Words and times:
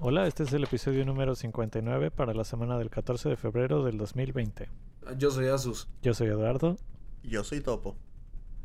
Hola, 0.00 0.26
este 0.26 0.44
es 0.44 0.52
el 0.52 0.64
episodio 0.64 1.04
número 1.04 1.34
59 1.34 2.10
para 2.10 2.32
la 2.34 2.44
semana 2.44 2.78
del 2.78 2.90
14 2.90 3.30
de 3.30 3.36
febrero 3.36 3.84
del 3.84 3.98
2020. 3.98 4.68
Yo 5.16 5.30
soy 5.30 5.46
Asus. 5.48 5.88
Yo 6.02 6.14
soy 6.14 6.28
Eduardo. 6.28 6.76
Yo 7.22 7.42
soy 7.42 7.60
Topo. 7.60 7.96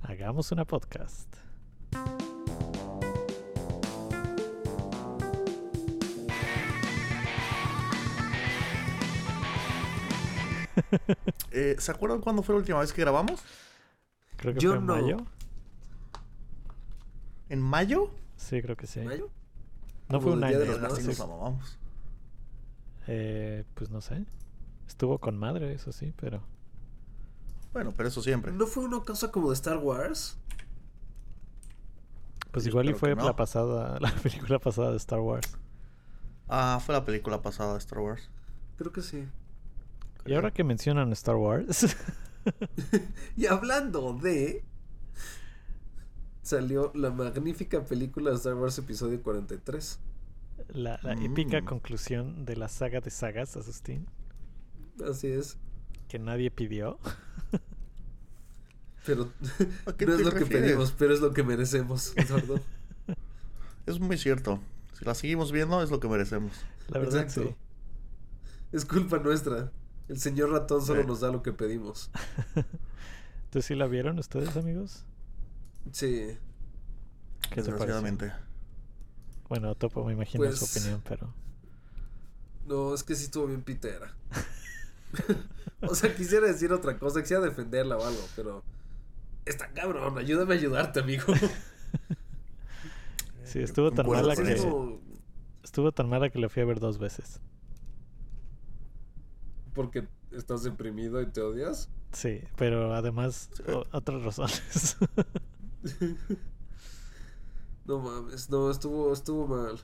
Hagamos 0.02 0.52
una 0.52 0.66
podcast. 0.66 1.34
Eh, 11.52 11.76
¿Se 11.80 11.92
acuerdan 11.92 12.22
cuándo 12.22 12.42
fue 12.42 12.54
la 12.56 12.60
última 12.60 12.80
vez 12.80 12.92
que 12.92 13.02
grabamos? 13.02 13.42
Creo 14.38 14.54
que 14.54 14.60
Yo 14.60 14.70
fue 14.72 14.80
en 14.80 14.86
no. 14.86 14.96
mayo. 14.96 15.18
¿En 17.50 17.62
mayo? 17.62 18.10
Sí, 18.38 18.62
creo 18.62 18.76
que 18.76 18.88
sí. 18.88 19.02
¿Mayo? 19.02 19.30
No 20.10 20.22
fue 20.22 20.34
un 20.34 20.40
Día 20.42 20.58
de 20.60 20.70
año. 20.70 20.78
los 20.78 21.20
¿no? 21.20 21.52
Nos. 21.52 21.80
Eh, 23.08 23.66
pues 23.74 23.90
no 23.90 24.02
sé. 24.02 24.26
Estuvo 24.88 25.20
con 25.20 25.38
madre, 25.38 25.74
eso 25.74 25.92
sí, 25.92 26.14
pero... 26.20 26.44
Bueno, 27.74 27.92
pero 27.96 28.10
eso 28.10 28.22
siempre. 28.22 28.52
¿No 28.52 28.68
fue 28.68 28.84
una 28.84 29.00
cosa 29.00 29.32
como 29.32 29.50
de 29.50 29.56
Star 29.56 29.78
Wars? 29.78 30.38
Pues 32.52 32.66
Yo 32.66 32.70
igual 32.70 32.90
y 32.90 32.94
fue 32.94 33.16
no. 33.16 33.26
la 33.26 33.36
pasada, 33.36 33.98
la 34.02 34.12
película 34.12 34.60
pasada 34.60 34.92
de 34.92 34.98
Star 34.98 35.20
Wars. 35.20 35.58
Ah, 36.48 36.80
fue 36.86 36.94
la 36.94 37.04
película 37.04 37.42
pasada 37.42 37.74
de 37.74 37.80
Star 37.80 38.00
Wars. 38.00 38.30
Creo 38.78 38.92
que 38.92 39.02
sí. 39.02 39.28
Y 40.26 40.36
ahora 40.36 40.52
que 40.52 40.64
mencionan 40.64 41.12
Star 41.14 41.36
Wars, 41.36 41.96
Y 43.36 43.46
hablando 43.48 44.14
de... 44.14 44.64
Salió 46.44 46.92
la 46.94 47.10
magnífica 47.10 47.84
película 47.86 48.30
de 48.32 48.36
Star 48.36 48.54
Wars 48.56 48.78
Episodio 48.78 49.22
43. 49.24 50.00
la, 50.70 51.00
la 51.02 51.16
Mm. 51.16 51.26
épica 51.26 51.64
conclusión 51.66 52.46
de 52.46 52.56
la 52.56 52.68
saga 52.70 53.00
de 53.02 53.10
sagas, 53.10 53.58
Asustín, 53.58 54.06
Así 55.10 55.28
es. 55.28 55.58
que 56.08 56.20
nadie 56.20 56.52
pidió. 56.52 57.00
Pero 59.06 59.32
¿A 59.86 59.94
qué 59.94 60.06
no 60.06 60.14
es 60.16 60.22
lo 60.22 60.32
que 60.34 60.46
pedimos, 60.46 60.92
pero 60.98 61.14
es 61.14 61.22
lo 61.22 61.34
que 61.34 61.44
merecemos, 61.44 62.14
Eduardo. 62.18 62.60
Es 63.86 64.00
muy 64.00 64.18
cierto. 64.18 64.62
Si 64.98 65.04
la 65.04 65.14
seguimos 65.14 65.52
viendo, 65.52 65.82
es 65.84 65.92
lo 65.92 66.00
que 66.00 66.08
merecemos. 66.08 66.54
La 66.88 67.00
verdad, 67.00 67.24
Exacto. 67.24 67.50
sí. 67.50 67.56
Es 68.72 68.86
culpa 68.86 69.18
nuestra. 69.20 69.72
El 70.08 70.20
señor 70.20 70.52
ratón 70.52 70.82
solo 70.86 71.02
Sí. 71.02 71.08
nos 71.08 71.20
da 71.20 71.32
lo 71.32 71.44
que 71.44 71.52
pedimos. 71.52 72.10
¿Entonces 73.46 73.66
sí 73.66 73.76
la 73.76 73.88
vieron 73.88 74.18
ustedes, 74.20 74.56
amigos? 74.56 75.04
Sí. 75.92 76.38
¿Qué? 77.50 77.56
Desgraciadamente. 77.56 78.32
Bueno, 79.50 79.76
Topo 79.76 80.04
me 80.06 80.14
imagino 80.14 80.44
su 80.52 80.60
Pues- 80.66 80.78
opinión, 80.78 81.02
pero... 81.08 81.34
No, 82.66 82.94
es 82.94 83.04
que 83.04 83.14
sí 83.16 83.26
estuvo 83.26 83.48
bien 83.48 83.62
pitera. 83.62 84.16
o 85.82 85.94
sea, 85.94 86.16
quisiera 86.16 86.48
decir 86.48 86.72
otra 86.72 86.98
cosa, 86.98 87.22
quisiera 87.22 87.44
defenderla 87.44 87.98
o 87.98 88.06
algo, 88.06 88.22
pero... 88.36 88.64
Está 89.46 89.68
cabrón, 89.74 90.18
ayúdame 90.18 90.56
a 90.56 90.58
ayudarte, 90.58 91.00
amigo. 91.02 91.26
Sí, 93.44 93.60
estuvo 93.60 93.92
tan 93.92 94.08
mala 94.08 94.36
que... 94.36 94.54
Eso. 94.54 95.00
Estuvo 95.64 95.92
tan 95.92 96.10
mala 96.10 96.30
que 96.32 96.40
la 96.40 96.50
fui 96.50 96.64
a 96.64 96.66
ver 96.66 96.80
dos 96.80 96.98
veces. 96.98 97.40
porque 99.76 100.08
estás 100.32 100.64
deprimido 100.64 101.22
y 101.22 101.28
te 101.28 101.42
odias. 101.42 101.90
Sí, 102.14 102.42
pero 102.56 102.96
además 102.96 103.50
Sí. 103.54 103.64
otras 103.92 104.24
razones. 104.24 104.98
No 107.86 108.00
mames, 108.00 108.50
no, 108.50 108.72
estuvo, 108.72 109.12
estuvo 109.12 109.46
mal. 109.46 109.78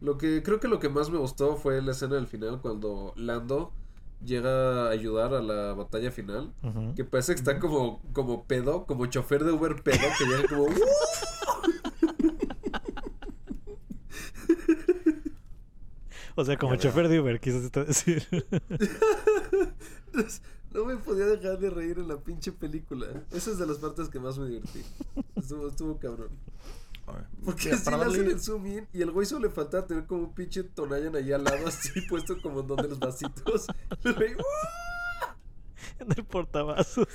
Lo 0.00 0.16
que 0.16 0.42
creo 0.42 0.60
que 0.60 0.68
lo 0.68 0.78
que 0.78 0.88
más 0.88 1.10
me 1.10 1.18
gustó 1.18 1.56
fue 1.56 1.82
la 1.82 1.92
escena 1.92 2.14
del 2.14 2.26
final 2.26 2.62
cuando 2.62 3.12
Lando 3.16 3.70
llega 4.24 4.86
a 4.86 4.90
ayudar 4.90 5.34
a 5.34 5.42
la 5.42 5.74
batalla 5.74 6.10
final. 6.10 6.54
Que 6.96 7.04
parece 7.04 7.34
que 7.34 7.40
está 7.40 7.58
como, 7.58 8.00
como 8.14 8.44
pedo, 8.44 8.86
como 8.86 9.04
chofer 9.06 9.44
de 9.44 9.52
Uber 9.52 9.82
pedo, 9.82 9.98
que 10.18 10.24
llega 10.24 10.48
como... 10.48 10.68
O 16.36 16.44
sea, 16.44 16.56
como 16.56 16.76
chofer 16.76 17.08
de 17.08 17.20
Uber, 17.20 17.38
quisiste 17.40 17.84
decir. 17.84 18.26
No 20.74 20.84
me 20.84 20.96
podía 20.96 21.24
dejar 21.26 21.58
de 21.60 21.70
reír 21.70 21.98
en 22.00 22.08
la 22.08 22.16
pinche 22.16 22.50
película. 22.50 23.06
Esa 23.30 23.52
es 23.52 23.58
de 23.58 23.66
las 23.66 23.78
partes 23.78 24.08
que 24.08 24.18
más 24.18 24.36
me 24.38 24.48
divertí. 24.48 24.82
Estuvo, 25.36 25.68
estuvo 25.68 25.98
cabrón. 25.98 26.30
Porque 27.44 27.66
mira, 27.66 27.76
si 27.78 27.84
para 27.84 27.98
le 27.98 28.04
hacen 28.04 28.26
el 28.30 28.40
zoom 28.40 28.66
in 28.66 28.88
y 28.92 29.02
el 29.02 29.10
güey 29.12 29.26
solo 29.26 29.46
le 29.46 29.54
falta 29.54 29.86
tener 29.86 30.06
como 30.06 30.24
un 30.24 30.34
pinche 30.34 30.64
Tonayan 30.64 31.14
ahí 31.14 31.32
al 31.32 31.44
lado, 31.44 31.68
así 31.68 32.00
puesto 32.08 32.40
como 32.42 32.60
en 32.60 32.66
donde 32.66 32.88
los 32.88 32.98
vasitos. 32.98 33.66
El 34.02 34.14
güey, 34.14 34.34
"Uh". 34.34 34.42
en 36.00 36.08
el 36.16 36.24
portavasos. 36.24 37.06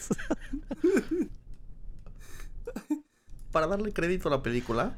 para 3.52 3.68
darle 3.68 3.92
crédito 3.92 4.30
a 4.30 4.32
la 4.32 4.44
película, 4.44 4.96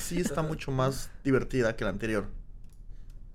sí 0.00 0.20
está 0.20 0.42
mucho 0.42 0.72
más 0.72 1.10
divertida 1.22 1.76
que 1.76 1.84
la 1.84 1.90
anterior. 1.90 2.26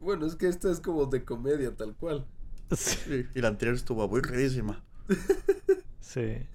Bueno, 0.02 0.26
es 0.26 0.36
que 0.36 0.48
esta 0.50 0.70
es 0.72 0.80
como 0.82 1.06
de 1.06 1.24
comedia, 1.24 1.76
tal 1.76 1.96
cual. 1.96 2.26
sí. 2.76 3.00
Sí, 3.08 3.28
y 3.36 3.42
la 3.42 3.50
anterior 3.50 3.76
estuvo 3.76 4.04
aburridísima. 4.04 4.84
sí. 6.00 6.48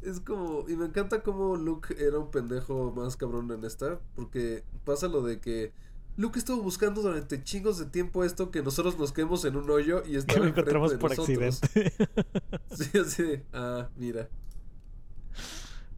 Es 0.00 0.20
como, 0.20 0.64
y 0.68 0.76
me 0.76 0.86
encanta 0.86 1.22
como 1.22 1.56
Luke 1.56 1.94
era 1.98 2.18
un 2.18 2.30
pendejo 2.30 2.92
más 2.92 3.16
cabrón 3.16 3.50
en 3.50 3.64
esta, 3.64 4.00
porque 4.14 4.64
pasa 4.84 5.08
lo 5.08 5.22
de 5.22 5.40
que 5.40 5.72
Luke 6.16 6.38
estuvo 6.38 6.62
buscando 6.62 7.02
durante 7.02 7.42
chingos 7.42 7.78
de 7.78 7.86
tiempo 7.86 8.24
esto 8.24 8.50
que 8.50 8.62
nosotros 8.62 8.98
nos 8.98 9.12
quedemos 9.12 9.44
en 9.44 9.56
un 9.56 9.68
hoyo 9.70 10.02
y 10.06 10.14
Que 10.14 10.16
estaba 10.16 10.40
lo 10.40 10.46
enfrente 10.46 10.60
encontramos 10.60 10.92
de 10.92 10.98
por 10.98 11.10
nosotros. 11.10 11.62
accidente. 11.62 11.68
Sí, 12.70 12.98
así 12.98 13.22
de, 13.24 13.46
ah, 13.52 13.90
mira. 13.96 14.28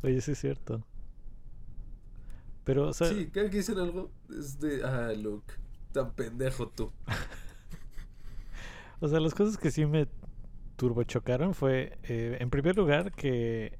Oye, 0.03 0.21
sí 0.21 0.33
es 0.33 0.39
cierto. 0.41 0.85
Pero, 2.65 2.89
o 2.89 2.93
sea, 2.93 3.09
Sí, 3.09 3.31
cada 3.31 3.51
que 3.51 3.59
dicen 3.59 3.79
algo 3.79 4.11
es 4.31 4.61
de, 4.61 4.85
ah, 4.85 5.13
Luke, 5.15 5.55
tan 5.93 6.13
pendejo 6.15 6.69
tú. 6.69 6.93
O 9.01 9.09
sea, 9.09 9.21
las 9.21 9.35
cosas 9.35 9.59
que 9.59 9.71
sí 9.71 9.87
me 9.87 10.09
turbochocaron 10.77 11.55
fue, 11.55 11.99
eh, 12.05 12.39
en 12.41 12.51
primer 12.51 12.77
lugar, 12.77 13.13
que 13.13 13.79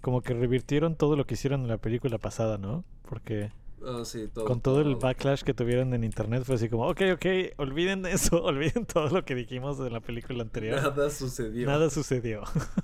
como 0.00 0.22
que 0.22 0.34
revirtieron 0.34 0.96
todo 0.96 1.16
lo 1.16 1.26
que 1.26 1.34
hicieron 1.34 1.62
en 1.62 1.68
la 1.68 1.78
película 1.78 2.18
pasada, 2.18 2.58
¿no? 2.58 2.84
Porque 3.08 3.52
Ah, 3.84 4.02
sí, 4.04 4.28
todo. 4.28 4.44
con 4.46 4.60
todo 4.60 4.80
el 4.80 4.96
backlash 4.96 5.42
que 5.42 5.54
tuvieron 5.54 5.92
en 5.94 6.04
internet 6.04 6.44
fue 6.44 6.54
así 6.56 6.68
como, 6.68 6.88
ok, 6.88 7.00
ok, 7.14 7.26
olviden 7.58 8.06
eso, 8.06 8.42
olviden 8.44 8.86
todo 8.86 9.08
lo 9.10 9.24
que 9.24 9.34
dijimos 9.34 9.78
de 9.78 9.90
la 9.90 10.00
película 10.00 10.42
anterior. 10.42 10.82
Nada 10.82 11.10
sucedió. 11.10 11.66
Nada 11.66 11.90
sucedió. 11.90 12.42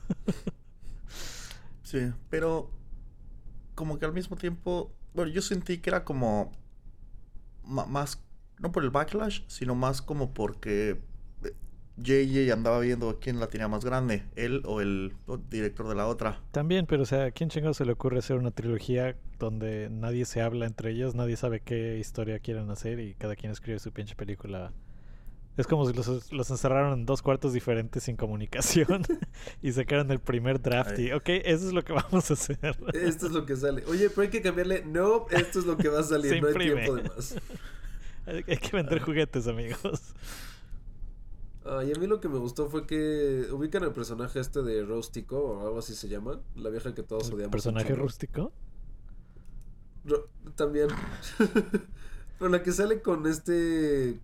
Sí, 1.83 2.13
pero 2.29 2.71
como 3.75 3.99
que 3.99 4.05
al 4.07 4.13
mismo 4.13 4.37
tiempo, 4.37 4.93
bueno, 5.15 5.31
yo 5.33 5.43
sentí 5.43 5.79
que 5.79 5.91
era 5.91 6.05
como 6.05 6.53
ma- 7.65 7.87
más, 7.87 8.23
no 8.59 8.73
por 8.73 8.85
el 8.85 8.91
backlash, 8.91 9.43
sino 9.49 9.75
más 9.75 10.03
como 10.03 10.33
porque 10.35 11.01
JJ 12.03 12.53
andaba 12.53 12.81
viendo 12.81 13.19
quién 13.21 13.41
la 13.41 13.49
tenía 13.49 13.69
más 13.69 13.85
grande, 13.85 14.23
él 14.37 14.63
o 14.65 14.81
el 14.81 15.13
director 15.51 15.89
de 15.89 15.95
la 15.95 16.07
otra. 16.07 16.41
También, 16.53 16.87
pero 16.87 17.03
o 17.03 17.07
sea, 17.07 17.27
¿a 17.27 17.31
quién 17.31 17.51
chingados 17.51 17.77
se 17.79 17.85
le 17.85 17.93
ocurre 17.93 18.19
hacer 18.19 18.37
una 18.37 18.51
trilogía 18.51 19.17
donde 19.39 19.89
nadie 19.91 20.25
se 20.25 20.41
habla 20.41 20.67
entre 20.67 20.91
ellos, 20.93 21.15
nadie 21.15 21.37
sabe 21.37 21.61
qué 21.61 21.99
historia 21.99 22.39
quieren 22.39 22.71
hacer 22.71 23.01
y 23.01 23.15
cada 23.15 23.37
quien 23.37 23.53
escribe 23.53 23.79
su 23.79 23.93
pinche 23.93 24.15
película? 24.15 24.73
Es 25.57 25.67
como 25.67 25.85
si 25.89 25.93
los, 25.93 26.33
los 26.33 26.51
encerraron 26.51 27.01
en 27.01 27.05
dos 27.05 27.21
cuartos 27.21 27.53
diferentes 27.53 28.05
sin 28.05 28.17
comunicación 28.17 29.03
y 29.61 29.73
sacaron 29.73 30.09
el 30.13 30.21
primer 30.21 30.63
draft 30.63 30.97
y, 31.01 31.11
ok, 31.11 31.29
eso 31.29 31.67
es 31.67 31.73
lo 31.73 31.83
que 31.83 31.93
vamos 31.93 32.31
a 32.31 32.35
hacer. 32.35 32.79
Esto 32.95 33.27
es 33.27 33.33
lo 33.33 33.45
que 33.45 33.57
sale. 33.57 33.83
Oye, 33.89 34.09
pero 34.09 34.23
hay 34.23 34.29
que 34.29 34.41
cambiarle. 34.41 34.85
No, 34.87 35.27
esto 35.33 35.59
es 35.59 35.67
lo 35.67 35.77
que 35.77 35.89
va 35.89 35.99
a 35.99 36.05
salir. 36.05 36.41
No 36.41 36.49
hay 36.49 36.55
tiempo 36.55 36.95
de 36.95 37.03
más. 37.03 37.35
Hay 38.29 38.59
que 38.59 38.77
vender 38.77 39.01
juguetes, 39.01 39.47
amigos. 39.47 40.15
Ah, 41.69 41.85
y 41.85 41.93
a 41.93 41.99
mí 41.99 42.07
lo 42.07 42.21
que 42.21 42.29
me 42.29 42.39
gustó 42.39 42.69
fue 42.69 42.87
que 42.87 43.47
ubican 43.53 43.83
el 43.85 43.93
personaje 43.93 44.41
este 44.41 44.63
de 44.63 44.85
Rostico 44.85 45.39
o 45.39 45.67
algo 45.67 45.79
así 45.81 45.95
se 45.95 46.09
llama. 46.09 46.41
La 46.57 46.71
vieja 46.71 46.95
que 46.95 47.03
todos 47.03 47.29
¿El 47.29 47.35
odiamos. 47.35 47.51
personaje 47.53 47.89
chingo. 47.89 48.01
rústico? 48.03 48.53
También. 50.57 50.89
Pero 52.39 52.49
la 52.51 52.63
que 52.63 52.73
sale 52.73 53.03
con 53.03 53.27
este. 53.27 54.21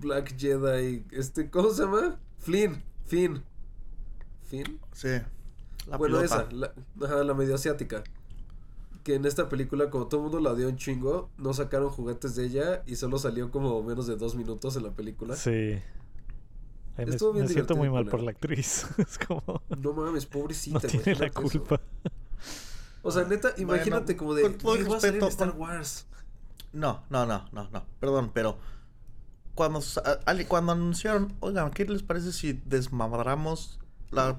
Black 0.00 0.36
Jedi. 0.38 1.04
Este, 1.10 1.50
¿cómo 1.50 1.70
se 1.70 1.82
llama? 1.82 2.20
Flynn. 2.38 2.82
Finn. 3.06 3.42
¿Finn? 4.42 4.80
Sí. 4.92 5.08
La 5.88 5.96
bueno, 5.96 6.18
pilota. 6.20 6.42
esa. 6.42 6.52
La, 6.52 6.72
ajá, 7.04 7.24
la 7.24 7.34
medio 7.34 7.54
asiática. 7.54 8.04
Que 9.04 9.14
en 9.14 9.24
esta 9.26 9.48
película, 9.48 9.90
como 9.90 10.06
todo 10.08 10.20
el 10.20 10.22
mundo 10.24 10.40
la 10.40 10.52
odió 10.52 10.66
un 10.68 10.76
chingo, 10.76 11.30
no 11.36 11.52
sacaron 11.54 11.90
juguetes 11.90 12.34
de 12.34 12.46
ella 12.46 12.82
y 12.86 12.96
solo 12.96 13.18
salió 13.18 13.50
como 13.52 13.80
menos 13.82 14.06
de 14.06 14.16
dos 14.16 14.34
minutos 14.34 14.74
en 14.76 14.82
la 14.82 14.90
película. 14.92 15.36
Sí. 15.36 15.78
Ay, 16.96 17.04
me 17.06 17.10
Estuvo 17.12 17.32
bien 17.32 17.44
me 17.46 17.52
siento 17.52 17.76
muy 17.76 17.90
mal 17.90 18.06
por 18.06 18.22
la 18.22 18.30
actriz. 18.30 18.86
es 18.98 19.18
como... 19.18 19.62
No 19.78 19.92
mames, 19.92 20.24
No 20.24 20.30
pobrecita. 20.30 20.80
tiene 20.88 21.14
la 21.16 21.26
eso. 21.26 21.34
culpa. 21.42 21.80
O 23.02 23.10
sea, 23.10 23.24
neta, 23.24 23.50
Bueno, 23.50 23.74
imagínate 23.74 24.16
como 24.16 24.32
de. 24.34 24.42
con 24.42 24.54
todo 24.58 24.74
el 24.76 24.84
"Güey, 24.84 24.90
va 24.92 24.96
a 24.96 25.00
salir 25.00 25.16
en 25.16 25.20
respeto, 25.20 25.44
Star 25.44 25.58
Wars. 25.60 26.06
No, 26.72 27.04
no, 27.10 27.26
no, 27.26 27.44
no, 27.52 27.68
no. 27.70 27.84
Perdón, 28.00 28.30
pero 28.32 28.56
cuando, 29.54 29.80
cuando 30.48 30.72
anunciaron, 30.72 31.32
oigan, 31.40 31.70
¿qué 31.72 31.84
les 31.84 32.02
parece 32.02 32.32
si 32.32 32.54
desmadramos 32.64 33.78
la 34.10 34.38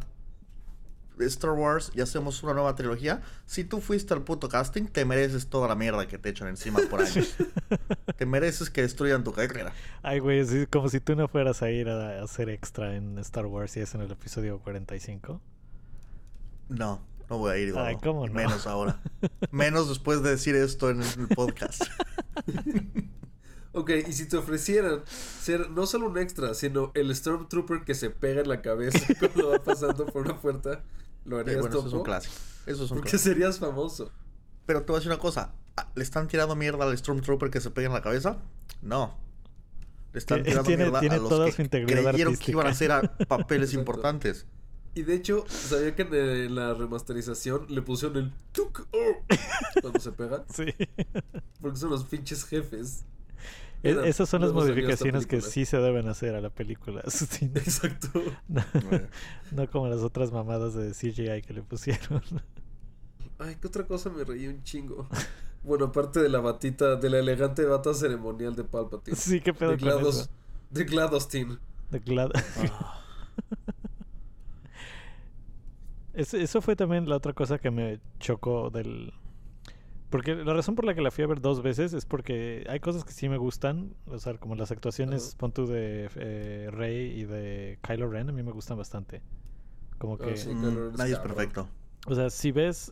Star 1.20 1.52
Wars 1.52 1.92
y 1.96 2.02
hacemos 2.02 2.42
una 2.44 2.54
nueva 2.54 2.76
trilogía? 2.76 3.22
Si 3.46 3.64
tú 3.64 3.82
fuiste 3.82 4.14
al 4.14 4.24
puto 4.24 4.50
casting, 4.50 4.86
te 4.86 5.06
mereces 5.06 5.48
toda 5.48 5.68
la 5.68 5.76
mierda 5.76 6.08
que 6.08 6.18
te 6.18 6.30
echan 6.30 6.48
encima 6.48 6.80
por 6.90 7.02
años. 7.02 7.36
te 8.18 8.26
mereces 8.26 8.70
que 8.70 8.82
destruyan 8.82 9.24
tu 9.24 9.32
carrera. 9.32 9.74
Ay, 10.04 10.20
güey, 10.20 10.40
es 10.40 10.68
como 10.70 10.90
si 10.90 11.00
tú 11.00 11.16
no 11.16 11.28
fueras 11.28 11.62
a 11.62 11.72
ir 11.72 11.90
a 11.90 12.24
hacer 12.24 12.50
extra 12.50 12.96
en 12.96 13.18
Star 13.20 13.46
Wars 13.46 13.76
y 13.78 13.82
es 13.82 13.96
en 13.96 14.02
el 14.02 14.12
episodio 14.12 14.60
45. 14.60 15.42
No, 16.70 17.02
no 17.30 17.38
voy 17.38 17.52
a 17.52 17.58
ir. 17.58 17.74
Ay. 17.78 17.98
¿cómo 18.02 18.28
no? 18.28 18.34
Menos 18.34 18.68
ahora. 18.68 19.00
Menos 19.52 19.90
después 19.90 20.24
de 20.24 20.32
decir 20.32 20.56
esto 20.56 20.90
en 20.90 21.02
el 21.02 21.28
podcast. 21.36 21.84
Ok, 23.78 23.92
y 24.08 24.14
si 24.14 24.26
te 24.28 24.38
ofrecieran 24.38 25.04
ser 25.08 25.70
no 25.70 25.86
solo 25.86 26.08
un 26.08 26.18
extra, 26.18 26.54
sino 26.54 26.92
el 26.96 27.14
Stormtrooper 27.14 27.84
que 27.84 27.94
se 27.94 28.10
pega 28.10 28.42
en 28.42 28.48
la 28.48 28.62
cabeza 28.62 29.00
cuando 29.20 29.50
va 29.52 29.60
pasando 29.64 30.06
por 30.06 30.22
una 30.24 30.40
puerta, 30.40 30.82
¿lo 31.26 31.38
Eh, 31.38 31.42
harías 31.42 31.60
bueno, 31.60 31.78
eso 31.80 31.88
es 31.88 31.94
un 31.94 32.04
clásico. 32.04 32.34
Eso 32.66 32.86
es 32.86 32.92
un 32.92 32.98
Porque 32.98 33.12
clásico. 33.12 33.34
serías 33.34 33.60
famoso. 33.60 34.12
Pero 34.66 34.82
te 34.82 34.88
voy 34.88 34.96
a 34.96 35.00
decir 35.00 35.12
una 35.12 35.20
cosa. 35.20 35.54
ah, 35.76 35.92
¿Le 35.94 36.04
están 36.04 36.28
tirando 36.30 36.56
mierda 36.56 36.86
al 36.86 36.98
Stormtrooper 36.98 37.50
que 37.52 37.60
se 37.62 37.70
pega 37.70 37.88
en 37.88 37.94
la 37.94 38.02
cabeza? 38.02 38.38
No. 38.82 39.18
Le 40.14 40.20
están 40.20 40.44
tirando 40.44 40.64
tiene- 40.64 40.84
mierda 40.86 41.00
tiene 41.02 41.16
a 41.16 41.20
los 41.20 41.30
toda 41.30 41.46
que 41.48 41.52
su 41.52 41.62
integridad 41.62 42.04
creyeron 42.12 42.38
que 42.38 42.52
iban 42.52 42.68
a 42.68 42.70
hacer 42.70 42.92
artística. 42.94 43.24
a 43.26 43.28
papeles 43.38 43.70
Exacto. 43.72 43.80
importantes. 43.92 44.46
Y 44.94 45.04
de 45.04 45.14
hecho, 45.16 45.44
¿sabía 45.50 45.94
que 45.94 46.04
en, 46.04 46.14
en 46.14 46.56
la 46.56 46.74
remasterización 46.74 47.66
le 47.68 47.82
pusieron 47.82 48.16
el 48.18 48.32
tuk 48.54 48.88
oh, 48.94 49.26
cuando 49.82 50.00
se 50.00 50.14
pegan? 50.14 50.46
Sí. 50.56 50.74
Porque 51.60 51.78
son 51.78 51.90
los 51.90 52.06
pinches 52.06 52.46
jefes. 52.46 53.04
E- 53.90 54.10
Esas 54.10 54.28
son 54.30 54.42
las 54.42 54.52
modificaciones 54.54 55.28
que 55.28 55.42
sí 55.42 55.66
se 55.66 55.78
deben 55.78 56.08
hacer 56.08 56.36
a 56.36 56.42
la 56.42 56.50
película. 56.50 57.02
Exacto. 57.06 58.10
no, 58.48 58.64
Bueno. 58.90 59.08
no 59.52 59.70
como 59.70 59.88
las 59.88 60.00
otras 60.02 60.32
mamadas 60.32 60.74
de 60.74 60.92
CGI 60.92 61.42
que 61.42 61.54
le 61.54 61.62
pusieron. 61.62 62.22
Ay, 63.40 63.58
¿qué 63.62 63.68
otra 63.68 63.86
cosa 63.86 64.10
me 64.10 64.24
reí 64.24 64.48
un 64.48 64.64
chingo? 64.64 65.08
Bueno, 65.64 65.86
aparte 65.86 66.20
de 66.22 66.30
la 66.30 66.40
batita, 66.40 66.96
de 66.96 67.10
la 67.10 67.20
elegante 67.20 67.66
bata 67.66 67.94
ceremonial 67.94 68.56
de 68.56 68.64
Palpatine. 68.64 69.18
Sí, 69.18 69.42
qué 69.42 69.54
pedo 69.54 69.72
de 69.72 69.78
GLaDOS, 69.78 70.20
eso. 70.22 70.30
de 70.70 70.84
GLaDOS 70.86 71.28
De 71.92 72.02
Glad- 72.04 72.32
Ah, 72.72 73.02
Eso, 76.14 76.38
eso 76.38 76.62
fue 76.62 76.76
también 76.78 77.10
la 77.10 77.18
otra 77.18 77.34
cosa 77.34 77.58
que 77.58 77.72
me 77.72 78.00
chocó 78.20 78.70
del... 78.70 79.14
Porque 80.10 80.36
la 80.36 80.54
razón 80.54 80.76
por 80.76 80.86
la 80.86 80.94
que 80.94 81.02
la 81.02 81.12
fui 81.12 81.24
a 81.24 81.28
ver 81.28 81.42
dos 81.42 81.62
veces 81.62 81.94
es 81.94 82.06
porque 82.06 82.66
hay 82.70 82.80
cosas 82.80 83.04
que 83.04 83.12
sí 83.12 83.28
me 83.28 83.38
gustan, 83.38 83.94
o 84.06 84.18
sea, 84.20 84.36
como 84.36 84.56
las 84.56 84.72
actuaciones, 84.72 85.30
Ajá. 85.30 85.38
pon 85.40 85.52
tú 85.52 85.66
de 85.66 86.10
eh, 86.16 86.70
Rey 86.72 87.20
y 87.20 87.26
de 87.26 87.80
Kylo 87.82 88.10
Ren, 88.10 88.30
a 88.30 88.32
mí 88.32 88.44
me 88.44 88.52
gustan 88.52 88.78
bastante. 88.78 89.22
Como 89.98 90.16
Ah, 90.16 90.18
que, 90.26 90.38
sí. 90.38 90.50
mm, 90.54 90.96
nadie 90.98 91.14
es 91.14 91.20
perfecto. 91.20 91.68
o 92.08 92.14
sea, 92.16 92.30
si 92.30 92.52
ves, 92.52 92.92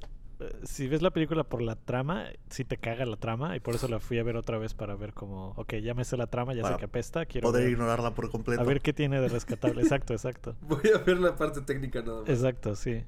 si 0.63 0.87
ves 0.87 1.01
la 1.01 1.11
película 1.11 1.43
por 1.43 1.61
la 1.61 1.75
trama, 1.75 2.25
sí 2.49 2.65
te 2.65 2.77
caga 2.77 3.05
la 3.05 3.15
trama 3.17 3.55
y 3.55 3.59
por 3.59 3.75
eso 3.75 3.87
la 3.87 3.99
fui 3.99 4.17
a 4.19 4.23
ver 4.23 4.35
otra 4.35 4.57
vez 4.57 4.73
para 4.73 4.95
ver 4.95 5.13
como, 5.13 5.49
ok, 5.51 5.75
ya 5.75 5.93
me 5.93 6.03
sé 6.03 6.17
la 6.17 6.27
trama, 6.27 6.53
ya 6.53 6.63
Para 6.63 6.75
sé 6.75 6.79
que 6.79 6.85
apesta, 6.85 7.25
quiero 7.25 7.47
Poder 7.49 7.63
ver, 7.63 7.71
ignorarla 7.73 8.13
por 8.15 8.29
completo. 8.31 8.61
a 8.61 8.65
ver 8.65 8.81
qué 8.81 8.91
tiene 8.91 9.21
de 9.21 9.29
rescatable. 9.29 9.81
exacto, 9.81 10.13
exacto. 10.13 10.55
Voy 10.61 10.81
a 10.93 10.97
ver 10.97 11.19
la 11.19 11.35
parte 11.35 11.61
técnica 11.61 12.01
nada 12.01 12.21
más. 12.21 12.29
Exacto, 12.29 12.75
sí. 12.75 13.03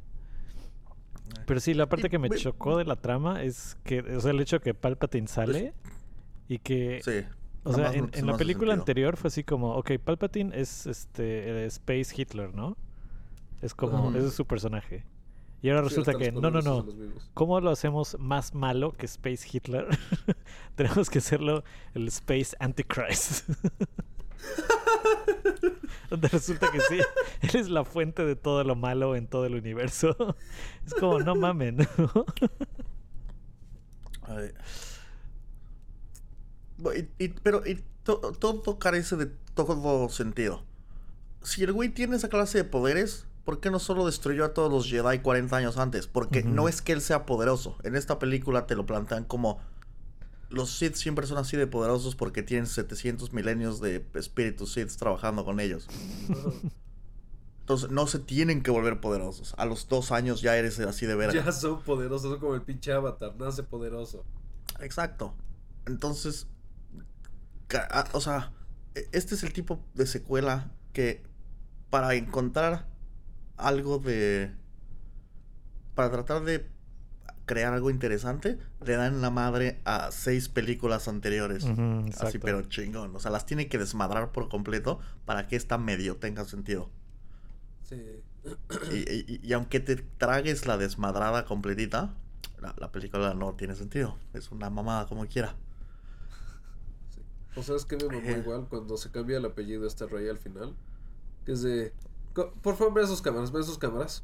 Pero 1.46 1.60
sí, 1.60 1.74
la 1.74 1.88
parte 1.88 2.08
Y, 2.08 2.10
que 2.10 2.20
me 2.20 2.30
chocó 2.32 2.78
de 2.78 2.86
la 2.86 2.96
trama 2.96 3.44
es 3.44 3.78
que, 3.84 4.00
o 4.02 4.20
sea, 4.20 4.32
el 4.32 4.40
hecho 4.40 4.60
que 4.62 4.74
Palpatine 4.74 5.28
sale 5.28 5.74
y 6.48 6.60
que, 6.60 7.02
Sí. 7.04 7.22
o 7.64 7.74
sea, 7.74 7.94
en, 7.94 8.06
no- 8.06 8.10
en 8.14 8.26
no 8.26 8.32
la 8.34 8.38
película 8.38 8.72
sentido. 8.72 8.82
anterior 8.82 9.18
fue 9.18 9.28
así 9.28 9.44
como, 9.44 9.74
ok, 9.76 9.92
Palpatine 10.04 10.52
es 10.60 10.86
este 10.88 11.50
el 11.50 11.58
Space 11.68 12.14
Hitler, 12.16 12.54
¿no? 12.54 12.78
Es 13.62 13.74
como, 13.74 14.10
ese 14.16 14.28
es 14.28 14.34
su 14.34 14.46
personaje. 14.46 15.04
Y 15.62 15.70
ahora 15.70 15.82
resulta 15.82 16.14
que, 16.16 16.32
no, 16.32 16.52
no, 16.52 16.62
no. 16.62 16.86
¿cómo 17.34 17.60
lo 17.60 17.72
hacemos 17.72 18.18
más 18.20 18.54
malo 18.54 18.92
que 18.92 19.06
Space 19.08 19.48
Hitler? 19.52 19.88
Tenemos 20.76 21.10
que 21.10 21.18
hacerlo 21.20 21.64
el 21.96 22.08
Space 22.10 22.56
Antichrist. 22.60 23.50
Donde 26.10 26.28
resulta 26.28 26.72
que 26.72 26.80
sí, 26.82 27.00
él 27.42 27.50
es 27.60 27.70
la 27.70 27.84
fuente 27.84 28.24
de 28.26 28.36
todo 28.36 28.64
lo 28.64 28.76
malo 28.76 29.16
en 29.16 29.28
todo 29.28 29.46
el 29.46 29.56
universo. 29.56 30.16
Es 30.86 30.94
como, 30.94 31.20
no 31.20 31.36
mamen. 31.36 31.78
¿no? 31.78 32.26
Ay. 34.24 34.52
Bu- 36.78 36.94
y- 37.18 37.24
y- 37.24 37.30
pero 37.30 37.66
y 37.66 37.84
to- 38.04 38.34
todo 38.40 38.78
carece 38.80 39.16
de 39.16 39.28
todo 39.56 40.10
sentido. 40.10 40.64
Si 41.42 41.64
el 41.64 41.72
güey 41.74 41.90
tiene 41.90 42.16
esa 42.18 42.30
clase 42.30 42.58
de 42.60 42.64
poderes, 42.66 43.26
¿por 43.44 43.60
qué 43.60 43.70
no 43.72 43.80
solo 43.80 44.06
destruyó 44.06 44.46
a 44.46 44.54
todos 44.54 44.72
los 44.72 44.88
Jedi 44.90 45.20
40 45.20 45.56
años 45.56 45.78
antes? 45.78 46.08
Porque 46.08 46.44
no 46.44 46.68
es 46.68 46.82
que 46.82 46.92
él 46.94 47.02
sea 47.02 47.26
poderoso. 47.26 47.78
En 47.84 47.96
esta 47.96 48.20
película 48.20 48.68
te 48.68 48.76
lo 48.76 48.86
plantean 48.86 49.24
como 49.26 49.60
los 50.56 50.78
Sith 50.78 50.96
siempre 50.96 51.28
son 51.28 51.38
así 51.38 51.58
de 51.58 51.68
poderosos 51.68 52.16
porque 52.16 52.42
tienen 52.42 52.66
700 52.66 53.34
milenios 53.34 53.82
de 53.82 54.06
espíritus 54.16 54.74
Sith 54.74 54.96
trabajando 54.96 55.44
con 55.44 55.60
ellos. 55.60 55.88
Entonces 57.60 57.90
no 57.92 58.08
se 58.08 58.20
tienen 58.20 58.64
que 58.64 58.72
volver 58.72 59.02
poderosos. 59.02 59.54
A 59.58 59.66
los 59.66 59.88
dos 59.90 60.12
años 60.12 60.42
ya 60.42 60.56
eres 60.56 60.80
así 60.80 61.06
de 61.06 61.16
verga. 61.16 61.44
Ya 61.44 61.52
son 61.52 61.82
poderosos, 61.82 62.32
son 62.32 62.40
como 62.40 62.56
el 62.56 62.62
pinche 62.62 62.94
avatar, 62.94 63.36
nace 63.38 63.64
poderoso. 63.64 64.24
Exacto. 64.80 65.34
Entonces, 65.86 66.48
o 68.14 68.22
sea, 68.22 68.54
e- 68.94 69.10
este 69.12 69.36
es 69.36 69.44
el 69.44 69.52
tipo 69.52 69.84
de 69.94 70.06
secuela 70.06 70.72
que 70.94 71.24
para 71.90 72.16
encontrar 72.16 72.88
algo 73.58 74.00
de... 74.00 74.54
Para 75.96 76.12
tratar 76.12 76.44
de 76.44 76.70
crear 77.46 77.74
algo 77.74 77.90
interesante, 77.90 78.58
le 78.86 78.96
dan 78.96 79.22
la 79.22 79.30
madre 79.30 79.80
a 79.86 80.12
seis 80.12 80.50
películas 80.50 81.08
anteriores. 81.08 81.66
Así, 82.20 82.40
pero 82.40 82.62
chingón. 82.64 83.16
O 83.16 83.20
sea, 83.20 83.32
las 83.32 83.46
tiene 83.46 83.68
que 83.68 83.78
desmadrar 83.78 84.32
por 84.32 84.50
completo 84.50 85.00
para 85.26 85.48
que 85.48 85.56
esta 85.56 85.78
medio 85.78 86.18
tenga 86.18 86.44
sentido. 86.46 86.90
Sí. 87.84 88.02
Y, 88.92 88.96
y- 88.96 89.40
y 89.44 89.54
aunque 89.54 89.80
te 89.80 89.96
tragues 89.96 90.66
la 90.68 90.78
desmadrada 90.78 91.46
completita, 91.46 92.14
la, 92.62 92.74
la 92.78 92.92
película 92.92 93.34
no 93.34 93.54
tiene 93.54 93.76
sentido. 93.76 94.18
Es 94.34 94.52
una 94.52 94.70
mamada 94.70 95.06
como 95.08 95.26
quiera. 95.28 95.56
sí. 97.14 97.22
¿O 97.56 97.64
sabes 97.64 97.86
qué 97.86 97.96
me 97.98 98.06
mamó 98.06 98.20
Eh. 98.30 98.40
igual 98.44 98.68
cuando 98.70 98.98
se 98.98 99.12
cambia 99.12 99.38
el 99.38 99.46
apellido 99.46 99.82
de 99.82 99.88
este 99.88 100.06
rey 100.08 100.28
al 100.30 100.38
final? 100.38 100.76
Que 101.46 101.52
es 101.54 101.62
de... 101.62 101.94
Por 102.34 102.76
favor, 102.76 102.94
ve 102.94 103.08
sus 103.08 103.22
cámaras, 103.22 103.52
ve 103.52 103.64
sus 103.64 103.78
cámaras. 103.78 104.24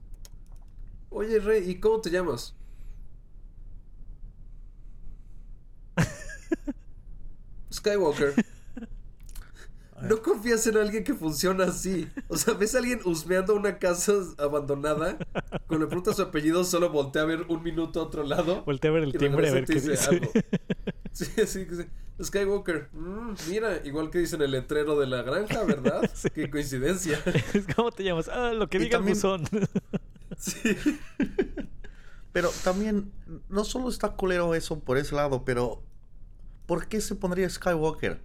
Oye, 1.10 1.40
rey, 1.40 1.70
¿y 1.70 1.80
cómo 1.80 2.02
te 2.02 2.10
llamas? 2.10 2.56
Skywalker. 7.72 8.34
No 10.02 10.22
confías 10.24 10.66
en 10.66 10.78
alguien 10.78 11.04
que 11.04 11.14
funciona 11.14 11.66
así. 11.66 12.10
O 12.28 12.36
sea, 12.36 12.56
ves 12.56 12.74
a 12.74 12.80
alguien 12.80 13.02
husmeando 13.06 13.54
una 13.56 13.78
casa 13.78 14.14
abandonada. 14.40 15.18
Cuando 15.68 15.86
le 15.86 15.88
preguntas 15.90 16.16
su 16.16 16.24
apellido, 16.24 16.64
solo 16.64 16.90
voltea 16.90 17.22
a 17.22 17.26
ver 17.26 17.46
un 17.50 17.62
minuto 17.62 18.00
a 18.00 18.04
otro 18.04 18.24
lado. 18.24 18.64
Voltea 18.64 18.90
a 18.90 18.94
ver 18.96 19.04
el 19.04 19.14
timbre 19.14 19.50
a 19.50 19.54
ver 19.54 19.66
qué 19.66 19.76
dice. 19.76 19.92
dice 19.92 20.32
Sí, 21.12 21.26
sí, 21.46 21.68
sí. 21.70 21.86
Skywalker. 22.24 22.90
Mm, 22.94 23.34
mira, 23.50 23.80
igual 23.86 24.10
que 24.10 24.20
dice 24.20 24.36
en 24.38 24.42
el 24.44 24.52
letrero 24.52 25.00
de 25.00 25.06
la 25.08 25.22
granja, 25.22 25.64
¿verdad? 25.64 26.10
Sí. 26.16 26.30
Qué 26.32 26.50
coincidencia. 26.50 27.20
¿Cómo 27.76 27.92
te 27.92 28.04
llamas? 28.04 28.28
Ah, 28.28 28.54
lo 28.54 28.70
que 28.70 28.80
diga 28.80 28.98
también- 28.98 29.16
buzón. 29.16 29.44
Sí. 30.38 30.76
Pero 32.32 32.50
también, 32.64 33.12
no 33.50 33.64
solo 33.66 33.90
está 33.90 34.14
culero 34.14 34.56
eso 34.56 34.80
por 34.80 34.98
ese 34.98 35.14
lado, 35.14 35.44
pero 35.46 35.84
¿por 36.72 36.88
qué 36.88 37.02
se 37.02 37.16
pondría 37.16 37.50
Skywalker? 37.50 38.22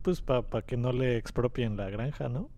Pues 0.00 0.22
para 0.22 0.62
que 0.62 0.78
no 0.78 0.90
le 0.90 1.18
expropien 1.18 1.76
la 1.76 1.90
granja, 1.90 2.30
¿no? 2.30 2.48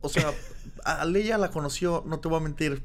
O- 0.00 0.08
sea, 0.08 0.32
a 0.86 1.04
Leia 1.04 1.36
la 1.36 1.50
conoció, 1.50 2.02
no 2.06 2.18
te 2.18 2.28
voy 2.28 2.38
a 2.38 2.40
mentir, 2.40 2.82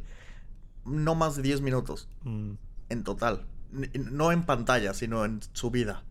no 0.83 1.15
más 1.15 1.37
de 1.37 1.43
10 1.43 1.61
minutos 1.61 2.09
Mm, 2.25 2.55
en 2.89 3.03
total. 3.05 3.45
No 4.11 4.33
en 4.33 4.43
pantalla, 4.45 4.93
sino 4.93 5.23
en 5.23 5.39
su 5.53 5.71
vida. 5.71 6.03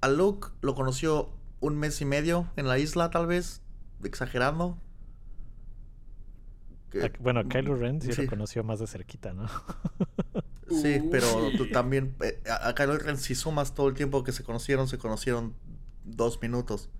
A 0.00 0.08
Luke 0.08 0.48
lo 0.62 0.74
conoció 0.74 1.28
un 1.60 1.76
mes 1.76 2.00
y 2.00 2.06
medio 2.06 2.50
en 2.56 2.68
la 2.68 2.78
isla, 2.78 3.10
tal 3.10 3.26
vez, 3.26 3.60
exagerando. 4.02 4.78
Que- 6.90 7.12
bueno, 7.20 7.40
a 7.40 7.44
Kylo 7.44 7.76
Ren 7.76 8.00
sí, 8.00 8.14
sí. 8.14 8.22
lo 8.22 8.30
conoció 8.30 8.64
más 8.64 8.78
de 8.78 8.86
cerquita, 8.86 9.34
¿no? 9.34 9.46
Sí, 10.70 11.02
pero 11.10 11.50
tú 11.56 11.68
también, 11.70 12.14
eh, 12.20 12.40
a 12.48 12.68
a 12.68 12.74
Kylo 12.74 12.98
Ren, 12.98 13.16
si 13.16 13.34
sumas 13.34 13.74
todo 13.74 13.88
el 13.88 13.94
tiempo 13.94 14.24
que 14.24 14.32
se 14.32 14.44
conocieron, 14.44 14.88
se 14.88 14.98
conocieron 14.98 15.54
dos 16.04 16.40
minutos. 16.40 16.90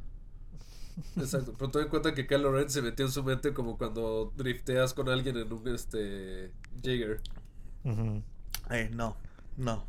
Exacto. 1.16 1.54
Pero 1.58 1.70
ten 1.70 1.82
en 1.82 1.88
cuenta 1.88 2.14
que 2.14 2.26
Kylo 2.26 2.52
Ren 2.52 2.70
se 2.70 2.82
metió 2.82 3.06
en 3.06 3.12
su 3.12 3.22
mente 3.22 3.54
como 3.54 3.78
cuando 3.78 4.32
drifteas 4.36 4.94
con 4.94 5.08
alguien 5.08 5.36
en 5.36 5.52
un 5.52 5.68
este 5.68 6.52
Jaeger. 6.82 7.20
Eh, 8.70 8.90
no, 8.94 9.16
no. 9.56 9.86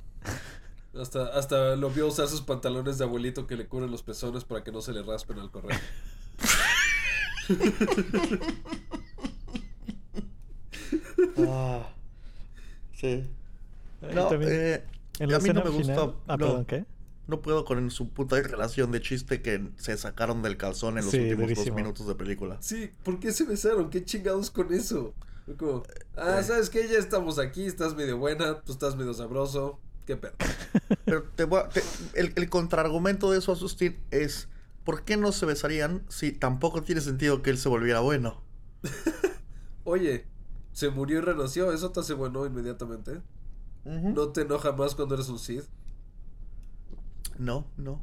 Hasta, 0.94 1.28
hasta 1.28 1.76
lo 1.76 1.90
vio 1.90 2.08
usar 2.08 2.28
sus 2.28 2.42
pantalones 2.42 2.98
de 2.98 3.06
abuelito 3.06 3.48
que 3.48 3.56
le 3.56 3.68
cubren 3.68 3.92
los 3.92 4.04
pezones 4.04 4.44
para 4.44 4.64
que 4.64 4.72
no 4.72 4.82
se 4.82 4.94
le 4.94 5.04
raspen 5.04 5.40
al 5.40 5.52
correr. 5.52 5.80
Ah, 11.38 11.94
sí. 12.94 13.26
No, 14.02 14.32
eh, 14.34 14.86
en 15.20 15.30
la 15.32 15.38
a 15.38 15.40
mí 15.40 15.50
no 15.50 15.64
me 15.64 15.72
final- 15.72 15.74
gustó. 15.98 16.22
Ah, 16.28 16.38
no, 16.38 16.46
perdón, 16.46 16.66
¿qué? 16.66 16.86
no 17.28 17.42
puedo 17.42 17.64
con 17.66 17.92
su 17.92 18.10
puta 18.10 18.42
relación 18.42 18.92
de 18.92 19.02
chiste 19.02 19.42
que 19.42 19.70
se 19.78 19.96
sacaron 19.98 20.42
del 20.42 20.58
calzón 20.58 20.98
en 20.98 21.04
los 21.06 21.12
Sí, 21.12 21.20
últimos 21.20 21.42
durísimo. 21.44 21.66
dos 21.68 21.76
minutos 21.76 22.08
de 22.08 22.16
película. 22.16 22.58
Sí, 22.62 22.90
¿por 23.04 23.20
qué 23.20 23.32
se 23.32 23.44
besaron? 23.44 23.90
¿Qué 23.92 24.04
chingados 24.04 24.50
con 24.50 24.74
eso? 24.74 25.14
Como, 25.58 25.84
ah, 26.16 26.40
Eh. 26.40 26.44
¿sabes 26.44 26.70
qué? 26.70 26.88
Ya 26.88 26.98
estamos 26.98 27.38
aquí, 27.40 27.66
estás 27.66 27.96
medio 27.96 28.18
buena, 28.18 28.62
tú 28.62 28.72
estás 28.72 28.96
medio 28.96 29.14
sabroso. 29.14 29.80
¿Qué 30.08 30.16
pedo? 30.18 30.34
Pero 31.06 31.24
te 31.36 31.44
voy 31.44 31.60
a- 31.60 31.70
te- 31.70 31.84
el, 32.16 32.34
el 32.36 32.50
contraargumento 32.50 33.30
de 33.32 33.38
eso, 33.40 33.52
Asustín, 33.52 33.98
es 34.12 34.48
¿por 34.84 35.04
qué 35.04 35.16
no 35.18 35.32
se 35.32 35.46
besarían 35.46 36.04
si 36.10 36.32
tampoco 36.32 36.82
tiene 36.82 37.02
sentido 37.02 37.44
que 37.44 37.52
él 37.52 37.60
se 37.60 37.70
volviera 37.70 38.00
bueno? 38.00 38.42
Oye, 39.84 40.26
se 40.72 40.90
murió 40.90 41.20
y 41.20 41.22
renació, 41.22 41.72
eso 41.74 41.92
te 41.92 42.00
hace 42.00 42.14
bueno 42.14 42.46
inmediatamente. 42.46 43.22
¿No 43.84 44.30
te 44.32 44.42
enoja 44.42 44.72
más 44.72 44.96
cuando 44.96 45.16
eres 45.16 45.30
un 45.30 45.40
Sith? 45.40 45.66
No, 47.38 47.66
no. 47.78 48.02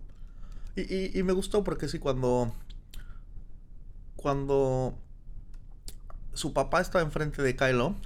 Y, 0.76 0.82
y- 0.94 1.18
y 1.18 1.22
me 1.22 1.32
gustó 1.32 1.64
porque 1.64 1.88
sí, 1.88 1.98
cuando. 1.98 2.52
Cuando. 4.16 4.94
Su 6.32 6.52
papá 6.52 6.80
estaba 6.80 7.02
enfrente 7.04 7.42
de 7.42 7.56
Kylo. 7.56 7.96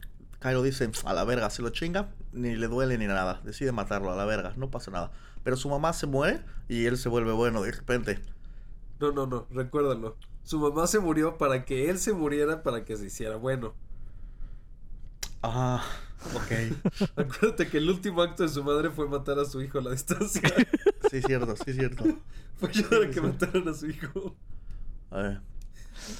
Kylo 0.41 0.63
dice: 0.63 0.91
A 1.05 1.15
la 1.15 1.25
verga, 1.25 1.51
se 1.51 1.63
lo 1.63 1.71
chinga. 1.71 2.13
Ni 2.33 2.55
le 2.57 2.69
duele 2.69 2.99
ni 2.99 3.07
nada. 3.07 3.41
Decide 3.45 3.73
matarlo 3.73 4.13
a 4.13 4.17
la 4.17 4.25
verga. 4.25 4.55
No 4.57 4.71
pasa 4.71 4.91
nada. 4.91 5.11
Pero 5.43 5.57
su 5.57 5.69
mamá 5.69 5.93
se 5.93 6.07
muere 6.07 6.45
y 6.69 6.87
él 6.87 6.97
se 6.99 7.09
vuelve 7.09 7.33
bueno 7.33 7.63
de 7.63 7.73
repente. 7.73 8.21
No, 9.01 9.13
no, 9.13 9.27
no, 9.27 9.47
recuérdalo. 9.51 10.17
Su 10.43 10.59
mamá 10.59 10.87
se 10.87 10.99
murió 11.01 11.39
para 11.39 11.65
que 11.65 11.91
él 11.91 11.99
se 11.99 12.13
muriera 12.13 12.63
para 12.63 12.85
que 12.85 12.97
se 12.97 13.07
hiciera 13.07 13.37
bueno. 13.37 13.75
Ah, 15.43 15.83
ok. 16.35 17.11
Acuérdate 17.17 17.69
que 17.69 17.79
el 17.79 17.89
último 17.89 18.23
acto 18.23 18.43
de 18.43 18.49
su 18.49 18.63
madre 18.63 18.91
fue 18.91 19.09
matar 19.09 19.39
a 19.39 19.45
su 19.45 19.63
hijo 19.63 19.79
a 19.79 19.83
la 19.83 19.91
distancia. 19.93 20.43
Sí, 21.11 21.21
cierto, 21.23 21.57
sí, 21.57 21.73
cierto. 21.73 22.05
fue 22.57 22.69
ayudar 22.69 23.03
a 23.03 23.11
que 23.11 23.21
mataran 23.21 23.67
a 23.67 23.75
su 23.75 23.89
hijo. 23.89 24.37
A 25.11 25.23
ver. 25.23 25.41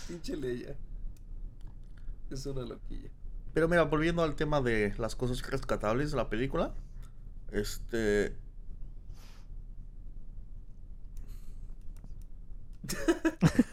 Pinche 0.09 0.37
Leia. 0.37 0.75
Es 2.29 2.45
una 2.47 2.63
loquilla. 2.63 3.09
Pero 3.55 3.69
mira, 3.69 3.85
volviendo 3.85 4.25
al 4.25 4.35
tema 4.35 4.61
de 4.61 4.93
las 4.99 5.15
cosas 5.15 5.49
rescatables 5.49 6.11
de 6.11 6.17
la 6.17 6.29
película. 6.29 6.75
Este. 7.53 8.35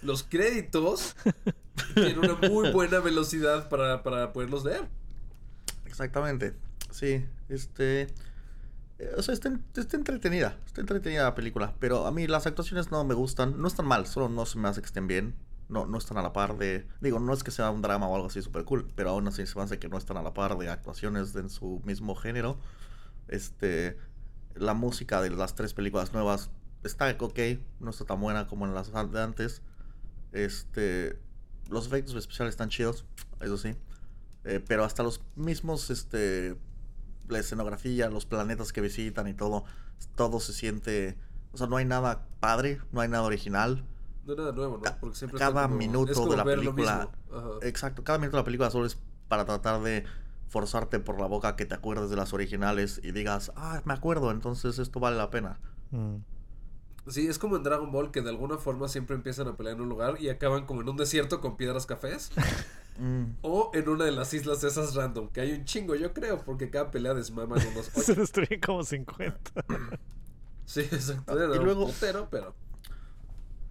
Los 0.04 0.22
créditos 0.22 1.16
tienen 1.96 2.20
una 2.20 2.36
muy 2.36 2.72
buena 2.72 3.00
velocidad 3.00 3.70
para, 3.70 4.04
para 4.04 4.34
poderlos 4.34 4.64
leer. 4.66 4.88
Exactamente. 5.98 6.54
Sí, 6.92 7.26
este. 7.50 8.04
eh, 9.00 9.12
O 9.18 9.24
sea, 9.24 9.34
está, 9.34 9.52
está 9.76 9.98
entretenida. 9.98 10.56
Está 10.68 10.82
entretenida 10.82 11.24
la 11.24 11.34
película. 11.34 11.74
Pero 11.80 12.06
a 12.06 12.12
mí 12.12 12.28
las 12.28 12.46
actuaciones 12.46 12.92
no 12.92 13.04
me 13.04 13.16
gustan. 13.16 13.60
No 13.60 13.68
están 13.68 13.88
mal, 13.88 14.06
solo 14.06 14.30
no 14.30 14.46
se 14.46 14.60
me 14.60 14.68
hace 14.68 14.82
que 14.82 14.86
estén 14.86 15.08
bien. 15.08 15.34
No, 15.70 15.88
no 15.88 15.98
están 15.98 16.20
a 16.20 16.22
la 16.22 16.34
par 16.34 16.58
de. 16.60 16.88
Digo, 17.02 17.20
no 17.20 17.34
es 17.34 17.44
que 17.44 17.50
sea 17.50 17.72
un 17.72 17.82
drama 17.82 18.08
o 18.08 18.16
algo 18.16 18.28
así 18.28 18.44
súper 18.44 18.64
cool. 18.64 18.88
Pero 18.96 19.10
aún 19.10 19.28
así 19.28 19.48
se 19.48 19.56
me 19.58 19.64
hace 19.64 19.80
que 19.80 19.90
no 19.90 19.98
están 19.98 20.18
a 20.18 20.22
la 20.22 20.36
par 20.36 20.56
de 20.56 20.70
actuaciones 20.70 21.36
en 21.36 21.50
su 21.50 21.82
mismo 21.84 22.14
género. 22.16 22.60
Este. 23.28 23.98
La 24.54 24.76
música 24.76 25.20
de 25.22 25.32
las 25.32 25.56
tres 25.56 25.74
películas 25.74 26.14
nuevas 26.14 26.52
está 26.84 27.10
ok. 27.20 27.40
No 27.80 27.90
está 27.90 28.06
tan 28.06 28.22
buena 28.22 28.46
como 28.46 28.68
en 28.68 28.76
las 28.76 28.92
de 28.92 29.22
antes. 29.24 29.64
Este. 30.32 31.18
Los 31.72 31.88
efectos 31.88 32.14
especiales 32.16 32.54
están 32.54 32.70
chidos. 32.70 33.04
Eso 33.42 33.58
sí. 33.58 33.76
Eh, 34.48 34.64
pero 34.66 34.84
hasta 34.84 35.04
los 35.04 35.22
mismos, 35.36 35.90
este, 35.90 36.56
la 37.28 37.40
escenografía, 37.40 38.10
los 38.10 38.26
planetas 38.26 38.72
que 38.74 38.82
visitan 38.82 39.28
y 39.28 39.34
todo, 39.34 39.66
todo 40.16 40.40
se 40.40 40.54
siente, 40.54 41.18
o 41.52 41.58
sea, 41.58 41.68
no 41.68 41.76
hay 41.78 41.86
nada 41.86 42.26
padre, 42.40 42.80
no 42.92 43.02
hay 43.02 43.10
nada 43.10 43.24
original. 43.24 43.86
No 44.26 44.34
es 44.34 44.40
nada 44.40 44.52
nuevo, 44.54 44.78
¿no? 44.84 44.92
Porque 45.00 45.16
siempre 45.18 45.38
cada 45.40 45.64
como- 45.64 45.76
minuto 45.78 46.12
es 46.12 46.18
como 46.18 46.32
de 46.32 46.38
la 46.38 46.44
ver 46.44 46.58
lo 46.60 46.74
película- 46.76 47.10
mismo. 47.30 47.60
Exacto, 47.62 48.04
cada 48.04 48.18
minuto 48.20 48.38
de 48.38 48.42
la 48.42 48.46
película 48.46 48.70
solo 48.72 48.86
es 48.86 48.98
para 49.28 49.46
tratar 49.46 49.82
de 49.82 50.06
forzarte 50.50 51.00
por 51.00 51.20
la 51.20 51.28
boca 51.28 51.56
que 51.58 51.66
te 51.66 51.76
acuerdes 51.76 52.10
de 52.10 52.16
las 52.16 52.32
originales 52.34 53.02
y 53.04 53.12
digas, 53.12 53.52
ah, 53.58 53.82
me 53.84 53.94
acuerdo, 53.94 54.32
entonces 54.32 54.80
esto 54.80 55.00
vale 55.02 55.18
la 55.18 55.30
pena. 55.30 55.60
Mm. 55.92 56.18
Sí, 57.08 57.28
es 57.28 57.38
como 57.40 57.56
en 57.58 57.64
Dragon 57.64 57.92
Ball 57.92 58.12
que 58.12 58.22
de 58.22 58.30
alguna 58.30 58.58
forma 58.58 58.88
siempre 58.90 59.16
empiezan 59.16 59.48
a 59.48 59.56
pelear 59.58 59.76
en 59.76 59.82
un 59.82 59.90
lugar 59.90 60.22
y 60.22 60.30
acaban 60.30 60.66
como 60.66 60.82
en 60.82 60.90
un 60.90 60.98
desierto 60.98 61.40
con 61.42 61.58
piedras 61.58 61.86
cafés. 61.86 62.32
Mm, 63.00 63.38
o 63.44 63.72
en 63.74 63.88
una 63.90 64.06
de 64.06 64.12
las 64.12 64.34
islas 64.34 64.64
esas 64.64 64.96
random, 64.96 65.30
que 65.30 65.42
hay 65.42 65.52
un 65.54 65.66
chingo, 65.66 65.94
yo 65.96 66.14
creo, 66.14 66.44
porque 66.44 66.70
cada 66.70 66.90
pelea 66.92 67.14
desmaman 67.14 67.60
unos 67.72 67.86
Se 68.04 68.16
destruyen 68.16 68.60
como 68.60 68.84
50. 68.84 69.40
Sí, 70.66 70.82
exacto. 70.82 71.24
Ah, 71.34 71.56
y 71.56 71.60
luego- 71.64 71.86
putero, 71.88 72.28
pero. 72.30 72.56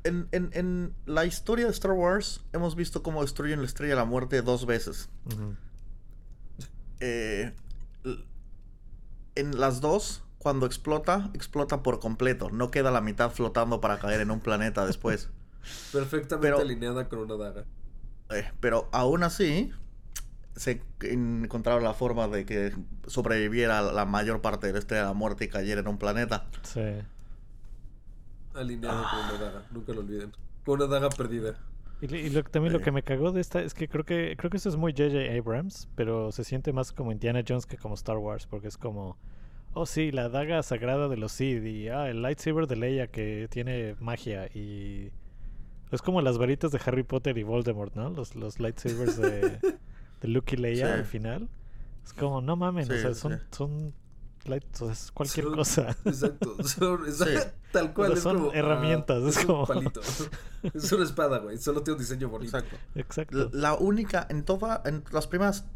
En, 0.05 0.29
en, 0.31 0.51
en 0.53 0.95
la 1.05 1.25
historia 1.25 1.65
de 1.67 1.73
Star 1.73 1.91
Wars 1.93 2.45
hemos 2.53 2.77
visto 2.77 3.03
cómo 3.03 3.23
destruyen 3.23 3.59
la 3.59 3.67
Estrella 3.67 3.95
de 3.95 3.97
la 3.97 4.05
Muerte 4.05 4.41
dos 4.43 4.65
veces. 4.65 5.09
Eh, 7.01 7.53
en 9.35 9.59
las 9.61 9.81
dos, 9.81 10.23
cuando 10.39 10.65
explota, 10.67 11.31
explota 11.35 11.83
por 11.83 11.99
completo. 11.99 12.51
No 12.51 12.71
queda 12.71 12.91
la 12.93 13.01
mitad 13.01 13.31
flotando 13.33 13.81
para 13.81 13.99
caer 13.99 14.21
en 14.21 14.31
un 14.31 14.41
planeta 14.41 14.87
después. 14.87 15.29
Perfectamente 15.93 16.47
Pero- 16.49 16.61
alineada 16.61 17.09
con 17.09 17.19
una 17.19 17.35
daga. 17.37 17.65
Eh, 18.31 18.45
pero 18.61 18.89
aún 18.93 19.23
así, 19.23 19.71
se 20.55 20.83
encontraron 21.01 21.85
la 21.85 21.95
forma 21.95 22.29
de 22.29 22.45
que 22.47 22.73
sobreviviera 23.07 23.83
la 23.83 24.05
mayor 24.07 24.41
parte 24.41 24.67
de 24.69 24.73
la 24.73 24.79
estrella 24.79 25.03
de 25.03 25.09
la 25.09 25.15
muerte 25.15 25.45
y 25.45 25.49
cayera 25.49 25.81
en 25.81 25.89
un 25.89 25.99
planeta. 25.99 26.47
Sí. 26.63 26.81
Alineada 28.55 29.03
con 29.03 29.21
Ah. 29.21 29.31
una 29.35 29.45
daga, 29.45 29.63
nunca 29.71 29.93
lo 29.93 30.01
olviden. 30.01 30.33
Con 30.65 30.81
una 30.81 30.87
daga 30.93 31.11
perdida. 31.11 31.57
Y, 32.01 32.15
y 32.15 32.31
lo, 32.31 32.43
también 32.45 32.73
lo 32.73 32.81
Eh. 32.81 32.83
que 32.83 32.91
me 32.91 33.03
cagó 33.03 33.33
de 33.33 33.41
esta 33.41 33.63
es 33.63 33.75
que 33.75 33.89
creo 33.89 34.05
que 34.05 34.35
creo 34.37 34.51
que 34.51 34.57
eso 34.57 34.69
es 34.69 34.77
muy 34.77 34.93
J.J. 34.93 35.33
Abrams, 35.39 35.89
pero 35.95 36.33
se 36.33 36.45
siente 36.45 36.73
más 36.73 36.93
como 36.93 37.13
Indiana 37.13 37.43
Jones 37.47 37.67
que 37.67 37.77
como 37.77 37.95
Star 37.95 38.17
Wars, 38.19 38.47
porque 38.47 38.69
es 38.69 38.77
como, 38.79 39.17
oh 39.75 39.87
sí, 39.87 40.11
la 40.11 40.29
daga 40.29 40.63
sagrada 40.63 41.09
de 41.09 41.17
los 41.17 41.33
Sith 41.33 41.65
y 41.65 41.89
ah, 41.89 42.09
el 42.09 42.23
lightsaber 42.23 42.67
de 42.67 42.77
Leia 42.77 43.07
que 43.09 43.47
tiene 43.51 43.95
magia 44.01 44.47
y 44.55 45.11
es 45.91 46.03
como 46.03 46.21
las 46.23 46.39
varitas 46.39 46.73
de 46.73 46.81
Harry 46.85 47.03
Potter 47.03 47.37
y 47.39 47.43
Voldemort, 47.43 47.95
¿no? 47.95 48.11
Los, 48.11 48.35
los 48.35 48.59
lightsabers 48.61 49.17
de, 49.19 49.59
de 50.21 50.29
Luke 50.29 50.55
y 50.55 50.59
Leia 50.59 50.87
Sí. 50.87 50.93
al 50.93 51.05
final. 51.05 51.49
Es 52.05 52.13
como, 52.13 52.41
no 52.41 52.57
mames, 52.57 52.89
o 52.91 52.95
sea, 52.97 53.15
sí. 53.15 53.21
son, 53.21 53.41
son 53.51 53.95
light- 54.45 54.65
o 54.75 54.85
sea, 54.87 54.93
es 54.93 55.11
cualquier 55.13 55.47
Son- 55.47 55.55
cosa. 55.55 55.97
Exacto. 56.05 56.57
Son, 56.65 57.13
Sí. 57.13 57.25
Tal 57.73 57.93
cual. 57.93 58.13
O 58.13 58.15
sea, 58.15 58.19
es 58.19 58.23
son 58.23 58.37
como, 58.39 58.51
ah, 58.51 58.57
herramientas, 58.57 59.23
es 59.25 59.37
un 59.39 59.47
como- 59.47 59.67
palito. 59.67 60.01
Es 60.73 60.93
una 60.93 61.05
espada, 61.05 61.39
güey. 61.39 61.59
Solo 61.59 61.83
tiene 61.83 61.97
un 61.97 62.01
diseño 62.03 62.29
bonito. 62.29 62.57
Exacto. 62.57 62.77
Exacto. 62.95 63.37
La, 63.53 63.71
la 63.73 63.75
única, 63.75 64.27
en 64.31 64.45
toda, 64.45 64.83
en 64.87 65.05
las 65.13 65.27
primeras, 65.27 65.67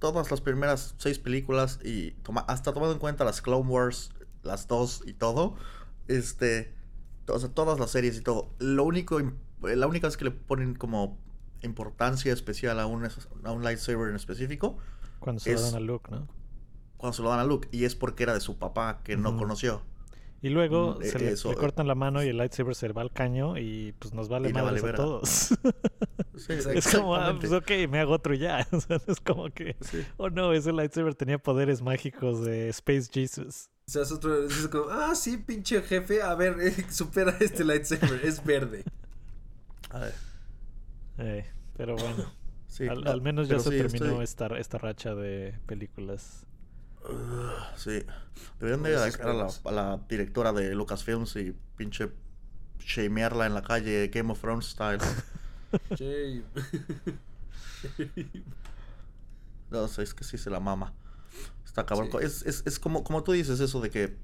todas 0.00 0.30
las 0.30 0.40
primeras 0.40 0.94
seis 0.98 1.18
películas 1.18 1.78
y 1.84 2.10
toma- 2.22 2.44
hasta 2.48 2.72
tomando 2.72 2.92
en 2.94 2.98
cuenta 2.98 3.24
las 3.24 3.40
Clone 3.40 3.68
Wars, 3.68 4.10
las 4.42 4.66
dos 4.68 5.02
y 5.06 5.14
todo, 5.14 5.54
este, 6.08 6.74
o 7.28 7.38
sea, 7.38 7.48
todas 7.50 7.78
las 7.78 7.90
series 7.90 8.16
y 8.18 8.22
todo, 8.22 8.50
lo 8.58 8.84
único, 8.84 9.20
im- 9.20 9.34
la 9.62 9.86
única 9.86 10.06
vez 10.06 10.16
que 10.16 10.24
le 10.24 10.30
ponen 10.30 10.74
como 10.74 11.18
importancia 11.62 12.32
especial 12.32 12.78
a 12.80 12.86
un, 12.86 13.04
a 13.44 13.52
un 13.52 13.64
lightsaber 13.64 14.10
en 14.10 14.16
específico, 14.16 14.76
Cuando 15.20 15.40
se 15.40 15.54
lo 15.54 15.60
dan 15.62 15.74
a 15.74 15.80
Luke, 15.80 16.10
¿no? 16.10 16.28
cuando 16.96 17.14
se 17.16 17.22
lo 17.22 17.30
dan 17.30 17.40
a 17.40 17.44
Luke, 17.44 17.68
y 17.72 17.84
es 17.84 17.94
porque 17.94 18.22
era 18.22 18.34
de 18.34 18.40
su 18.40 18.58
papá 18.58 19.00
que 19.04 19.16
no 19.16 19.36
conoció. 19.36 19.82
Y 20.42 20.50
luego 20.50 20.96
Mm, 21.00 21.02
se 21.04 21.16
e- 21.16 21.20
le, 21.20 21.26
le 21.30 21.32
eh. 21.32 21.54
cortan 21.58 21.88
la 21.88 21.94
mano 21.94 22.22
y 22.22 22.28
el 22.28 22.36
lightsaber 22.36 22.74
se 22.74 22.92
va 22.92 23.00
al 23.00 23.10
caño 23.10 23.56
y 23.56 23.94
pues 23.98 24.12
nos 24.12 24.28
vale 24.28 24.52
madres 24.52 24.82
vale 24.82 24.92
a 24.92 24.96
todos. 24.96 25.28
Sí, 26.36 26.52
es 26.74 26.94
como, 26.94 27.14
ah, 27.16 27.34
pues 27.40 27.50
ok, 27.52 27.70
me 27.88 28.00
hago 28.00 28.12
otro 28.12 28.34
ya. 28.34 28.66
O 28.72 28.78
sea, 28.80 28.98
no 29.06 29.12
es 29.12 29.20
como 29.20 29.48
que, 29.50 29.74
Sí. 29.80 30.04
oh 30.18 30.28
no, 30.28 30.52
ese 30.52 30.72
lightsaber 30.72 31.14
tenía 31.14 31.38
poderes 31.38 31.80
mágicos 31.80 32.44
de 32.44 32.68
Space 32.68 33.08
Jesus. 33.10 33.70
O 33.86 33.90
sea, 33.90 34.02
es 34.02 34.12
otro. 34.12 34.46
Es 34.46 34.68
como, 34.68 34.88
ah, 34.90 35.14
sí, 35.14 35.36
pinche 35.36 35.82
jefe. 35.82 36.22
A 36.22 36.34
ver, 36.34 36.56
eh, 36.60 36.86
supera 36.90 37.36
este 37.40 37.64
lightsaber. 37.64 38.24
Es 38.24 38.42
verde. 38.44 38.84
A 39.90 39.98
ver, 40.00 40.14
Eh, 41.18 41.46
pero 41.76 41.94
bueno, 41.96 42.32
sí, 42.66 42.88
al, 42.88 43.04
no, 43.04 43.10
al 43.10 43.20
menos 43.22 43.48
ya 43.48 43.58
se 43.58 43.70
sí, 43.70 43.76
terminó 43.78 44.06
estoy- 44.22 44.24
esta, 44.24 44.46
esta 44.58 44.78
racha 44.78 45.14
de 45.14 45.58
películas. 45.66 46.46
Sí. 47.76 48.02
Deberían 48.58 48.82
de 48.82 48.96
agarrar 48.96 49.28
a 49.28 49.34
la, 49.34 49.48
a 49.64 49.72
la 49.72 50.00
directora 50.08 50.52
de 50.54 50.74
Lucasfilms 50.74 51.36
y 51.36 51.54
pinche 51.76 52.10
shamearla 52.78 53.44
en 53.46 53.52
la 53.54 53.62
calle 53.62 54.08
Game 54.08 54.32
of 54.32 54.40
Thrones 54.40 54.66
style. 54.66 54.98
Che. 55.94 56.42
No 59.70 59.88
sé, 59.88 60.02
es 60.04 60.14
que 60.14 60.24
sí 60.24 60.38
se 60.38 60.48
la 60.50 60.60
mama. 60.60 60.94
Está 61.64 61.86
cabrón. 61.86 62.08
Sí. 62.10 62.18
Es, 62.22 62.42
es, 62.42 62.62
es 62.66 62.78
como, 62.78 63.04
como 63.04 63.22
tú 63.22 63.32
dices 63.32 63.60
eso 63.60 63.80
de 63.80 63.90
que 63.90 64.16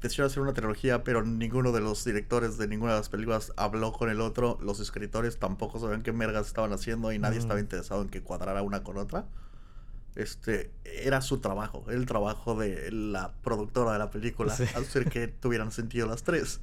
decidieron 0.00 0.30
hacer 0.30 0.42
una 0.42 0.54
trilogía, 0.54 1.04
pero 1.04 1.22
ninguno 1.22 1.72
de 1.72 1.80
los 1.80 2.04
directores 2.04 2.58
de 2.58 2.66
ninguna 2.66 2.92
de 2.92 2.98
las 2.98 3.08
películas 3.08 3.52
habló 3.56 3.92
con 3.92 4.10
el 4.10 4.20
otro. 4.20 4.58
Los 4.60 4.80
escritores 4.80 5.38
tampoco 5.38 5.78
sabían 5.78 6.02
qué 6.02 6.12
mergas 6.12 6.46
estaban 6.46 6.72
haciendo 6.72 7.12
y 7.12 7.18
nadie 7.18 7.38
estaba 7.38 7.60
interesado 7.60 8.02
en 8.02 8.08
que 8.08 8.22
cuadrara 8.22 8.62
una 8.62 8.82
con 8.82 8.98
otra. 8.98 9.26
Este, 10.16 10.72
era 10.84 11.20
su 11.20 11.38
trabajo, 11.38 11.84
el 11.88 12.06
trabajo 12.06 12.56
de 12.56 12.90
la 12.90 13.34
productora 13.42 13.92
de 13.92 13.98
la 14.00 14.10
película, 14.10 14.52
hacer 14.52 15.08
que 15.08 15.28
tuvieran 15.40 15.70
sentido 15.70 16.08
las 16.08 16.24
tres. 16.24 16.60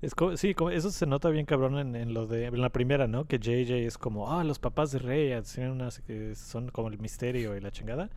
Es 0.00 0.12
sí, 0.36 0.54
como, 0.54 0.70
eso 0.70 0.90
se 0.90 1.06
nota 1.06 1.28
bien 1.28 1.44
cabrón 1.44 1.96
en, 1.96 2.14
lo 2.14 2.26
de 2.26 2.46
en 2.46 2.60
la 2.60 2.70
primera, 2.70 3.08
¿no? 3.08 3.26
Que 3.26 3.38
JJ 3.38 3.86
es 3.86 3.98
como, 3.98 4.32
ah, 4.32 4.44
los 4.44 4.58
papás 4.58 4.92
de 4.92 5.00
Rey 5.00 5.34
son 6.34 6.70
como 6.70 6.88
el 6.88 6.98
misterio 6.98 7.56
y 7.56 7.60
la 7.60 7.70
chingada. 7.70 8.08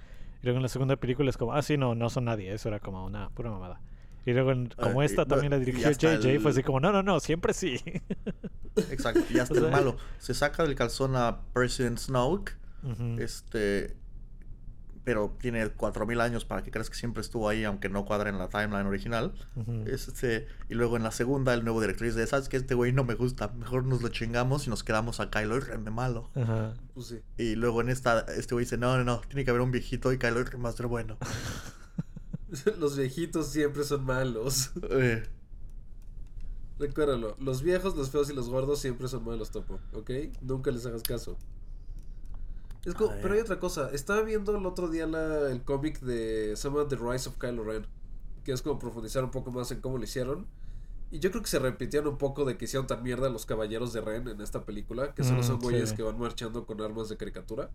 Y 0.42 0.46
luego 0.46 0.58
en 0.58 0.64
la 0.64 0.70
segunda 0.70 0.96
película 0.96 1.30
es 1.30 1.38
como, 1.38 1.54
ah, 1.54 1.62
sí, 1.62 1.78
no, 1.78 1.96
no 1.96 2.10
son 2.10 2.26
nadie. 2.26 2.54
Eso 2.54 2.70
era 2.70 2.80
como 2.80 3.06
una 3.06 3.30
pura 3.30 3.52
mamada. 3.52 3.82
Y 4.26 4.34
luego, 4.34 4.54
como 4.78 5.02
esta 5.02 5.26
también 5.26 5.52
la 5.52 5.60
dirigió 5.60 5.90
JJ, 5.92 6.40
fue 6.40 6.52
así 6.52 6.64
como, 6.64 6.80
no, 6.80 6.92
no, 6.92 7.04
no, 7.04 7.20
siempre 7.20 7.54
sí. 7.54 7.82
Exacto, 8.92 9.22
y 9.30 9.40
hasta 9.40 9.56
el 9.58 9.72
malo. 9.72 9.98
Se 10.18 10.34
saca 10.34 10.64
del 10.64 10.76
calzón 10.76 11.16
a 11.16 11.42
President 11.54 11.98
Snoke. 11.98 12.58
Este 13.18 13.98
pero 15.04 15.36
tiene 15.40 15.68
4000 15.70 16.22
años 16.22 16.46
para 16.46 16.64
que 16.64 16.72
creas 16.72 16.90
que 16.90 16.96
siempre 16.96 17.22
estuvo 17.22 17.50
ahí, 17.50 17.64
aunque 17.64 17.90
no 17.90 18.06
cuadra 18.06 18.30
en 18.30 18.38
la 18.38 18.50
timeline 18.50 18.86
original. 18.86 19.34
este, 19.86 20.48
y 20.70 20.76
luego 20.76 20.98
en 20.98 21.04
la 21.04 21.12
segunda, 21.12 21.54
el 21.54 21.64
nuevo 21.64 21.82
director 21.82 22.08
dice: 22.08 22.26
¿Sabes 22.28 22.50
que 22.50 22.58
Este 22.58 22.76
güey 22.76 22.92
no 22.92 23.04
me 23.04 23.16
gusta, 23.16 23.50
mejor 23.50 23.86
nos 23.86 24.02
lo 24.02 24.10
chingamos 24.10 24.68
y 24.68 24.70
nos 24.70 24.84
quedamos 24.84 25.20
a 25.20 25.30
Kylo 25.30 25.60
Ren 25.60 25.84
de 25.84 25.92
malo. 25.92 26.30
Pues 26.94 27.08
sí. 27.08 27.20
Y 27.38 27.56
luego 27.56 27.82
en 27.82 27.90
esta, 27.90 28.20
este 28.36 28.56
güey 28.56 28.66
dice: 28.66 28.78
No, 28.78 28.98
no, 28.98 29.04
no, 29.04 29.22
tiene 29.22 29.44
que 29.44 29.50
haber 29.52 29.62
un 29.62 29.72
viejito 29.72 30.12
y 30.14 30.18
Kylo 30.18 30.44
Ren 30.44 30.62
más 30.62 30.76
ser 30.76 30.88
bueno. 30.88 31.18
los 32.80 32.98
viejitos 32.98 33.52
siempre 33.52 33.84
son 33.84 34.06
malos. 34.06 34.72
Eh. 34.92 35.24
Recuérdalo, 36.80 37.36
los 37.40 37.62
viejos, 37.62 37.98
los 37.98 38.10
feos 38.10 38.30
y 38.30 38.34
los 38.34 38.50
gordos 38.50 38.80
siempre 38.80 39.10
son 39.10 39.26
malos, 39.26 39.52
Topo, 39.52 39.80
¿ok? 39.92 40.12
Nunca 40.42 40.72
les 40.72 40.86
hagas 40.86 41.04
caso 41.04 41.38
pero 43.22 43.34
hay 43.34 43.40
otra 43.42 43.60
cosa. 43.60 43.90
Estaba 43.92 44.22
viendo 44.22 44.56
el 44.56 44.66
otro 44.66 44.90
día 44.90 45.06
el 45.06 45.64
cómic 45.64 46.00
de 46.00 46.54
of 46.54 46.88
the 46.90 46.96
Rise 46.96 47.30
of 47.30 47.38
Kylo 47.38 47.64
Ren. 47.64 47.86
Que 48.44 48.52
es 48.52 48.62
como 48.62 48.80
profundizar 48.80 49.24
un 49.24 49.32
poco 49.32 49.52
más 49.52 49.72
en 49.72 49.82
cómo 49.82 49.98
lo 49.98 50.04
hicieron. 50.04 50.48
Y 51.12 51.20
yo 51.20 51.32
creo 51.32 51.42
que 51.42 51.50
se 51.50 51.60
repitieron 51.60 52.10
un 52.10 52.18
poco 52.18 52.46
de 52.46 52.58
que 52.58 52.66
hicieron 52.66 52.88
tan 52.88 53.02
mierda 53.04 53.30
los 53.30 53.46
caballeros 53.46 53.94
de 53.94 54.02
Ren 54.02 54.28
en 54.28 54.42
esta 54.42 54.66
película. 54.66 55.14
Que 55.14 55.24
solo 55.24 55.44
son 55.44 55.58
mm, 55.58 55.62
güeyes 55.62 55.94
que 55.94 56.04
van 56.04 56.20
marchando 56.20 56.66
con 56.66 56.82
armas 56.82 57.10
de 57.10 57.18
caricatura. 57.18 57.70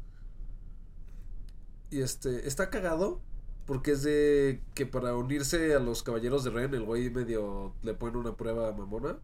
Y 1.90 2.00
este, 2.00 2.46
está 2.46 2.70
cagado. 2.70 3.20
Porque 3.66 3.92
es 3.92 4.02
de 4.02 4.62
que 4.74 4.84
para 4.84 5.16
unirse 5.16 5.74
a 5.74 5.78
los 5.78 6.02
caballeros 6.02 6.44
de 6.44 6.50
Ren, 6.50 6.74
el 6.74 6.84
güey 6.84 7.08
medio 7.08 7.74
le 7.82 7.94
pone 7.94 8.18
una 8.18 8.36
prueba 8.36 8.70
mamona. 8.72 9.18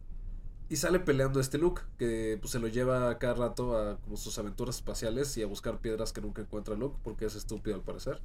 Y 0.70 0.76
sale 0.76 1.00
peleando 1.00 1.40
este 1.40 1.58
Luke, 1.58 1.82
que 1.98 2.38
pues, 2.40 2.52
se 2.52 2.60
lo 2.60 2.68
lleva 2.68 3.18
cada 3.18 3.34
rato 3.34 3.76
a 3.76 3.98
como 3.98 4.16
sus 4.16 4.38
aventuras 4.38 4.76
espaciales 4.76 5.36
y 5.36 5.42
a 5.42 5.46
buscar 5.46 5.80
piedras 5.80 6.12
que 6.12 6.20
nunca 6.20 6.42
encuentra 6.42 6.76
Luke, 6.76 6.96
porque 7.02 7.24
es 7.26 7.34
estúpido 7.34 7.74
al 7.74 7.82
parecer. 7.82 8.22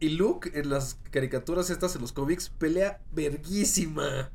Y 0.00 0.08
Luke, 0.10 0.50
en 0.54 0.70
las 0.70 0.98
caricaturas 1.10 1.68
estas, 1.68 1.94
en 1.94 2.00
los 2.00 2.14
cómics, 2.14 2.48
pelea 2.48 3.02
verguísima. 3.12 4.30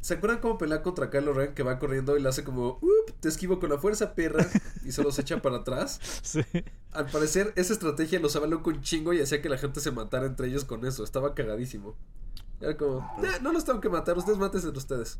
¿Se 0.00 0.14
acuerdan 0.14 0.38
cómo 0.38 0.56
pelea 0.56 0.84
contra 0.84 1.10
Kylo 1.10 1.32
Ren 1.32 1.52
que 1.52 1.64
va 1.64 1.80
corriendo 1.80 2.16
y 2.16 2.22
le 2.22 2.28
hace 2.28 2.44
como, 2.44 2.78
Up, 2.80 3.12
te 3.18 3.28
esquivo 3.28 3.58
con 3.58 3.70
la 3.70 3.78
fuerza, 3.78 4.14
perra! 4.14 4.46
Y 4.84 4.92
solo 4.92 5.10
se 5.10 5.22
echa 5.22 5.42
para 5.42 5.56
atrás. 5.56 5.98
Sí. 6.22 6.42
Al 6.92 7.06
parecer, 7.06 7.52
esa 7.56 7.72
estrategia 7.72 8.20
lo 8.20 8.28
usaba 8.28 8.46
Luke 8.46 8.70
un 8.70 8.82
chingo 8.82 9.12
y 9.14 9.20
hacía 9.20 9.42
que 9.42 9.48
la 9.48 9.58
gente 9.58 9.80
se 9.80 9.90
matara 9.90 10.26
entre 10.26 10.46
ellos 10.46 10.64
con 10.64 10.86
eso. 10.86 11.02
Estaba 11.02 11.34
cagadísimo. 11.34 11.96
Era 12.60 12.76
como, 12.76 12.98
eh, 13.24 13.40
no 13.42 13.52
los 13.52 13.64
tengo 13.64 13.80
que 13.80 13.88
matar, 13.88 14.16
ustedes 14.16 14.38
mátense 14.38 14.68
entre 14.68 14.78
ustedes. 14.78 15.18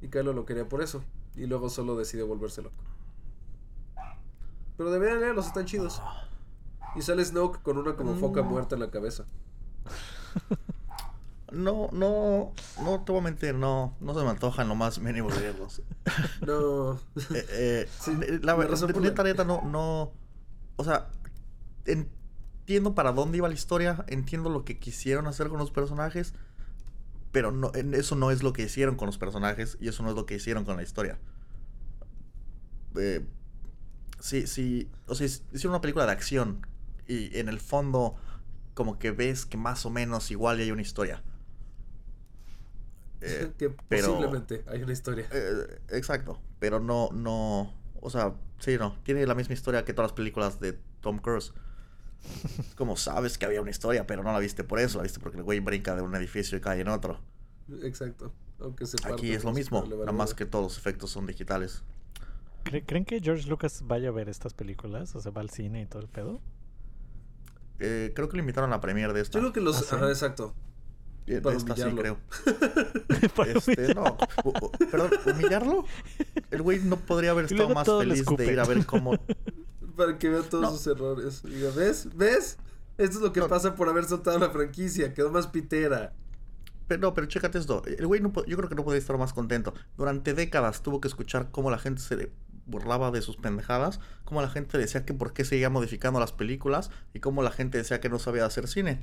Y 0.00 0.08
Kylo 0.08 0.32
lo 0.32 0.46
quería 0.46 0.68
por 0.68 0.82
eso. 0.82 1.02
Y 1.36 1.46
luego 1.46 1.68
solo 1.68 1.96
decidió 1.96 2.26
volverse 2.26 2.62
loco. 2.62 2.82
Pero 4.76 4.90
deberían 4.90 5.20
leerlos, 5.20 5.46
están 5.46 5.66
chidos. 5.66 6.00
Y 6.96 7.02
sale 7.02 7.24
Snoke 7.24 7.62
con 7.62 7.78
una 7.78 7.96
como 7.96 8.16
foca 8.16 8.42
mm. 8.42 8.46
muerta 8.46 8.74
en 8.76 8.80
la 8.80 8.90
cabeza. 8.90 9.26
No, 11.52 11.88
no, 11.92 12.52
no 12.80 13.02
te 13.04 13.10
voy 13.10 13.20
a 13.20 13.24
mentir, 13.24 13.54
no, 13.54 13.96
no 14.00 14.14
se 14.14 14.22
me 14.22 14.30
antojan 14.30 14.68
lo 14.68 14.76
más 14.76 15.00
mínimo 15.00 15.30
leerlos. 15.30 15.82
No. 16.46 16.92
eh, 17.34 17.88
eh, 18.06 18.40
la 18.42 18.54
verdad, 18.54 18.88
neta, 19.00 19.22
neta, 19.24 19.44
no, 19.44 19.62
no. 19.62 20.12
O 20.76 20.84
sea, 20.84 21.08
entiendo 21.84 22.94
para 22.94 23.12
dónde 23.12 23.38
iba 23.38 23.48
la 23.48 23.54
historia, 23.54 24.04
entiendo 24.06 24.48
lo 24.48 24.64
que 24.64 24.78
quisieron 24.78 25.26
hacer 25.26 25.48
con 25.48 25.58
los 25.58 25.70
personajes 25.70 26.34
pero 27.32 27.52
no, 27.52 27.72
eso 27.74 28.16
no 28.16 28.30
es 28.30 28.42
lo 28.42 28.52
que 28.52 28.62
hicieron 28.62 28.96
con 28.96 29.06
los 29.06 29.18
personajes 29.18 29.76
y 29.80 29.88
eso 29.88 30.02
no 30.02 30.10
es 30.10 30.16
lo 30.16 30.26
que 30.26 30.34
hicieron 30.34 30.64
con 30.64 30.76
la 30.76 30.82
historia. 30.82 31.18
Eh, 32.96 33.24
sí, 34.18 34.46
sí, 34.46 34.90
o 35.06 35.14
sea, 35.14 35.26
hicieron 35.26 35.70
una 35.70 35.80
película 35.80 36.06
de 36.06 36.12
acción 36.12 36.66
y 37.06 37.36
en 37.38 37.48
el 37.48 37.60
fondo 37.60 38.16
como 38.74 38.98
que 38.98 39.10
ves 39.10 39.46
que 39.46 39.56
más 39.56 39.84
o 39.86 39.90
menos 39.90 40.30
igual 40.30 40.58
hay 40.58 40.70
una 40.70 40.82
historia. 40.82 41.22
Eh, 43.22 43.52
que 43.58 43.68
posiblemente 43.68 44.64
hay 44.66 44.82
una 44.82 44.94
historia. 44.94 45.28
Eh, 45.30 45.80
exacto, 45.90 46.40
pero 46.58 46.80
no, 46.80 47.10
no, 47.12 47.74
o 48.00 48.08
sea, 48.08 48.34
sí, 48.60 48.78
no, 48.78 48.98
tiene 49.02 49.26
la 49.26 49.34
misma 49.34 49.52
historia 49.52 49.84
que 49.84 49.92
todas 49.92 50.12
las 50.12 50.16
películas 50.16 50.58
de 50.58 50.78
Tom 51.02 51.18
Cruise. 51.18 51.52
Como 52.76 52.96
sabes 52.96 53.38
que 53.38 53.46
había 53.46 53.60
una 53.60 53.70
historia, 53.70 54.06
pero 54.06 54.22
no 54.22 54.32
la 54.32 54.38
viste 54.38 54.64
por 54.64 54.80
eso, 54.80 54.98
la 54.98 55.04
viste 55.04 55.20
porque 55.20 55.38
el 55.38 55.44
güey 55.44 55.60
brinca 55.60 55.94
de 55.94 56.02
un 56.02 56.14
edificio 56.14 56.56
y 56.56 56.60
cae 56.60 56.80
en 56.80 56.88
otro. 56.88 57.20
Exacto. 57.82 58.32
Aunque 58.58 58.86
se 58.86 58.96
Aquí 59.04 59.32
es 59.32 59.44
lo 59.44 59.52
mismo, 59.52 59.84
nada 59.86 60.12
más 60.12 60.34
que 60.34 60.44
todos 60.44 60.64
los 60.64 60.78
efectos 60.78 61.10
son 61.10 61.26
digitales. 61.26 61.82
¿Creen 62.62 63.04
que 63.04 63.20
George 63.20 63.48
Lucas 63.48 63.82
vaya 63.86 64.10
a 64.10 64.12
ver 64.12 64.28
estas 64.28 64.52
películas? 64.52 65.14
O 65.16 65.20
sea, 65.20 65.32
va 65.32 65.40
al 65.40 65.50
cine 65.50 65.82
y 65.82 65.86
todo 65.86 66.02
el 66.02 66.08
pedo. 66.08 66.40
Eh, 67.78 68.12
creo 68.14 68.28
que 68.28 68.36
lo 68.36 68.40
invitaron 68.40 68.70
a 68.70 68.76
la 68.76 68.80
premiere 68.80 69.14
de 69.14 69.22
esta. 69.22 69.38
Yo 69.38 69.44
creo 69.44 69.52
que 69.54 69.60
los. 69.62 69.92
¿Ah, 69.92 70.08
exacto. 70.08 70.54
De 71.26 71.36
esta 71.36 71.76
sí, 71.76 71.82
creo. 71.94 72.18
este, 73.54 73.94
no. 73.94 74.16
Perdón, 74.90 75.10
¿humillarlo? 75.26 75.84
El 76.50 76.62
güey 76.62 76.80
no 76.80 76.96
podría 76.96 77.30
haber 77.30 77.44
estado 77.44 77.68
más 77.70 77.86
feliz 77.86 78.24
de 78.36 78.52
ir 78.52 78.58
a 78.58 78.64
ver 78.64 78.84
cómo 78.84 79.12
para 80.00 80.18
que 80.18 80.30
vea 80.30 80.40
todos 80.40 80.78
sus 80.78 80.86
errores. 80.86 81.42
¿ves? 81.76 82.08
¿Ves? 82.14 82.56
Esto 82.96 83.16
es 83.16 83.22
lo 83.22 83.32
que 83.34 83.42
pasa 83.42 83.74
por 83.74 83.86
haber 83.86 84.06
soltado 84.06 84.38
la 84.38 84.48
franquicia. 84.48 85.12
Quedó 85.12 85.30
más 85.30 85.46
pitera. 85.46 86.14
Pero 86.88 87.02
no, 87.02 87.12
pero 87.12 87.26
chécate 87.26 87.58
esto. 87.58 87.82
El 87.84 88.06
güey 88.06 88.22
no, 88.22 88.32
yo 88.46 88.56
creo 88.56 88.68
que 88.70 88.74
no 88.74 88.82
podía 88.82 88.98
estar 88.98 89.18
más 89.18 89.34
contento. 89.34 89.74
Durante 89.98 90.32
décadas 90.32 90.82
tuvo 90.82 91.02
que 91.02 91.08
escuchar 91.08 91.50
cómo 91.50 91.70
la 91.70 91.78
gente 91.78 92.00
se 92.00 92.32
burlaba 92.64 93.10
de 93.10 93.20
sus 93.20 93.36
pendejadas, 93.36 94.00
cómo 94.24 94.40
la 94.40 94.48
gente 94.48 94.78
decía 94.78 95.04
que 95.04 95.12
por 95.12 95.34
qué 95.34 95.44
seguía 95.44 95.68
modificando 95.68 96.18
las 96.18 96.32
películas 96.32 96.90
y 97.12 97.20
cómo 97.20 97.42
la 97.42 97.50
gente 97.50 97.76
decía 97.76 98.00
que 98.00 98.08
no 98.08 98.18
sabía 98.18 98.46
hacer 98.46 98.68
cine. 98.68 99.02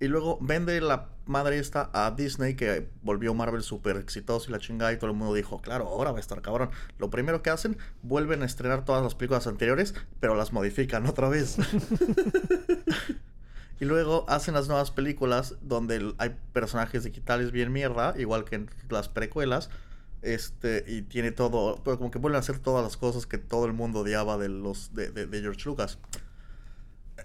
Y 0.00 0.06
luego 0.06 0.38
vende 0.40 0.80
la 0.80 1.08
madre 1.26 1.58
esta 1.58 1.90
a 1.92 2.12
Disney, 2.12 2.54
que 2.54 2.88
volvió 3.02 3.34
Marvel 3.34 3.62
súper 3.62 3.96
exitoso 3.96 4.48
y 4.48 4.52
la 4.52 4.58
chingada. 4.58 4.92
Y 4.92 4.96
todo 4.96 5.10
el 5.10 5.16
mundo 5.16 5.34
dijo, 5.34 5.60
claro, 5.60 5.88
ahora 5.88 6.12
va 6.12 6.18
a 6.18 6.20
estar 6.20 6.40
cabrón. 6.40 6.70
Lo 6.98 7.10
primero 7.10 7.42
que 7.42 7.50
hacen, 7.50 7.76
vuelven 8.02 8.42
a 8.42 8.46
estrenar 8.46 8.84
todas 8.84 9.02
las 9.02 9.14
películas 9.14 9.46
anteriores, 9.46 9.94
pero 10.20 10.36
las 10.36 10.52
modifican 10.52 11.06
otra 11.06 11.28
vez. 11.28 11.56
y 13.80 13.84
luego 13.84 14.24
hacen 14.28 14.54
las 14.54 14.68
nuevas 14.68 14.92
películas 14.92 15.56
donde 15.62 16.14
hay 16.18 16.36
personajes 16.52 17.02
digitales 17.02 17.50
bien 17.50 17.72
mierda, 17.72 18.14
igual 18.16 18.44
que 18.44 18.56
en 18.56 18.70
las 18.88 19.08
precuelas. 19.08 19.68
Este, 20.22 20.84
y 20.86 21.02
tiene 21.02 21.32
todo, 21.32 21.80
pero 21.84 21.98
como 21.98 22.10
que 22.10 22.18
vuelven 22.18 22.36
a 22.36 22.40
hacer 22.40 22.58
todas 22.58 22.84
las 22.84 22.96
cosas 22.96 23.26
que 23.26 23.38
todo 23.38 23.66
el 23.66 23.72
mundo 23.72 24.00
odiaba 24.00 24.36
de 24.36 24.48
los 24.48 24.94
de, 24.94 25.10
de 25.10 25.40
George 25.40 25.62
Lucas. 25.64 25.98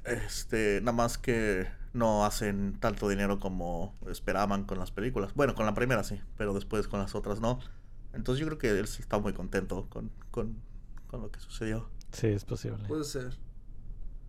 Este, 0.05 0.79
nada 0.81 0.91
más 0.91 1.17
que 1.17 1.67
no 1.93 2.25
hacen 2.25 2.77
tanto 2.79 3.07
dinero 3.07 3.39
como 3.39 3.95
esperaban 4.09 4.65
con 4.65 4.79
las 4.79 4.91
películas. 4.91 5.33
Bueno, 5.35 5.55
con 5.55 5.65
la 5.65 5.73
primera 5.73 6.03
sí, 6.03 6.19
pero 6.37 6.53
después 6.53 6.87
con 6.87 6.99
las 6.99 7.15
otras 7.15 7.39
no. 7.39 7.59
Entonces 8.13 8.39
yo 8.39 8.47
creo 8.47 8.57
que 8.57 8.69
él 8.69 8.85
está 8.85 9.19
muy 9.19 9.33
contento 9.33 9.87
con, 9.89 10.11
con, 10.31 10.61
lo 11.11 11.31
que 11.31 11.39
sucedió. 11.39 11.89
Sí, 12.11 12.27
es 12.27 12.45
posible. 12.45 12.87
Puede 12.87 13.03
ser. 13.03 13.37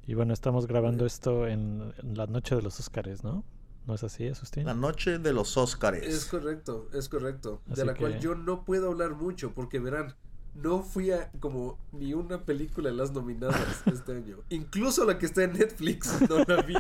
Y 0.06 0.14
bueno, 0.14 0.34
estamos 0.34 0.66
grabando 0.66 1.06
esto 1.06 1.46
en, 1.46 1.94
la 2.02 2.26
noche 2.26 2.54
de 2.54 2.62
los 2.62 2.78
Óscares, 2.78 3.24
¿no? 3.24 3.44
¿No 3.86 3.94
es 3.94 4.04
así, 4.04 4.26
Asustín? 4.28 4.64
La 4.64 4.74
noche 4.74 5.18
de 5.18 5.32
los 5.32 5.56
Óscares. 5.56 6.06
Es 6.06 6.26
correcto, 6.26 6.88
es 6.92 7.08
correcto. 7.08 7.62
de 7.66 7.84
la 7.84 7.94
cual 7.94 8.18
yo 8.20 8.34
no 8.34 8.64
puedo 8.64 8.90
hablar 8.90 9.14
mucho 9.14 9.54
porque 9.54 9.78
verán, 9.78 10.14
no 10.54 10.82
fui 10.82 11.10
a 11.10 11.30
como 11.40 11.78
ni 11.92 12.14
una 12.14 12.42
película 12.44 12.90
de 12.90 12.96
las 12.96 13.12
nominadas 13.12 13.82
este 13.86 14.12
año. 14.16 14.38
Incluso 14.50 15.04
la 15.04 15.18
que 15.18 15.26
está 15.26 15.42
en 15.44 15.54
Netflix 15.54 16.20
no 16.28 16.44
la 16.46 16.62
vi. 16.62 16.76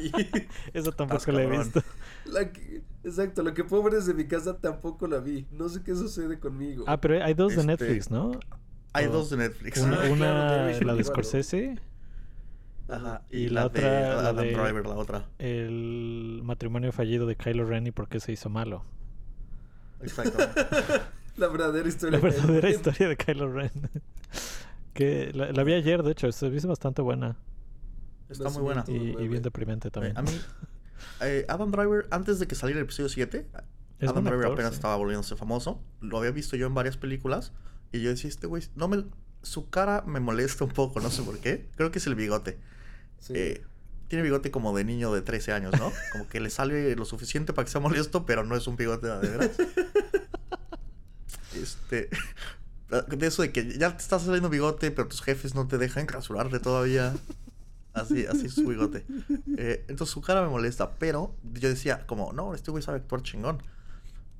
Eso 0.72 0.92
tampoco 0.92 1.32
la 1.32 1.42
he 1.42 1.46
visto. 1.50 1.82
exacto, 3.02 3.42
la 3.42 3.52
que 3.54 3.64
puedo 3.64 3.82
ver 3.82 3.94
desde 3.94 4.14
mi 4.14 4.26
casa 4.26 4.56
tampoco 4.58 5.06
la 5.06 5.18
vi. 5.18 5.46
No 5.50 5.68
sé 5.68 5.82
qué 5.82 5.94
sucede 5.94 6.38
conmigo. 6.38 6.84
Ah, 6.86 7.00
pero 7.00 7.22
hay 7.22 7.34
dos 7.34 7.54
de 7.54 7.60
este, 7.60 7.66
Netflix, 7.66 8.10
¿no? 8.10 8.32
Hay 8.92 9.06
dos 9.06 9.30
de 9.30 9.38
Netflix. 9.38 9.78
Una, 9.78 10.70
la 10.80 10.94
de 10.94 11.04
Scorsese 11.04 11.76
Ajá. 12.88 13.22
Y 13.30 13.38
Y, 13.44 13.48
la 13.48 13.62
la, 13.62 13.66
otra, 13.66 13.82
de 13.90 14.00
la 14.08 14.28
Adam 14.28 14.36
de- 14.36 14.52
Driver, 14.52 14.86
la 14.86 14.94
otra. 14.94 15.28
El 15.38 16.40
matrimonio 16.44 16.92
fallido 16.92 17.26
de 17.26 17.34
Kylo 17.34 17.64
Ren 17.64 17.86
y 17.86 17.90
por 17.90 18.08
qué 18.08 18.20
se 18.20 18.32
hizo 18.32 18.48
malo. 18.50 18.82
Exactamente. 20.00 20.60
La 21.36 21.48
verdadera 21.48 21.88
historia. 21.88 22.18
La 22.18 22.24
de 22.24 22.30
verdadera 22.30 22.52
Kylo 22.52 22.60
Ren. 22.60 22.74
historia 22.74 23.08
de 23.08 23.16
Kylo 23.16 23.52
Ren. 23.52 23.70
que 24.94 25.30
la, 25.34 25.52
la 25.52 25.64
vi 25.64 25.74
ayer, 25.74 26.02
de 26.02 26.12
hecho, 26.12 26.30
se 26.32 26.46
hizo 26.48 26.68
bastante 26.68 27.02
buena. 27.02 27.36
Está 28.28 28.48
muy 28.50 28.62
buena. 28.62 28.84
Y, 28.88 28.92
y 29.20 29.28
bien 29.28 29.42
deprimente 29.42 29.88
Eh, 29.88 29.90
también. 29.90 30.16
a 30.16 30.22
mí, 30.22 30.30
eh, 31.22 31.44
Adam 31.48 31.70
Driver, 31.70 32.06
antes 32.10 32.38
de 32.38 32.46
que 32.46 32.54
saliera 32.54 32.78
el 32.80 32.84
episodio 32.84 33.08
7, 33.08 33.46
Es 34.00 34.08
Adam 34.08 34.24
Driver 34.24 34.40
actor, 34.40 34.52
apenas 34.54 34.72
sí. 34.72 34.76
estaba 34.76 34.96
volviéndose 34.96 35.36
famoso. 35.36 35.82
Lo 36.00 36.18
había 36.18 36.30
visto 36.30 36.56
yo 36.56 36.66
en 36.66 36.74
varias 36.74 36.96
películas. 36.96 37.52
Y 37.92 38.00
yo 38.02 38.10
decía, 38.10 38.28
este 38.28 38.46
güey, 38.46 38.62
no 38.76 38.88
me... 38.88 39.04
Su 39.42 39.68
cara 39.68 40.02
me 40.06 40.20
molesta 40.20 40.64
un 40.64 40.70
poco, 40.70 41.00
no 41.00 41.10
sé 41.10 41.22
por 41.22 41.38
qué. 41.38 41.68
Creo 41.76 41.90
que 41.90 41.98
es 41.98 42.06
el 42.06 42.14
bigote. 42.14 42.58
Sí. 43.18 43.34
Eh, 43.36 43.62
tiene 44.08 44.22
bigote 44.22 44.50
como 44.50 44.74
de 44.76 44.84
niño 44.84 45.12
de 45.12 45.20
13 45.22 45.52
años, 45.52 45.74
¿no? 45.78 45.92
Como 46.12 46.28
que 46.28 46.40
le 46.40 46.48
sale 46.50 46.96
lo 46.96 47.04
suficiente 47.04 47.52
para 47.52 47.66
que 47.66 47.70
sea 47.72 47.80
molesto, 47.80 48.24
pero 48.24 48.42
no 48.44 48.56
es 48.56 48.66
un 48.66 48.76
bigote 48.76 49.06
de 49.06 49.28
veras. 49.28 49.50
Este. 51.62 52.08
De 53.08 53.26
eso 53.26 53.42
de 53.42 53.50
que 53.50 53.76
ya 53.76 53.96
te 53.96 54.02
está 54.02 54.18
saliendo 54.20 54.48
bigote, 54.50 54.90
pero 54.92 55.08
tus 55.08 55.20
jefes 55.22 55.54
no 55.54 55.66
te 55.66 55.78
dejan 55.78 56.06
rasurarte 56.06 56.60
todavía. 56.60 57.14
Así, 57.92 58.26
así 58.26 58.46
es 58.46 58.54
su 58.54 58.66
bigote. 58.68 59.04
Eh, 59.56 59.84
entonces 59.88 60.12
su 60.12 60.20
cara 60.20 60.42
me 60.42 60.48
molesta, 60.48 60.92
pero 60.98 61.34
yo 61.54 61.68
decía, 61.68 62.06
como, 62.06 62.32
no, 62.32 62.54
este 62.54 62.70
güey 62.70 62.82
sabe 62.84 62.98
actuar 62.98 63.22
chingón. 63.22 63.62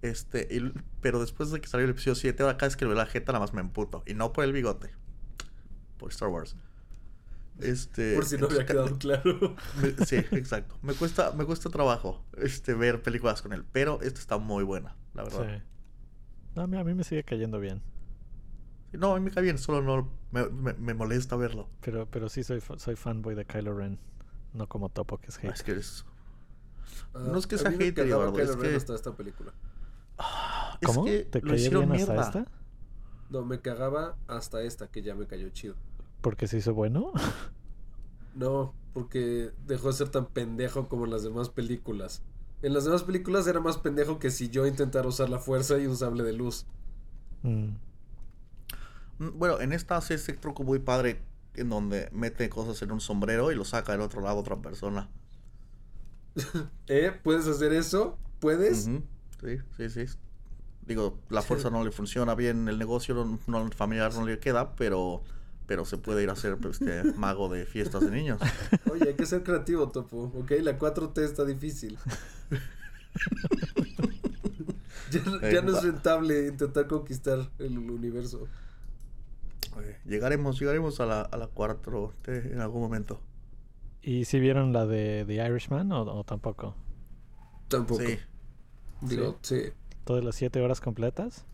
Este, 0.03 0.47
y- 0.55 0.73
pero 1.01 1.21
después 1.21 1.51
de 1.51 1.61
que 1.61 1.67
salió 1.69 1.85
el 1.85 1.93
episodio 1.93 2.15
7, 2.15 2.43
ahora 2.43 2.57
cada 2.57 2.69
vez 2.69 2.77
que 2.77 2.85
le 2.85 2.91
veo 2.91 2.99
la 2.99 3.07
jeta, 3.07 3.33
nada 3.33 3.45
más 3.45 3.55
me 3.55 3.61
emputo. 3.61 4.05
Y 4.07 4.15
no 4.15 4.33
por 4.33 4.45
el 4.45 4.53
bigote, 4.53 4.91
por 5.99 6.11
Star 6.13 6.29
Wars. 6.29 6.55
Este, 7.61 8.15
Por 8.15 8.27
si 8.27 8.37
no 8.37 8.47
había 8.47 8.67
quedado 8.67 8.99
claro. 8.99 9.57
me- 9.81 10.05
sí, 10.07 10.17
exacto. 10.33 10.77
Me 10.83 10.93
cuesta, 10.95 11.33
me 11.33 11.45
cuesta 11.45 11.71
trabajo 11.71 12.25
este, 12.37 12.75
ver 12.75 13.03
películas 13.03 13.41
con 13.43 13.53
él, 13.53 13.65
pero 13.73 14.01
esta 14.03 14.21
está 14.21 14.39
muy 14.39 14.63
buena, 14.65 14.95
la 15.15 15.25
verdad. 15.25 15.47
Sí. 15.57 15.63
No, 16.55 16.63
a 16.63 16.67
mí, 16.85 16.95
me 16.95 17.05
sigue 17.05 17.25
cayendo 17.25 17.59
bien. 17.61 17.83
No, 18.93 19.15
a 19.15 19.19
mí 19.19 19.25
me 19.25 19.31
cae 19.33 19.43
bien, 19.43 19.59
solo 19.59 19.83
no 19.83 20.09
me, 20.31 20.49
me- 20.51 20.75
me 20.75 20.95
molesta 20.95 21.35
verlo. 21.37 21.69
Pero, 21.81 22.07
pero 22.07 22.29
sí 22.29 22.45
soy, 22.45 22.61
soy 22.77 22.95
fanboy 22.97 23.35
de 23.35 23.45
Kylo 23.45 23.75
Ren. 23.77 23.99
No 24.53 24.69
como 24.69 24.89
Topo, 24.89 25.19
que 25.19 25.27
es 25.29 25.37
Ah, 25.39 25.41
hate. 25.43 25.55
Es 25.55 25.63
que 25.63 25.73
es, 25.73 26.05
Ah, 27.13 27.19
No 27.33 27.39
es 27.39 27.47
que 27.49 27.57
a 27.57 27.59
sea 27.59 27.71
cagaba 27.73 28.25
Eduardo, 28.25 28.33
Kylo 28.35 28.51
es 28.53 28.59
Ren 28.59 28.71
que- 28.71 28.77
hasta 28.77 28.95
esta 28.95 29.17
película. 29.17 29.53
es 30.81 30.87
¿Cómo? 30.87 31.05
que 31.05 31.25
¿Te 31.25 31.39
hicieron 31.55 31.91
bien 31.91 32.03
hasta 32.03 32.21
esta? 32.41 32.47
No, 33.31 33.45
me 33.45 33.61
cagaba 33.61 34.17
hasta 34.29 34.63
esta 34.63 34.87
que 34.89 35.03
ya 35.03 35.15
me 35.17 35.27
cayó 35.27 35.49
chido. 35.51 35.75
Porque 36.21 36.47
se 36.47 36.59
hizo 36.59 36.73
bueno. 36.73 37.13
No, 38.35 38.75
porque 38.93 39.53
dejó 39.67 39.89
de 39.89 39.93
ser 39.95 40.09
tan 40.09 40.27
pendejo 40.27 40.89
como 40.89 41.05
en 41.05 41.11
las 41.11 41.23
demás 41.25 41.51
películas. 41.51 42.23
En 42.65 42.75
las 42.75 42.85
demás 42.85 43.05
películas 43.05 43.47
era 43.47 43.61
más 43.61 43.79
pendejo 43.79 44.19
que 44.19 44.31
si 44.31 44.49
yo 44.49 44.67
intentara 44.67 45.07
usar 45.09 45.29
la 45.29 45.39
fuerza 45.39 45.79
y 45.79 45.87
un 45.87 45.97
sable 45.97 46.25
de 46.25 46.33
luz. 46.33 46.67
Mm. 47.43 47.77
Mm, 49.19 49.39
Bueno, 49.39 49.61
en 49.61 49.73
esta 49.73 49.97
hace 49.97 50.15
este 50.15 50.33
truco 50.35 50.65
muy 50.65 50.79
padre 50.79 51.23
en 51.55 51.69
donde 51.69 52.09
mete 52.13 52.49
cosas 52.49 52.81
en 52.83 52.91
un 52.93 53.01
sombrero 53.01 53.53
y 53.53 53.55
lo 53.55 53.65
saca 53.65 53.93
del 53.93 54.01
otro 54.01 54.21
lado 54.21 54.39
a 54.39 54.41
otra 54.41 54.57
persona. 54.61 55.09
¿Eh? 56.89 57.13
¿Puedes 57.23 57.47
hacer 57.47 57.73
eso? 57.73 58.19
¿Puedes? 58.41 58.85
Sí, 59.41 59.59
sí, 59.77 59.89
sí. 59.89 60.07
Digo, 60.87 61.19
la 61.31 61.43
fuerza 61.43 61.71
no 61.71 61.83
le 61.85 61.91
funciona 61.93 62.35
bien, 62.35 62.69
el 62.69 62.79
negocio 62.79 63.15
no, 63.15 63.39
no- 63.47 63.71
familiar 63.71 64.13
no 64.15 64.27
le 64.27 64.39
queda, 64.39 64.75
pero, 64.77 65.23
pero 65.67 65.85
se 65.85 65.99
puede 65.99 66.23
ir 66.23 66.31
a 66.31 66.37
ser 66.37 66.57
pues, 66.59 66.81
este, 66.81 67.13
mago 67.19 67.49
de 67.49 67.67
fiestas 67.67 68.03
de 68.03 68.11
niños. 68.11 68.41
Oye, 68.91 69.09
hay 69.09 69.15
que 69.15 69.27
ser 69.27 69.43
creativo, 69.43 69.91
Topo. 69.91 70.33
Ok, 70.35 70.53
la 70.63 70.79
4T 70.79 71.23
está 71.23 71.45
difícil. 71.45 71.99
ya, 75.11 75.51
ya 75.51 75.63
no 75.63 75.77
es 75.77 75.83
rentable 75.83 76.49
intentar 76.49 76.87
conquistar 76.87 77.51
el 77.59 77.79
universo. 77.79 78.47
Llegaremos, 80.05 80.59
llegaremos 80.59 81.01
a 81.01 81.07
la, 81.07 81.23
a 81.23 81.37
la 81.37 81.51
4T 81.51 82.53
en 82.53 82.61
algún 82.61 82.83
momento. 82.83 83.21
¿Y 84.03 84.27
si 84.27 84.39
vieron 84.39 84.73
la 84.73 84.87
de 84.87 85.25
The 85.27 85.47
Irishman 85.47 85.91
o, 85.93 86.03
o 86.03 86.25
tampoco? 86.25 86.77
Tampoco. 87.69 88.03
Sí. 88.03 88.19
Digo, 89.01 89.39
sí. 89.43 89.73
¿Todas 90.05 90.23
las 90.23 90.37
siete 90.37 90.61
horas 90.61 90.81
completas? 90.81 91.47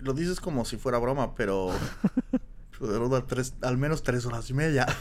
Lo 0.00 0.14
dices 0.14 0.40
como 0.40 0.64
si 0.64 0.78
fuera 0.78 0.98
broma, 0.98 1.34
pero 1.34 1.70
dura 2.86 3.26
tres- 3.26 3.54
al 3.62 3.76
menos 3.78 4.02
tres 4.02 4.26
horas 4.26 4.48
y 4.50 4.54
media. 4.54 4.86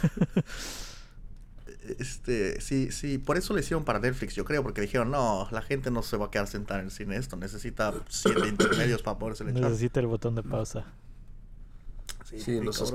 Este, 1.97 2.61
sí, 2.61 2.91
sí, 2.91 3.17
por 3.17 3.37
eso 3.37 3.55
le 3.55 3.61
hicieron 3.61 3.83
para 3.83 3.97
Netflix, 3.99 4.35
yo 4.35 4.45
creo, 4.45 4.61
porque 4.61 4.81
dijeron, 4.81 5.09
no, 5.09 5.47
la 5.51 5.63
gente 5.63 5.89
no 5.89 6.03
se 6.03 6.15
va 6.15 6.27
a 6.27 6.31
quedar 6.31 6.47
sentada 6.47 6.79
en 6.79 6.85
el 6.85 6.91
cine 6.91 7.17
esto, 7.17 7.35
necesita 7.37 7.91
siete 8.07 8.47
intermedios 8.47 9.01
para 9.01 9.17
poderse 9.17 9.43
echar. 9.43 9.55
Necesita 9.63 9.99
el 9.99 10.05
botón 10.07 10.35
de 10.35 10.43
pausa. 10.43 10.85
Sí, 12.29 12.37
Sí, 12.37 12.43
sí, 12.45 12.59
no 12.61 12.71
seas. 12.71 12.93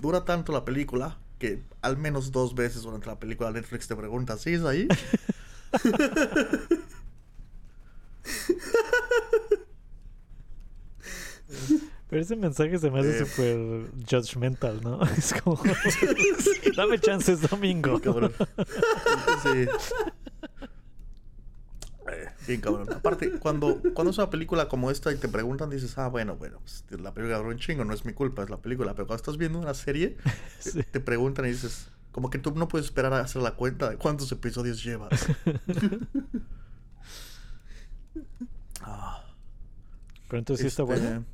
Dura 0.00 0.24
tanto 0.24 0.52
la 0.52 0.64
película 0.64 1.18
que 1.40 1.64
al 1.82 1.96
menos 1.96 2.30
dos 2.30 2.54
veces 2.54 2.82
durante 2.82 3.08
la 3.08 3.18
película 3.18 3.50
Netflix 3.50 3.88
te 3.88 3.96
pregunta, 3.96 4.38
¿sigues 4.38 4.62
ahí? 4.62 4.86
Pero 12.08 12.22
ese 12.22 12.36
mensaje 12.36 12.78
se 12.78 12.90
me 12.90 13.00
hace 13.00 13.18
Eh. 13.18 13.26
súper 13.26 13.90
judgmental, 14.08 14.80
¿no? 14.82 15.00
Es 15.16 15.34
como, 15.42 15.60
dame 16.76 16.98
chances 16.98 17.42
domingo. 17.48 18.00
Cabrón. 18.00 18.32
Sí. 19.42 19.66
Eh, 22.10 22.26
Bien 22.46 22.60
cabrón. 22.62 22.90
Aparte, 22.90 23.32
cuando, 23.38 23.82
cuando 23.92 24.10
es 24.12 24.16
una 24.18 24.30
película 24.30 24.68
como 24.70 24.90
esta 24.90 25.12
y 25.12 25.16
te 25.16 25.28
preguntan, 25.28 25.68
dices, 25.68 25.98
ah, 25.98 26.08
bueno, 26.08 26.36
bueno, 26.36 26.58
pues, 26.60 26.82
la 26.98 27.12
película 27.12 27.36
duró 27.36 27.50
un 27.50 27.58
chingo, 27.58 27.84
no 27.84 27.92
es 27.92 28.06
mi 28.06 28.14
culpa, 28.14 28.42
es 28.44 28.48
la 28.48 28.56
película. 28.56 28.94
Pero 28.94 29.06
cuando 29.06 29.20
estás 29.20 29.36
viendo 29.36 29.58
una 29.58 29.74
serie, 29.74 30.16
te- 30.64 30.70
Sí. 30.72 30.82
te 30.90 31.00
preguntan 31.00 31.44
y 31.44 31.48
dices, 31.50 31.88
como 32.12 32.30
que 32.30 32.38
tú 32.38 32.52
no 32.54 32.66
puedes 32.68 32.86
esperar 32.86 33.12
a 33.12 33.20
hacer 33.20 33.42
la 33.42 33.50
cuenta 33.50 33.90
de 33.90 33.96
cuántos 33.98 34.32
episodios 34.32 34.82
llevas. 34.82 35.26
Ah, 38.80 39.22
Pero 40.28 40.38
entonces 40.38 40.62
sí 40.62 40.68
está 40.68 40.82
este, 40.84 41.00
bueno. 41.00 41.24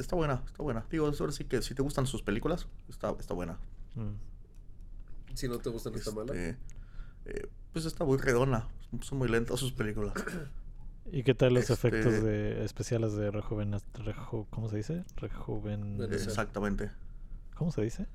Está 0.00 0.16
buena, 0.16 0.42
está 0.46 0.62
buena. 0.62 0.84
Digo, 0.90 1.06
ahora 1.06 1.32
sí 1.32 1.44
que 1.44 1.60
si 1.62 1.74
te 1.74 1.82
gustan 1.82 2.06
sus 2.06 2.22
películas, 2.22 2.66
está, 2.88 3.14
está 3.20 3.34
buena. 3.34 3.58
Mm. 3.94 4.14
Si 5.34 5.46
no 5.46 5.58
te 5.58 5.68
gustan, 5.70 5.94
está 5.94 6.10
mala. 6.10 6.32
Este, 6.34 6.58
eh, 7.26 7.46
pues 7.72 7.84
está 7.84 8.04
muy 8.04 8.18
redona. 8.18 8.66
Son 9.02 9.18
muy 9.18 9.28
lentas 9.28 9.60
sus 9.60 9.72
películas. 9.72 10.14
¿Y 11.12 11.22
qué 11.22 11.34
tal 11.34 11.54
los 11.54 11.68
Este- 11.70 11.74
efectos 11.74 12.22
de 12.22 12.64
especiales 12.64 13.12
de 13.14 13.30
rejuven, 13.30 13.72
reju- 13.72 14.46
¿cómo 14.50 14.68
se 14.68 14.76
dice? 14.78 15.04
Rejuven... 15.16 15.98
Exactamente. 16.12 16.90
¿Cómo 17.56 17.70
se 17.72 17.82
dice? 17.82 18.06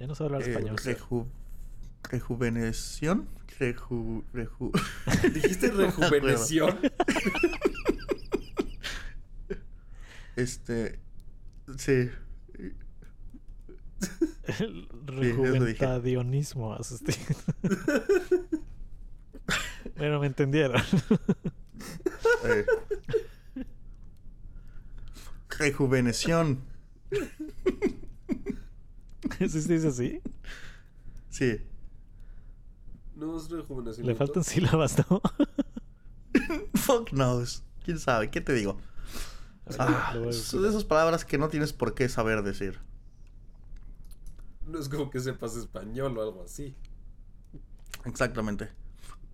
Ya 0.00 0.06
no 0.06 0.14
sé 0.14 0.24
hablar 0.24 0.42
Eh, 0.42 0.50
español. 0.50 0.76
reju- 0.76 1.26
rejuveneción. 2.10 3.28
Reju, 3.58 4.24
reju... 4.32 4.72
¿Dijiste 5.34 5.70
rejuveneción? 5.72 6.78
Este. 10.36 11.00
Sí. 11.78 12.10
Rejuventadionismo. 15.06 16.74
asistí. 16.74 17.12
bueno, 19.96 20.20
me 20.20 20.26
entendieron. 20.26 20.80
eh. 22.44 22.66
Rejuveneción. 25.58 26.62
¿Sí 29.38 29.48
se 29.48 29.72
dice 29.72 29.88
así? 29.88 30.20
Sí. 31.30 31.62
No 33.14 33.38
es 33.38 33.48
rejuvenecimiento. 33.48 34.12
Le 34.12 34.14
faltan 34.14 34.44
sílabas, 34.44 34.98
¿no? 34.98 35.22
Fuck 36.74 37.10
knows. 37.10 37.62
¿Quién 37.84 37.98
sabe? 37.98 38.30
¿Qué 38.30 38.42
te 38.42 38.52
digo? 38.52 38.78
Ah, 39.78 40.12
Lo 40.14 40.32
son 40.32 40.62
de 40.62 40.68
esas 40.68 40.84
palabras 40.84 41.24
que 41.24 41.38
no 41.38 41.48
tienes 41.48 41.72
por 41.72 41.94
qué 41.94 42.08
saber 42.08 42.42
decir. 42.42 42.78
No 44.66 44.78
es 44.78 44.88
como 44.88 45.10
que 45.10 45.20
sepas 45.20 45.56
español 45.56 46.16
o 46.18 46.22
algo 46.22 46.42
así. 46.42 46.74
Exactamente. 48.04 48.70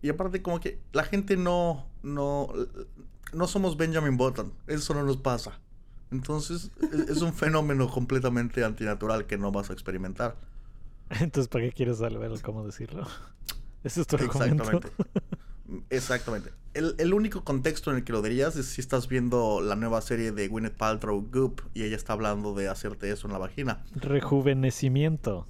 Y 0.01 0.09
aparte 0.09 0.42
como 0.42 0.61
que 0.61 0.81
la 0.92 1.05
gente 1.05 1.37
no, 1.37 1.87
no, 2.03 2.49
no 3.33 3.47
somos 3.47 3.77
Benjamin 3.77 4.16
Button. 4.16 4.53
Eso 4.66 4.95
no 4.95 5.03
nos 5.03 5.16
pasa. 5.18 5.61
Entonces 6.11 6.71
es, 6.81 7.09
es 7.09 7.23
un 7.23 7.33
fenómeno 7.33 7.88
completamente 7.88 8.64
antinatural 8.64 9.27
que 9.27 9.38
no 9.38 9.53
vas 9.53 9.71
a 9.71 9.73
experimentar. 9.73 10.37
Entonces, 11.21 11.49
¿para 11.49 11.64
qué 11.64 11.73
quieres 11.73 11.99
saber 11.99 12.40
cómo 12.42 12.64
decirlo? 12.64 13.07
Ese 13.85 14.01
es 14.03 14.07
tu 14.07 14.16
argumento. 14.16 14.64
Exactamente. 15.90 16.51
El, 16.75 16.94
el 16.98 17.12
único 17.12 17.44
contexto 17.44 17.90
en 17.90 17.98
el 17.98 18.05
que 18.05 18.12
lo 18.12 18.22
dirías 18.22 18.57
es 18.57 18.66
si 18.66 18.81
estás 18.81 19.09
viendo 19.09 19.61
la 19.61 19.77
nueva 19.77 20.01
serie 20.01 20.33
de 20.33 20.48
Gwyneth 20.48 20.77
Paltrow, 20.77 21.29
Goop, 21.31 21.61
y 21.75 21.83
ella 21.83 21.96
está 21.96 22.14
hablando 22.14 22.55
de 22.55 22.68
hacerte 22.68 23.11
eso 23.11 23.27
en 23.27 23.33
la 23.35 23.38
vagina. 23.38 23.85
Rejuvenecimiento. 23.94 25.46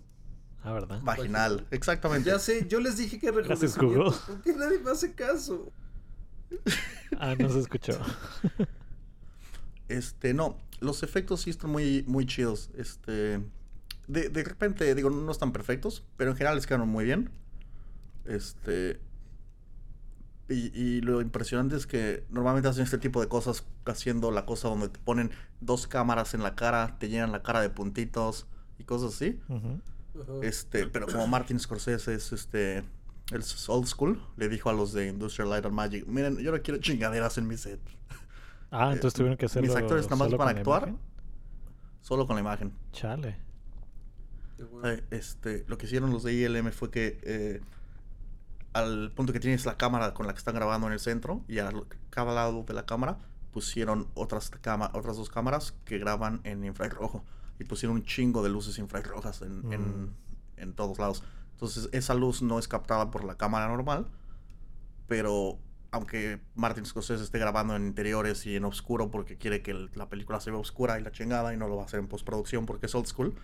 Ah, 0.64 0.72
¿verdad? 0.72 1.01
Vaginal, 1.03 1.66
exactamente. 1.70 2.31
Ya 2.31 2.38
sé, 2.38 2.66
yo 2.68 2.81
les 2.81 2.96
dije 2.96 3.18
que 3.18 3.31
Gracias, 3.33 3.77
reconocimiento. 3.77 4.05
Google. 4.05 4.18
¿Por 4.27 4.42
qué 4.42 4.53
nadie 4.55 4.79
me 4.79 4.90
hace 4.90 5.14
caso? 5.14 5.72
Ah, 7.18 7.35
no 7.38 7.48
se 7.48 7.61
escuchó. 7.61 7.98
Este, 9.88 10.33
no, 10.33 10.57
los 10.81 11.03
efectos 11.03 11.42
sí 11.42 11.51
están 11.51 11.70
muy, 11.70 12.03
muy 12.07 12.25
chidos. 12.25 12.70
Este, 12.79 13.42
de, 14.07 14.29
de 14.31 14.44
repente, 14.44 14.94
digo, 14.94 15.11
no 15.11 15.31
están 15.31 15.53
perfectos, 15.53 16.03
pero 16.16 16.31
en 16.31 16.37
general 16.37 16.57
les 16.57 16.66
quedaron 16.66 16.88
muy 16.88 17.05
bien. 17.05 17.31
Este, 18.25 19.01
y, 20.48 20.70
y 20.78 21.00
lo 21.00 21.20
impresionante 21.20 21.76
es 21.76 21.87
que 21.87 22.24
normalmente 22.31 22.68
hacen 22.68 22.85
este 22.85 22.98
tipo 22.98 23.20
de 23.20 23.28
cosas 23.28 23.64
haciendo 23.87 24.31
la 24.31 24.44
cosa 24.44 24.68
donde 24.68 24.88
te 24.88 24.98
ponen 24.98 25.31
dos 25.61 25.87
cámaras 25.87 26.35
en 26.35 26.42
la 26.42 26.55
cara, 26.55 26.96
te 26.98 27.09
llenan 27.09 27.33
la 27.33 27.42
cara 27.42 27.61
de 27.61 27.70
puntitos 27.70 28.46
y 28.78 28.85
cosas 28.85 29.14
así. 29.14 29.40
Este, 30.42 30.87
pero 30.87 31.07
como 31.07 31.26
Martin 31.26 31.59
Scorsese 31.59 32.14
es 32.14 32.33
este 32.33 32.78
el 33.31 33.42
old 33.68 33.87
school, 33.87 34.20
le 34.37 34.48
dijo 34.50 34.68
a 34.68 34.74
los 34.74 34.92
de 34.92 35.09
Industrial 35.09 35.48
Light 35.48 35.64
and 35.64 35.74
Magic, 35.74 36.07
miren, 36.07 36.37
yo 36.38 36.52
no 36.52 36.61
quiero 36.61 36.78
chingaderas 36.81 37.38
en 37.38 37.46
mi 37.46 37.57
set, 37.57 37.81
Ah, 38.70 38.90
Eh, 38.90 38.94
entonces 38.94 39.14
tuvieron 39.14 39.37
que 39.38 39.46
hacerlo. 39.46 39.68
mis 39.68 39.76
actores 39.76 40.05
nada 40.07 40.16
más 40.16 40.26
solo 40.26 40.38
van 40.38 40.48
a 40.48 40.52
con 40.52 40.55
la 40.55 40.61
actuar. 40.61 40.83
imagen. 40.88 40.98
solo 42.02 42.26
con 42.26 42.37
la 42.37 42.40
imagen. 42.40 42.72
Chale. 42.92 43.37
Eh, 44.85 45.02
este, 45.11 45.64
lo 45.66 45.78
que 45.78 45.87
hicieron 45.87 46.11
los 46.11 46.22
de 46.24 46.35
ILM 46.35 46.70
fue 46.72 46.90
que 46.90 47.18
eh, 47.22 47.61
al 48.72 49.12
punto 49.12 49.32
que 49.32 49.40
tienes 49.40 49.66
la 49.66 49.76
cámara 49.76 50.14
con 50.14 50.26
la 50.26 50.32
que 50.32 50.38
están 50.38 50.54
grabando 50.54 50.87
en 50.87 50.92
el 50.94 51.00
centro 51.00 51.44
y 51.48 51.58
a 51.58 51.70
cada 52.11 52.32
lado 52.35 52.62
de 52.64 52.72
la 52.74 52.87
cámara 52.87 53.18
pusieron 53.52 54.08
otras 54.14 54.50
otras 54.94 55.16
dos 55.16 55.28
cámaras 55.28 55.74
que 55.85 55.98
graban 55.98 56.40
en 56.44 56.64
infrarrojo 56.64 57.22
y 57.58 57.64
pusieron 57.64 57.96
un 57.96 58.02
chingo 58.04 58.42
de 58.42 58.48
luces 58.48 58.78
infrarrojas 58.78 59.42
en, 59.42 59.72
en- 59.72 60.04
Mm. 60.04 60.14
en 60.56 60.72
todos 60.74 60.98
lados. 60.98 61.22
Entonces 61.52 61.88
esa 61.92 62.14
luz 62.14 62.40
no 62.42 62.58
es 62.58 62.66
captada 62.66 63.11
por 63.11 63.24
la 63.24 63.37
cámara 63.37 63.68
normal, 63.68 64.06
pero 65.06 65.58
aunque 65.90 66.40
Martin 66.54 66.87
Scorsese 66.87 67.22
esté 67.22 67.38
grabando 67.38 67.76
en 67.76 67.87
interiores 67.87 68.46
y 68.46 68.56
en 68.56 68.64
oscuro 68.64 69.11
porque 69.11 69.37
quiere 69.37 69.61
que 69.62 69.72
el- 69.72 69.90
la 69.94 70.08
película 70.08 70.40
se 70.40 70.50
vea 70.50 70.58
oscura 70.58 70.98
y 70.98 71.02
la 71.02 71.12
chingada 71.12 71.52
y 71.52 71.56
no 71.58 71.68
lo 71.68 71.76
va 71.76 71.82
a 71.82 71.87
hacer 71.87 72.00
en 72.00 72.08
postproducción 72.08 72.64
porque 72.64 72.87
es 72.87 72.94
old 72.94 73.06
school, 73.06 73.35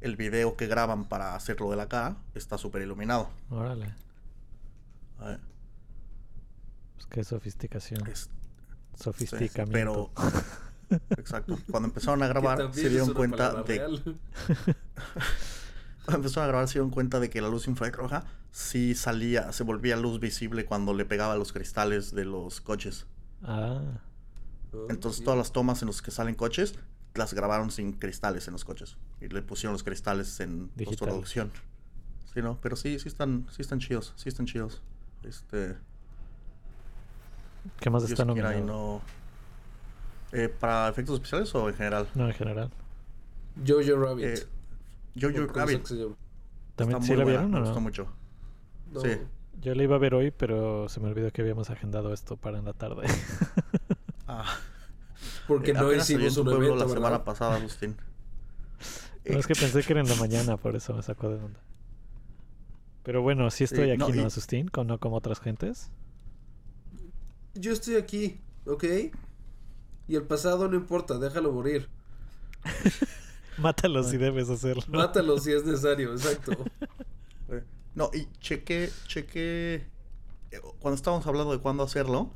el 0.00 0.16
video 0.16 0.56
que 0.56 0.66
graban 0.66 1.04
para 1.04 1.34
hacerlo 1.34 1.70
de 1.70 1.76
la 1.76 1.88
cara 1.88 2.16
está 2.34 2.56
súper 2.56 2.82
iluminado. 2.82 3.28
Órale. 3.50 3.94
Pues 5.18 7.06
qué 7.10 7.24
sofisticación. 7.24 8.06
es- 8.08 8.30
Sofisticamiento. 8.94 10.10
pero 10.16 10.90
exacto. 11.18 11.58
Cuando 11.70 11.88
empezaron 11.88 12.22
a 12.22 12.26
grabar 12.28 12.72
se 12.74 12.88
dieron 12.88 13.12
cuenta 13.14 13.62
de 13.62 13.78
cuando 16.04 16.16
empezaron 16.18 16.44
a 16.44 16.48
grabar 16.48 16.66
se 16.68 16.74
dieron 16.74 16.90
cuenta 16.90 17.20
de 17.20 17.30
que 17.30 17.40
la 17.40 17.48
luz 17.48 17.68
infrarroja 17.68 18.24
sí 18.50 18.94
salía, 18.94 19.52
se 19.52 19.62
volvía 19.62 19.96
luz 19.96 20.18
visible 20.20 20.64
cuando 20.64 20.94
le 20.94 21.04
pegaba 21.04 21.34
a 21.34 21.36
los 21.36 21.52
cristales 21.52 22.12
de 22.14 22.24
los 22.24 22.60
coches. 22.60 23.06
Ah, 23.42 23.80
Oh, 24.70 24.86
Entonces 24.90 25.24
todas 25.24 25.38
las 25.38 25.50
tomas 25.52 25.80
en 25.80 25.86
los 25.86 26.02
que 26.02 26.10
salen 26.10 26.34
coches 26.34 26.74
las 27.14 27.32
grabaron 27.32 27.70
sin 27.70 27.94
cristales 27.94 28.48
en 28.48 28.52
los 28.52 28.66
coches 28.66 28.98
y 29.18 29.28
le 29.28 29.40
pusieron 29.40 29.72
los 29.72 29.82
cristales 29.82 30.40
en 30.40 30.68
postproducción. 30.68 31.50
Sí, 32.34 32.42
no, 32.42 32.60
pero 32.60 32.76
sí, 32.76 32.98
sí 32.98 33.08
están, 33.08 33.46
sí 33.50 33.62
están 33.62 33.78
chidos, 33.78 34.12
sí 34.16 34.28
están 34.28 34.44
chidos. 34.44 34.82
Este, 35.24 35.76
¿qué 37.80 37.90
más 37.90 38.02
Dios 38.06 38.12
está 38.18 38.24
quiera 38.32 38.50
nominado? 38.52 38.58
y 38.58 38.66
no. 38.66 39.02
Eh, 40.32 40.48
¿Para 40.48 40.88
efectos 40.88 41.16
especiales 41.16 41.54
o 41.54 41.68
en 41.68 41.74
general? 41.74 42.08
No, 42.14 42.26
en 42.26 42.34
general. 42.34 42.70
Jojo 43.66 43.96
Rabbit. 43.96 44.24
Eh, 44.24 44.46
Jojo 45.20 45.34
¿Cómo 45.34 45.48
se 45.48 45.58
Rabbit. 45.60 46.16
¿También 46.76 47.02
sí 47.02 47.16
la 47.16 47.24
buena, 47.24 47.40
vieron 47.40 47.50
me 47.50 47.58
o 47.58 47.60
gustó 47.60 47.74
no? 47.76 47.80
mucho. 47.80 48.06
No. 48.92 49.00
Sí. 49.00 49.18
Yo 49.60 49.74
la 49.74 49.82
iba 49.82 49.96
a 49.96 49.98
ver 49.98 50.14
hoy, 50.14 50.30
pero 50.30 50.88
se 50.88 51.00
me 51.00 51.08
olvidó 51.08 51.32
que 51.32 51.42
habíamos 51.42 51.70
agendado 51.70 52.12
esto 52.12 52.36
para 52.36 52.58
en 52.58 52.64
la 52.66 52.72
tarde. 52.74 53.06
Ah, 54.28 54.44
Porque 55.48 55.72
eh, 55.72 55.74
no 55.74 55.92
hicimos 55.92 56.36
un 56.36 56.44
pueblo 56.44 56.66
evento, 56.66 56.84
la 56.84 56.92
semana 56.92 57.24
pasada, 57.24 57.56
Agustín. 57.56 57.96
No, 59.24 59.38
es 59.38 59.46
que 59.46 59.54
pensé 59.60 59.82
que 59.82 59.92
era 59.92 60.00
en 60.00 60.08
la 60.08 60.14
mañana, 60.14 60.56
por 60.56 60.76
eso 60.76 60.94
me 60.94 61.02
sacó 61.02 61.28
de 61.30 61.36
onda. 61.42 61.60
Pero 63.08 63.22
bueno, 63.22 63.50
sí 63.50 63.64
estoy 63.64 63.88
aquí, 63.90 63.96
no, 64.00 64.08
¿no, 64.10 64.14
y- 64.16 64.24
Asustín? 64.26 64.68
Con, 64.68 64.86
no 64.86 65.00
como 65.00 65.16
otras 65.16 65.40
gentes. 65.40 65.88
Yo 67.54 67.72
estoy 67.72 67.96
aquí, 67.96 68.38
¿ok? 68.66 68.84
Y 70.08 70.14
el 70.14 70.24
pasado 70.24 70.68
no 70.68 70.76
importa, 70.76 71.18
déjalo 71.18 71.50
morir. 71.50 71.88
Mátalo 73.56 74.02
si 74.02 74.18
debes 74.18 74.50
hacerlo. 74.50 74.82
Mátalo 74.88 75.38
si 75.38 75.52
es 75.52 75.64
necesario, 75.64 76.12
exacto. 76.12 76.52
Eh, 77.48 77.64
No, 77.94 78.10
y 78.12 78.26
chequé, 78.40 78.90
chequé. 79.06 79.86
eh, 80.50 80.60
Cuando 80.78 80.96
estábamos 80.96 81.26
hablando 81.26 81.52
de 81.52 81.60
cuándo 81.60 81.84
hacerlo, 81.84 82.30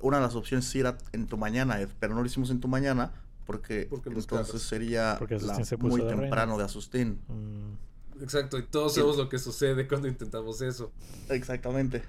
una 0.00 0.16
de 0.16 0.24
las 0.24 0.34
opciones 0.34 0.64
sí 0.64 0.80
era 0.80 0.98
en 1.12 1.28
tu 1.28 1.38
mañana, 1.38 1.80
Ed, 1.80 1.88
pero 2.00 2.14
no 2.16 2.20
lo 2.20 2.26
hicimos 2.26 2.50
en 2.50 2.58
tu 2.58 2.66
mañana 2.66 3.12
porque, 3.46 3.88
entonces 4.06 4.60
sería 4.62 5.14
Porque 5.20 5.36
Asustín 5.36 5.58
la- 5.60 5.64
se 5.64 5.78
puso 5.78 5.90
muy 5.90 6.00
de 6.00 6.08
reina. 6.08 6.22
temprano 6.22 6.58
de 6.58 6.64
Asustín. 6.64 7.20
Mm, 7.28 7.89
Exacto, 8.20 8.58
y 8.58 8.62
todos 8.64 8.92
Sí. 8.92 9.00
sabemos 9.00 9.16
lo 9.18 9.28
que 9.28 9.38
sucede 9.38 9.86
cuando 9.88 10.08
intentamos 10.08 10.60
eso. 10.62 10.92
Exactamente. 11.28 12.02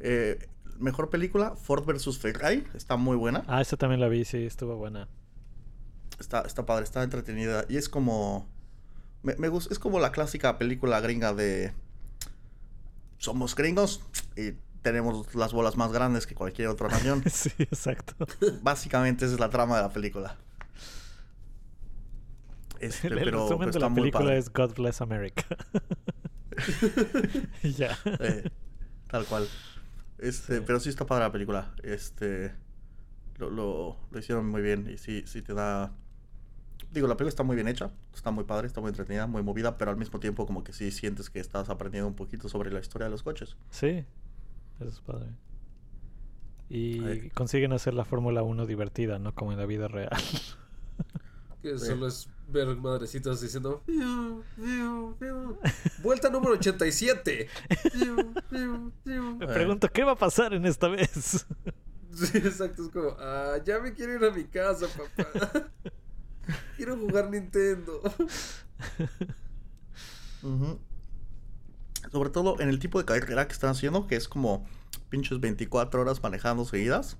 Eh, 0.00 0.48
mejor 0.78 1.10
película, 1.10 1.54
Ford 1.56 1.84
vs 1.84 2.18
Ferrari, 2.18 2.64
está 2.74 2.96
muy 2.96 3.16
buena. 3.16 3.44
Ah, 3.46 3.60
esa 3.60 3.76
también 3.76 4.00
la 4.00 4.08
vi, 4.08 4.24
sí, 4.24 4.44
estuvo 4.44 4.76
buena. 4.76 5.08
Está, 6.18 6.40
está 6.42 6.64
padre, 6.66 6.84
está 6.84 7.02
entretenida. 7.02 7.64
Y 7.68 7.76
es 7.76 7.88
como. 7.88 8.48
Me, 9.22 9.34
me 9.36 9.48
gusta, 9.48 9.72
es 9.72 9.78
como 9.78 9.98
la 10.00 10.12
clásica 10.12 10.58
película 10.58 11.00
gringa 11.00 11.34
de. 11.34 11.72
Somos 13.18 13.54
gringos 13.56 14.00
y 14.36 14.52
tenemos 14.82 15.34
las 15.34 15.52
bolas 15.52 15.76
más 15.76 15.92
grandes 15.92 16.26
que 16.26 16.34
cualquier 16.34 16.68
otra 16.68 16.88
nación. 16.88 17.22
sí, 17.30 17.50
exacto. 17.58 18.14
Básicamente 18.62 19.24
esa 19.24 19.34
es 19.34 19.40
la 19.40 19.50
trama 19.50 19.76
de 19.76 19.82
la 19.82 19.92
película. 19.92 20.36
Este, 22.80 23.06
el 23.08 23.14
el 23.18 23.24
pero, 23.24 23.42
resumen 23.44 23.70
pero 23.70 23.72
de 23.72 23.80
la 23.80 23.94
película 23.94 24.24
padre. 24.26 24.38
es 24.38 24.52
God 24.52 24.74
Bless 24.74 25.00
America. 25.00 25.44
Ya. 27.62 27.96
Eh, 28.20 28.50
tal 29.08 29.24
cual. 29.26 29.46
Este, 30.18 30.56
Sí. 30.58 30.62
pero 30.66 30.80
sí 30.80 30.88
está 30.88 31.06
padre 31.06 31.24
la 31.24 31.32
película. 31.32 31.72
Este. 31.82 32.54
Lo, 33.36 33.50
lo, 33.50 33.96
lo 34.10 34.18
hicieron 34.18 34.48
muy 34.48 34.62
bien. 34.62 34.88
Y 34.90 34.98
sí, 34.98 35.22
sí 35.26 35.42
te 35.42 35.54
da. 35.54 35.92
Digo, 36.90 37.06
la 37.06 37.14
película 37.16 37.28
está 37.28 37.42
muy 37.44 37.54
bien 37.54 37.68
hecha. 37.68 37.90
Está 38.14 38.30
muy 38.30 38.44
padre, 38.44 38.66
está 38.66 38.80
muy 38.80 38.88
entretenida, 38.88 39.26
muy 39.26 39.42
movida. 39.42 39.76
Pero 39.78 39.90
al 39.90 39.96
mismo 39.96 40.18
tiempo, 40.20 40.46
como 40.46 40.64
que 40.64 40.72
sí 40.72 40.90
sientes 40.90 41.30
que 41.30 41.38
estás 41.40 41.68
aprendiendo 41.70 42.08
un 42.08 42.14
poquito 42.16 42.48
sobre 42.48 42.72
la 42.72 42.80
historia 42.80 43.06
de 43.06 43.10
los 43.12 43.22
coches. 43.22 43.56
Sí, 43.70 44.04
eso 44.80 44.88
es 44.88 45.00
padre. 45.00 45.28
Y 46.70 47.30
consiguen 47.30 47.72
hacer 47.72 47.94
la 47.94 48.04
Fórmula 48.04 48.42
1 48.42 48.66
divertida, 48.66 49.18
¿no? 49.18 49.34
Como 49.34 49.52
en 49.52 49.58
la 49.58 49.66
vida 49.66 49.88
real. 49.88 50.10
Que 51.62 51.78
solo 51.78 52.08
es 52.08 52.28
ver 52.48 52.76
madrecitas 52.76 53.40
diciendo. 53.40 53.82
Vuelta 56.02 56.30
número 56.30 56.54
87 56.54 57.48
Fiu, 57.92 58.16
fiu, 58.50 58.92
fiu. 59.04 59.36
Me 59.36 59.46
pregunto, 59.46 59.88
¿qué 59.88 60.04
va 60.04 60.12
a 60.12 60.18
pasar 60.18 60.54
en 60.54 60.66
esta 60.66 60.88
vez? 60.88 61.46
Sí, 62.10 62.38
exacto, 62.38 62.84
es 62.84 62.88
como 62.88 63.14
ah, 63.20 63.58
ya 63.64 63.78
me 63.78 63.92
quiero 63.92 64.14
ir 64.14 64.24
a 64.24 64.30
mi 64.30 64.44
casa, 64.44 64.86
papá 64.88 65.70
Quiero 66.74 66.96
jugar 66.96 67.30
Nintendo. 67.30 68.00
Sobre 72.10 72.30
todo 72.30 72.58
en 72.60 72.70
el 72.70 72.78
tipo 72.78 72.98
de 72.98 73.04
carrera 73.04 73.46
que 73.46 73.52
están 73.52 73.70
haciendo, 73.70 74.06
que 74.06 74.16
es 74.16 74.26
como 74.26 74.66
pinches 75.10 75.38
24 75.38 76.00
horas 76.00 76.22
manejando 76.22 76.64
seguidas. 76.64 77.18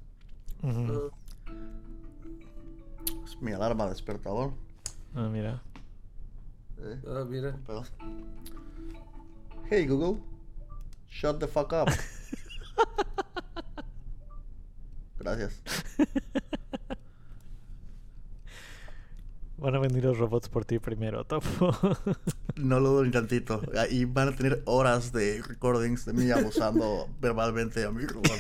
Es 3.24 3.40
mi 3.42 3.52
alarma 3.52 3.90
despertador. 3.90 4.54
Ah, 5.18 5.28
mira. 5.28 5.60
Eh, 6.78 6.96
Ah, 7.08 7.24
mira 7.28 7.56
pedo. 7.66 7.82
Hey 9.68 9.84
Google, 9.84 10.20
shut 11.08 11.40
the 11.40 11.48
fuck 11.48 11.72
up. 11.72 11.88
Gracias. 15.18 15.60
Van 19.56 19.74
a 19.74 19.80
venir 19.80 20.04
los 20.04 20.16
robots 20.18 20.48
por 20.48 20.64
ti 20.64 20.78
primero, 20.78 21.24
Topo. 21.24 21.72
No 22.54 22.78
lo 22.80 22.90
dudo 22.90 23.04
ni 23.04 23.10
tantito. 23.10 23.60
Y 23.90 24.04
van 24.04 24.28
a 24.28 24.36
tener 24.36 24.62
horas 24.66 25.12
de 25.12 25.42
recordings 25.42 26.04
de 26.04 26.12
mí 26.12 26.30
abusando 26.30 27.08
verbalmente 27.20 27.84
a 27.84 27.90
mi 27.90 28.04
robot. 28.06 28.30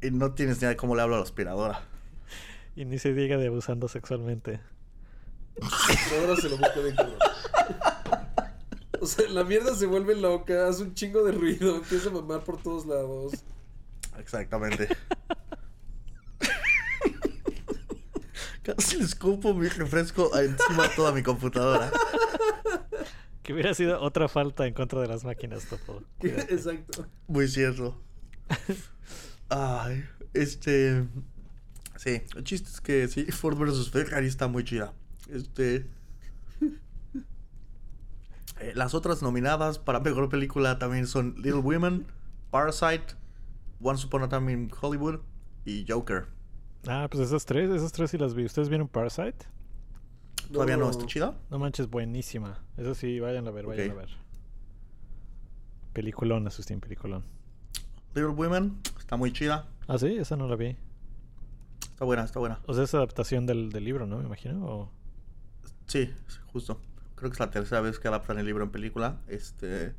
Y 0.00 0.10
no 0.12 0.32
tienes 0.32 0.56
ni 0.56 0.60
idea 0.60 0.68
de 0.70 0.76
cómo 0.76 0.94
le 0.96 1.02
hablo 1.02 1.14
a 1.16 1.18
la 1.18 1.24
aspiradora. 1.24 1.80
Y 2.74 2.84
ni 2.84 2.98
se 2.98 3.12
diga 3.12 3.36
de 3.36 3.48
abusando 3.48 3.88
sexualmente. 3.88 4.60
Ahora 5.60 6.36
se 6.36 6.48
lo 6.48 6.56
busco 6.56 6.82
bien 6.82 6.96
cabrón. 6.96 7.18
O 9.00 9.06
sea, 9.06 9.28
la 9.28 9.44
mierda 9.44 9.74
se 9.74 9.86
vuelve 9.86 10.14
loca, 10.14 10.68
hace 10.68 10.84
un 10.84 10.94
chingo 10.94 11.24
de 11.24 11.32
ruido, 11.32 11.76
empieza 11.76 12.08
a 12.08 12.12
mamar 12.12 12.44
por 12.44 12.62
todos 12.62 12.86
lados. 12.86 13.32
Exactamente. 14.18 14.88
Casi 18.62 18.96
le 18.96 19.04
escupo 19.04 19.54
mi 19.54 19.66
refresco 19.68 20.30
encima 20.38 20.84
de 20.84 20.88
toda 20.94 21.10
mi 21.10 21.22
computadora. 21.24 21.90
Que 23.42 23.52
hubiera 23.52 23.74
sido 23.74 24.00
otra 24.00 24.28
falta 24.28 24.66
en 24.68 24.74
contra 24.74 25.00
de 25.00 25.08
las 25.08 25.24
máquinas, 25.24 25.66
Topo. 25.66 26.02
Cuídate. 26.18 26.42
Exacto. 26.54 27.06
Muy 27.26 27.48
cierto. 27.48 28.00
Ay, 29.48 30.04
este. 30.32 31.04
Sí, 32.02 32.20
el 32.34 32.42
chiste 32.42 32.68
es 32.68 32.80
que 32.80 33.06
sí, 33.06 33.24
Ford 33.30 33.56
vs 33.56 33.90
Ferrari 33.90 34.26
está 34.26 34.48
muy 34.48 34.64
chida. 34.64 34.92
Este. 35.30 35.86
eh, 38.58 38.72
las 38.74 38.92
otras 38.94 39.22
nominadas 39.22 39.78
para 39.78 40.00
mejor 40.00 40.28
película 40.28 40.80
también 40.80 41.06
son 41.06 41.36
Little 41.36 41.60
Women, 41.60 42.04
Parasite, 42.50 43.14
Once 43.80 44.04
Upon 44.04 44.24
a 44.24 44.28
Time 44.28 44.52
in 44.52 44.70
Hollywood 44.80 45.20
y 45.64 45.84
Joker. 45.88 46.26
Ah, 46.88 47.06
pues 47.08 47.28
esas 47.28 47.44
tres, 47.44 47.70
esas 47.70 47.92
tres 47.92 48.10
sí 48.10 48.18
las 48.18 48.34
vi. 48.34 48.46
¿Ustedes 48.46 48.68
vieron 48.68 48.88
Parasite? 48.88 49.46
¿Todavía 50.52 50.76
no, 50.76 50.90
está 50.90 51.06
chida? 51.06 51.38
No 51.50 51.60
manches, 51.60 51.88
buenísima. 51.88 52.64
Eso 52.76 52.96
sí, 52.96 53.20
vayan 53.20 53.46
a 53.46 53.52
ver, 53.52 53.64
vayan 53.64 53.92
a 53.92 53.94
ver. 53.94 54.08
Peliculón, 55.92 56.48
Asustín, 56.48 56.80
peliculón. 56.80 57.22
Little 58.16 58.32
Women 58.32 58.80
está 58.98 59.16
muy 59.16 59.32
chida. 59.32 59.68
Ah, 59.86 59.98
sí, 59.98 60.16
esa 60.16 60.36
no 60.36 60.48
la 60.48 60.56
vi. 60.56 60.76
Está 62.02 62.06
buena, 62.08 62.24
está 62.24 62.40
buena. 62.40 62.58
O 62.66 62.74
sea, 62.74 62.82
es 62.82 62.92
adaptación 62.94 63.46
del, 63.46 63.70
del 63.70 63.84
libro, 63.84 64.08
¿no? 64.08 64.18
Me 64.18 64.24
imagino. 64.24 64.66
O... 64.66 64.90
Sí, 65.86 66.12
justo. 66.52 66.80
Creo 67.14 67.30
que 67.30 67.34
es 67.34 67.38
la 67.38 67.52
tercera 67.52 67.80
vez 67.80 68.00
que 68.00 68.08
adaptan 68.08 68.40
el 68.40 68.46
libro 68.46 68.64
en 68.64 68.72
película. 68.72 69.20
Este. 69.28 69.94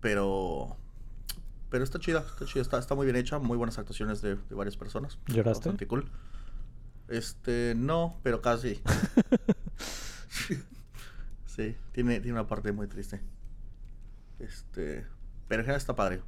Pero. 0.00 0.76
Pero 1.68 1.82
está 1.82 1.98
chida, 1.98 2.20
está 2.20 2.44
chida, 2.46 2.62
está, 2.62 2.78
está 2.78 2.94
muy 2.94 3.06
bien 3.06 3.16
hecha, 3.16 3.40
muy 3.40 3.56
buenas 3.56 3.76
actuaciones 3.76 4.22
de, 4.22 4.36
de 4.36 4.54
varias 4.54 4.76
personas. 4.76 5.18
¿Lloraste? 5.26 5.68
Bastante 5.68 5.88
cool. 5.88 6.08
Este, 7.08 7.74
no, 7.76 8.20
pero 8.22 8.40
casi. 8.40 8.80
sí, 11.44 11.74
tiene, 11.90 12.20
tiene 12.20 12.38
una 12.38 12.46
parte 12.46 12.70
muy 12.70 12.86
triste. 12.86 13.20
Este. 14.38 15.04
Pero 15.48 15.62
en 15.62 15.64
general 15.64 15.78
está 15.80 15.96
padre. 15.96 16.22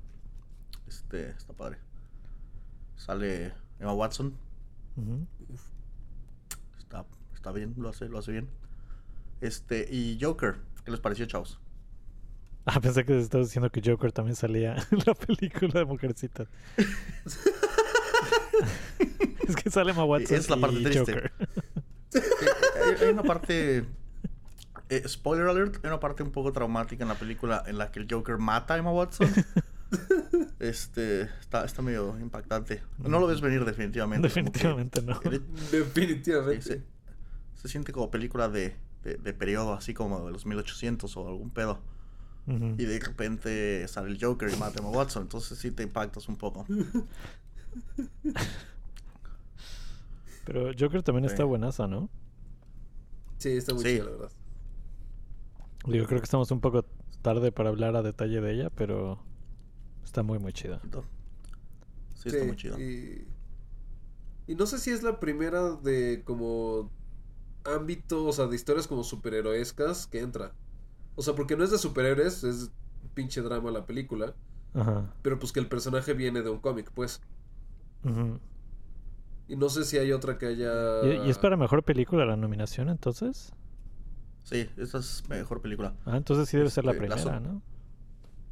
Este, 0.89 1.31
está 1.31 1.53
padre. 1.53 1.79
Sale 2.97 3.53
Emma 3.81 3.93
Watson. 3.93 4.35
Está, 6.79 7.05
está 7.35 7.53
bien, 7.53 7.75
lo 7.79 7.89
hace, 7.89 8.09
lo 8.09 8.19
hace 8.19 8.33
bien. 8.33 8.49
Este, 9.41 9.89
y 9.91 10.19
Joker, 10.21 10.57
¿qué 10.85 10.91
les 10.91 11.01
pareció, 11.01 11.25
chavos? 11.27 11.59
Ah, 12.67 12.79
pensé 12.81 13.05
que 13.07 13.19
estabas 13.19 13.47
diciendo 13.49 13.71
que 13.71 13.81
Joker 13.85 14.13
también 14.13 14.37
salía 14.37 14.77
en 14.91 14.99
la 15.07 15.15
película 15.15 15.81
de 15.81 15.85
Mujercitas. 15.87 16.47
es 19.49 19.57
que 19.57 19.71
sale 19.71 19.93
Emma 19.93 20.05
Watson 20.05 20.37
Es 20.37 20.51
la 20.51 20.57
parte 20.59 20.77
y 20.79 20.85
triste. 20.85 21.01
Joker. 21.01 21.33
Eh, 22.15 22.21
hay, 22.85 23.07
hay 23.07 23.13
una 23.15 23.23
parte. 23.23 23.85
eh, 24.91 25.09
spoiler 25.09 25.47
alert, 25.47 25.77
hay 25.83 25.89
una 25.89 26.01
parte 26.01 26.23
un 26.23 26.33
poco 26.33 26.53
traumática 26.53 27.03
en 27.05 27.09
la 27.09 27.15
película 27.15 27.63
en 27.67 27.79
la 27.79 27.91
que 27.91 28.01
el 28.01 28.07
Joker 28.11 28.37
mata 28.37 28.75
a 28.75 28.79
Emma 28.79 28.93
Watson. 28.93 29.29
Este, 30.61 31.23
está, 31.41 31.65
está 31.65 31.83
medio 31.83 32.19
impactante. 32.21 32.83
No 32.99 33.19
lo 33.19 33.27
ves 33.27 33.41
venir 33.41 33.65
definitivamente. 33.65 34.29
Definitivamente 34.29 35.03
no. 35.03 35.19
Definitivamente. 35.73 36.63
se, 36.63 36.83
se 37.57 37.69
siente 37.69 37.93
como 37.93 38.11
película 38.11 38.49
de, 38.49 38.77
de, 39.03 39.15
de 39.17 39.33
periodo, 39.35 39.73
así 39.73 39.95
como 39.95 40.25
de 40.27 40.33
los 40.33 40.47
1800 40.47 41.17
o 41.17 41.29
algún 41.29 41.51
pedo. 41.51 41.81
Y 42.47 42.85
de 42.85 42.99
repente 42.99 43.87
sale 43.87 44.11
el 44.11 44.19
Joker 44.21 44.51
y 44.53 44.57
mata 44.57 44.83
a 44.83 44.87
Watson. 44.87 45.23
Entonces 45.23 45.57
sí 45.59 45.71
te 45.71 45.85
impactas 45.85 46.29
un 46.29 46.37
poco. 46.37 46.67
Pero 50.45 50.71
Joker 50.79 51.03
también 51.03 51.25
está 51.27 51.39
Sí. 51.39 51.43
buenaza, 51.45 51.87
¿no? 51.87 52.09
Sí, 53.39 53.51
está 53.51 53.73
muy 53.75 53.85
Sí. 53.85 53.91
chida, 53.95 54.05
la 54.05 54.11
verdad. 54.11 54.31
Digo, 55.87 56.07
creo 56.07 56.19
que 56.21 56.25
estamos 56.25 56.51
un 56.51 56.61
poco 56.61 56.85
tarde 57.23 57.53
para 57.53 57.69
hablar 57.71 57.97
a 57.97 58.03
detalle 58.03 58.41
de 58.41 58.53
ella, 58.53 58.71
pero 58.71 59.23
está 60.05 60.23
muy, 60.23 60.39
muy 60.39 60.53
chida. 60.53 60.81
Sí, 62.15 62.29
está 62.29 62.45
muy 62.45 62.57
chido. 62.57 62.79
Y, 62.79 63.27
y 64.47 64.55
no 64.55 64.67
sé 64.67 64.79
si 64.79 64.91
es 64.91 65.03
la 65.03 65.21
primera 65.21 65.73
de 65.77 66.23
como 66.25 66.91
ámbito, 67.65 68.27
o 68.27 68.33
sea, 68.33 68.47
de 68.47 68.57
historias 68.57 68.87
como 68.89 69.05
superheroescas 69.05 70.07
que 70.07 70.21
entra. 70.21 70.55
O 71.17 71.23
sea, 71.23 71.35
porque 71.35 71.57
no 71.57 71.65
es 71.65 71.71
de 71.71 71.79
superhéroes, 71.79 72.45
es 72.45 72.71
pinche 73.15 73.43
drama 73.43 73.71
la 73.71 73.87
película, 73.87 74.35
Ajá. 74.75 75.13
pero 75.23 75.39
pues 75.39 75.53
que 75.53 75.61
el 75.61 75.69
personaje 75.69 76.15
viene 76.15 76.43
de 76.43 76.51
un 76.51 76.61
cómic, 76.61 76.91
pues. 76.95 77.21
Y 79.49 79.57
no 79.57 79.69
sé 79.69 79.85
si 79.85 79.99
hay 79.99 80.13
otra 80.13 80.39
que 80.39 80.47
haya... 80.47 81.03
¿Y, 81.05 81.27
y 81.27 81.31
es 81.31 81.39
para 81.39 81.57
mejor 81.57 81.83
película 81.83 82.25
la 82.25 82.37
nominación 82.37 82.89
entonces? 82.89 83.53
Sí, 84.43 84.69
esa 84.77 84.99
es 84.99 85.23
mejor 85.29 85.61
película. 85.61 85.95
Ah, 86.05 86.17
entonces 86.17 86.49
sí 86.49 86.57
debe 86.57 86.71
ser 86.71 86.85
la 86.85 86.93
Este, 86.93 87.09
la 87.09 87.17
primera, 87.17 87.23
so- 87.35 87.41
¿no? 87.41 87.63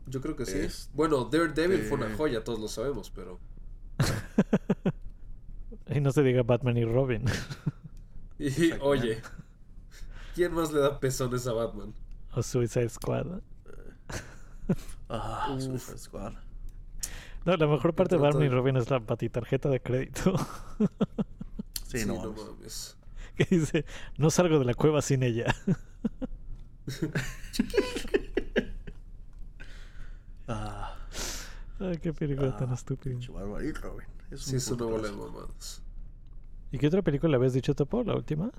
Yo 0.09 0.21
creo 0.21 0.37
que 0.37 0.47
sí. 0.47 0.59
Es- 0.59 0.91
Bueno, 0.95 1.25
Daredevil 1.25 1.83
fue 1.83 1.99
una 1.99 2.09
eh, 2.09 2.15
joya, 2.17 2.43
todos 2.45 2.59
lo 2.59 2.69
sabemos, 2.69 3.11
pero... 3.11 3.39
y 5.95 6.01
no 6.01 6.13
se 6.13 6.23
diga 6.23 6.43
Batman 6.43 6.77
y 6.77 6.85
Robin. 6.85 7.25
Y 8.41 8.71
oye, 8.81 9.21
¿quién 10.37 10.53
más 10.55 10.73
le 10.73 10.79
da 10.79 11.01
pezones 11.01 11.45
a 11.49 11.53
Batman? 11.53 11.93
o 12.33 12.41
Suicide 12.41 12.89
Squad. 12.89 13.41
Ah, 15.09 15.49
Uf. 15.57 15.65
Suicide 15.65 15.99
Squad. 15.99 16.35
No, 17.45 17.57
la 17.57 17.67
mejor 17.67 17.95
parte 17.97 18.15
de 18.15 18.23
Batman 18.23 18.45
y 18.45 18.49
Robin 18.49 18.77
es 18.77 18.89
la 18.91 19.01
patitarjeta 19.01 19.69
de 19.71 19.81
crédito. 19.81 20.35
Sí, 21.89 22.07
no, 22.07 22.15
mames. 22.33 22.97
que 23.35 23.45
dice, 23.51 23.85
no 24.19 24.31
salgo 24.31 24.61
de 24.61 24.67
la 24.67 24.75
cueva 24.75 25.03
sin 25.03 25.25
ella. 25.25 25.53
Ah, 30.49 30.97
Ay, 31.81 31.99
qué 31.99 32.13
película 32.13 32.57
tan 32.57 32.71
ah, 32.71 32.75
estúpida. 32.75 33.15
pinche 33.15 33.31
Batman 33.33 33.65
y 33.65 33.73
Robin. 33.73 34.07
Es 34.31 34.43
Sí, 34.43 34.57
un 34.57 34.59
es 34.59 34.71
una 34.71 34.85
puto 34.85 34.89
bola 34.89 35.09
de 35.09 35.15
clásico. 35.15 35.27
mamadas. 35.33 35.83
¿Y 36.71 36.79
qué 36.79 36.87
otra 36.89 37.03
película 37.03 37.37
habías 37.37 37.53
dicho, 37.53 37.75
Topo? 37.75 38.03
¿La 38.05 38.15
última? 38.17 38.51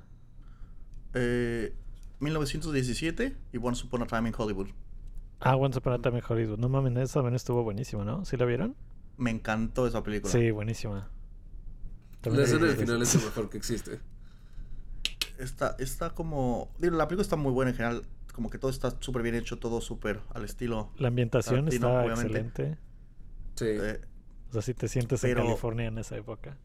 Eh, 1.14 1.76
1917 2.20 3.38
y 3.54 3.58
Once 3.58 3.86
Upon 3.86 4.04
a 4.04 4.08
Time 4.08 4.30
in 4.30 4.36
Hollywood. 4.38 4.70
Ah, 5.42 5.56
Once 5.58 5.78
Upon 5.78 5.94
a 5.94 6.00
Time 6.02 6.18
in 6.20 6.24
Hollywood. 6.28 6.58
No 6.60 6.70
mames, 6.70 6.96
esa 6.98 7.16
también 7.16 7.36
estuvo 7.36 7.64
buenísima, 7.64 8.04
¿no? 8.06 8.26
¿Sí 8.26 8.38
la 8.38 8.46
vieron? 8.46 8.76
Me 9.18 9.30
encantó 9.32 9.86
esa 9.88 10.02
película. 10.04 10.32
Sí, 10.32 10.52
buenísima. 10.52 11.12
También 12.22 12.42
La 12.42 12.48
escena 12.48 12.66
del 12.68 12.78
final 12.78 13.02
es 13.02 13.16
lo 13.16 13.22
mejor 13.22 13.50
que 13.50 13.58
existe. 13.58 14.00
Está, 15.38 15.76
está 15.80 16.10
como. 16.14 16.74
digo, 16.80 16.96
la 16.98 17.08
película 17.08 17.24
está 17.24 17.36
muy 17.36 17.52
buena 17.52 17.72
en 17.72 17.78
general. 17.78 18.04
Como 18.40 18.50
que 18.50 18.58
todo 18.58 18.72
está 18.72 18.96
súper 19.02 19.22
bien 19.22 19.36
hecho, 19.36 19.60
todo 19.60 19.82
súper 19.82 20.22
al 20.34 20.46
estilo. 20.46 20.92
La 20.98 21.10
ambientación 21.10 21.68
está 21.68 21.90
obviamente. 21.90 22.22
excelente. 22.40 22.78
Sí. 23.56 23.66
eh, 23.68 24.00
O 24.50 24.54
sea, 24.54 24.62
si 24.62 24.74
te 24.74 24.88
sientes 24.88 25.20
Pero- 25.20 25.42
en 25.42 25.48
California 25.48 25.88
en 25.88 25.98
esa 25.98 26.16
época. 26.16 26.56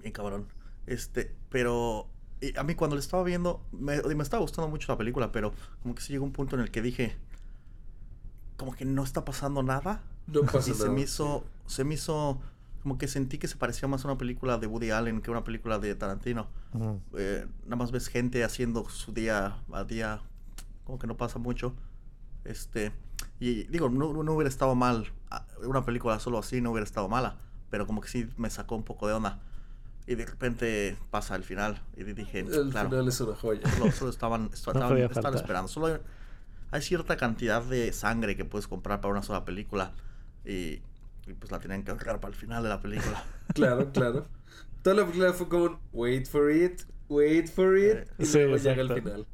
bien 0.00 0.12
cabrón. 0.12 0.48
Este, 0.88 1.32
pero. 1.50 2.08
y 2.40 2.58
a 2.58 2.64
mí 2.64 2.74
cuando 2.74 2.96
le 2.96 3.00
estaba 3.00 3.22
viendo. 3.22 3.64
Me, 3.70 4.02
me 4.02 4.24
estaba 4.24 4.40
gustando 4.40 4.66
mucho 4.68 4.90
la 4.90 4.98
película, 4.98 5.30
pero 5.30 5.52
como 5.84 5.94
que 5.94 6.02
sí 6.02 6.12
llegó 6.12 6.24
un 6.24 6.32
punto 6.32 6.56
en 6.56 6.62
el 6.62 6.72
que 6.72 6.82
dije. 6.82 7.14
Como 8.56 8.74
que 8.74 8.84
no 8.84 9.04
está 9.04 9.24
pasando 9.24 9.62
nada. 9.62 10.02
No 10.26 10.40
pasa 10.42 10.68
y 10.70 10.72
nada. 10.72 10.84
se 10.86 10.90
me 10.90 11.00
hizo. 11.02 11.44
Se 11.66 11.84
me 11.84 11.94
hizo. 11.94 12.40
Como 12.84 12.98
que 12.98 13.08
sentí 13.08 13.38
que 13.38 13.48
se 13.48 13.56
parecía 13.56 13.88
más 13.88 14.04
a 14.04 14.08
una 14.08 14.18
película 14.18 14.58
de 14.58 14.66
Woody 14.68 14.90
Allen 14.90 15.22
que 15.22 15.30
a 15.30 15.32
una 15.32 15.42
película 15.42 15.78
de 15.80 15.94
Tarantino. 15.96 16.46
Eh, 17.14 17.46
nada 17.64 17.76
más 17.76 17.90
ves 17.90 18.08
gente 18.08 18.44
haciendo 18.44 18.88
su 18.88 19.12
día 19.12 19.56
a 19.72 19.84
día, 19.84 20.20
como 20.84 21.00
que 21.00 21.06
no 21.06 21.16
pasa 21.16 21.38
mucho. 21.38 21.74
Este, 22.44 22.92
y 23.40 23.64
digo, 23.64 23.88
no, 23.88 24.22
no 24.22 24.32
hubiera 24.34 24.48
estado 24.48 24.74
mal, 24.74 25.10
ah, 25.30 25.46
una 25.66 25.84
película 25.84 26.20
solo 26.20 26.38
así 26.38 26.60
no 26.60 26.70
hubiera 26.72 26.84
estado 26.84 27.08
mala, 27.08 27.38
pero 27.70 27.86
como 27.86 28.00
que 28.00 28.08
sí 28.08 28.28
me 28.36 28.50
sacó 28.50 28.76
un 28.76 28.84
poco 28.84 29.08
de 29.08 29.14
onda. 29.14 29.40
Y 30.06 30.14
de 30.16 30.26
repente 30.26 30.98
pasa 31.10 31.34
el 31.34 31.44
final, 31.44 31.80
y 31.96 32.04
dije, 32.04 32.40
El 32.40 32.68
claro, 32.70 32.90
final 32.90 33.08
es 33.08 33.20
una 33.22 33.34
joya. 33.34 33.62
solo, 33.70 33.92
solo 33.92 34.10
estaban, 34.10 34.50
estaban, 34.52 34.88
podía 34.90 35.06
estaban 35.06 35.34
esperando. 35.34 35.68
Solo 35.68 35.86
hay, 35.86 35.96
hay 36.70 36.82
cierta 36.82 37.16
cantidad 37.16 37.62
de 37.62 37.90
sangre 37.94 38.36
que 38.36 38.44
puedes 38.44 38.68
comprar 38.68 39.00
para 39.00 39.12
una 39.12 39.22
sola 39.22 39.46
película, 39.46 39.92
y, 40.44 40.82
y 41.26 41.32
pues 41.34 41.50
la 41.52 41.58
tenían 41.58 41.82
que 41.84 41.90
ahorrar 41.90 42.20
para 42.20 42.32
el 42.32 42.38
final 42.38 42.62
de 42.62 42.68
la 42.68 42.80
película. 42.80 43.24
Claro, 43.54 43.92
claro. 43.92 44.26
Toda 44.82 44.96
la 44.96 45.04
película 45.06 45.32
fue 45.32 45.48
como 45.48 45.64
un 45.64 45.78
wait 45.92 46.26
for 46.26 46.50
it, 46.50 46.82
wait 47.08 47.48
for 47.48 47.76
it, 47.78 47.96
Eh, 47.96 48.06
y 48.18 48.26
sí, 48.26 48.38
luego 48.38 48.56
llega 48.56 48.82
el 48.82 48.92
final. 48.94 49.26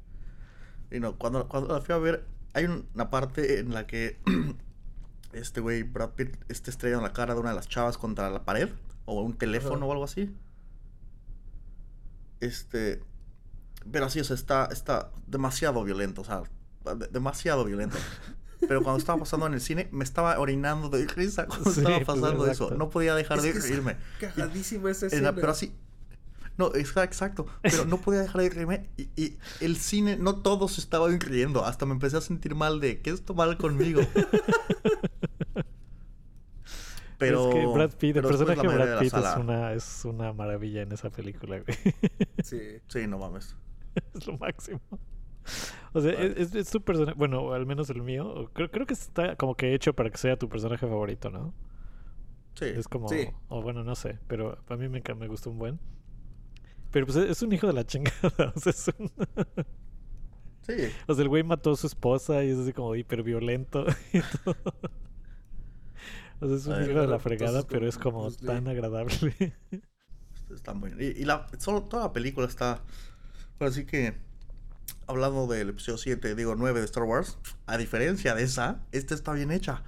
Y 0.91 1.01
no, 1.01 1.17
cuando, 1.17 1.49
cuando 1.49 1.73
la 1.75 1.81
fui 1.81 1.95
a 1.95 1.99
ver, 1.99 2.25
hay 2.53 2.65
una 2.67 3.11
parte 3.11 3.59
en 3.61 3.73
la 3.73 3.87
que 3.87 4.19
este 5.33 5.61
güey, 5.61 5.83
Brad 5.85 6.11
Pitt, 6.11 6.37
está 6.49 6.71
estrellando 6.71 7.07
la 7.07 7.13
cara 7.13 7.35
de 7.35 7.41
una 7.41 7.51
de 7.51 7.57
las 7.57 7.69
chavas 7.69 7.97
contra 7.99 8.29
la 8.31 8.45
pared, 8.45 8.69
o 9.07 9.23
un 9.23 9.37
teléfono 9.39 9.87
o 9.87 9.93
algo 9.93 10.05
así. 10.05 10.37
Este. 12.41 13.03
Pero 13.91 14.07
así, 14.07 14.21
o 14.21 14.25
sea, 14.25 14.35
está, 14.35 14.67
está 14.73 15.11
demasiado 15.27 15.83
violento, 15.85 16.21
o 16.21 16.25
sea, 16.25 16.43
de- 16.97 17.09
demasiado 17.09 17.65
violento. 17.65 17.97
Pero 18.71 18.85
cuando 18.85 19.01
estaba 19.01 19.19
pasando 19.19 19.49
en 19.49 19.55
el 19.55 19.61
cine, 19.61 19.89
me 19.91 20.05
estaba 20.05 20.39
orinando 20.39 20.91
de 20.91 21.05
risa 21.09 21.47
cuando 21.49 21.73
Sí, 21.73 21.81
estaba 21.81 21.97
pues, 21.97 22.07
pasando 22.07 22.47
eso. 22.47 22.71
No 22.71 22.89
podía 22.89 23.17
dejar 23.17 23.39
Es 23.39 23.43
de 23.43 23.51
que 23.51 23.59
es 23.59 23.65
reírme. 23.69 23.97
En 24.21 24.31
la- 24.37 24.47
escena. 24.93 25.35
pero 25.35 25.51
así. 25.51 25.75
No, 26.57 26.71
exa- 26.75 27.03
exacto. 27.03 27.47
Pero 27.63 27.85
no 27.85 27.97
podía 28.01 28.21
dejar 28.21 28.43
de 28.43 28.51
reírme. 28.51 28.89
Y, 28.97 29.09
y 29.21 29.39
el 29.61 29.77
cine, 29.77 30.19
no 30.19 30.37
todos 30.37 30.79
estaban 30.79 31.19
riendo. 31.19 31.65
Hasta 31.65 31.85
me 31.85 31.95
empecé 31.95 32.19
a 32.19 32.21
sentir 32.21 32.55
mal 32.55 32.79
de, 32.79 33.01
¿qué 33.01 33.11
está 33.11 33.33
mal 33.33 33.59
conmigo? 33.59 34.03
Pero. 37.19 37.49
es 37.49 37.55
que 37.57 37.67
Brad 37.67 37.91
Pitt, 37.99 38.17
el 38.19 38.23
personaje 38.23 38.63
de 38.63 38.69
Brad 38.69 39.01
Pitt 39.01 39.15
es 39.15 39.37
una, 39.37 39.73
es 39.73 40.05
una 40.05 40.33
maravilla 40.33 40.83
en 40.83 40.93
esa 40.93 41.11
película, 41.11 41.59
güey. 41.59 41.77
Sí. 42.45 42.61
Sí, 42.87 43.09
no 43.09 43.19
mames. 43.19 43.57
es 44.15 44.29
lo 44.29 44.39
máximo. 44.39 44.81
O 45.93 46.01
sea, 46.01 46.13
es, 46.13 46.37
es, 46.37 46.55
es 46.55 46.71
tu 46.71 46.81
personaje, 46.83 47.17
bueno, 47.19 47.41
o 47.43 47.53
al 47.53 47.67
menos 47.67 47.91
el 47.91 48.03
mío, 48.03 48.51
creo, 48.53 48.71
creo 48.71 48.87
que 48.87 48.95
está 48.95 49.35
como 49.37 49.57
que 49.57 49.75
hecho 49.75 49.93
para 49.95 50.11
que 50.11 50.19
sea 50.19 50.37
tu 50.39 50.49
personaje 50.49 50.87
favorito, 50.87 51.31
¿no? 51.31 51.53
Sí. 52.55 52.67
Es 52.67 52.89
como, 52.89 53.09
Sí. 53.09 53.29
o 53.49 53.63
bueno, 53.63 53.83
no 53.85 53.95
sé, 53.95 54.19
pero 54.27 54.59
a 54.69 54.77
mí 54.77 54.89
me, 54.89 55.03
me 55.17 55.29
gustó 55.29 55.51
un 55.51 55.59
buen. 55.59 55.81
Pero 56.91 57.07
pues 57.07 57.17
es 57.19 57.43
un 57.43 57.53
hijo 57.53 57.67
de 57.67 57.73
la 57.73 57.85
chingada, 57.87 58.53
o 58.55 58.61
sea, 58.61 58.71
es 58.71 58.89
un... 58.99 59.11
Sí. 60.63 60.93
O 61.09 61.15
sea, 61.15 61.23
el 61.23 61.29
güey 61.29 61.43
mató 61.43 61.73
a 61.73 61.77
su 61.77 61.87
esposa 61.87 62.45
y 62.45 62.51
es 62.51 62.59
así 62.59 62.73
como 62.73 62.95
hiper 62.95 63.23
violento 63.23 63.87
y 64.13 64.21
todo. 64.21 64.57
O 66.41 66.47
sea, 66.47 66.57
es 66.57 66.67
un 66.67 66.91
hijo 66.91 67.01
de 67.01 67.07
la 67.07 67.19
fregada, 67.19 67.67
pero 67.67 67.87
es 67.87 67.99
como 67.99 68.31
tan 68.31 68.69
agradable. 68.69 69.55
Está 70.53 70.75
muy 70.75 70.91
bien. 70.91 71.15
Y, 71.17 71.21
y 71.23 71.25
la, 71.25 71.47
solo, 71.59 71.83
toda 71.85 72.05
la 72.05 72.13
película 72.13 72.47
está. 72.47 72.83
Bueno, 73.59 73.71
así 73.73 73.85
que. 73.87 74.15
Hablando 75.07 75.47
del 75.47 75.71
episodio 75.71 75.99
7, 75.99 76.35
digo 76.35 76.55
9 76.57 76.79
de 76.81 76.85
Star 76.87 77.03
Wars. 77.05 77.39
A 77.67 77.77
diferencia 77.77 78.35
de 78.35 78.43
esa, 78.45 78.81
esta 78.93 79.15
está 79.15 79.33
bien 79.33 79.51
hecha. 79.51 79.83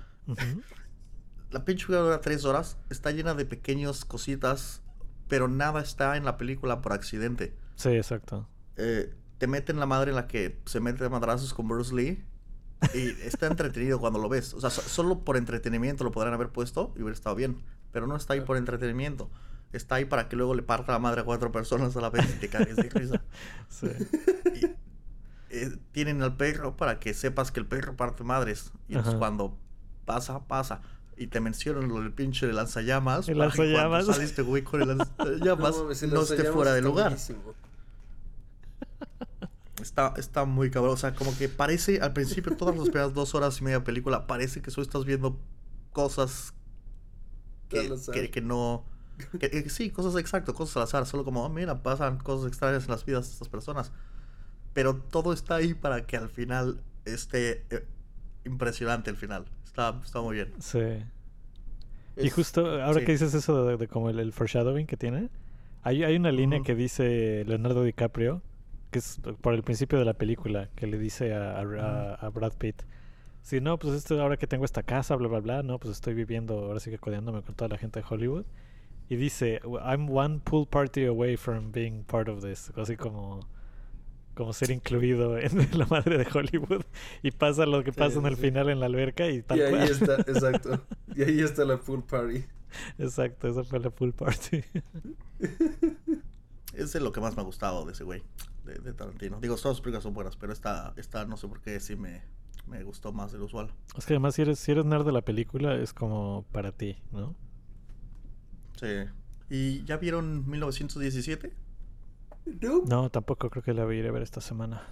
La 1.51 1.65
pinche 1.65 1.87
película 1.87 1.99
dura 2.01 2.21
3 2.21 2.45
horas. 2.45 2.77
Está 2.91 3.11
llena 3.11 3.35
de 3.35 3.45
pequeñas 3.45 4.05
cositas. 4.05 4.83
Pero 5.29 5.49
nada 5.49 5.81
está 5.81 6.17
en 6.17 6.25
la 6.25 6.37
película 6.37 6.83
por 6.83 6.93
accidente. 6.93 7.55
Sí, 7.77 7.91
exacto. 7.91 8.49
Eh, 8.77 9.15
te 9.39 9.47
meten 9.47 9.79
la 9.81 9.87
madre 9.87 10.11
en 10.11 10.17
la 10.17 10.27
que 10.27 10.61
se 10.67 10.81
mete 10.81 11.09
madrazos 11.09 11.55
con 11.55 11.69
Bruce 11.69 11.95
Lee. 11.95 12.23
Y 12.95 12.99
está 13.27 13.47
entretenido 13.47 13.99
cuando 14.01 14.19
lo 14.19 14.29
ves. 14.29 14.53
O 14.55 14.61
sea, 14.61 14.71
so- 14.71 14.83
solo 14.83 15.21
por 15.25 15.37
entretenimiento 15.37 16.05
lo 16.05 16.11
podrían 16.13 16.35
haber 16.35 16.51
puesto 16.51 16.93
y 16.97 17.03
hubiera 17.03 17.15
estado 17.15 17.37
bien. 17.37 17.63
Pero 17.93 18.07
no 18.07 18.17
está 18.17 18.35
ahí 18.35 18.41
por 18.43 18.57
entretenimiento. 18.57 19.31
Está 19.73 19.95
ahí 19.95 20.05
para 20.05 20.29
que 20.29 20.37
luego 20.37 20.55
le 20.55 20.63
parta 20.63 20.93
la 20.93 20.99
madre 20.99 21.23
a 21.23 21.25
cuatro 21.25 21.51
personas 21.51 21.97
a 21.97 22.01
la 22.03 22.11
vez 22.11 22.29
y 22.29 22.39
te 22.39 22.49
cagues 22.49 22.77
de 22.77 22.83
risa. 22.91 23.23
Sí. 23.71 23.89
Eh, 25.55 25.77
tienen 25.93 26.23
al 26.23 26.37
perro 26.37 26.77
para 26.77 26.99
que 26.99 27.13
sepas 27.15 27.53
que 27.53 27.61
el 27.61 27.67
perro 27.67 27.95
parte 27.97 28.25
madres. 28.25 28.73
Y 28.89 28.95
entonces 28.95 29.19
cuando 29.19 29.57
pasa, 30.07 30.41
pasa. 30.49 30.81
Y 31.17 31.27
te 31.27 31.41
mencionan 31.41 31.89
lo 31.89 32.01
del 32.01 32.11
pinche 32.13 32.47
de 32.47 32.55
lanzallamas. 32.55 33.29
El 33.29 33.37
para 33.37 33.51
que 33.51 33.57
cuando 33.57 33.75
lanzallamas. 33.75 34.07
sale 34.07 34.25
este 34.25 34.43
güey 34.43 34.63
con 34.63 34.81
el 34.83 34.89
lanzallamas 34.89 35.77
no, 35.77 35.83
mames, 35.85 36.03
el 36.03 36.09
esté 36.09 36.17
lanzallamas 36.17 36.53
fuera 36.55 36.73
de 36.73 36.81
lugar. 36.83 37.09
buenísimo. 37.11 37.55
Está, 39.81 40.15
está 40.17 40.45
muy 40.45 40.71
cabrón. 40.71 40.95
O 40.95 40.97
sea, 40.97 41.15
como 41.15 41.37
que 41.37 41.49
parece, 41.49 42.01
al 42.01 42.13
principio, 42.13 42.57
todas 42.57 42.77
las 42.77 42.85
primeras 42.89 43.15
dos 43.15 43.35
horas 43.35 43.61
y 43.61 43.65
media 43.65 43.83
película, 43.83 44.27
parece 44.27 44.63
que 44.63 44.71
solo 44.71 44.85
estás 44.87 45.05
viendo 45.05 45.39
cosas 45.93 46.55
que, 47.69 47.93
que, 48.13 48.31
que 48.31 48.41
no. 48.41 48.85
que- 49.41 49.51
que 49.51 49.69
sí, 49.71 49.91
cosas 49.91 50.15
exacto, 50.21 50.55
cosas 50.55 50.77
al 50.77 50.83
azar. 50.85 51.07
Solo 51.07 51.25
como, 51.25 51.45
oh, 51.45 51.49
mira, 51.49 51.83
pasan 51.83 52.19
cosas 52.19 52.47
extrañas 52.49 52.85
en 52.85 52.91
las 52.91 53.05
vidas 53.05 53.27
de 53.27 53.33
estas 53.33 53.49
personas. 53.49 53.93
Pero 54.73 54.97
todo 54.97 55.33
está 55.33 55.57
ahí 55.57 55.75
para 55.75 56.07
que 56.07 56.17
al 56.17 56.29
final 56.29 56.81
esté 57.05 57.65
eh, 57.71 57.87
impresionante 58.45 59.11
el 59.11 59.17
final. 59.17 59.45
Está, 59.65 60.01
está 60.05 60.21
muy 60.21 60.37
bien. 60.37 60.53
Sí. 60.61 61.03
Y 62.17 62.31
justo 62.31 62.83
ahora 62.83 63.01
sí. 63.01 63.07
que 63.07 63.13
dices 63.13 63.35
eso 63.35 63.67
de, 63.67 63.77
de 63.77 63.89
como 63.89 64.11
el, 64.11 64.19
el 64.19 64.33
foreshadowing 64.33 64.87
que 64.87 64.97
tiene, 64.97 65.31
hay, 65.83 66.05
hay 66.05 66.17
una 66.17 66.31
línea 66.31 66.61
que 66.63 66.75
dice 66.75 67.45
Leonardo 67.47 67.83
DiCaprio, 67.83 68.43
que 68.91 68.99
es 68.99 69.21
por 69.41 69.55
el 69.55 69.63
principio 69.63 69.99
de 69.99 70.05
la 70.05 70.15
película, 70.15 70.69
que 70.77 70.87
le 70.87 70.99
dice 70.99 71.35
a, 71.35 71.59
a- 71.61 72.29
Brad 72.29 72.53
Pitt, 72.59 72.83
si 73.41 73.61
no, 73.61 73.79
pues 73.79 73.95
esto 73.95 74.21
ahora 74.21 74.37
que 74.37 74.47
tengo 74.47 74.65
esta 74.65 74.83
casa, 74.83 75.17
bla, 75.17 75.27
bla, 75.29 75.41
bla, 75.41 75.63
no, 75.63 75.79
pues 75.79 75.93
estoy 75.95 76.15
viviendo, 76.15 76.55
ahora 76.67 76.79
sí 76.81 76.91
que 76.91 76.99
codeándome 76.99 77.43
con 77.43 77.55
toda 77.55 77.69
la 77.69 77.79
gente 77.79 78.01
de 78.01 78.07
Hollywood. 78.09 78.45
Y 79.09 79.17
dice, 79.17 79.61
I'm 79.85 80.09
one 80.11 80.41
pool 80.45 80.67
party 80.67 81.07
away 81.07 81.37
from 81.37 81.73
being 81.73 82.05
part 82.05 82.29
of 82.29 82.43
this, 82.45 82.71
así 82.77 82.97
como 82.97 83.41
como 84.35 84.53
ser 84.53 84.71
incluido 84.71 85.39
en 85.39 85.79
la 85.79 85.87
madre 85.87 86.19
de 86.19 86.27
Hollywood 86.33 86.85
y 87.23 87.31
pasa 87.33 87.67
lo 87.67 87.85
que 87.85 87.93
Sí, 87.95 87.99
pasa 87.99 88.19
en 88.19 88.27
el 88.27 88.37
sí. 88.37 88.41
final 88.41 88.71
en 88.71 88.81
la 88.81 88.87
alberca 88.87 89.29
y 89.29 89.43
tal 89.43 89.59
Y 89.59 89.63
ahí 89.63 89.71
cual. 89.71 89.89
está, 89.89 90.17
exacto. 90.27 90.87
Y 91.15 91.23
ahí 91.23 91.41
está 91.41 91.65
la 91.65 91.79
pool 91.81 92.05
party. 92.05 92.45
Exacto, 92.99 93.49
esa 93.49 93.65
fue 93.65 93.81
la 93.81 93.91
pool 93.91 94.13
party. 94.15 94.63
Es 96.73 96.93
de 96.93 97.01
lo 97.01 97.13
que 97.13 97.21
más 97.21 97.37
me 97.37 97.43
ha 97.43 97.45
gustado 97.45 97.85
de 97.85 97.93
ese 97.93 98.05
güey, 98.05 98.23
de, 98.65 98.75
de 98.77 98.95
Tarantino. 98.95 99.41
Digo, 99.41 99.57
todas 99.57 99.77
sus 99.77 99.83
películas 99.83 100.03
son 100.05 100.15
buenas, 100.15 100.37
pero 100.37 100.53
esta, 100.53 100.95
esta 100.97 101.25
no 101.27 101.37
sé 101.37 101.47
por 101.49 101.61
qué 101.61 101.79
sí 101.81 101.97
me, 101.97 102.23
me 102.67 102.83
gustó 102.83 103.13
más 103.13 103.33
de 103.33 103.39
lo 103.39 103.45
usual. 103.45 103.75
Es 103.97 104.07
que 104.07 104.15
además 104.15 104.35
si 104.35 104.43
eres, 104.43 104.59
si 104.59 104.73
eres 104.73 104.85
nerd 104.87 105.05
de 105.05 105.13
la 105.13 105.23
película 105.23 105.75
es 105.77 105.93
como 105.93 106.47
para 106.51 106.73
ti, 106.73 106.97
¿no? 107.11 107.37
Sí. 108.81 108.87
¿Y 109.51 109.85
ya 109.85 109.97
vieron 109.99 110.49
1917? 110.49 111.55
No. 112.47 112.83
No, 112.87 113.11
tampoco 113.11 113.51
creo 113.51 113.63
que 113.63 113.73
la 113.75 113.85
voy 113.85 113.97
a 113.97 114.01
ir 114.01 114.07
a 114.09 114.13
ver 114.13 114.23
esta 114.23 114.41
semana. 114.41 114.83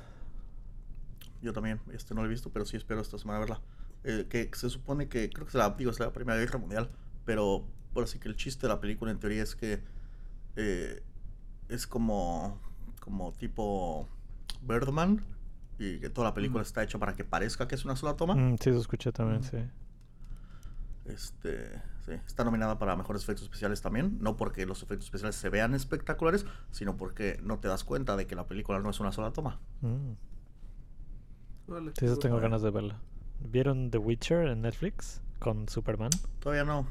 Yo 1.42 1.52
también, 1.52 1.80
este 1.92 2.14
no 2.14 2.20
lo 2.22 2.26
he 2.26 2.30
visto, 2.30 2.50
pero 2.50 2.64
sí 2.64 2.76
espero 2.76 3.00
esta 3.00 3.18
semana 3.18 3.40
verla. 3.40 3.60
Eh, 4.04 4.26
que 4.28 4.50
se 4.54 4.70
supone 4.70 5.08
que, 5.08 5.28
creo 5.30 5.46
que 5.46 5.50
es 5.50 5.54
la, 5.54 5.70
digo, 5.70 5.90
es 5.90 5.98
la 6.00 6.12
Primera 6.12 6.38
Guerra 6.38 6.58
Mundial, 6.58 6.88
pero 7.24 7.64
por 7.92 8.04
así 8.04 8.18
que 8.18 8.28
el 8.28 8.36
chiste 8.36 8.66
de 8.66 8.72
la 8.72 8.80
película 8.80 9.10
en 9.10 9.18
teoría 9.18 9.42
es 9.42 9.54
que 9.56 9.82
eh, 10.56 11.02
es 11.68 11.86
como, 11.86 12.60
como 13.00 13.32
tipo 13.32 14.08
Birdman 14.62 15.24
y 15.78 15.98
que 15.98 16.10
toda 16.10 16.28
la 16.28 16.34
película 16.34 16.60
Mm. 16.62 16.66
está 16.66 16.82
hecha 16.82 16.98
para 16.98 17.14
que 17.14 17.24
parezca 17.24 17.66
que 17.66 17.74
es 17.74 17.84
una 17.84 17.96
sola 17.96 18.16
toma. 18.16 18.34
Mm, 18.34 18.56
sí, 18.58 18.70
eso 18.70 18.80
escuché 18.80 19.10
también, 19.12 19.40
Mm. 19.40 19.44
sí. 19.44 19.56
Este, 21.06 21.80
sí, 22.04 22.12
está 22.26 22.44
nominada 22.44 22.78
para 22.78 22.94
mejores 22.94 23.22
efectos 23.22 23.44
especiales 23.44 23.80
también, 23.80 24.18
no 24.20 24.36
porque 24.36 24.66
los 24.66 24.82
efectos 24.82 25.06
especiales 25.06 25.34
se 25.36 25.48
vean 25.48 25.74
espectaculares, 25.74 26.44
sino 26.70 26.96
porque 26.96 27.40
no 27.42 27.58
te 27.58 27.68
das 27.68 27.84
cuenta 27.84 28.16
de 28.16 28.26
que 28.26 28.34
la 28.36 28.46
película 28.46 28.78
no 28.80 28.90
es 28.90 29.00
una 29.00 29.10
sola 29.12 29.32
toma. 29.32 29.58
Mm, 29.80 30.12
Vale. 31.68 31.92
Sí, 31.98 32.04
eso 32.04 32.16
tengo 32.18 32.34
bueno. 32.34 32.48
ganas 32.48 32.62
de 32.62 32.70
verla. 32.70 33.00
¿Vieron 33.40 33.90
The 33.90 33.98
Witcher 33.98 34.48
en 34.48 34.62
Netflix? 34.62 35.22
Con 35.38 35.68
Superman. 35.68 36.10
Todavía 36.40 36.64
no. 36.64 36.86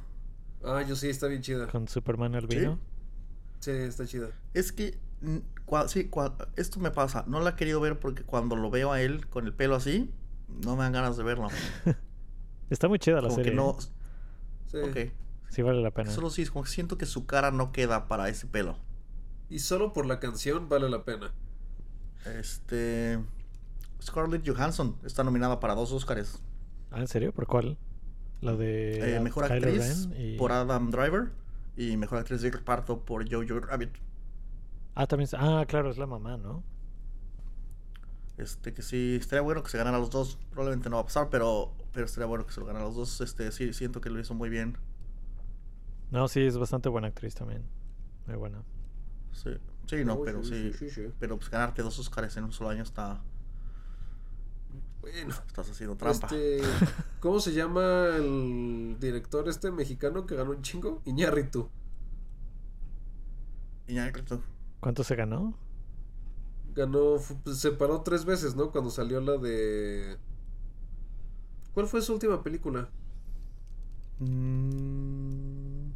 Ah, 0.63 0.81
yo 0.87 0.95
sí, 0.95 1.09
está 1.09 1.27
bien 1.27 1.41
chida. 1.41 1.67
Con 1.67 1.87
Superman 1.87 2.35
albino. 2.35 2.79
Sí, 3.59 3.71
está 3.71 4.05
chida. 4.07 4.29
Es 4.53 4.71
que, 4.71 4.97
mm, 5.21 5.37
cua- 5.67 5.87
sí, 5.87 6.09
cua- 6.09 6.47
esto 6.55 6.79
me 6.79 6.91
pasa. 6.91 7.23
No 7.27 7.39
la 7.41 7.51
he 7.51 7.55
querido 7.55 7.79
ver 7.79 7.99
porque 7.99 8.23
cuando 8.23 8.55
lo 8.55 8.69
veo 8.71 8.91
a 8.91 9.01
él 9.01 9.27
con 9.27 9.45
el 9.45 9.53
pelo 9.53 9.75
así, 9.75 10.11
no 10.65 10.75
me 10.75 10.83
dan 10.83 10.93
ganas 10.93 11.17
de 11.17 11.23
verlo. 11.23 11.47
Está 12.69 12.87
muy 12.87 12.99
chida 12.99 13.15
la 13.17 13.23
Como 13.23 13.35
serie. 13.35 13.51
que 13.51 13.55
no. 13.55 13.71
¿eh? 13.71 13.83
Sí. 14.71 14.77
Ok. 14.77 14.97
Sí 15.49 15.61
vale 15.61 15.81
la 15.81 15.91
pena. 15.91 16.11
Solo 16.11 16.29
sí, 16.29 16.43
es 16.43 16.51
como 16.51 16.63
que 16.63 16.69
siento 16.69 16.97
que 16.97 17.05
su 17.05 17.25
cara 17.25 17.51
no 17.51 17.71
queda 17.71 18.07
para 18.07 18.29
ese 18.29 18.47
pelo. 18.47 18.77
Y 19.49 19.59
solo 19.59 19.93
por 19.93 20.05
la 20.05 20.19
canción 20.19 20.69
vale 20.69 20.89
la 20.89 21.03
pena. 21.03 21.33
Este. 22.25 23.19
Scarlett 24.01 24.47
Johansson 24.47 24.95
está 25.03 25.23
nominada 25.23 25.59
para 25.59 25.75
dos 25.75 25.91
Oscars. 25.91 26.41
Ah, 26.91 26.99
¿en 26.99 27.07
serio? 27.07 27.33
¿Por 27.33 27.47
cuál? 27.47 27.77
La 28.41 28.53
de 28.55 29.15
Eh, 29.15 29.19
mejor 29.19 29.47
Kylo 29.47 29.67
actriz 29.67 30.07
Ren 30.09 30.21
y... 30.33 30.37
por 30.37 30.51
Adam 30.51 30.91
Driver 30.91 31.31
y 31.75 31.97
mejor 31.97 32.19
actriz 32.19 32.41
de 32.41 32.51
reparto 32.51 33.03
por 33.03 33.29
Jojo 33.29 33.59
Rabbit. 33.59 33.91
Ah, 34.95 35.07
también... 35.07 35.29
Ah, 35.37 35.65
claro, 35.67 35.89
es 35.89 35.97
la 35.97 36.07
mamá, 36.07 36.37
¿no? 36.37 36.63
Este, 38.37 38.73
que 38.73 38.81
sí, 38.81 39.17
estaría 39.19 39.41
bueno 39.41 39.63
que 39.63 39.69
se 39.69 39.77
ganara 39.77 39.97
los 39.97 40.09
dos. 40.09 40.37
Probablemente 40.51 40.89
no 40.89 40.95
va 40.97 41.01
a 41.01 41.05
pasar, 41.05 41.29
pero, 41.29 41.73
pero 41.91 42.05
estaría 42.05 42.27
bueno 42.27 42.45
que 42.45 42.53
se 42.53 42.59
lo 42.59 42.65
ganara 42.65 42.85
los 42.85 42.95
dos. 42.95 43.21
Este, 43.21 43.51
sí, 43.51 43.73
siento 43.73 44.01
que 44.01 44.09
lo 44.09 44.19
hizo 44.19 44.33
muy 44.33 44.49
bien. 44.49 44.77
No, 46.11 46.27
sí, 46.27 46.41
es 46.41 46.57
bastante 46.57 46.89
buena 46.89 47.07
actriz 47.07 47.35
también. 47.35 47.63
Muy 48.27 48.35
buena. 48.35 48.63
Sí, 49.31 49.51
sí, 49.85 50.03
no, 50.05 50.21
pero 50.21 50.43
sí. 50.43 50.73
sí, 50.73 50.89
sí. 50.89 51.11
Pero 51.19 51.37
pues 51.37 51.49
ganarte 51.49 51.81
dos 51.81 51.97
Oscars 51.99 52.35
en 52.37 52.45
un 52.45 52.51
solo 52.51 52.69
año 52.69 52.83
está. 52.83 53.21
Bueno. 55.01 55.33
Estás 55.47 55.69
haciendo 55.69 55.95
trampa. 55.95 56.27
Este, 56.27 56.61
¿Cómo 57.19 57.39
se 57.39 57.53
llama 57.53 58.07
el 58.15 58.97
director 58.99 59.47
este 59.47 59.71
mexicano 59.71 60.25
que 60.25 60.35
ganó 60.35 60.51
un 60.51 60.61
chingo? 60.61 61.01
Iñárritu. 61.05 61.69
Y 63.87 63.95
ya, 63.95 64.11
correcto. 64.11 64.41
¿Cuánto 64.79 65.03
se 65.03 65.15
ganó? 65.15 65.57
Ganó, 66.75 67.15
pues, 67.43 67.57
se 67.57 67.71
paró 67.71 68.01
tres 68.01 68.25
veces, 68.25 68.55
¿no? 68.55 68.71
Cuando 68.71 68.91
salió 68.91 69.19
la 69.19 69.37
de... 69.37 70.17
¿Cuál 71.79 71.87
fue 71.87 72.01
su 72.01 72.11
última 72.11 72.43
película? 72.43 72.89
Mm, 74.19 75.91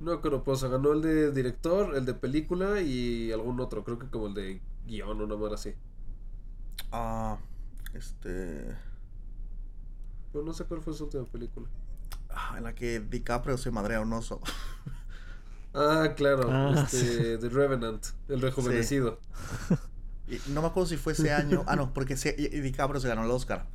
No 0.00 0.20
creo, 0.20 0.42
pues 0.42 0.64
ganó 0.64 0.92
el 0.94 1.00
de 1.00 1.30
director, 1.30 1.94
el 1.94 2.04
de 2.04 2.14
película 2.14 2.80
y 2.80 3.30
algún 3.30 3.60
otro, 3.60 3.84
creo 3.84 4.00
que 4.00 4.08
como 4.08 4.26
el 4.26 4.34
de 4.34 4.60
guion 4.84 5.20
o 5.20 5.24
una 5.24 5.36
madre 5.36 5.54
así. 5.54 5.74
ah, 6.90 7.38
este. 7.94 8.76
Pero 10.32 10.44
no 10.44 10.52
sé 10.52 10.64
cuál 10.64 10.82
fue 10.82 10.92
su 10.92 11.04
última 11.04 11.24
película. 11.24 11.68
ah, 12.30 12.54
en 12.58 12.64
la 12.64 12.74
que 12.74 12.98
DiCaprio 12.98 13.56
se 13.58 13.70
madrea 13.70 13.98
a 13.98 14.00
un 14.00 14.12
oso. 14.12 14.40
Ah, 15.72 16.14
claro. 16.16 16.50
Ah, 16.50 16.72
este, 16.74 17.38
The 17.38 17.48
Revenant, 17.48 18.06
el 18.28 18.40
rejuvenecido. 18.40 19.20
No 20.48 20.60
me 20.62 20.68
acuerdo 20.68 20.88
si 20.88 20.96
fue 20.96 21.12
ese 21.12 21.32
año. 21.32 21.64
Ah, 21.66 21.76
no, 21.76 21.92
porque 21.94 22.16
se, 22.16 22.34
y- 22.38 22.44
y 22.56 22.60
DiCaprio 22.60 23.00
se 23.00 23.08
ganó 23.08 23.24
el 23.24 23.30
Oscar. 23.30 23.66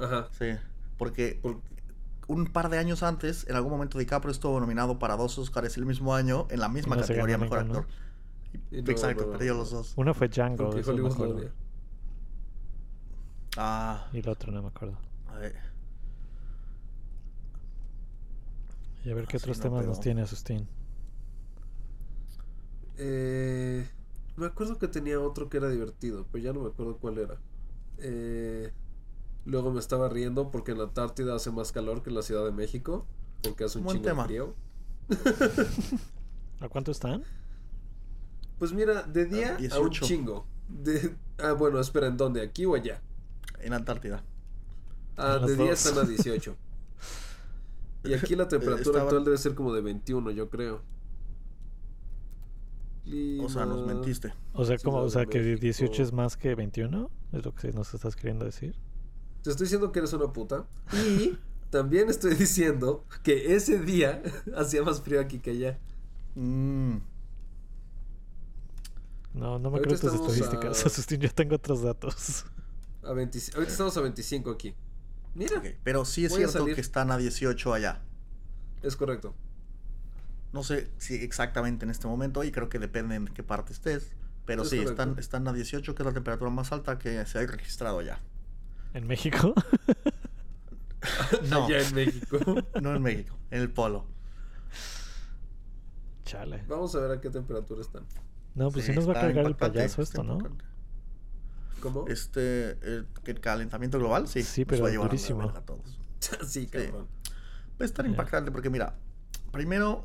Ajá. 0.00 0.28
Sí. 0.38 0.50
Porque 0.96 1.38
Por- 1.42 1.60
un 2.28 2.46
par 2.46 2.68
de 2.68 2.78
años 2.78 3.02
antes, 3.02 3.46
en 3.48 3.56
algún 3.56 3.72
momento 3.72 3.98
DiCaprio 3.98 4.30
estuvo 4.30 4.58
nominado 4.60 4.98
para 4.98 5.16
dos 5.16 5.38
Oscars 5.38 5.76
el 5.76 5.86
mismo 5.86 6.14
año 6.14 6.46
en 6.50 6.60
la 6.60 6.68
misma 6.68 6.94
No 6.96 7.02
categoría 7.02 7.38
mejor 7.38 7.58
actor. 7.60 7.86
No, 8.70 8.78
Exacto, 8.90 9.26
no, 9.26 9.32
perdió 9.32 9.52
no. 9.54 9.58
los 9.60 9.70
dos. 9.70 9.92
Uno 9.96 10.14
fue 10.14 10.28
Django, 10.28 10.74
eso 10.76 10.94
me 10.96 11.08
acuerdo. 11.08 11.50
Ah, 13.56 14.06
Y 14.12 14.18
el 14.18 14.28
otro 14.28 14.52
no 14.52 14.62
me 14.62 14.68
acuerdo. 14.68 14.96
a 15.28 15.38
ver. 15.38 15.56
Y 19.04 19.10
a 19.10 19.14
ver 19.14 19.26
qué 19.26 19.36
Ah, 19.36 19.40
otros 19.40 19.56
no, 19.58 19.62
temas 19.64 19.86
nos 19.86 20.00
tiene 20.00 20.22
Asustín. 20.22 20.68
Eh, 22.98 23.88
me 24.38 24.46
acuerdo 24.46 24.78
que 24.78 24.88
tenía 24.88 25.20
otro 25.20 25.48
que 25.48 25.56
era 25.58 25.68
divertido, 25.68 26.26
pero 26.32 26.42
ya 26.44 26.52
no 26.52 26.60
me 26.60 26.68
acuerdo 26.68 26.96
cuál 26.98 27.18
era. 27.18 27.38
Eh, 27.98 28.72
luego 29.44 29.70
me 29.72 29.80
estaba 29.80 30.08
riendo 30.08 30.50
porque 30.50 30.72
en 30.72 30.78
la 30.78 30.84
Antártida 30.84 31.34
hace 31.34 31.50
más 31.50 31.72
calor 31.72 32.02
que 32.02 32.10
en 32.10 32.16
la 32.16 32.22
Ciudad 32.22 32.44
de 32.44 32.52
México, 32.52 33.06
porque 33.42 33.64
hace 33.64 33.78
un 33.78 33.84
Buen 33.84 33.96
chingo 33.98 34.04
de 34.06 34.10
tema. 34.10 34.24
frío. 34.24 34.54
¿A 36.60 36.68
cuánto 36.68 36.90
están? 36.90 37.24
Pues 38.58 38.72
mira, 38.72 39.02
de 39.02 39.26
día 39.26 39.50
a 39.50 39.78
un 39.78 39.90
18. 39.90 40.04
chingo. 40.06 40.46
De, 40.68 41.14
ah, 41.38 41.52
bueno, 41.52 41.78
espera, 41.80 42.08
¿en 42.08 42.16
dónde? 42.16 42.42
¿Aquí 42.42 42.64
o 42.66 42.74
allá? 42.74 43.00
En 43.60 43.72
Antártida. 43.72 44.22
Ah, 45.16 45.38
de 45.38 45.56
día 45.56 45.72
están 45.72 45.98
a 45.98 46.02
18. 46.02 46.56
Y 48.04 48.14
aquí 48.14 48.36
la 48.36 48.46
temperatura 48.46 48.80
Estaba- 48.82 49.02
actual 49.02 49.24
debe 49.24 49.36
ser 49.36 49.56
como 49.56 49.74
de 49.74 49.80
21, 49.80 50.30
yo 50.30 50.48
creo. 50.48 50.82
O 53.40 53.48
sea, 53.48 53.64
nos 53.66 53.86
mentiste. 53.86 54.32
O 54.52 54.64
sea, 54.64 54.76
como, 54.78 54.98
o 54.98 55.08
sea 55.10 55.24
que 55.26 55.40
18 55.40 55.90
México. 55.90 56.02
es 56.02 56.12
más 56.12 56.36
que 56.36 56.54
21, 56.54 57.10
es 57.32 57.44
lo 57.44 57.54
que 57.54 57.72
nos 57.72 57.92
estás 57.94 58.16
queriendo 58.16 58.44
decir. 58.44 58.74
Te 59.42 59.50
estoy 59.50 59.64
diciendo 59.64 59.92
que 59.92 60.00
eres 60.00 60.12
una 60.12 60.32
puta. 60.32 60.66
Y 60.92 61.38
también 61.70 62.08
estoy 62.10 62.34
diciendo 62.34 63.04
que 63.22 63.54
ese 63.54 63.78
día 63.78 64.22
hacía 64.56 64.82
más 64.82 65.00
frío 65.00 65.20
aquí 65.20 65.38
que 65.38 65.50
allá. 65.52 65.78
Mm, 66.34 66.96
No, 69.34 69.58
no 69.58 69.70
me 69.70 69.78
Ahorita 69.78 69.98
creo 69.98 70.10
tus 70.12 70.20
estadísticas, 70.20 70.84
a- 70.84 70.86
Asustín, 70.88 71.20
yo 71.20 71.30
tengo 71.32 71.54
otros 71.56 71.82
datos. 71.82 72.44
A 73.02 73.12
20 73.12 73.38
ahorita 73.54 73.72
estamos 73.72 73.96
a 73.96 74.00
25 74.00 74.50
aquí. 74.50 74.74
Mira, 75.34 75.58
ok, 75.58 75.66
Pero 75.84 76.04
sí 76.04 76.24
es 76.24 76.34
cierto 76.34 76.64
que 76.66 76.80
están 76.80 77.10
a 77.10 77.16
18 77.16 77.72
allá. 77.72 78.02
es 78.82 78.96
correcto. 78.96 79.34
No 80.52 80.62
sé 80.62 80.90
si 80.98 81.14
exactamente 81.16 81.84
en 81.84 81.90
este 81.90 82.06
momento 82.06 82.42
y 82.44 82.50
creo 82.52 82.68
que 82.68 82.78
depende 82.78 83.14
en 83.16 83.26
qué 83.28 83.42
parte 83.42 83.72
estés. 83.72 84.12
Pero 84.46 84.62
Es 84.62 84.70
sí, 84.70 84.76
correcto. 84.78 84.92
están, 85.02 85.18
están 85.18 85.48
a 85.48 85.52
18, 85.52 85.94
que 85.94 86.02
es 86.02 86.06
la 86.06 86.12
temperatura 86.14 86.50
más 86.50 86.72
alta 86.72 86.98
que 86.98 87.24
se 87.26 87.38
ha 87.38 87.46
registrado 87.46 88.00
ya. 88.02 88.20
¿En 88.94 89.06
México? 89.06 89.54
No, 91.48 91.66
Allá 91.66 91.78
en 91.80 91.94
México. 91.94 92.38
no 92.82 92.94
en 92.96 93.02
México, 93.02 93.36
en 93.52 93.60
el 93.62 93.70
polo. 93.70 94.04
Chale. 96.24 96.64
Vamos 96.68 96.94
a 96.94 97.00
ver 97.00 97.12
a 97.12 97.20
qué 97.20 97.30
temperatura 97.30 97.80
están. 97.80 98.04
No, 98.54 98.70
pues 98.70 98.84
sí, 98.84 98.92
Sí, 98.92 98.96
nos 98.96 99.08
va 99.08 99.12
a 99.12 99.20
cargar 99.20 99.46
el 99.46 99.54
payaso 99.56 100.02
esto, 100.02 100.22
¿no? 100.24 100.38
¿Cómo? 101.80 102.06
Este, 102.08 102.70
el, 102.82 103.06
que 103.22 103.30
el 103.30 103.40
calentamiento 103.40 103.98
global, 103.98 104.26
sí. 104.26 104.42
Sí, 104.42 104.64
pero 104.64 104.82
va 104.82 104.88
a 104.88 104.90
llevar 104.90 105.04
a 105.04 105.06
la 105.06 105.10
durísimo. 105.12 105.42
a 105.48 105.60
todos. 105.64 105.98
sí, 106.48 106.66
cabrón. 106.66 107.06
Va 107.80 107.82
a 107.82 107.84
estar 107.84 108.04
Ya. 108.04 108.10
impactante 108.10 108.50
porque 108.50 108.68
mira, 108.68 108.96
primero, 109.52 110.04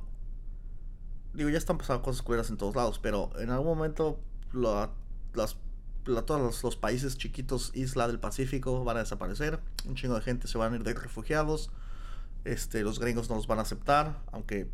digo, 1.34 1.49
ya 1.49 1.57
están 1.57 1.77
pasando 1.77 2.01
cosas 2.03 2.21
culeras 2.21 2.49
en 2.49 2.57
todos 2.57 2.75
lados, 2.75 2.99
pero 2.99 3.31
en 3.39 3.49
algún 3.49 3.67
momento 3.75 4.19
la- 4.53 4.91
las, 5.34 5.57
la- 6.05 6.21
todos 6.25 6.39
los, 6.41 6.63
los 6.63 6.75
países 6.75 7.17
chiquitos, 7.17 7.71
isla 7.73 8.07
del 8.07 8.19
Pacífico, 8.19 8.84
van 8.84 8.97
a 8.97 8.99
desaparecer. 9.01 9.59
Un 9.88 9.95
chingo 9.95 10.15
de 10.15 10.21
gente 10.21 10.47
se 10.47 10.57
van 10.57 10.73
a 10.73 10.75
ir 10.75 10.84
de 10.84 10.93
refugiados. 10.93 11.71
Este, 12.45 12.81
los 12.84 12.99
gringos 12.99 13.29
no 13.29 13.36
los 13.36 13.47
van 13.47 13.59
a 13.59 13.61
aceptar, 13.63 14.21
aunque 14.31 14.67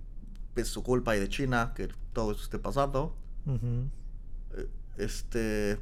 es 0.56 0.68
su 0.68 0.84
culpa 0.84 1.16
y 1.16 1.20
de 1.20 1.30
China 1.30 1.74
que 1.76 1.88
todo 2.14 2.32
esto 2.32 2.44
esté 2.44 2.60
pasando. 2.60 3.16
Este. 4.98 5.78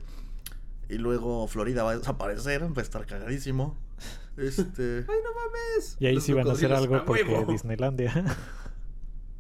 Y 0.90 0.98
luego 0.98 1.48
Florida 1.48 1.84
va 1.84 1.92
a 1.92 1.98
desaparecer, 1.98 2.64
va 2.64 2.82
a 2.82 2.84
estar 2.84 3.06
cagadísimo. 3.06 3.76
Este. 4.38 4.98
¡Ay, 5.00 5.16
no 5.24 5.34
mames! 5.34 5.98
Y 6.00 6.06
ahí 6.06 6.14
Los 6.14 6.24
sí 6.24 6.32
van 6.32 6.48
a 6.48 6.52
hacer 6.52 6.72
algo 6.72 6.96
¡a 6.98 7.06
porque! 7.06 7.44
Disneylandia. 7.48 8.14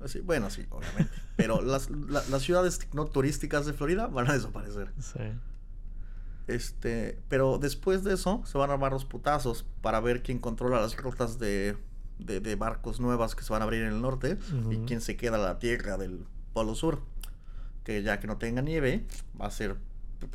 así, 0.04 0.20
bueno, 0.22 0.50
sí, 0.50 0.66
obviamente. 0.70 1.12
Pero 1.36 1.62
las, 1.62 1.90
la- 1.90 2.24
las 2.30 2.42
ciudades 2.42 2.80
no 2.94 3.06
turísticas 3.06 3.66
de 3.66 3.74
Florida 3.74 4.08
van 4.08 4.30
a 4.30 4.34
desaparecer. 4.34 4.92
sí. 5.00 5.20
Este. 6.48 7.20
Pero 7.28 7.58
después 7.58 8.04
de 8.04 8.14
eso, 8.14 8.42
se 8.46 8.58
van 8.58 8.70
a 8.70 8.74
armar 8.74 8.94
los 8.94 9.04
putazos 9.06 9.66
para 9.82 10.00
ver 10.00 10.24
quién 10.24 10.40
controla 10.40 10.80
las 10.80 10.96
rutas 10.96 11.40
de, 11.40 11.76
de, 12.20 12.40
de 12.40 12.56
barcos 12.56 13.00
nuevas 13.02 13.36
que 13.36 13.44
se 13.44 13.52
van 13.52 13.62
a 13.62 13.66
abrir 13.66 13.82
en 13.84 13.90
el 13.94 14.02
norte 14.02 14.38
y 14.72 14.78
quién 14.86 15.02
se 15.02 15.18
queda 15.18 15.36
a 15.36 15.40
la 15.40 15.60
tierra 15.60 15.98
del 15.98 16.26
Polo 16.54 16.74
Sur. 16.76 17.02
Que 17.84 18.02
ya 18.04 18.20
que 18.20 18.28
no 18.28 18.38
tenga 18.38 18.62
nieve, 18.62 19.06
va 19.40 19.48
a 19.48 19.52
ser 19.52 19.76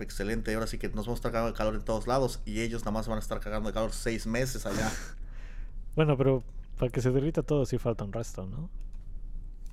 excelente. 0.01 0.53
Ahora 0.55 0.67
sí 0.67 0.77
que 0.79 0.89
nos 0.89 1.07
vamos 1.07 1.19
a 1.19 1.21
estar 1.21 1.33
cagando 1.33 1.53
de 1.53 1.57
calor 1.59 1.75
en 1.77 1.83
todos 1.83 2.07
lados 2.07 2.41
y 2.45 2.61
ellos 2.61 2.83
nada 2.83 2.93
más 2.93 3.09
van 3.09 3.17
a 3.17 3.21
estar 3.21 3.41
cagando 3.41 3.69
de 3.71 3.73
calor 3.75 3.93
seis 3.93 4.27
meses 4.27 4.67
allá. 4.67 4.91
Bueno, 5.95 6.17
pero 6.17 6.43
para 6.79 6.91
que 6.91 7.03
se 7.03 7.11
derrita 7.11 7.43
todo 7.43 7.67
sí 7.67 7.77
falta 7.77 8.03
un 8.05 8.15
resto, 8.15 8.47
¿no? 8.47 8.71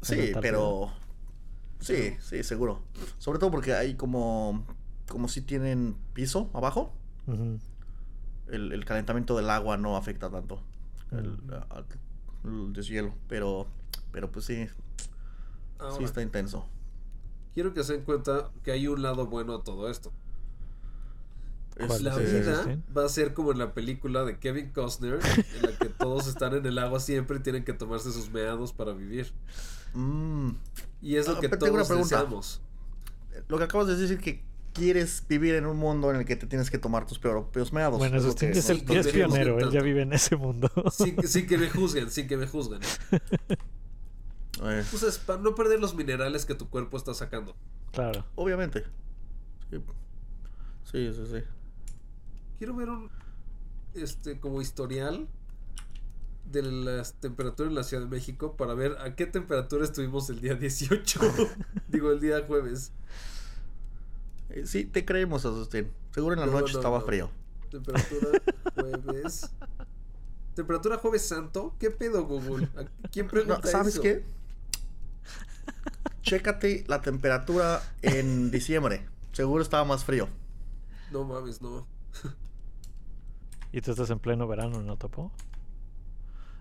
Sí, 0.02 0.32
pero. 0.42 0.92
Sí, 1.80 2.16
sí, 2.20 2.44
seguro. 2.44 2.82
Sobre 3.18 3.40
todo 3.40 3.52
porque 3.52 3.74
hay 3.74 3.96
como. 3.96 4.66
Como 5.08 5.28
si 5.28 5.42
tienen 5.42 5.96
piso 6.14 6.50
abajo. 6.54 6.94
El, 8.48 8.72
el 8.72 8.86
calentamiento 8.86 9.36
del 9.38 9.50
agua 9.50 9.78
no 9.78 9.96
afecta 9.98 10.30
tanto. 10.30 10.62
El, 11.12 11.38
deshielo. 12.74 13.14
Pero. 13.28 13.68
Pero 14.12 14.32
pues 14.32 14.46
sí. 14.46 14.68
Ahora, 15.78 15.96
Sí 15.98 16.04
está 16.04 16.22
intenso. 16.22 16.68
quiero 17.54 17.74
que 17.74 17.84
se 17.84 17.94
den 17.94 18.04
cuenta 18.04 18.52
que 18.64 18.72
hay 18.72 18.88
un 18.88 19.02
lado 19.02 19.28
bueno 19.28 19.56
a 19.56 19.64
todo 19.64 19.90
esto. 19.90 20.12
¿Cuál 21.88 22.04
La 22.04 22.12
es 22.12 22.18
ese, 22.18 22.40
vida 22.42 22.82
va 22.96 23.06
a 23.06 23.10
ser 23.10 23.34
como 23.34 23.54
en 23.54 23.58
la 23.60 23.74
película 23.74 24.26
de 24.26 24.38
Kevin 24.38 24.72
Costner, 24.72 25.20
en 25.24 25.62
la 25.62 25.78
que 25.78 25.88
todos 25.88 26.28
están 26.28 26.54
en 26.54 26.66
el 26.66 26.78
agua 26.78 27.00
siempre 27.00 27.38
y 27.38 27.40
tienen 27.40 27.64
que 27.64 27.72
tomarse 27.72 28.12
sus 28.12 28.30
meados 28.32 28.74
para 28.74 28.92
vivir. 28.92 29.32
Mm, 29.94 30.52
Y 31.02 31.16
es 31.16 31.28
lo 31.28 31.38
Ah, 31.38 31.40
que 31.40 31.50
todos 31.50 31.88
deseamos. 31.90 32.62
Lo 33.48 33.58
que 33.58 33.64
acabas 33.64 33.88
de 33.88 33.96
decir 33.96 34.18
es 34.18 34.24
que 34.24 34.44
quieres 34.74 35.24
vivir 35.28 35.56
en 35.56 35.66
un 35.66 35.78
mundo 35.78 36.10
en 36.12 36.18
el 36.18 36.26
que 36.26 36.36
te 36.36 36.46
tienes 36.48 36.70
que 36.70 36.78
tomar 36.78 37.06
tus 37.08 37.20
propios 37.20 37.74
meados. 37.74 37.98
Bueno, 37.98 38.18
Es 38.18 38.36
que- 38.36 38.52
es, 38.52 38.70
el, 38.70 38.84
es 38.92 39.08
pionero, 39.08 39.60
él 39.60 39.72
ya 39.72 39.82
vive 39.82 40.02
en 40.04 40.14
ese 40.14 40.36
mundo. 40.36 40.70
Sin, 40.92 41.16
que- 41.16 41.28
sin 41.28 41.48
que 41.48 41.58
me 41.58 41.70
juzguen, 41.70 42.10
sin 42.12 42.28
que 42.28 42.38
me 42.38 42.48
juzguen. 42.48 42.80
Entonces, 44.62 45.18
para 45.20 45.40
no 45.42 45.56
perder 45.56 45.80
los 45.80 45.96
minerales 45.96 46.46
que 46.46 46.54
tu 46.56 46.70
cuerpo 46.70 46.98
está 46.98 47.14
sacando. 47.14 47.56
claro. 47.92 48.26
obviamente. 48.36 48.84
Sí. 49.72 49.78
sí, 50.92 51.14
sí, 51.14 51.24
sí. 51.32 51.44
Quiero 52.58 52.76
ver 52.76 52.90
un 52.90 53.10
este 53.94 54.40
como 54.40 54.62
historial 54.62 55.28
de 56.52 56.64
las 56.64 57.14
temperaturas 57.14 57.70
en 57.70 57.76
la 57.76 57.84
Ciudad 57.84 58.04
de 58.04 58.10
México 58.10 58.56
para 58.58 58.74
ver 58.74 58.98
a 59.00 59.16
qué 59.16 59.26
temperatura 59.26 59.84
estuvimos 59.84 60.30
el 60.30 60.42
día 60.42 60.56
18. 60.56 61.20
Digo, 61.88 62.12
el 62.12 62.20
día 62.20 62.44
jueves. 62.48 62.92
Eh, 64.50 64.64
Sí, 64.66 64.86
te 64.86 65.06
creemos, 65.06 65.46
Asustín. 65.46 65.92
Seguro 66.12 66.34
en 66.34 66.40
la 66.42 66.46
No, 66.48 66.54
noche 66.54 66.74
no, 66.74 66.80
estaba 66.80 67.00
no. 67.00 67.06
frío. 67.06 67.30
Temperatura 67.70 68.28
jueves. 68.76 69.50
Temperatura 70.56 70.98
jueves 70.98 71.22
santo. 71.28 71.76
¿Qué 71.80 71.92
pedo, 71.92 72.26
Google? 72.26 72.68
¿A 72.76 72.86
¿Quién 73.10 73.28
No, 73.28 73.32
pregunta 73.32 73.68
¿Sabes 73.68 73.94
eso? 73.94 74.02
qué? 74.02 74.26
Chécate 76.22 76.84
la 76.88 77.02
temperatura 77.02 77.82
en 78.02 78.52
diciembre. 78.52 79.06
Seguro 79.32 79.62
estaba 79.64 79.86
más 79.86 80.04
frío. 80.04 80.28
No 81.12 81.24
mames, 81.24 81.62
no. 81.62 81.88
Y 83.72 83.82
tú 83.82 83.92
estás 83.92 84.10
en 84.10 84.20
pleno 84.20 84.48
verano, 84.48 84.82
¿no, 84.82 84.98
Topo? 84.98 85.32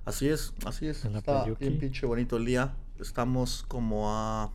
Así 0.04 0.28
es, 0.28 0.54
así 0.64 0.86
es. 0.86 1.04
En 1.04 1.12
la 1.12 1.18
Está 1.18 1.44
bien 1.44 1.78
pinche 1.78 2.06
bonito 2.06 2.36
el 2.36 2.46
día. 2.46 2.74
Estamos 2.98 3.64
como 3.68 4.10
a... 4.10 4.50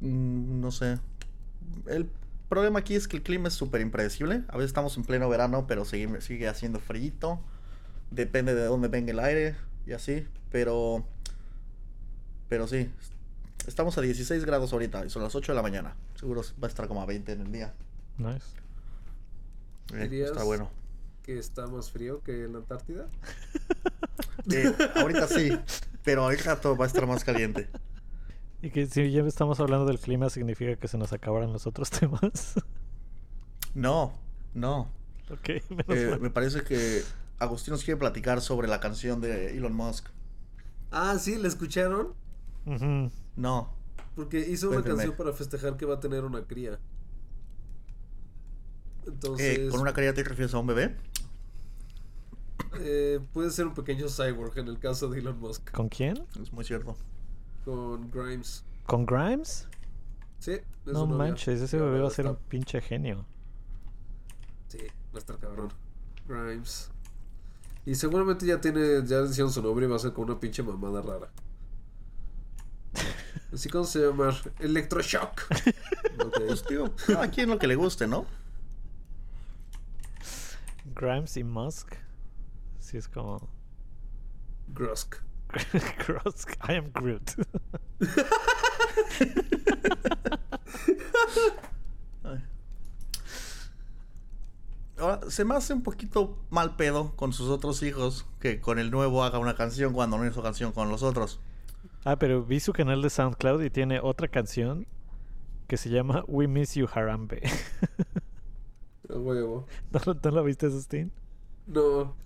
mm, 0.00 0.60
No 0.60 0.70
sé. 0.70 0.98
El 1.86 2.08
problema 2.48 2.78
aquí 2.80 2.94
es 2.94 3.08
que 3.08 3.16
el 3.16 3.22
clima 3.22 3.48
es 3.48 3.54
súper 3.54 3.80
impredecible. 3.80 4.44
A 4.48 4.56
veces 4.56 4.70
estamos 4.70 4.96
en 4.96 5.04
pleno 5.04 5.28
verano, 5.28 5.66
pero 5.66 5.84
sigue, 5.84 6.20
sigue 6.20 6.48
haciendo 6.48 6.78
frío. 6.80 7.40
Depende 8.10 8.54
de 8.54 8.64
dónde 8.64 8.88
venga 8.88 9.12
el 9.12 9.20
aire 9.20 9.56
y 9.86 9.92
así. 9.92 10.26
Pero... 10.50 11.04
Pero 12.48 12.66
sí. 12.66 12.90
Estamos 13.66 13.96
a 13.98 14.00
16 14.00 14.44
grados 14.44 14.72
ahorita 14.72 15.04
y 15.04 15.10
son 15.10 15.22
las 15.22 15.34
8 15.34 15.52
de 15.52 15.56
la 15.56 15.62
mañana. 15.62 15.94
Seguro 16.16 16.42
va 16.62 16.66
a 16.66 16.70
estar 16.70 16.88
como 16.88 17.02
a 17.02 17.06
20 17.06 17.32
en 17.32 17.40
el 17.42 17.52
día. 17.52 17.74
Nice. 18.18 18.46
Eh, 19.94 20.24
está 20.24 20.44
bueno. 20.44 20.70
Que 21.30 21.38
está 21.38 21.68
más 21.68 21.92
frío 21.92 22.20
que 22.24 22.44
en 22.44 22.54
la 22.54 22.58
Antártida. 22.58 23.06
Eh, 24.52 24.72
ahorita 24.96 25.28
sí, 25.28 25.50
pero 26.02 26.26
al 26.26 26.36
rato 26.38 26.76
va 26.76 26.86
a 26.86 26.88
estar 26.88 27.06
más 27.06 27.22
caliente. 27.22 27.68
Y 28.62 28.70
que 28.70 28.86
si 28.86 29.12
ya 29.12 29.22
estamos 29.22 29.60
hablando 29.60 29.84
del 29.84 30.00
clima, 30.00 30.28
significa 30.30 30.74
que 30.76 30.88
se 30.88 30.98
nos 30.98 31.12
acabaron 31.12 31.52
los 31.52 31.66
otros 31.68 31.90
temas. 31.90 32.54
No, 33.74 34.12
no. 34.54 34.90
ok, 35.30 35.48
menos 35.70 35.84
Eh, 35.88 36.08
mal. 36.10 36.20
me 36.20 36.30
parece 36.30 36.62
que 36.64 37.02
Agustín 37.38 37.72
nos 37.72 37.84
quiere 37.84 38.00
platicar 38.00 38.40
sobre 38.40 38.66
la 38.66 38.80
canción 38.80 39.20
de 39.20 39.56
Elon 39.56 39.74
Musk. 39.74 40.08
Ah, 40.90 41.16
sí, 41.18 41.36
¿la 41.36 41.46
escucharon? 41.46 42.14
No. 43.36 43.72
Porque 44.16 44.40
hizo 44.40 44.70
una 44.70 44.82
canción 44.82 45.14
para 45.16 45.32
festejar 45.32 45.76
que 45.76 45.84
va 45.86 45.96
a 45.96 46.00
tener 46.00 46.24
una 46.24 46.42
cría. 46.44 46.72
Eh, 46.72 46.78
Entonces, 49.06 49.70
¿Con 49.70 49.80
una 49.80 49.92
carilla 49.92 50.14
te 50.14 50.24
refieres 50.24 50.54
a 50.54 50.58
un 50.58 50.66
bebé? 50.66 50.96
Eh, 52.78 53.20
puede 53.32 53.50
ser 53.50 53.66
un 53.66 53.74
pequeño 53.74 54.06
cyborg 54.08 54.58
en 54.58 54.68
el 54.68 54.78
caso 54.78 55.08
de 55.08 55.20
Elon 55.20 55.38
Musk. 55.38 55.70
¿Con 55.72 55.88
quién? 55.88 56.24
Es 56.40 56.52
muy 56.52 56.64
cierto. 56.64 56.96
Con 57.64 58.10
Grimes. 58.10 58.64
¿Con 58.86 59.06
Grimes? 59.06 59.68
Sí, 60.38 60.52
es 60.52 60.64
No 60.86 61.06
manches, 61.06 61.60
ese 61.60 61.78
bebé 61.78 62.00
va 62.00 62.08
a 62.08 62.10
ser 62.10 62.26
un 62.26 62.36
pinche 62.36 62.80
genio. 62.80 63.26
Sí, 64.68 64.78
va 64.78 65.16
a 65.16 65.18
estar 65.18 65.38
cabrón. 65.38 65.72
Grimes. 66.26 66.90
Y 67.84 67.94
seguramente 67.94 68.46
ya 68.46 68.60
tiene, 68.60 69.04
ya 69.04 69.22
hicieron 69.22 69.52
su 69.52 69.62
nombre 69.62 69.86
y 69.86 69.88
va 69.88 69.96
a 69.96 69.98
ser 69.98 70.12
con 70.12 70.24
una 70.24 70.38
pinche 70.38 70.62
mamada 70.62 71.02
rara. 71.02 71.30
Así 73.52 73.68
como 73.68 73.84
se 73.84 74.00
llama 74.06 74.36
Electroshock. 74.58 75.42
Ok. 76.20 76.36
Pues 76.36 77.16
a 77.16 77.30
quien 77.30 77.48
lo 77.48 77.58
que 77.58 77.66
le 77.66 77.76
guste, 77.76 78.06
¿no? 78.06 78.26
Grimes 80.94 81.34
y 81.38 81.44
Musk. 81.44 81.94
Sí, 82.90 82.96
es 82.96 83.06
como. 83.06 83.48
Grusk. 84.66 85.18
Grosk. 86.08 86.56
I 86.68 86.72
am 86.72 86.90
Groot. 86.92 87.36
Ahora, 94.98 95.20
se 95.30 95.44
me 95.44 95.54
hace 95.54 95.72
un 95.72 95.84
poquito 95.84 96.36
mal 96.50 96.74
pedo 96.74 97.14
con 97.14 97.32
sus 97.32 97.48
otros 97.48 97.84
hijos 97.84 98.26
que 98.40 98.60
con 98.60 98.80
el 98.80 98.90
nuevo 98.90 99.22
haga 99.22 99.38
una 99.38 99.54
canción 99.54 99.92
cuando 99.92 100.18
no 100.18 100.26
hizo 100.26 100.42
canción 100.42 100.72
con 100.72 100.88
los 100.88 101.04
otros. 101.04 101.38
ah, 102.04 102.16
pero 102.16 102.42
vi 102.42 102.58
su 102.58 102.72
canal 102.72 103.02
de 103.02 103.10
SoundCloud 103.10 103.62
y 103.62 103.70
tiene 103.70 104.00
otra 104.00 104.26
canción 104.26 104.88
que 105.68 105.76
se 105.76 105.90
llama 105.90 106.24
We 106.26 106.48
Miss 106.48 106.74
You 106.74 106.88
Harambe. 106.92 107.40
¿No, 109.08 109.64
¿No 110.24 110.30
lo 110.32 110.42
viste, 110.42 110.68
Sustin? 110.70 111.12
No, 111.70 112.16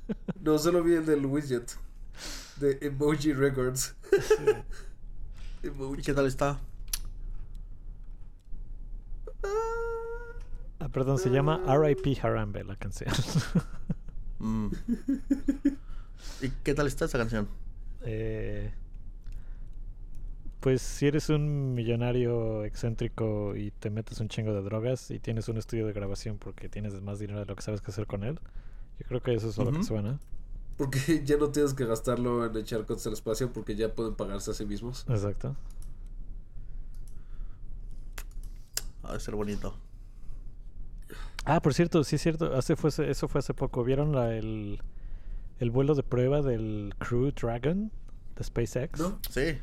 no, 0.40 0.58
solo 0.58 0.82
vi 0.82 0.94
el 0.94 1.04
del 1.04 1.26
widget. 1.26 1.76
De 2.56 2.78
Emoji 2.80 3.32
Records. 3.32 3.94
¿Y 5.62 5.66
Emoji. 5.66 6.02
qué 6.02 6.14
tal 6.14 6.26
está? 6.26 6.58
Ah, 10.78 10.88
perdón, 10.88 11.18
se 11.18 11.28
llama 11.30 11.60
R.I.P. 11.66 12.18
Harambe 12.22 12.64
la 12.64 12.76
canción. 12.76 13.12
Mm. 14.40 14.68
¿Y 16.42 16.50
qué 16.64 16.74
tal 16.74 16.86
está 16.86 17.06
esa 17.06 17.16
canción? 17.16 17.48
Eh, 18.02 18.70
pues 20.60 20.82
si 20.82 21.06
eres 21.06 21.30
un 21.30 21.72
millonario 21.72 22.64
excéntrico 22.64 23.56
y 23.56 23.70
te 23.70 23.88
metes 23.88 24.20
un 24.20 24.28
chingo 24.28 24.52
de 24.52 24.60
drogas 24.60 25.10
y 25.10 25.18
tienes 25.18 25.48
un 25.48 25.56
estudio 25.56 25.86
de 25.86 25.94
grabación 25.94 26.36
porque 26.36 26.68
tienes 26.68 27.00
más 27.00 27.20
dinero 27.20 27.38
de 27.38 27.46
lo 27.46 27.56
que 27.56 27.62
sabes 27.62 27.80
qué 27.80 27.90
hacer 27.90 28.06
con 28.06 28.24
él, 28.24 28.38
yo 28.98 29.06
creo 29.06 29.22
que 29.22 29.34
eso 29.34 29.48
es 29.48 29.58
lo 29.58 29.70
que 29.72 29.82
suena. 29.82 30.18
Porque 30.76 30.98
ya 31.24 31.36
no 31.36 31.50
tienes 31.50 31.74
que 31.74 31.84
gastarlo 31.86 32.44
en 32.44 32.56
echar 32.56 32.84
coches 32.86 33.06
al 33.06 33.12
espacio 33.12 33.52
porque 33.52 33.76
ya 33.76 33.94
pueden 33.94 34.14
pagarse 34.14 34.50
a 34.50 34.54
sí 34.54 34.64
mismos. 34.66 35.04
Exacto. 35.08 35.56
Ha 39.02 39.12
de 39.12 39.20
ser 39.20 39.34
bonito. 39.34 39.76
Ah, 41.44 41.60
por 41.60 41.74
cierto, 41.74 42.02
sí 42.04 42.16
es 42.16 42.22
cierto, 42.22 42.54
hace 42.56 42.74
fue, 42.74 42.90
eso 43.10 43.28
fue 43.28 43.38
hace 43.40 43.52
poco. 43.52 43.84
¿Vieron 43.84 44.12
la- 44.12 44.34
el, 44.34 44.80
el 45.58 45.70
vuelo 45.70 45.94
de 45.94 46.02
prueba 46.02 46.40
del 46.40 46.94
Crew 46.98 47.30
Dragon 47.32 47.92
de 48.36 48.44
SpaceX? 48.44 48.98
¿No? 48.98 49.18
Sí. 49.30 49.58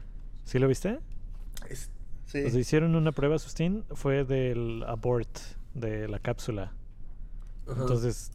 ¿Sí 0.45 0.59
lo 0.59 0.67
viste? 0.67 0.99
Es- 1.69 1.89
sí. 2.27 2.39
Hicieron 2.39 2.95
una 2.95 3.11
prueba, 3.11 3.39
Sustín, 3.39 3.83
fue 3.95 4.23
del 4.25 4.83
abort 4.87 5.39
de 5.73 6.07
la 6.07 6.19
cápsula. 6.19 6.71
Ajá. 7.67 7.81
Entonces 7.81 8.31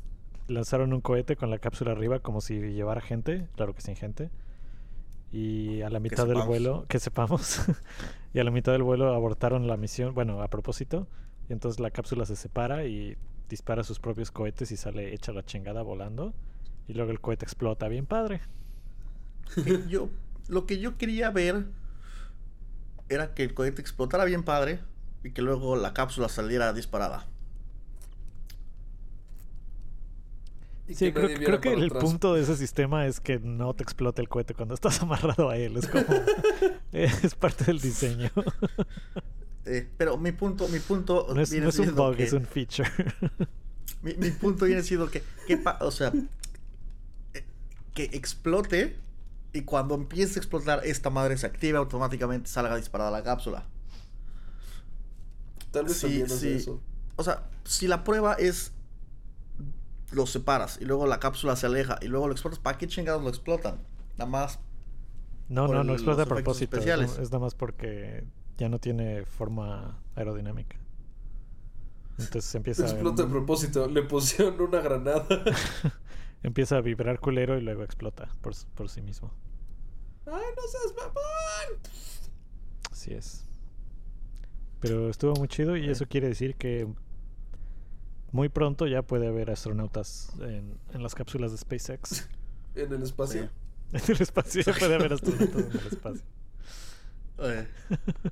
lanzaron 0.49 0.93
un 0.93 1.01
cohete 1.01 1.37
con 1.37 1.51
la 1.51 1.59
cápsula 1.59 1.93
arriba 1.93 2.21
como 2.21 2.41
si 2.41 2.59
llevara 2.59 3.01
gente, 3.01 3.49
claro 3.57 3.75
que 3.75 3.81
sin 3.81 3.97
gente. 3.97 4.31
Y 5.33 5.83
a 5.83 5.91
la 5.91 6.01
mitad 6.01 6.25
del 6.25 6.37
sepamos. 6.37 6.47
vuelo, 6.47 6.87
que 6.89 6.99
sepamos, 6.99 7.61
y 8.33 8.39
a 8.39 8.45
la 8.45 8.51
mitad 8.51 8.73
del 8.73 8.83
vuelo 8.83 9.13
abortaron 9.15 9.67
la 9.67 9.77
misión, 9.77 10.15
bueno, 10.15 10.41
a 10.43 10.49
propósito. 10.49 11.09
Y 11.49 11.53
entonces 11.53 11.81
la 11.81 11.91
cápsula 11.91 12.27
se 12.27 12.37
separa 12.37 12.85
y 12.85 13.17
dispara 13.49 13.85
sus 13.85 13.99
propios 13.99 14.31
cohetes 14.31 14.73
y 14.73 14.77
sale 14.77 15.15
hecha 15.15 15.33
la 15.33 15.45
chingada 15.45 15.83
volando. 15.83 16.33
Y 16.89 16.95
luego 16.95 17.11
el 17.11 17.21
cohete 17.21 17.45
explota, 17.45 17.89
bien 17.89 18.07
padre. 18.07 18.41
Yo, 19.89 20.09
lo 20.49 20.67
que 20.67 20.79
yo 20.79 20.97
quería 20.97 21.31
ver 21.31 21.67
era 23.09 23.35
que 23.35 23.45
el 23.45 23.55
cohete 23.55 23.81
explotara 23.81 24.25
bien 24.25 24.43
padre 24.43 24.81
y 25.23 25.31
que 25.33 25.43
luego 25.43 25.77
la 25.77 25.93
cápsula 25.93 26.29
saliera 26.29 26.73
disparada. 26.73 27.27
Sí, 30.89 31.13
que 31.13 31.13
creo, 31.13 31.61
que 31.61 31.73
el 31.73 31.85
atrás. 31.87 32.05
punto 32.05 32.35
de 32.35 32.43
ese 32.43 32.57
sistema 32.57 33.07
es 33.07 33.19
que 33.21 33.39
no 33.41 33.75
te 33.75 33.83
explote 33.83 34.23
el 34.23 34.29
cohete 34.29 34.55
cuando 34.55 34.75
estás 34.75 35.01
amarrado 35.03 35.51
a 35.51 35.57
él. 35.57 35.77
Es 35.77 35.89
como. 35.89 36.05
es 36.93 37.35
parte 37.35 37.65
del 37.65 37.81
diseño. 37.81 38.31
Eh, 39.69 39.89
pero 39.97 40.17
mi 40.17 40.31
punto, 40.31 40.69
mi 40.69 40.79
punto 40.79 41.27
No 41.35 41.41
es, 41.41 41.51
viene 41.51 41.65
no 41.65 41.71
es 41.71 41.79
un 41.81 41.93
bug, 41.93 42.15
que- 42.15 42.23
es 42.23 42.33
un 42.33 42.47
feature. 42.47 42.89
mi, 44.01 44.15
mi 44.15 44.31
punto 44.31 44.65
viene 44.65 44.81
siendo 44.85 45.11
que, 45.11 45.25
que 45.49 45.57
pa- 45.57 45.79
o 45.81 45.91
sea, 45.91 46.13
eh, 47.35 47.45
que 47.93 48.05
explote 48.13 48.97
y 49.53 49.63
cuando 49.63 49.97
empiece 49.97 50.39
a 50.39 50.41
explotar 50.41 50.83
esta 50.87 51.11
madre 51.11 51.37
se 51.37 51.47
active 51.47 51.79
automáticamente 51.79 52.49
salga 52.49 52.77
disparada 52.77 53.11
la 53.11 53.25
cápsula. 53.25 53.67
Tal 55.73 55.87
vez 55.87 55.97
sí. 55.97 56.23
eso. 56.23 56.81
O 57.17 57.25
sea, 57.25 57.51
si 57.65 57.89
la 57.89 58.05
prueba 58.05 58.35
es 58.35 58.71
lo 60.13 60.27
separas 60.27 60.79
y 60.81 60.85
luego 60.85 61.07
la 61.07 61.19
cápsula 61.21 61.57
se 61.57 61.67
aleja 61.67 61.99
y 62.01 62.07
luego 62.09 62.27
lo 62.29 62.33
explotas, 62.33 62.59
¿para 62.61 62.79
qué 62.79 62.87
chingados 62.87 63.23
lo 63.23 63.29
explotan? 63.29 63.81
Nada 64.17 64.31
más 64.31 64.59
No, 65.49 65.67
no, 65.69 65.81
el- 65.81 65.87
no 65.87 65.93
explota 65.95 66.23
a 66.23 66.27
propósito. 66.27 66.77
Es, 66.77 66.83
especiales. 66.83 67.17
no- 67.17 67.23
es 67.23 67.31
nada 67.31 67.41
más 67.41 67.55
porque 67.55 68.25
ya 68.57 68.69
no 68.69 68.79
tiene 68.79 69.25
forma 69.27 69.99
aerodinámica. 70.15 70.77
Entonces 72.19 72.55
empieza 72.55 72.85
a, 72.85 72.91
Explota 72.91 73.25
a 73.25 73.29
propósito. 73.29 73.87
Le 73.89 74.03
pusieron 74.03 74.59
una 74.61 74.81
granada. 74.81 75.27
empieza 76.43 76.77
a 76.77 76.81
vibrar 76.81 77.21
culero 77.21 77.59
y 77.59 77.61
luego 77.61 77.83
explota 77.83 78.29
por, 78.41 78.55
por 78.75 78.89
sí 78.89 79.03
mismo. 79.03 79.31
¡Ay, 80.27 80.33
no 80.57 80.63
seas 80.69 80.95
mamón! 80.97 81.81
Así 82.91 83.13
es. 83.13 83.45
Pero 84.81 85.11
estuvo 85.11 85.35
muy 85.35 85.49
chido 85.49 85.77
y 85.77 85.89
eso 85.91 86.07
quiere 86.07 86.29
decir 86.29 86.55
que 86.57 86.89
muy 88.33 88.49
pronto 88.49 88.87
ya 88.87 89.03
puede 89.03 89.29
haber 89.29 89.51
astronautas 89.51 90.33
en, 90.41 90.79
en 90.93 91.03
las 91.03 91.15
cápsulas 91.15 91.53
de 91.53 91.59
SpaceX. 91.59 92.29
En 92.75 92.93
el 92.93 93.03
espacio. 93.03 93.45
Sí. 93.45 93.49
En 93.93 94.03
el 94.17 94.21
espacio 94.21 94.63
ya 94.63 94.73
puede 94.75 94.95
haber 94.97 95.13
astronautas 95.13 95.65
en 95.65 95.71
el 95.81 95.87
espacio. 95.87 96.23
Eh, 97.39 97.69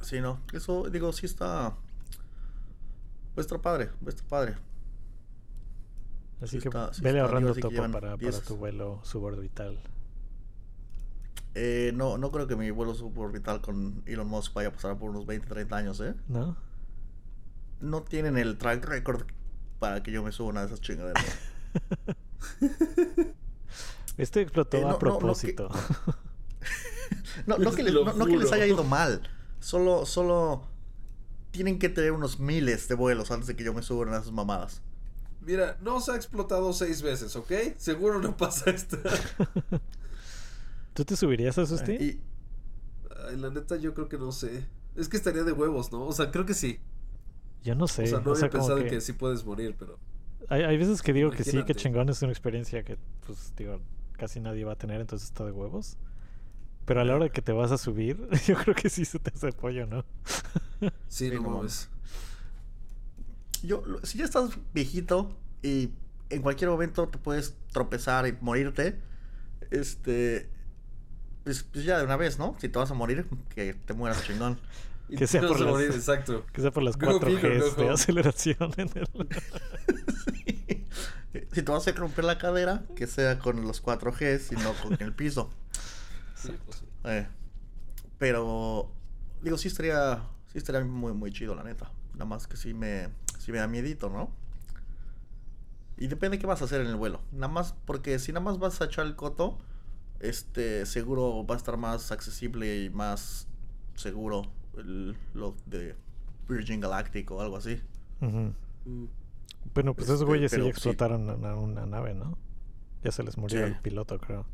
sí, 0.00 0.20
no. 0.20 0.40
Eso, 0.52 0.88
digo, 0.90 1.12
sí 1.12 1.26
está. 1.26 1.74
Estar 3.36 3.60
padre, 3.60 3.90
estar 4.06 4.26
padre. 4.26 4.54
Así 6.42 6.56
Sí 6.56 6.62
que 6.62 6.68
está- 6.68 6.92
sí 6.94 7.02
vele 7.02 7.18
está, 7.18 7.26
ahorrando 7.28 7.54
digo, 7.54 7.68
topo 7.68 7.82
para, 7.92 8.16
para 8.16 8.40
tu 8.40 8.56
vuelo 8.56 9.00
suborbital. 9.04 9.78
Eh, 11.54 11.92
no, 11.94 12.16
no 12.16 12.30
creo 12.30 12.46
que 12.46 12.56
mi 12.56 12.70
vuelo 12.70 12.94
suborbital 12.94 13.60
con 13.60 14.02
Elon 14.06 14.28
Musk 14.28 14.54
vaya 14.54 14.68
a 14.68 14.72
pasar 14.72 14.96
por 14.98 15.10
unos 15.10 15.26
20, 15.26 15.46
30 15.48 15.76
años, 15.76 16.00
¿eh? 16.00 16.14
¿No? 16.28 16.56
No 17.80 18.02
tienen 18.02 18.36
el 18.38 18.58
track 18.58 18.84
record 18.84 19.26
para 19.78 20.02
que 20.02 20.12
yo 20.12 20.22
me 20.22 20.32
suba 20.32 20.50
una 20.50 20.60
de 20.60 20.66
esas 20.66 20.80
chingaderas. 20.80 21.24
Este 24.16 24.42
explotó 24.42 24.76
Eh, 24.76 24.80
no, 24.82 24.88
a 24.88 24.92
no, 24.92 24.92
no, 24.92 24.98
que- 24.98 25.04
propósito. 25.18 25.68
No, 27.46 27.56
no, 27.58 27.72
que 27.72 27.82
les, 27.82 27.94
que 27.94 28.54
haya 28.54 28.66
ido 28.66 28.84
mal. 28.84 29.22
Solo, 29.60 30.04
solo 30.04 30.66
tienen 31.52 31.78
que 31.78 31.88
tener 31.88 32.12
unos 32.12 32.38
miles 32.38 32.86
de 32.88 32.94
vuelos 32.94 33.30
antes 33.30 33.46
de 33.46 33.56
que 33.56 33.64
yo 33.64 33.72
me 33.72 33.82
suba 33.82 34.02
una 34.02 34.12
de 34.12 34.18
esas 34.18 34.32
mamadas. 34.32 34.82
Mira, 35.40 35.78
no 35.80 36.00
se 36.00 36.12
ha 36.12 36.16
explotado 36.16 36.72
seis 36.74 37.00
veces, 37.00 37.34
¿ok? 37.34 37.50
Seguro 37.78 38.20
no 38.20 38.36
pasa 38.36 38.70
esto. 38.70 38.98
¿Tú 40.94 41.04
te 41.04 41.16
subirías 41.16 41.56
a 41.56 41.64
Susti? 41.66 41.92
Y 41.92 42.22
Ay, 43.26 43.36
la 43.38 43.48
neta, 43.50 43.76
yo 43.76 43.94
creo 43.94 44.08
que 44.08 44.18
no 44.18 44.32
sé. 44.32 44.66
Es 44.96 45.08
que 45.08 45.16
estaría 45.16 45.44
de 45.44 45.52
huevos, 45.52 45.90
¿no? 45.92 46.04
O 46.06 46.12
sea, 46.12 46.30
creo 46.30 46.44
que 46.44 46.54
sí. 46.54 46.78
Yo 47.62 47.74
no 47.74 47.86
sé. 47.88 48.04
o 48.04 48.06
sea, 48.06 48.20
no 48.20 48.30
o 48.30 48.34
sea, 48.34 48.46
había 48.46 48.50
como 48.50 48.62
pensado 48.64 48.78
en 48.78 48.84
que- 48.84 48.90
que 48.90 49.00
sí 49.00 49.12
puedes 49.12 49.44
morir, 49.44 49.74
pero. 49.78 49.98
Hay, 50.48 50.62
hay 50.62 50.76
veces 50.76 51.02
que 51.02 51.12
digo 51.12 51.30
que 51.30 51.44
sí, 51.44 51.62
que 51.64 51.74
chingón 51.74 52.08
es 52.08 52.20
una 52.22 52.32
experiencia 52.32 52.82
que, 52.82 52.98
pues, 53.26 53.52
digo, 53.56 53.80
casi 54.12 54.40
nadie 54.40 54.64
va 54.64 54.72
a 54.72 54.76
tener, 54.76 55.00
entonces 55.00 55.28
está 55.28 55.44
de 55.44 55.52
huevos. 55.52 55.96
Pero 56.86 57.02
a 57.02 57.04
la 57.04 57.14
hora 57.14 57.28
que 57.28 57.42
te 57.42 57.52
vas 57.52 57.70
a 57.70 57.78
subir, 57.78 58.28
yo 58.46 58.56
creo 58.56 58.74
que 58.74 58.88
sí 58.90 59.04
se 59.04 59.18
te 59.18 59.30
hace 59.34 59.52
pollo, 59.52 59.86
¿no? 59.86 60.04
Sí, 61.08 61.28
Sí, 61.28 61.30
no 61.30 61.42
mames. 61.42 61.88
Yo, 63.62 63.82
si 64.02 64.18
ya 64.18 64.24
estás 64.24 64.50
viejito 64.72 65.36
y 65.62 65.90
en 66.30 66.40
cualquier 66.42 66.70
momento 66.70 67.06
te 67.08 67.18
puedes 67.18 67.54
tropezar 67.72 68.26
y 68.26 68.36
morirte, 68.40 68.98
este. 69.70 70.48
Pues, 71.44 71.62
pues 71.64 71.84
ya 71.84 71.98
de 71.98 72.04
una 72.04 72.16
vez, 72.16 72.38
¿no? 72.38 72.56
Si 72.58 72.68
te 72.68 72.78
vas 72.78 72.90
a 72.90 72.94
morir, 72.94 73.26
que 73.54 73.74
te 73.74 73.92
mueras 73.94 74.24
chingón. 74.24 74.58
Que 75.16 75.26
sea 75.26 75.40
por 75.42 75.60
las- 75.60 75.70
morir, 75.70 75.90
exacto. 75.90 76.44
Que 76.52 76.60
sea 76.62 76.70
por 76.70 76.82
las 76.82 76.96
Go 76.96 77.06
4 77.18 77.28
big 77.30 77.44
or 77.44 77.58
go 77.58 77.64
Gs 77.66 77.76
de 77.76 77.82
home. 77.84 77.92
aceleración 77.94 78.70
en 78.76 78.90
el... 78.94 79.08
si 81.52 81.62
te 81.62 81.72
vas 81.72 81.86
a 81.86 81.92
romper 81.92 82.24
la 82.24 82.38
cadera, 82.38 82.84
que 82.96 83.06
sea 83.06 83.38
con 83.38 83.62
los 83.66 83.82
4Gs 83.82 84.52
y 84.52 84.56
no 84.62 84.72
con 84.82 84.96
el 85.00 85.14
piso. 85.14 85.50
Sí, 86.34 86.52
pues 86.64 86.78
sí. 86.78 86.86
Eh, 87.04 87.26
pero, 88.18 88.90
digo, 89.42 89.56
sí 89.58 89.68
estaría, 89.68 90.22
sí 90.52 90.58
estaría 90.58 90.82
muy, 90.84 91.12
muy 91.12 91.32
chido, 91.32 91.54
la 91.54 91.62
neta. 91.62 91.90
Nada 92.14 92.24
más 92.26 92.46
que 92.46 92.56
sí 92.56 92.74
me, 92.74 93.08
sí 93.38 93.52
me 93.52 93.58
da 93.58 93.66
miedito, 93.66 94.10
¿no? 94.10 94.30
Y 95.96 96.06
depende 96.08 96.38
qué 96.38 96.46
vas 96.46 96.62
a 96.62 96.64
hacer 96.64 96.80
en 96.80 96.86
el 96.88 96.96
vuelo. 96.96 97.20
Nada 97.32 97.48
más, 97.52 97.74
porque 97.84 98.18
si 98.18 98.32
nada 98.32 98.44
más 98.44 98.58
vas 98.58 98.80
a 98.80 98.86
echar 98.86 99.06
el 99.06 99.16
coto, 99.16 99.58
este, 100.20 100.86
seguro 100.86 101.46
va 101.46 101.54
a 101.54 101.58
estar 101.58 101.76
más 101.76 102.10
accesible 102.12 102.78
y 102.84 102.90
más 102.90 103.46
seguro 103.94 104.42
el- 104.80 105.16
lo 105.34 105.54
de 105.66 105.94
Virgin 106.48 106.80
Galactic 106.80 107.30
o 107.30 107.40
algo 107.40 107.56
así. 107.56 107.80
Mm. 108.20 108.48
Bueno, 109.74 109.94
pues 109.94 110.06
esos 110.08 110.20
Este, 110.20 110.24
güeyes 110.26 110.50
sí 110.50 110.56
ya 110.58 110.62
sí. 110.64 110.68
explotaron 110.70 111.28
una, 111.30 111.54
una 111.54 111.86
nave, 111.86 112.14
¿no? 112.14 112.36
Ya 113.04 113.12
se 113.12 113.22
les 113.22 113.36
murió 113.38 113.58
Sí. 113.66 113.72
el 113.72 113.78
piloto, 113.80 114.18
creo. 114.18 114.46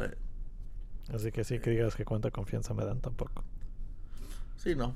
Eh, 0.00 0.16
Así 1.12 1.32
que 1.32 1.42
sí, 1.44 1.58
que 1.58 1.70
digas 1.70 1.96
que 1.96 2.04
cuánta 2.04 2.30
confianza 2.30 2.74
me 2.74 2.84
dan 2.84 3.00
tampoco. 3.00 3.42
Sí, 4.56 4.74
no. 4.76 4.94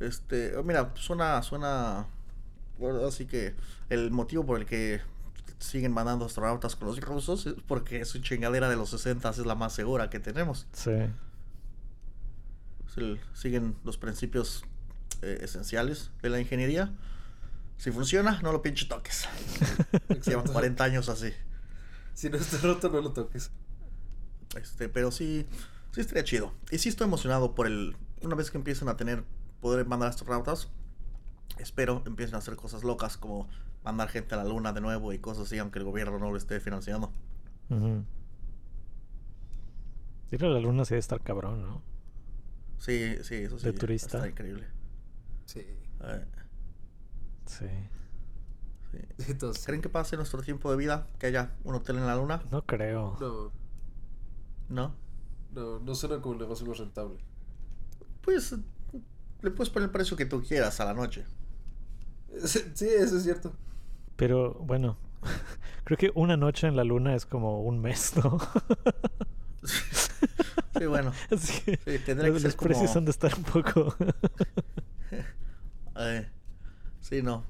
Este, 0.00 0.56
oh, 0.56 0.62
mira, 0.64 0.92
suena, 0.94 1.42
suena. 1.42 2.06
Bueno, 2.78 3.04
así 3.06 3.26
que 3.26 3.54
el 3.90 4.10
motivo 4.10 4.46
por 4.46 4.58
el 4.58 4.64
que 4.66 5.00
siguen 5.58 5.92
mandando 5.92 6.24
astronautas 6.24 6.74
con 6.74 6.88
los 6.88 6.98
rusos 7.02 7.46
es 7.46 7.54
porque 7.68 8.06
su 8.06 8.20
chingadera 8.20 8.70
de 8.70 8.76
los 8.76 8.88
60 8.90 9.28
es 9.28 9.38
la 9.44 9.54
más 9.54 9.74
segura 9.74 10.08
que 10.08 10.18
tenemos. 10.20 10.66
Sí. 10.72 10.90
Siguen 13.34 13.76
los 13.84 13.98
principios 13.98 14.64
eh, 15.22 15.38
esenciales 15.42 16.10
de 16.22 16.30
la 16.30 16.40
ingeniería. 16.40 16.92
Si 17.76 17.90
funciona, 17.90 18.40
no 18.42 18.52
lo 18.52 18.62
pinche 18.62 18.86
toques. 18.86 19.28
Llevan 20.08 20.16
Exacto. 20.18 20.52
40 20.52 20.84
años 20.84 21.08
así. 21.08 21.32
Si 22.14 22.28
no 22.28 22.36
está 22.36 22.58
roto, 22.58 22.90
no 22.90 23.00
lo 23.00 23.12
toques. 23.12 23.50
Este, 24.56 24.88
pero 24.88 25.10
sí, 25.10 25.46
sí 25.92 26.00
estaría 26.00 26.24
chido. 26.24 26.52
Y 26.70 26.78
sí 26.78 26.88
estoy 26.88 27.06
emocionado 27.06 27.54
por 27.54 27.66
el. 27.66 27.96
Una 28.22 28.34
vez 28.34 28.50
que 28.50 28.58
empiecen 28.58 28.88
a 28.88 28.96
tener 28.96 29.24
poder 29.60 29.86
mandar 29.86 30.10
astronautas, 30.10 30.68
espero 31.58 32.02
empiecen 32.06 32.34
a 32.34 32.38
hacer 32.38 32.56
cosas 32.56 32.84
locas 32.84 33.16
como 33.16 33.48
mandar 33.84 34.08
gente 34.08 34.34
a 34.34 34.38
la 34.38 34.44
luna 34.44 34.72
de 34.72 34.80
nuevo 34.80 35.12
y 35.12 35.18
cosas 35.18 35.46
así, 35.46 35.58
aunque 35.58 35.78
el 35.78 35.84
gobierno 35.84 36.18
no 36.18 36.30
lo 36.30 36.36
esté 36.36 36.60
financiando. 36.60 37.10
Ujú. 37.70 38.04
Ir 40.32 40.44
a 40.44 40.48
la 40.48 40.60
luna 40.60 40.84
sí 40.84 40.90
debe 40.90 41.00
estar 41.00 41.20
cabrón, 41.22 41.62
¿no? 41.62 41.89
Sí, 42.80 43.16
sí, 43.22 43.34
eso 43.36 43.58
sí. 43.58 43.66
De 43.66 43.72
turista. 43.72 44.16
Está 44.18 44.28
increíble. 44.28 44.66
Sí. 45.46 45.60
Eh, 45.60 46.24
Sí. 47.46 47.66
sí. 48.90 48.98
Entonces, 49.28 49.64
¿Creen 49.66 49.82
que 49.82 49.88
pase 49.88 50.16
nuestro 50.16 50.40
tiempo 50.42 50.70
de 50.70 50.76
vida 50.76 51.06
que 51.18 51.26
haya 51.26 51.52
un 51.64 51.74
hotel 51.76 51.98
en 51.98 52.06
la 52.06 52.16
luna? 52.16 52.42
No 52.50 52.64
creo. 52.66 53.16
no, 53.20 53.52
¿No? 54.68 54.94
no, 55.52 55.78
no 55.80 55.94
suena 55.94 56.20
como 56.20 56.34
el 56.34 56.40
negocio 56.40 56.66
más 56.66 56.78
rentable. 56.78 57.18
Pues 58.22 58.54
le 59.42 59.50
puedes 59.50 59.70
poner 59.70 59.88
el 59.88 59.92
precio 59.92 60.16
que 60.16 60.26
tú 60.26 60.42
quieras 60.42 60.80
a 60.80 60.84
la 60.86 60.94
noche. 60.94 61.24
Sí, 62.44 62.86
eso 62.88 63.16
es 63.16 63.22
cierto. 63.24 63.52
Pero 64.16 64.54
bueno, 64.54 64.96
creo 65.84 65.98
que 65.98 66.12
una 66.14 66.36
noche 66.36 66.66
en 66.66 66.76
la 66.76 66.84
luna 66.84 67.14
es 67.14 67.26
como 67.26 67.62
un 67.62 67.80
mes, 67.80 68.14
¿no? 68.16 68.38
Sí, 70.80 70.86
bueno. 70.86 71.12
Así 71.30 71.60
que 71.62 71.76
Sí, 71.76 71.98
tendría 72.06 72.28
que 72.28 72.32
los, 72.32 72.42
ser 72.42 72.52
los 72.52 72.54
precios 72.56 72.86
como- 72.88 72.98
han 73.00 73.04
de 73.04 73.10
estar 73.10 73.34
un 73.36 73.44
poco... 73.44 73.94
Eh, 76.02 76.26
sí, 77.02 77.20
no. 77.20 77.44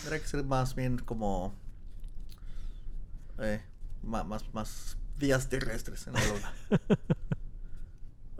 Tendría 0.00 0.18
que 0.20 0.26
ser 0.26 0.42
más 0.42 0.74
bien 0.74 0.98
como. 0.98 1.54
Eh, 3.38 3.60
más, 4.02 4.52
más 4.52 4.96
días 5.18 5.48
terrestres 5.48 6.08
en 6.08 6.14
la 6.14 6.20
luna. 6.26 6.52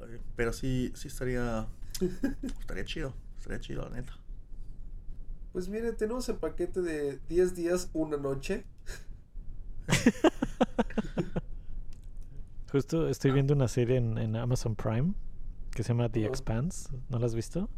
Eh, 0.08 0.18
Pero 0.34 0.52
sí, 0.52 0.90
sí 0.96 1.06
estaría. 1.06 1.68
Estaría 2.58 2.84
chido. 2.84 3.14
Estaría 3.38 3.60
chido, 3.60 3.88
la 3.88 3.90
neta. 3.90 4.14
Pues 5.52 5.68
mire, 5.68 5.92
tenemos 5.92 6.28
el 6.28 6.36
paquete 6.36 6.80
de 6.80 7.20
10 7.28 7.54
días, 7.54 7.88
una 7.92 8.16
noche. 8.16 8.64
Justo 12.72 13.06
estoy 13.06 13.32
viendo 13.32 13.52
una 13.52 13.68
serie 13.68 13.98
en, 13.98 14.16
en 14.16 14.34
Amazon 14.34 14.74
Prime 14.74 15.12
que 15.74 15.82
se 15.82 15.90
llama 15.90 16.08
The. 16.08 16.24
Expanse. 16.24 16.88
¿No 17.10 17.18
la 17.18 17.26
has 17.26 17.34
visto? 17.34 17.68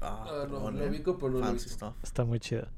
Ah, 0.00 0.44
no, 0.48 0.52
perdón, 0.52 0.78
lo 0.78 0.84
eh. 0.84 0.90
ubico, 0.90 1.18
pero 1.18 1.32
no 1.32 1.52
visto. 1.52 1.70
stuff. 1.70 1.94
Está 2.04 2.24
muy 2.24 2.38
chida. 2.38 2.70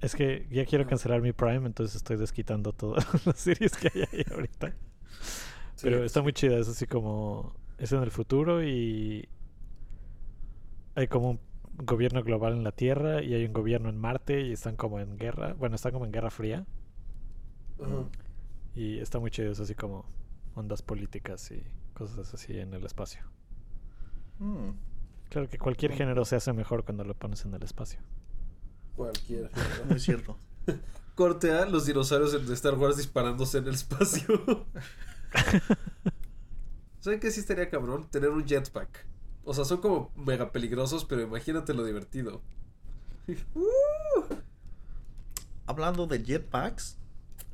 Es 0.00 0.14
que 0.14 0.48
ya 0.50 0.64
quiero 0.64 0.84
Ah. 0.84 0.88
cancelar 0.88 1.20
mi 1.20 1.32
Prime, 1.34 1.66
entonces 1.66 1.96
estoy 1.96 2.16
desquitando 2.16 2.72
todas 2.72 3.04
las 3.26 3.36
series 3.36 3.76
que 3.76 3.90
hay 3.94 4.04
ahí 4.12 4.24
ahorita. 4.32 4.72
Sí, 5.76 5.86
Pero 5.86 6.04
está 6.04 6.20
muy 6.20 6.34
chida, 6.34 6.58
es 6.58 6.68
así 6.68 6.86
como... 6.86 7.54
Es 7.78 7.92
en 7.92 8.02
el 8.02 8.10
futuro 8.10 8.62
y... 8.62 9.26
Hay 10.94 11.08
como 11.08 11.30
un 11.30 11.40
gobierno 11.78 12.22
global 12.22 12.52
en 12.52 12.64
la 12.64 12.72
Tierra 12.72 13.22
y 13.22 13.32
hay 13.32 13.46
un 13.46 13.54
gobierno 13.54 13.88
en 13.88 13.96
Marte 13.96 14.42
y 14.42 14.52
están 14.52 14.76
como 14.76 15.00
en 15.00 15.16
guerra. 15.16 15.54
Bueno, 15.54 15.76
están 15.76 15.92
como 15.92 16.04
en 16.04 16.12
guerra 16.12 16.30
fría. 16.30 16.66
Y 18.74 18.98
está 18.98 19.18
muy 19.18 19.30
chido, 19.30 19.52
es 19.52 19.60
así 19.60 19.74
como 19.74 20.04
ondas 20.54 20.82
políticas 20.82 21.50
y 21.50 21.62
cosas 21.94 22.32
así 22.34 22.58
en 22.58 22.74
el 22.74 22.84
espacio. 22.84 23.22
Mm, 24.38 24.70
Claro 25.30 25.48
que 25.48 25.58
cualquier 25.58 25.92
género 25.92 26.24
se 26.24 26.34
hace 26.34 26.52
mejor 26.52 26.84
cuando 26.84 27.04
lo 27.04 27.14
pones 27.14 27.44
en 27.44 27.54
el 27.54 27.62
espacio. 27.62 28.00
Cualquiera. 28.96 29.48
muy 29.88 30.00
cierto. 30.00 30.36
Corte 31.14 31.52
A, 31.52 31.66
los 31.66 31.86
dinosaurios 31.86 32.46
de 32.46 32.54
Star 32.54 32.74
Wars 32.74 32.96
disparándose 32.96 33.58
en 33.58 33.68
el 33.68 33.74
espacio. 33.74 34.26
¿Saben 37.00 37.20
qué 37.20 37.30
sí 37.30 37.40
estaría 37.40 37.70
cabrón? 37.70 38.08
Tener 38.10 38.30
un 38.30 38.44
jetpack. 38.44 39.06
O 39.44 39.54
sea, 39.54 39.64
son 39.64 39.80
como 39.80 40.10
mega 40.16 40.50
peligrosos, 40.50 41.04
pero 41.04 41.22
imagínate 41.22 41.74
lo 41.74 41.84
divertido. 41.84 42.42
Hablando 45.66 46.06
de 46.06 46.24
jetpacks, 46.24 46.98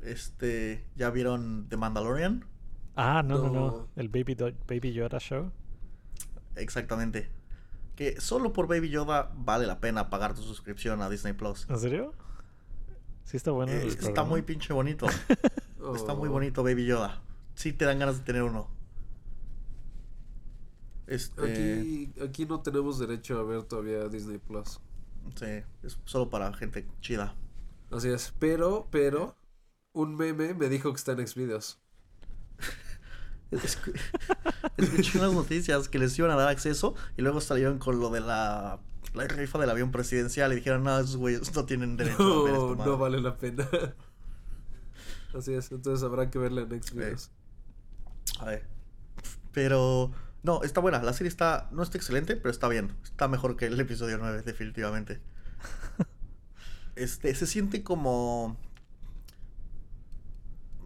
este. 0.01 0.85
¿Ya 0.95 1.11
vieron 1.11 1.67
The 1.69 1.77
Mandalorian? 1.77 2.45
Ah, 2.97 3.21
no, 3.23 3.37
no, 3.37 3.43
no. 3.49 3.51
No. 3.51 3.87
El 3.95 4.09
Baby, 4.09 4.35
Do- 4.35 4.51
Baby 4.67 4.91
Yoda 4.93 5.19
Show. 5.19 5.51
Exactamente. 6.55 7.29
Que 7.95 8.19
solo 8.19 8.53
por 8.53 8.67
Baby 8.67 8.89
Yoda 8.89 9.31
vale 9.35 9.65
la 9.67 9.79
pena 9.79 10.09
pagar 10.09 10.33
tu 10.33 10.41
suscripción 10.41 11.01
a 11.01 11.09
Disney 11.09 11.33
Plus. 11.33 11.67
¿En 11.69 11.77
serio? 11.79 12.13
Sí 13.23 13.37
está 13.37 13.51
bueno. 13.51 13.71
Eh, 13.71 13.81
el 13.81 13.87
está 13.89 14.01
programa. 14.05 14.29
muy 14.29 14.41
pinche 14.41 14.73
bonito. 14.73 15.07
Está 15.95 16.15
muy 16.15 16.27
Oh. 16.27 16.31
bonito 16.33 16.63
Baby 16.63 16.85
Yoda. 16.85 17.21
Sí 17.55 17.71
te 17.71 17.85
dan 17.85 17.99
ganas 17.99 18.17
de 18.17 18.23
tener 18.25 18.43
uno. 18.43 18.67
Este, 21.05 21.41
Aquí, 21.79 22.13
aquí 22.21 22.45
no 22.45 22.61
tenemos 22.61 22.99
derecho 22.99 23.39
a 23.39 23.43
ver 23.43 23.63
todavía 23.63 24.09
Disney 24.09 24.37
Plus. 24.39 24.79
sí, 25.35 25.45
es 25.83 25.97
solo 26.05 26.29
para 26.29 26.51
gente 26.53 26.85
chida. 26.99 27.35
Así 27.91 28.09
es. 28.09 28.33
Pero, 28.39 28.87
pero, 28.91 29.35
un 29.93 30.15
meme 30.17 30.53
me 30.53 30.67
dijo 30.67 30.91
que 30.91 30.97
está 30.97 31.13
en 31.13 31.25
Xvideos. 31.25 31.79
Escu- 33.51 33.93
Escuché 34.77 35.17
unas 35.19 35.33
noticias 35.33 35.87
que 35.89 35.99
les 35.99 36.17
iban 36.19 36.31
a 36.31 36.35
dar 36.35 36.49
acceso 36.49 36.95
y 37.17 37.21
luego 37.21 37.41
salieron 37.41 37.79
con 37.79 37.99
lo 37.99 38.09
de 38.09 38.19
la, 38.19 38.79
la 39.13 39.27
rifa 39.27 39.57
del 39.59 39.69
avión 39.69 39.91
presidencial 39.91 40.51
y 40.51 40.55
dijeron, 40.57 40.83
no, 40.83 40.99
esos 40.99 41.17
güeyes 41.17 41.55
no 41.55 41.65
tienen 41.65 41.97
derecho 41.97 42.21
a 42.21 42.43
ver 42.43 42.53
esta 42.53 42.65
madre". 42.75 42.91
no 42.91 42.97
vale 42.97 43.21
la 43.21 43.37
pena. 43.37 43.67
Así 45.33 45.53
es, 45.53 45.71
entonces 45.71 46.03
habrá 46.03 46.29
que 46.29 46.39
verla 46.39 46.61
en 46.61 46.83
Xvideos. 46.83 47.31
A 48.39 48.45
ver. 48.45 48.65
Pero, 49.51 50.11
no, 50.43 50.63
está 50.63 50.81
buena. 50.81 51.01
La 51.01 51.13
serie 51.13 51.29
está, 51.29 51.69
no 51.71 51.83
está 51.83 51.97
excelente, 51.97 52.35
pero 52.35 52.49
está 52.49 52.67
bien. 52.67 52.95
Está 53.03 53.27
mejor 53.27 53.55
que 53.55 53.65
el 53.67 53.79
episodio 53.79 54.17
9, 54.17 54.41
definitivamente. 54.43 55.21
Este, 56.95 57.35
se 57.35 57.45
siente 57.45 57.83
como... 57.83 58.57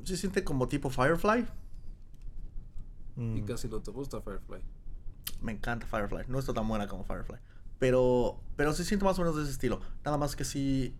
Se 0.04 0.18
siente 0.18 0.44
como 0.44 0.68
tipo 0.68 0.90
Firefly. 0.90 1.48
Y 3.18 3.42
Mm. 3.42 3.46
casi 3.46 3.68
no 3.68 3.82
te 3.82 3.92
gusta 3.92 4.22
Firefly. 4.22 4.62
Me 5.42 5.52
encanta 5.52 5.86
Firefly. 5.88 6.26
No 6.28 6.40
está 6.40 6.54
tan 6.54 6.68
buena 6.68 6.88
como 6.88 7.04
Firefly. 7.04 7.38
Pero, 7.80 8.40
pero 8.56 8.74
se 8.74 8.84
siente 8.84 9.06
más 9.06 9.18
o 9.18 9.22
menos 9.24 9.36
de 9.36 9.44
ese 9.44 9.52
estilo. 9.52 9.82
Nada 10.06 10.18
más 10.18 10.36
que 10.36 10.44
sí, 10.44 10.96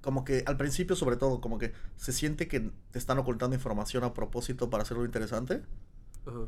como 0.00 0.24
que 0.24 0.42
al 0.46 0.56
principio 0.56 0.96
sobre 0.96 1.16
todo, 1.16 1.40
como 1.40 1.58
que 1.58 1.72
se 1.96 2.12
siente 2.12 2.48
que 2.48 2.72
te 2.90 2.98
están 2.98 3.18
ocultando 3.18 3.54
información 3.54 4.02
a 4.04 4.14
propósito 4.14 4.70
para 4.70 4.82
hacerlo 4.82 5.04
interesante. 5.04 5.62
Ajá. 6.26 6.46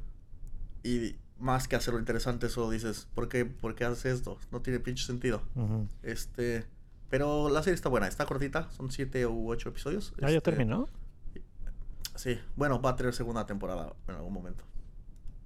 Y 0.83 1.17
más 1.39 1.69
que 1.69 1.77
hacerlo 1.77 1.99
interesante, 2.01 2.49
solo 2.49 2.71
dices, 2.71 3.09
¿por 3.15 3.29
qué, 3.29 3.45
¿por 3.45 3.75
qué 3.75 3.85
haces 3.85 4.07
esto? 4.17 4.39
No 4.51 4.63
tiene 4.63 4.81
pinche 4.81 5.05
sentido. 5.05 5.43
Este. 6.03 6.65
Pero 7.11 7.49
la 7.49 7.63
serie 7.63 7.75
está 7.75 7.89
buena, 7.89 8.09
está 8.09 8.25
cortita, 8.27 8.71
son 8.73 8.91
siete 8.91 9.27
u 9.27 9.51
ocho 9.51 9.69
episodios. 9.69 10.13
Ah, 10.23 10.31
ya 10.31 10.39
Este, 10.39 10.51
terminó. 10.51 10.89
Sí, 12.17 12.39
bueno, 12.57 12.81
va 12.81 12.91
a 12.91 12.97
tener 12.97 13.13
segunda 13.13 13.45
temporada 13.47 13.95
en 14.09 14.15
algún 14.15 14.33
momento. 14.33 14.65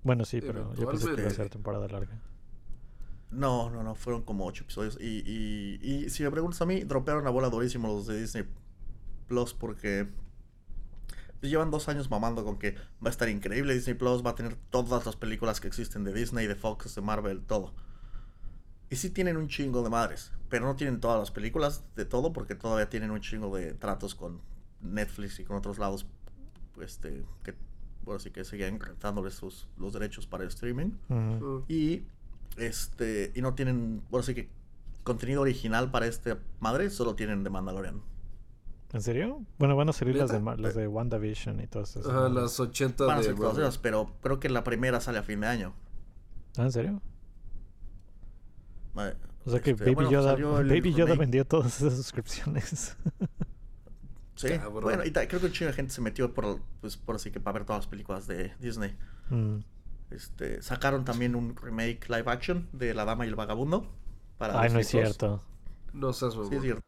Bueno, 0.02 0.24
sí, 0.24 0.40
pero 0.40 0.74
yo 0.74 0.88
pensé 0.88 1.14
que 1.14 1.20
iba 1.20 1.30
a 1.30 1.34
ser 1.34 1.50
temporada 1.50 1.88
larga. 1.88 2.20
No, 3.30 3.68
no, 3.70 3.82
no, 3.82 3.94
fueron 3.94 4.22
como 4.22 4.46
ocho 4.46 4.64
episodios. 4.64 4.98
Y, 5.00 5.22
y, 5.26 5.78
y 5.82 6.10
si 6.10 6.22
me 6.22 6.30
preguntas 6.30 6.60
a 6.62 6.66
mí, 6.66 6.84
dropearon 6.84 7.24
la 7.24 7.30
bola 7.30 7.50
durísimo 7.50 7.88
los 7.88 8.06
de 8.06 8.20
Disney 8.20 8.44
Plus 9.26 9.52
porque 9.52 10.08
pues, 11.40 11.50
llevan 11.50 11.70
dos 11.70 11.88
años 11.88 12.10
mamando 12.10 12.44
con 12.44 12.58
que 12.58 12.74
va 12.74 13.08
a 13.08 13.10
estar 13.10 13.28
increíble. 13.28 13.74
Disney 13.74 13.94
Plus 13.94 14.24
va 14.24 14.30
a 14.30 14.34
tener 14.34 14.56
todas 14.70 15.06
las 15.06 15.16
películas 15.16 15.60
que 15.60 15.68
existen 15.68 16.04
de 16.04 16.12
Disney, 16.12 16.46
de 16.46 16.54
Fox, 16.54 16.94
de 16.94 17.02
Marvel, 17.02 17.44
todo. 17.44 17.74
Y 18.90 18.96
sí 18.96 19.10
tienen 19.10 19.36
un 19.36 19.48
chingo 19.48 19.82
de 19.82 19.90
madres, 19.90 20.32
pero 20.48 20.64
no 20.64 20.74
tienen 20.74 20.98
todas 21.00 21.18
las 21.18 21.30
películas 21.30 21.84
de 21.94 22.06
todo 22.06 22.32
porque 22.32 22.54
todavía 22.54 22.88
tienen 22.88 23.10
un 23.10 23.20
chingo 23.20 23.54
de 23.54 23.74
tratos 23.74 24.14
con 24.14 24.40
Netflix 24.80 25.38
y 25.40 25.44
con 25.44 25.56
otros 25.56 25.78
lados, 25.78 26.06
este, 26.80 27.24
que, 27.42 27.54
bueno, 28.04 28.18
sí 28.20 28.30
que 28.30 28.44
siguen 28.44 28.78
dándoles 29.00 29.34
sus, 29.34 29.68
los 29.76 29.92
derechos 29.92 30.26
para 30.26 30.44
el 30.44 30.48
streaming. 30.48 30.90
Y 31.68 32.02
este 32.56 33.32
y 33.34 33.42
no 33.42 33.54
tienen, 33.54 34.02
bueno, 34.10 34.22
sí 34.22 34.34
que 34.34 34.48
contenido 35.04 35.42
original 35.42 35.90
para 35.90 36.06
este 36.06 36.36
madre, 36.60 36.90
solo 36.90 37.14
tienen 37.14 37.44
de 37.44 37.50
Mandalorian. 37.50 38.02
¿En 38.92 39.02
serio? 39.02 39.42
Bueno, 39.58 39.76
van 39.76 39.88
a 39.90 39.92
salir 39.92 40.16
las 40.16 40.30
de, 40.32 40.40
las 40.40 40.74
de 40.74 40.88
WandaVision 40.88 41.60
y 41.60 41.66
todas 41.66 41.96
esas. 41.96 42.06
Ajá, 42.10 42.28
las 42.30 42.58
80 42.58 43.04
Van 43.04 43.18
a 43.18 43.20
de 43.20 43.34
todas 43.34 43.58
esas, 43.58 43.76
pero 43.78 44.14
creo 44.22 44.40
que 44.40 44.48
la 44.48 44.64
primera 44.64 45.00
sale 45.00 45.18
a 45.18 45.22
fin 45.22 45.40
de 45.40 45.46
año. 45.46 45.74
Ah, 46.56 46.62
¿en 46.62 46.72
serio? 46.72 47.02
Eh, 48.96 49.14
O 49.44 49.50
sea 49.50 49.60
que 49.60 49.70
este, 49.72 49.84
Baby 49.84 49.94
bueno, 49.94 50.10
Yoda, 50.10 50.30
salió 50.32 50.58
el 50.58 50.68
Baby 50.68 50.92
Yoda 50.92 51.04
remake. 51.04 51.18
vendió 51.20 51.44
todas 51.46 51.80
esas 51.80 51.96
suscripciones. 51.96 52.96
Sí, 54.38 54.48
Cabrón. 54.56 54.82
bueno, 54.84 55.04
y 55.04 55.10
creo 55.10 55.40
que 55.40 55.46
un 55.46 55.52
chingo 55.52 55.70
de 55.70 55.74
gente 55.74 55.92
se 55.92 56.00
metió 56.00 56.32
por, 56.32 56.60
pues, 56.80 56.96
por 56.96 57.16
así 57.16 57.32
que 57.32 57.40
para 57.40 57.54
ver 57.54 57.64
todas 57.66 57.80
las 57.80 57.86
películas 57.88 58.28
de 58.28 58.52
Disney. 58.60 58.96
Mm. 59.30 59.56
Este, 60.10 60.62
sacaron 60.62 61.04
también 61.04 61.34
un 61.34 61.56
remake 61.56 62.08
live 62.08 62.30
action 62.30 62.68
de 62.72 62.94
La 62.94 63.04
Dama 63.04 63.26
y 63.26 63.28
el 63.28 63.34
Vagabundo. 63.34 63.90
Para 64.38 64.60
Ay, 64.60 64.70
no 64.72 64.78
es 64.78 64.86
cierto. 64.86 65.42
No 65.92 66.12
seas. 66.12 66.34
Sí, 66.34 66.54
es 66.54 66.62
cierto. 66.62 66.82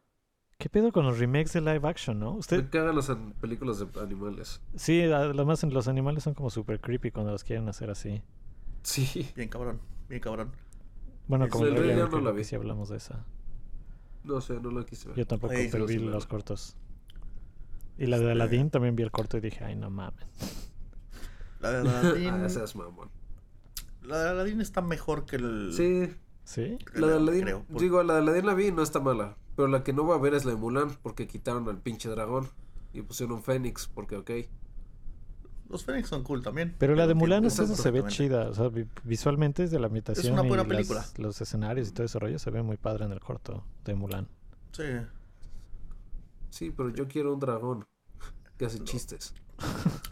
¿Qué 0.57 0.69
pedo 0.69 0.93
con 0.93 1.05
los 1.05 1.19
remakes 1.19 1.51
de 1.53 1.59
live 1.61 1.85
action, 1.87 2.19
no? 2.19 2.35
Usted, 2.35 2.63
Me 2.63 2.69
cagan 2.69 2.95
las 2.95 3.11
películas 3.41 3.79
de 3.79 3.99
animales. 3.99 4.61
sí, 4.75 5.01
además 5.03 5.61
los 5.63 5.87
animales 5.89 6.23
son 6.23 6.33
como 6.33 6.49
super 6.49 6.79
creepy 6.79 7.11
cuando 7.11 7.31
los 7.31 7.43
quieren 7.43 7.67
hacer 7.67 7.89
así. 7.89 8.21
Sí. 8.83 9.29
Bien 9.35 9.49
cabrón, 9.49 9.81
bien 10.07 10.21
cabrón. 10.21 10.51
Bueno, 11.27 11.49
como 11.49 11.65
el 11.65 11.75
Rey 11.75 11.95
Rey 11.95 12.07
no 12.09 12.21
la 12.21 12.31
vi. 12.31 12.43
sí 12.43 12.55
hablamos 12.55 12.89
de 12.89 12.97
esa. 12.97 13.25
No 14.23 14.39
sé, 14.39 14.59
no 14.61 14.71
la 14.71 14.85
quise 14.85 15.09
ver. 15.09 15.17
Yo 15.17 15.27
tampoco, 15.27 15.53
Ey, 15.53 15.67
pero 15.71 15.87
sí, 15.87 15.97
vi 15.97 15.99
sí, 15.99 16.05
los 16.09 16.27
cortos. 16.27 16.77
Y 18.01 18.07
la 18.07 18.17
de 18.17 18.23
Este- 18.23 18.31
Aladdin 18.31 18.69
también 18.69 18.95
vi 18.95 19.03
el 19.03 19.11
corto 19.11 19.37
y 19.37 19.41
dije, 19.41 19.63
ay, 19.63 19.75
no 19.75 19.89
mames. 19.89 20.25
La 21.59 21.71
de 21.71 21.77
Aladdin, 21.89 22.29
ah, 22.45 22.49
seas 22.49 22.75
mamón. 22.75 23.09
la 24.01 24.17
de 24.23 24.29
Aladdin 24.29 24.61
está 24.61 24.81
mejor 24.81 25.25
que 25.25 25.35
el... 25.35 25.71
Sí, 25.73 26.09
¿Sí? 26.43 26.77
la 26.95 27.07
de 27.07 27.15
Aladdin. 27.17 27.41
creo, 27.43 27.63
por- 27.65 27.79
Digo, 27.81 28.01
la 28.03 28.13
de 28.15 28.19
Aladdin 28.21 28.45
la 28.47 28.53
vi 28.55 28.67
y 28.67 28.71
no 28.71 28.81
está 28.81 28.99
mala. 28.99 29.37
Pero 29.55 29.67
la 29.67 29.83
que 29.83 29.93
no 29.93 30.07
va 30.07 30.15
a 30.15 30.17
ver 30.17 30.33
es 30.33 30.45
la 30.45 30.51
de 30.51 30.57
Mulan. 30.57 30.97
Porque 31.03 31.27
quitaron 31.27 31.67
al 31.69 31.77
pinche 31.77 32.09
dragón. 32.09 32.47
Y 32.93 33.01
pusieron 33.03 33.35
un 33.35 33.43
Fénix. 33.43 33.87
Porque, 33.87 34.15
ok. 34.17 34.31
Los 35.69 35.85
Fénix 35.85 36.07
son 36.09 36.23
cool 36.23 36.41
también. 36.41 36.75
Pero 36.79 36.95
la 36.95 37.05
de 37.05 37.13
Mulan, 37.13 37.45
esa 37.45 37.67
se 37.67 37.91
ve 37.91 38.03
chida. 38.07 38.49
O 38.49 38.53
sea, 38.55 38.69
vi- 38.69 38.87
visualmente 39.03 39.63
es 39.63 39.71
de 39.71 39.79
la 39.79 39.87
ambientación 39.87 40.33
una 40.33 40.43
y 40.43 40.47
buena 40.47 40.63
las- 40.63 40.67
película. 40.75 41.05
los 41.17 41.39
escenarios 41.39 41.89
y 41.89 41.91
todo 41.91 42.05
ese 42.05 42.17
rollo 42.17 42.39
se 42.39 42.49
ve 42.49 42.63
muy 42.63 42.77
padre 42.77 43.05
en 43.05 43.11
el 43.11 43.19
corto 43.19 43.63
de 43.85 43.93
Mulan. 43.93 44.27
Sí. 44.71 44.83
Sí, 46.49 46.73
pero 46.75 46.89
yo 46.89 47.07
quiero 47.07 47.33
un 47.33 47.39
dragón. 47.39 47.85
Que 48.61 48.67
hace 48.67 48.83
chistes. 48.83 49.33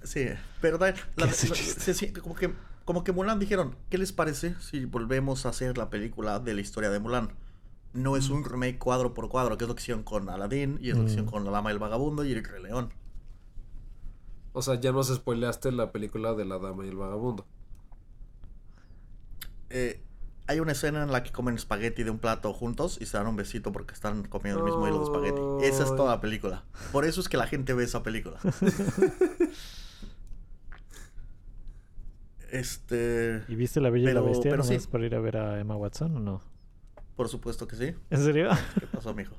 Sí, 0.04 0.26
pero 0.60 0.80
da- 0.80 0.88
la- 0.88 0.94
¿Qué 1.16 1.24
hace 1.26 1.50
la- 1.50 1.54
chiste? 1.56 1.80
se 1.82 1.94
siente 1.94 2.20
como 2.20 2.34
que 2.34 2.52
como 2.84 3.04
que 3.04 3.12
Mulan 3.12 3.38
dijeron, 3.38 3.76
¿qué 3.92 4.00
les 4.00 4.12
parece 4.12 4.56
si 4.60 4.86
volvemos 4.86 5.46
a 5.46 5.50
hacer 5.50 5.78
la 5.78 5.92
película 5.92 6.40
de 6.40 6.56
la 6.56 6.62
historia 6.62 6.90
de 6.90 6.98
Mulan? 7.00 7.30
No 7.94 8.18
es 8.18 8.30
un 8.32 8.44
remake 8.44 8.80
cuadro 8.80 9.14
por 9.14 9.30
cuadro, 9.30 9.56
que 9.60 9.66
es 9.66 9.68
lo 9.68 9.76
que 9.76 9.84
hicieron 9.84 10.02
con 10.02 10.28
Aladdin 10.32 10.80
y 10.82 10.90
es 10.90 10.96
lo 10.96 11.02
que 11.02 11.10
hicieron 11.10 11.28
Mm. 11.28 11.30
con 11.30 11.46
La 11.46 11.52
Dama 11.52 11.70
y 11.70 11.74
el 11.74 11.80
Vagabundo 11.80 12.26
y 12.26 12.32
el 12.32 12.44
Rey 12.44 12.64
León. 12.64 12.92
O 14.54 14.64
sea, 14.64 14.80
ya 14.82 14.92
nos 14.92 15.14
spoileaste 15.14 15.72
la 15.72 15.92
película 15.92 16.34
de 16.34 16.46
la 16.46 16.58
dama 16.58 16.84
y 16.84 16.90
el 16.90 16.96
vagabundo. 16.96 17.46
Eh, 19.70 20.02
hay 20.50 20.60
una 20.60 20.72
escena 20.72 21.04
en 21.04 21.12
la 21.12 21.22
que 21.22 21.32
comen 21.32 21.54
espagueti 21.54 22.02
de 22.02 22.10
un 22.10 22.18
plato 22.18 22.52
juntos 22.54 22.98
y 23.00 23.06
se 23.06 23.16
dan 23.18 23.28
un 23.28 23.36
besito 23.36 23.72
porque 23.72 23.94
están 23.94 24.24
comiendo 24.24 24.66
el 24.66 24.72
mismo 24.72 24.88
hilo 24.88 24.98
de 24.98 25.04
espagueti. 25.04 25.40
Esa 25.62 25.84
es 25.84 25.96
toda 25.96 26.16
la 26.16 26.22
película. 26.22 26.64
Por 26.92 27.06
eso 27.06 27.22
es 27.22 27.30
que 27.30 27.38
la 27.38 27.46
gente 27.46 27.76
ve 27.76 27.84
esa 27.84 28.02
película. 28.02 28.40
este, 32.52 33.44
¿Y 33.48 33.54
viste 33.54 33.80
La 33.80 33.92
Bella 33.92 34.10
y 34.10 34.14
la 34.14 34.22
Pero- 34.22 34.32
Bestia 34.32 34.50
pero 34.50 34.64
sí. 34.64 34.76
para 34.92 35.06
ir 35.06 35.14
a 35.14 35.20
ver 35.20 35.38
a 35.38 35.60
Emma 35.60 35.76
Watson 35.76 36.18
o 36.18 36.20
no? 36.20 36.42
por 37.16 37.30
supuesto 37.30 37.68
que 37.68 37.76
sí. 37.76 37.94
¿En 38.10 38.24
serio? 38.24 38.50
¿Qué 38.80 38.88
pasó, 38.88 39.14
mijo? 39.14 39.36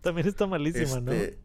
También 0.00 0.26
está 0.26 0.46
malísima, 0.46 1.00
¿no? 1.00 1.12
Este, 1.12 1.38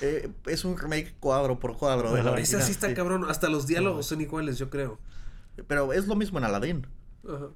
eh, 0.00 0.30
es 0.46 0.64
un 0.64 0.78
remake 0.78 1.16
cuadro 1.20 1.58
por 1.58 1.76
cuadro 1.76 2.14
de 2.14 2.22
la. 2.22 2.38
Esa 2.38 2.62
sí 2.62 2.70
está 2.70 2.88
sí. 2.88 2.94
cabrón. 2.94 3.26
Hasta 3.28 3.50
los 3.50 3.66
diálogos 3.66 4.06
son 4.06 4.22
iguales, 4.22 4.56
yo 4.56 4.70
creo. 4.70 5.00
Pero 5.66 5.92
es 5.92 6.06
lo 6.06 6.14
mismo 6.14 6.38
en 6.38 6.44
Aladdin. 6.44 6.86
Ajá. 7.28 7.48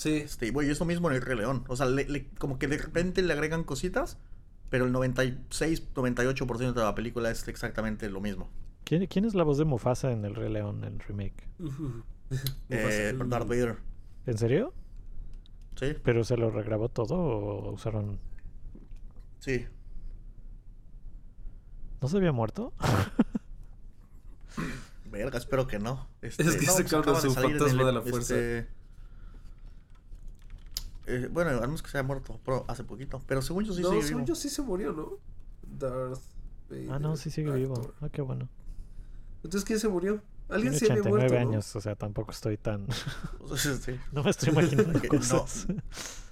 Sí. 0.00 0.16
Este, 0.16 0.50
güey, 0.50 0.70
es 0.70 0.80
lo 0.80 0.86
mismo 0.86 1.10
en 1.10 1.16
el 1.16 1.22
Rey 1.22 1.36
León. 1.36 1.64
O 1.68 1.76
sea, 1.76 1.84
le- 1.86 2.08
le- 2.08 2.26
como 2.38 2.58
que 2.58 2.66
de 2.68 2.78
repente 2.78 3.20
le 3.20 3.34
agregan 3.34 3.64
cositas, 3.64 4.16
pero 4.70 4.86
el 4.86 4.92
96, 4.92 5.92
98% 5.94 6.72
de 6.72 6.80
la 6.82 6.94
película 6.94 7.30
es 7.30 7.46
exactamente 7.48 8.08
lo 8.08 8.22
mismo. 8.22 8.48
¿Quién, 8.84 9.06
quién 9.08 9.26
es 9.26 9.34
la 9.34 9.42
voz 9.44 9.58
de 9.58 9.66
Mufasa 9.66 10.10
en 10.10 10.24
El 10.24 10.34
Rey 10.34 10.50
León, 10.50 10.84
en 10.84 10.94
el 10.94 11.00
remake? 11.00 11.46
Eh, 12.70 13.12
Mufasa. 13.14 13.28
Darth 13.28 13.48
Vader. 13.48 13.76
¿En 14.24 14.38
serio? 14.38 14.72
Sí, 15.78 15.94
¿Pero 16.02 16.24
se 16.24 16.38
lo 16.38 16.50
regrabó 16.50 16.88
todo 16.88 17.16
o 17.16 17.72
usaron...? 17.72 18.18
sí. 19.38 19.66
¿No 22.00 22.08
se 22.08 22.16
había 22.16 22.32
muerto? 22.32 22.72
Verga, 25.10 25.38
espero 25.38 25.66
que 25.66 25.78
no. 25.78 26.08
Este, 26.22 26.42
Es 26.44 26.56
que 26.56 26.66
no, 26.66 26.72
sacaron 26.72 27.00
acaba 27.02 27.20
de 27.20 27.28
su 27.28 27.34
salir 27.34 27.52
en 27.52 27.58
fantasma 27.58 27.84
de 27.84 27.92
la 27.92 28.02
fuerza. 28.02 28.34
este, 28.36 28.68
eh, 31.10 31.28
bueno, 31.30 31.50
al 31.50 31.60
menos 31.60 31.82
que 31.82 31.90
se 31.90 31.98
haya 31.98 32.06
muerto 32.06 32.40
pero 32.44 32.64
hace 32.68 32.84
poquito. 32.84 33.22
Pero 33.26 33.42
según 33.42 33.64
yo 33.64 33.72
sí 33.72 33.82
no, 33.82 33.90
sigue 33.90 34.02
según 34.02 34.24
vivo. 34.24 34.28
yo 34.28 34.34
sí 34.34 34.48
se 34.48 34.62
murió, 34.62 34.92
¿no? 34.92 35.18
Darth 35.62 36.22
Vader. 36.68 36.92
Ah, 36.92 36.98
no, 36.98 37.16
sí 37.16 37.30
sigue 37.30 37.50
vivo. 37.52 37.94
Ah, 38.00 38.08
qué 38.08 38.22
bueno. 38.22 38.48
Entonces, 39.42 39.64
¿quién 39.64 39.80
se 39.80 39.88
murió? 39.88 40.22
Alguien 40.48 40.74
se 40.74 40.86
había 40.86 41.02
89 41.02 41.18
muerto, 41.18 41.34
¿no? 41.34 41.50
años, 41.50 41.76
o 41.76 41.80
sea, 41.80 41.94
tampoco 41.94 42.32
estoy 42.32 42.56
tan... 42.56 42.86
Sí. 43.56 43.98
no 44.12 44.22
me 44.22 44.30
estoy 44.30 44.50
imaginando 44.50 45.00
Que 45.00 45.08
cosas. 45.08 45.66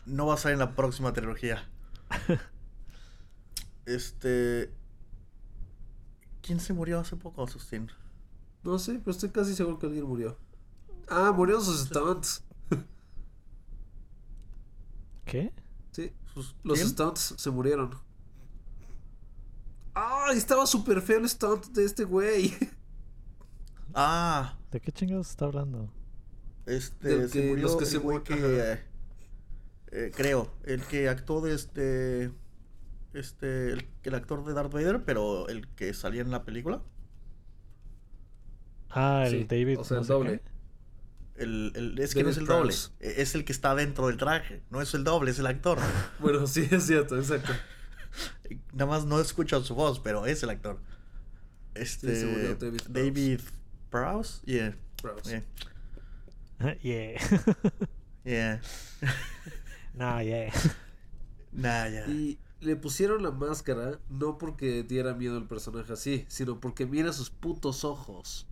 No 0.07 0.27
va 0.27 0.35
a 0.35 0.37
salir 0.37 0.55
en 0.55 0.61
la 0.61 0.75
próxima 0.75 1.13
trilogía. 1.13 1.69
Este. 3.87 4.71
¿Quién 6.43 6.61
se 6.61 6.75
murió 6.75 7.01
hace 7.01 7.17
poco, 7.17 7.47
Sustín? 7.49 7.91
No 8.63 8.79
sé, 8.79 8.99
pero 8.99 9.13
estoy 9.13 9.31
casi 9.31 9.55
seguro 9.55 9.79
que 9.79 9.87
alguien 9.87 10.05
murió. 10.05 10.37
Ah, 11.09 11.33
murieron 11.35 11.65
sus 11.65 11.87
stunts. 11.87 12.45
¿Qué? 15.29 15.53
Sí, 15.93 16.13
Sus- 16.33 16.57
los 16.63 16.79
¿Quién? 16.79 16.89
stunts 16.91 17.35
se 17.37 17.51
murieron. 17.51 17.91
Ah, 19.95 20.29
estaba 20.35 20.67
súper 20.67 21.01
feo 21.03 21.19
el 21.19 21.29
stunt 21.29 21.67
de 21.67 21.85
este 21.85 22.05
güey. 22.05 22.53
Ah, 23.95 24.59
¿De 24.71 24.81
qué 24.81 24.93
chingados 24.93 25.31
está 25.31 25.47
hablando? 25.47 25.89
este. 26.67 27.09
Del 27.09 27.29
se 27.31 27.41
que- 27.41 27.49
murió 27.49 27.63
los 27.65 27.77
que 27.77 27.85
el 27.85 27.91
se 27.91 27.99
güey 27.99 28.19
mu- 28.19 28.23
que. 28.25 28.35
ajá. 28.35 28.73
eh, 28.75 28.85
eh, 29.91 30.13
creo, 30.15 30.53
el 30.65 30.83
que 30.85 31.09
actuó 31.09 31.41
de 31.41 31.55
este. 31.55 32.31
Este. 33.15 33.73
El, 33.73 33.89
el 34.03 34.15
actor 34.15 34.45
de 34.45 34.53
Darth 34.53 34.73
Vader, 34.73 35.05
pero 35.05 35.49
el 35.49 35.67
que 35.69 35.95
salía 35.95 36.21
en 36.21 36.31
la 36.31 36.45
película. 36.45 36.83
Ah, 38.91 39.25
el 39.27 39.31
Sí, 39.33 39.45
David... 39.45 39.79
o 39.81 39.85
sea, 39.85 39.97
no 39.97 40.01
el 40.03 40.07
sé 40.07 40.13
doble. 40.13 40.41
qué. 40.41 40.51
El, 41.39 41.73
el- 41.75 41.99
es 41.99 42.15
que 42.15 42.23
no 42.25 42.31
es 42.31 42.37
el 42.37 42.47
doble. 42.47 42.73
Prowse. 42.73 42.91
eh, 43.01 43.15
Es 43.19 43.35
el 43.35 43.45
que 43.45 43.53
está 43.53 43.75
dentro 43.75 44.09
del 44.09 44.17
traje. 44.17 44.63
No 44.71 44.81
es 44.83 44.93
el 44.95 45.05
doble, 45.05 45.31
es 45.31 45.39
el 45.39 45.47
actor. 45.47 45.79
Bueno, 46.21 46.47
sí, 46.47 46.67
es 46.71 46.85
cierto, 46.87 47.17
exacto. 47.17 47.53
Nada 48.73 48.87
más 48.91 49.05
no 49.05 49.21
escuchan 49.21 49.63
su 49.65 49.75
voz, 49.75 50.01
pero 50.01 50.27
es 50.27 50.43
el 50.43 50.51
actor. 50.51 50.81
Este. 51.75 52.25
murió 52.27 52.55
David 52.57 52.81
Prowse. 52.81 52.91
David 52.93 53.41
Prowse. 53.91 54.41
Yeah. 54.47 54.75
Prowse. 55.01 55.31
yeah. 56.61 56.75
yeah. 56.83 57.21
Yeah. 58.25 58.61
no, 59.95 60.21
yeah. 60.23 60.53
Nah, 61.53 61.89
ya. 61.89 62.07
Y 62.09 62.39
le 62.61 62.75
pusieron 62.75 63.23
la 63.23 63.31
máscara 63.31 64.01
no 64.09 64.39
porque 64.39 64.83
diera 64.83 65.15
miedo 65.15 65.37
al 65.37 65.47
personaje 65.47 65.93
así, 65.93 66.25
sino 66.29 66.59
porque 66.59 66.85
mira 66.85 67.13
sus 67.13 67.31
putos 67.31 67.85
ojos. 67.85 68.48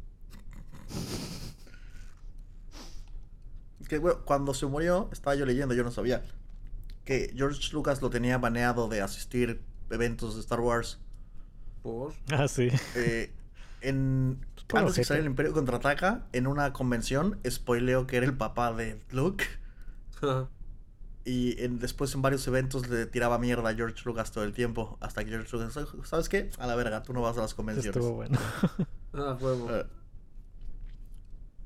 Que 3.89 3.99
bueno, 3.99 4.25
cuando 4.25 4.55
se 4.55 4.67
murió, 4.67 5.09
estaba 5.13 5.35
yo 5.37 5.47
leyendo, 5.47 5.75
yo 5.75 5.85
no 5.85 5.91
sabía, 5.91 6.25
que 7.05 7.33
George 7.37 7.73
Lucas 7.73 8.03
lo 8.03 8.11
tenía 8.11 8.39
baneado 8.39 8.89
de 8.89 9.01
asistir 9.03 9.63
eventos 9.91 10.35
de 10.35 10.41
Star 10.41 10.61
Wars. 10.61 10.99
¿Por? 11.83 12.15
Ah, 12.33 12.49
sí. 12.49 12.69
Eh, 12.95 13.33
en, 13.81 14.45
por 14.67 14.81
antes 14.81 14.97
de 14.97 15.05
que 15.05 15.21
el 15.21 15.27
Imperio 15.27 15.53
Contraataca, 15.53 16.27
en 16.33 16.47
una 16.47 16.73
convención, 16.73 17.39
spoileo 17.49 18.07
que 18.07 18.17
era 18.17 18.27
el 18.27 18.37
papá 18.37 18.73
de 18.73 19.01
Luke. 19.11 19.45
Y 21.25 21.61
en- 21.61 21.81
después 21.81 22.15
en 22.15 22.23
varios 22.23 22.47
eventos 22.47 22.89
le 22.89 23.05
tiraba 23.07 23.37
mierda 23.39 23.69
a 23.71 23.75
George 23.75 24.01
Lucas 24.05 24.31
todo 24.31 24.45
el 24.45 24.53
tiempo. 24.53 24.97
Hasta 25.01 25.25
que 25.25 25.31
George 25.31 25.57
Lucas, 25.57 25.77
¿sabes 26.05 26.29
qué? 26.29 26.51
A 26.59 26.69
la 26.69 26.77
verga, 26.77 27.03
tú 27.03 27.13
no 27.13 27.21
vas 27.21 27.37
a 27.37 27.41
las 27.41 27.53
convenciones. 27.53 27.97
Estuvo 27.97 28.13
bueno. 28.15 28.39
ah, 29.13 29.37
huevo. 29.41 29.69
Eh, 29.71 29.87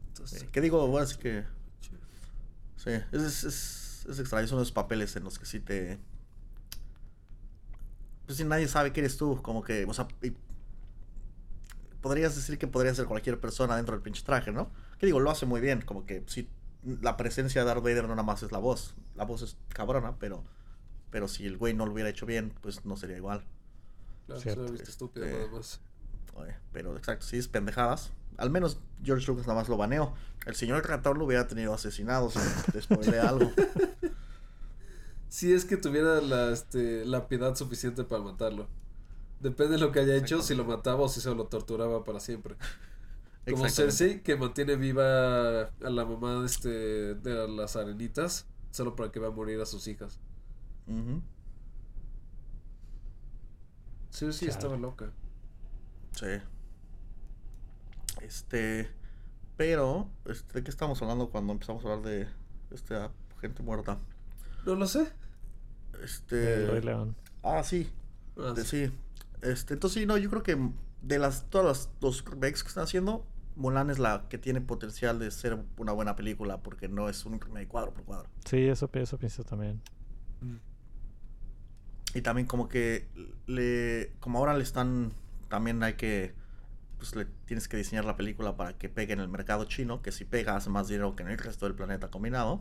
Entonces, 0.08 0.40
sí. 0.40 0.46
¿Qué 0.50 0.60
digo? 0.62 0.86
Bueno, 0.86 1.04
es 1.06 1.16
que... 1.16 1.44
Sí, 2.82 2.90
es, 3.12 3.44
es, 3.44 4.06
es, 4.08 4.18
extraño. 4.18 4.46
Son 4.46 4.58
los 4.58 4.72
papeles 4.72 5.14
en 5.16 5.24
los 5.24 5.38
que 5.38 5.44
sí 5.44 5.60
te... 5.60 5.98
Pues 8.24 8.38
sí, 8.38 8.44
nadie 8.44 8.68
sabe 8.68 8.92
que 8.92 9.00
eres 9.00 9.16
tú. 9.18 9.40
Como 9.42 9.62
que, 9.62 9.84
o 9.84 9.92
sea... 9.92 10.08
y- 10.22 10.32
podrías 12.00 12.34
decir 12.34 12.56
que 12.56 12.66
podría 12.66 12.94
ser 12.94 13.04
cualquier 13.04 13.38
persona 13.38 13.76
dentro 13.76 13.94
del 13.94 14.02
pinche 14.02 14.22
traje, 14.24 14.50
¿no? 14.52 14.70
Que 14.98 15.04
digo, 15.04 15.20
lo 15.20 15.30
hace 15.30 15.44
muy 15.44 15.60
bien. 15.60 15.82
Como 15.82 16.06
que 16.06 16.24
sí, 16.26 16.48
la 17.02 17.18
presencia 17.18 17.60
de 17.60 17.66
Darth 17.66 17.82
Vader 17.82 18.04
no 18.04 18.10
nada 18.10 18.22
más 18.22 18.42
es 18.42 18.50
la 18.52 18.58
voz. 18.58 18.94
La 19.14 19.24
voz 19.24 19.42
es 19.42 19.56
cabrona, 19.68 20.16
pero... 20.18 20.42
Pero 21.10 21.28
si 21.28 21.44
el 21.44 21.58
güey 21.58 21.74
no 21.74 21.84
lo 21.86 21.92
hubiera 21.92 22.08
hecho 22.08 22.24
bien, 22.24 22.54
pues 22.62 22.84
no 22.86 22.96
sería 22.96 23.16
igual. 23.18 23.44
claro, 24.26 24.40
Cierto. 24.40 24.62
se 24.62 24.70
me 24.70 24.72
viste 24.78 24.90
estúpido 24.90 25.26
Este- 25.26 25.38
nada 25.38 25.50
más. 25.50 25.80
Oye, 26.34 26.54
pero 26.72 26.96
exacto, 26.96 27.26
sí 27.26 27.36
es 27.36 27.48
pendejadas. 27.48 28.12
Al 28.36 28.50
menos 28.50 28.80
George 29.02 29.26
Lucas 29.26 29.46
nada 29.46 29.58
más 29.58 29.68
lo 29.68 29.76
baneó. 29.76 30.14
El 30.46 30.54
señor 30.54 30.86
Rator 30.86 31.18
lo 31.18 31.26
hubiera 31.26 31.46
tenido 31.46 31.74
asesinado 31.74 32.30
si 32.30 32.38
te 32.72 32.80
spoilea 32.80 33.22
algo. 33.28 33.52
Si 35.28 35.52
es 35.52 35.64
que 35.64 35.76
tuviera 35.76 36.20
la, 36.20 36.50
este, 36.50 37.04
la 37.04 37.28
piedad 37.28 37.54
suficiente 37.54 38.04
para 38.04 38.22
matarlo. 38.22 38.68
Depende 39.40 39.74
de 39.74 39.78
lo 39.78 39.92
que 39.92 40.00
haya 40.00 40.16
hecho, 40.16 40.42
si 40.42 40.54
lo 40.54 40.64
mataba 40.64 41.02
o 41.02 41.08
si 41.08 41.20
se 41.20 41.34
lo 41.34 41.46
torturaba 41.46 42.04
para 42.04 42.20
siempre. 42.20 42.56
Como. 43.48 43.68
Cersei, 43.68 44.22
que 44.22 44.36
mantiene 44.36 44.76
viva 44.76 45.62
a 45.62 45.90
la 45.90 46.04
mamá 46.04 46.40
de, 46.40 46.46
este, 46.46 46.68
de 47.14 47.48
las 47.48 47.76
arenitas, 47.76 48.46
solo 48.70 48.94
para 48.96 49.10
que 49.10 49.18
va 49.18 49.28
a 49.28 49.30
morir 49.30 49.60
a 49.60 49.66
sus 49.66 49.86
hijas. 49.88 50.18
Cersei 54.10 54.48
Chale. 54.48 54.50
estaba 54.50 54.76
loca. 54.76 55.12
Sí. 56.12 56.26
Este. 58.30 58.88
Pero, 59.56 60.08
este, 60.24 60.54
¿de 60.54 60.62
qué 60.62 60.70
estamos 60.70 61.02
hablando 61.02 61.30
cuando 61.30 61.52
empezamos 61.52 61.84
a 61.84 61.88
hablar 61.88 62.04
de 62.06 62.28
esta 62.70 63.10
gente 63.40 63.62
muerta? 63.64 63.98
No 64.64 64.76
lo 64.76 64.86
sé. 64.86 65.12
Este. 66.02 66.54
El 66.54 66.68
Rey 66.68 66.82
León. 66.82 67.16
Ah, 67.42 67.62
sí. 67.64 67.90
Ah, 68.38 68.52
de- 68.54 68.64
sí. 68.64 68.86
sí. 68.86 68.92
Este, 69.42 69.74
entonces 69.74 70.00
sí, 70.00 70.06
no, 70.06 70.16
yo 70.16 70.30
creo 70.30 70.44
que 70.44 70.56
de 71.02 71.18
las 71.18 71.50
todas 71.50 71.66
las 71.66 71.90
dos 71.98 72.24
remakes 72.24 72.62
que 72.62 72.68
están 72.68 72.84
haciendo, 72.84 73.26
Mulan 73.56 73.90
es 73.90 73.98
la 73.98 74.26
que 74.28 74.38
tiene 74.38 74.60
potencial 74.60 75.18
de 75.18 75.30
ser 75.32 75.58
una 75.76 75.90
buena 75.92 76.14
película 76.14 76.58
porque 76.62 76.88
no 76.88 77.08
es 77.08 77.26
un 77.26 77.40
remake 77.40 77.66
cuadro 77.66 77.92
por 77.92 78.04
cuadro. 78.04 78.28
Sí, 78.44 78.68
eso, 78.68 78.88
eso 78.92 79.18
pienso 79.18 79.42
también. 79.42 79.80
Mm. 80.40 80.56
Y 82.14 82.22
también 82.22 82.46
como 82.46 82.68
que 82.68 83.08
le 83.46 84.12
como 84.20 84.38
ahora 84.38 84.54
le 84.54 84.62
están 84.62 85.12
también 85.48 85.82
hay 85.82 85.94
que 85.94 86.38
pues 87.00 87.16
le 87.16 87.24
tienes 87.24 87.66
que 87.66 87.78
diseñar 87.78 88.04
la 88.04 88.14
película 88.16 88.56
para 88.56 88.76
que 88.76 88.90
pegue 88.90 89.14
en 89.14 89.20
el 89.20 89.28
mercado 89.28 89.64
chino, 89.64 90.02
que 90.02 90.12
si 90.12 90.26
pega 90.26 90.54
hace 90.54 90.68
más 90.68 90.86
dinero 90.86 91.16
que 91.16 91.22
en 91.22 91.30
el 91.30 91.38
resto 91.38 91.64
del 91.64 91.74
planeta 91.74 92.10
combinado. 92.10 92.60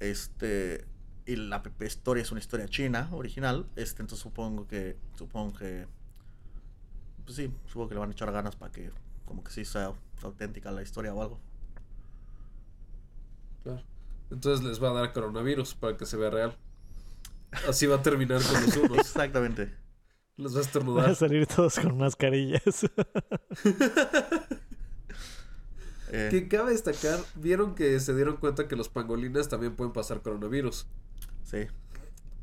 Este 0.00 0.86
y 1.26 1.36
la 1.36 1.62
historia 1.80 2.22
es 2.22 2.32
una 2.32 2.40
historia 2.40 2.66
china 2.66 3.10
original, 3.12 3.66
este 3.76 4.00
entonces 4.00 4.22
supongo 4.22 4.66
que 4.66 4.96
supongo 5.16 5.58
que 5.58 5.86
pues 7.26 7.36
sí, 7.36 7.52
supongo 7.66 7.88
que 7.88 7.94
le 7.94 8.00
van 8.00 8.08
a 8.08 8.12
echar 8.12 8.32
ganas 8.32 8.56
para 8.56 8.72
que 8.72 8.90
como 9.26 9.44
que 9.44 9.50
sí 9.52 9.66
sea 9.66 9.92
auténtica 10.22 10.70
la 10.70 10.80
historia 10.80 11.12
o 11.12 11.20
algo. 11.20 11.38
Claro. 13.62 13.82
Entonces 14.30 14.66
les 14.66 14.82
va 14.82 14.90
a 14.90 14.94
dar 14.94 15.12
coronavirus 15.12 15.74
para 15.74 15.98
que 15.98 16.06
se 16.06 16.16
vea 16.16 16.30
real. 16.30 16.56
Así 17.68 17.86
va 17.86 17.96
a 17.96 18.02
terminar 18.02 18.40
con 18.42 18.64
los 18.64 18.76
unos. 18.82 18.98
Exactamente. 18.98 19.87
Les 20.38 20.46
va 20.46 20.50
a 20.50 20.52
Van 20.52 20.56
a 20.56 20.60
estornudar. 20.66 21.14
salir 21.16 21.46
todos 21.46 21.78
con 21.78 21.98
mascarillas. 21.98 22.86
Eh, 26.10 26.28
Que 26.30 26.48
cabe 26.48 26.72
destacar, 26.72 27.20
vieron 27.34 27.74
que 27.74 28.00
se 28.00 28.14
dieron 28.14 28.38
cuenta 28.38 28.66
que 28.66 28.76
los 28.76 28.88
pangolines 28.88 29.48
también 29.50 29.76
pueden 29.76 29.92
pasar 29.92 30.22
coronavirus. 30.22 30.86
sí. 31.44 31.66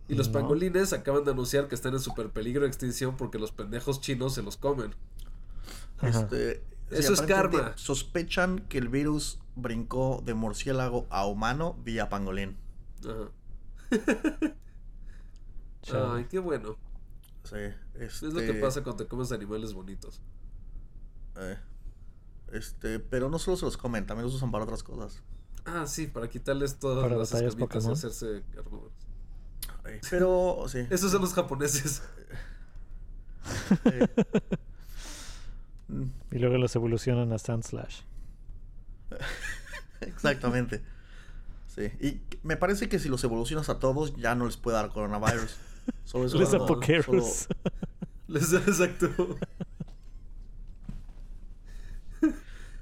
Y 0.07 0.13
los 0.13 0.27
No. 0.27 0.33
pangolines 0.33 0.93
acaban 0.93 1.23
de 1.25 1.31
anunciar 1.31 1.67
que 1.67 1.73
están 1.73 1.95
en 1.95 1.99
super 1.99 2.29
peligro 2.29 2.61
de 2.61 2.67
extinción 2.67 3.17
porque 3.17 3.39
los 3.39 3.51
pendejos 3.51 4.01
chinos 4.01 4.35
se 4.35 4.43
los 4.43 4.55
comen. 4.55 4.93
Este, 6.03 6.61
Eso 6.91 7.13
es 7.13 7.23
karma. 7.23 7.73
Sospechan 7.75 8.59
que 8.69 8.77
el 8.77 8.87
virus 8.87 9.39
brincó 9.55 10.21
de 10.23 10.35
murciélago 10.35 11.07
a 11.09 11.25
humano 11.25 11.75
vía 11.83 12.07
pangolín. 12.07 12.55
Ajá. 13.03 13.31
Ay, 16.13 16.27
qué 16.29 16.37
bueno. 16.37 16.77
Sí, 17.45 17.55
Es 17.99 18.21
lo 18.21 18.39
este, 18.39 18.53
que 18.53 18.59
pasa 18.59 18.83
cuando 18.83 19.03
te 19.03 19.09
comes 19.09 19.31
animales 19.31 19.73
bonitos. 19.73 20.21
eh, 21.37 21.57
este, 22.51 22.99
pero 22.99 23.29
no 23.29 23.39
solo 23.39 23.57
se 23.57 23.65
los 23.65 23.77
comen, 23.77 24.05
también 24.05 24.25
los 24.25 24.35
usan 24.35 24.51
para 24.51 24.63
otras 24.65 24.83
cosas. 24.83 25.21
Ah, 25.65 25.85
sí, 25.87 26.07
para 26.07 26.29
quitarles 26.29 26.77
todas 26.77 27.03
Para 27.03 27.17
las 27.17 27.33
escamitas 27.33 27.85
y 27.85 27.91
hacerse. 27.91 28.43
Eh, 29.85 30.01
Pero, 30.09 30.65
sí. 30.67 30.79
Esos 30.89 31.11
son 31.11 31.21
los 31.21 31.33
japoneses. 31.33 32.03
eh, 33.85 34.07
Y 36.31 36.39
luego 36.39 36.57
los 36.57 36.75
evolucionan 36.75 37.31
a 37.31 37.37
Sand 37.37 37.63
Slash. 37.63 38.01
exactamente. 40.01 40.81
Sí. 41.67 41.91
Y 41.99 42.21
me 42.43 42.57
parece 42.57 42.89
que 42.89 42.99
si 42.99 43.09
los 43.09 43.23
evolucionas 43.23 43.69
a 43.69 43.79
todos, 43.79 44.15
ya 44.15 44.33
no 44.35 44.45
les 44.45 44.57
puede 44.57 44.77
dar 44.77 44.89
coronavirus. 44.91 45.55
Solo 46.03 46.25
eso 46.25 46.37
Les 46.39 46.51
da 46.51 46.57
no, 46.57 46.65
Pokerus. 46.65 47.05
solo- 47.05 47.55
Les 48.27 48.51
da 48.51 48.59
exacto. 48.59 49.07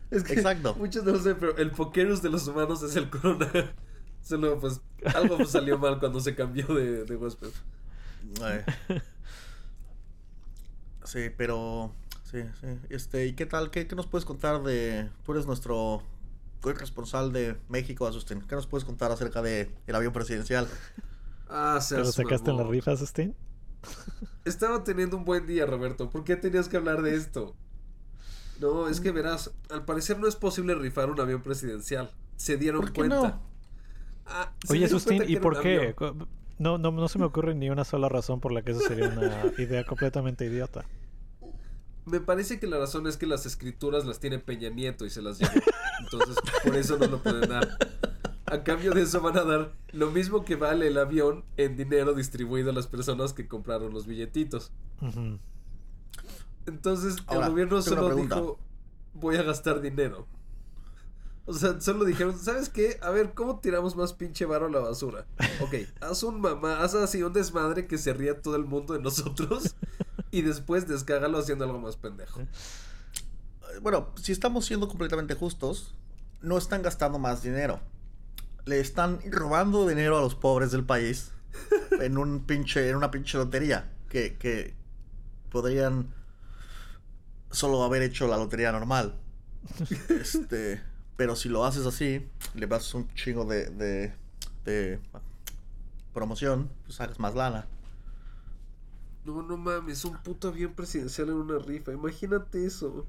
Es 0.09 0.23
que 0.23 0.33
Exacto. 0.33 0.75
muchos 0.75 1.03
no 1.03 1.13
lo 1.13 1.17
saben, 1.17 1.37
pero 1.39 1.57
el 1.57 1.71
Pokerus 1.71 2.21
de 2.21 2.29
los 2.29 2.47
humanos 2.47 2.83
es 2.83 2.95
el 2.95 3.09
corona. 3.09 3.49
Solo 4.21 4.59
pues 4.59 4.79
algo 5.15 5.37
pues, 5.37 5.49
salió 5.49 5.79
mal 5.79 5.99
cuando 5.99 6.19
se 6.19 6.35
cambió 6.35 6.67
de, 6.67 7.03
de 7.03 7.15
huésped. 7.15 7.49
Eh. 8.41 8.65
Sí, 11.03 11.29
pero. 11.35 11.93
Sí, 12.23 12.43
sí. 12.61 12.67
Este, 12.89 13.25
¿y 13.25 13.33
qué 13.33 13.45
tal? 13.45 13.71
¿Qué, 13.71 13.87
qué 13.87 13.95
nos 13.95 14.07
puedes 14.07 14.23
contar 14.23 14.63
de. 14.63 15.09
Tú 15.25 15.33
eres 15.33 15.45
nuestro 15.45 16.03
corresponsal 16.61 17.33
de 17.33 17.57
México, 17.67 18.07
Asustín. 18.07 18.41
¿Qué 18.41 18.55
nos 18.55 18.67
puedes 18.67 18.85
contar 18.85 19.11
acerca 19.11 19.41
de 19.41 19.69
el 19.87 19.95
avión 19.95 20.13
presidencial? 20.13 20.67
Ah, 21.49 21.79
¿Te 21.87 21.97
lo 21.97 22.05
sacaste 22.11 22.51
en 22.51 22.57
las 22.57 22.67
rifas, 22.67 22.99
Stein? 23.01 23.35
Estaba 24.45 24.83
teniendo 24.83 25.17
un 25.17 25.25
buen 25.25 25.45
día, 25.47 25.65
Roberto. 25.65 26.09
¿Por 26.09 26.23
qué 26.23 26.35
tenías 26.35 26.67
que 26.69 26.77
hablar 26.77 27.01
de 27.01 27.15
esto? 27.15 27.55
No, 28.59 28.87
es 28.87 28.99
que 29.01 29.11
verás, 29.11 29.51
al 29.69 29.85
parecer 29.85 30.19
no 30.19 30.27
es 30.27 30.35
posible 30.35 30.75
rifar 30.75 31.09
un 31.09 31.19
avión 31.19 31.41
presidencial. 31.41 32.11
Se 32.35 32.57
dieron 32.57 32.81
¿Por 32.81 32.91
qué 32.93 32.99
cuenta. 33.01 33.15
no? 33.15 33.41
Ah, 34.25 34.53
se 34.65 34.73
Oye, 34.73 34.87
que 34.87 35.31
¿y 35.31 35.35
por 35.37 35.61
qué? 35.61 35.77
avión. 35.77 35.93
Co- 35.93 36.27
No, 36.59 36.77
no, 36.77 36.91
no 36.91 37.07
se 37.07 37.19
me 37.19 37.25
ocurre 37.25 37.55
ni 37.55 37.69
una 37.69 37.83
sola 37.83 38.09
razón 38.09 38.39
por 38.39 38.51
la 38.51 38.61
que 38.61 38.71
eso 38.71 38.81
sería 38.81 39.09
una 39.09 39.51
idea 39.57 39.83
completamente 39.85 40.45
idiota. 40.45 40.85
Me 42.05 42.19
parece 42.19 42.59
que 42.59 42.67
la 42.67 42.77
razón 42.77 43.07
es 43.07 43.15
que 43.17 43.25
las 43.25 43.45
escrituras 43.45 44.05
las 44.05 44.19
tiene 44.19 44.37
Peña 44.39 44.69
Nieto 44.69 45.05
y 45.05 45.09
se 45.09 45.21
las 45.21 45.39
llevó. 45.39 45.53
Entonces, 46.01 46.35
por 46.63 46.75
eso 46.75 46.97
no 46.97 47.07
lo 47.07 47.23
pueden 47.23 47.49
dar. 47.49 47.67
A 48.53 48.63
cambio 48.63 48.93
de 48.93 49.01
eso 49.01 49.19
van 49.19 49.35
a 49.35 49.43
dar 49.43 49.73
lo 49.93 50.11
mismo 50.11 50.45
que 50.45 50.55
vale 50.55 50.87
el 50.87 50.99
avión 50.99 51.43
en 51.57 51.75
dinero 51.75 52.13
distribuido 52.13 52.69
a 52.69 52.73
las 52.73 52.85
personas 52.85 53.33
que 53.33 53.47
compraron 53.47 53.91
los 53.91 54.05
billetitos. 54.05 54.71
Entonces, 56.67 57.15
Ahora, 57.25 57.47
el 57.47 57.51
gobierno 57.51 57.81
solo 57.81 58.15
dijo, 58.15 58.59
voy 59.15 59.37
a 59.37 59.41
gastar 59.41 59.81
dinero. 59.81 60.27
O 61.47 61.53
sea, 61.53 61.81
solo 61.81 62.05
dijeron, 62.05 62.37
¿sabes 62.37 62.69
qué? 62.69 62.99
A 63.01 63.09
ver, 63.09 63.33
¿cómo 63.33 63.59
tiramos 63.59 63.95
más 63.95 64.13
pinche 64.13 64.45
varo 64.45 64.67
a 64.67 64.69
la 64.69 64.81
basura? 64.81 65.25
Ok, 65.59 65.73
haz 66.01 66.21
un 66.21 66.39
mamá, 66.39 66.83
haz 66.83 66.93
así 66.93 67.23
un 67.23 67.33
desmadre 67.33 67.87
que 67.87 67.97
se 67.97 68.13
ría 68.13 68.39
todo 68.39 68.55
el 68.55 68.65
mundo 68.65 68.93
de 68.93 69.01
nosotros 69.01 69.75
y 70.29 70.43
después 70.43 70.87
descágalo 70.87 71.39
haciendo 71.39 71.65
algo 71.65 71.79
más 71.79 71.97
pendejo. 71.97 72.41
Bueno, 73.81 74.11
si 74.21 74.31
estamos 74.31 74.67
siendo 74.67 74.87
completamente 74.87 75.33
justos, 75.33 75.95
no 76.43 76.55
están 76.59 76.83
gastando 76.83 77.17
más 77.17 77.41
dinero. 77.41 77.81
Le 78.65 78.79
están 78.79 79.19
robando 79.29 79.87
dinero 79.87 80.17
a 80.17 80.21
los 80.21 80.35
pobres 80.35 80.71
del 80.71 80.85
país 80.85 81.31
en 81.99 82.17
un 82.17 82.45
pinche, 82.45 82.89
en 82.89 82.95
una 82.95 83.11
pinche 83.11 83.37
lotería. 83.37 83.91
Que, 84.09 84.37
que 84.37 84.75
podrían 85.49 86.13
solo 87.51 87.83
haber 87.83 88.03
hecho 88.03 88.27
la 88.27 88.37
lotería 88.37 88.71
normal. 88.71 89.15
Este. 90.09 90.81
Pero 91.15 91.35
si 91.35 91.47
lo 91.47 91.63
haces 91.65 91.85
así, 91.85 92.27
le 92.55 92.67
das 92.67 92.93
un 92.93 93.07
chingo 93.13 93.45
de, 93.45 93.69
de, 93.69 94.13
de 94.65 94.99
promoción, 96.13 96.69
pues 96.83 96.95
sacas 96.95 97.19
más 97.19 97.35
lana. 97.35 97.67
No, 99.25 99.41
no 99.43 99.57
mames, 99.57 100.03
un 100.05 100.17
puto 100.21 100.49
avión 100.49 100.73
presidencial 100.73 101.29
en 101.29 101.35
una 101.35 101.59
rifa. 101.59 101.91
Imagínate 101.91 102.65
eso. 102.65 103.05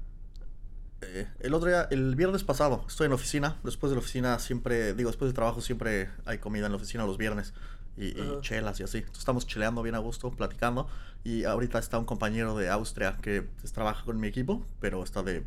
Eh, 1.07 1.27
el 1.39 1.53
otro 1.53 1.69
día, 1.69 1.87
el 1.91 2.15
viernes 2.15 2.43
pasado, 2.43 2.83
estoy 2.87 3.05
en 3.05 3.11
la 3.11 3.15
oficina. 3.15 3.57
Después 3.63 3.89
de 3.91 3.95
la 3.95 3.99
oficina 3.99 4.39
siempre, 4.39 4.93
digo, 4.93 5.09
después 5.09 5.29
de 5.29 5.33
trabajo 5.33 5.61
siempre 5.61 6.09
hay 6.25 6.37
comida 6.37 6.65
en 6.65 6.71
la 6.71 6.77
oficina 6.77 7.05
los 7.05 7.17
viernes. 7.17 7.53
Y, 7.97 8.13
chelas 8.41 8.79
y 8.81 8.83
así. 8.83 8.97
Entonces, 8.97 9.19
estamos 9.19 9.47
cheleando 9.47 9.81
bien 9.81 9.95
a 9.95 9.99
gusto, 9.99 10.29
platicando. 10.31 10.87
Y 11.23 11.45
ahorita 11.45 11.79
está 11.79 11.97
un 11.97 12.05
compañero 12.05 12.57
de 12.57 12.69
Austria 12.69 13.17
que 13.21 13.47
trabaja 13.73 14.03
con 14.03 14.19
mi 14.19 14.27
equipo, 14.27 14.65
pero 14.79 15.03
está 15.03 15.23
de... 15.23 15.45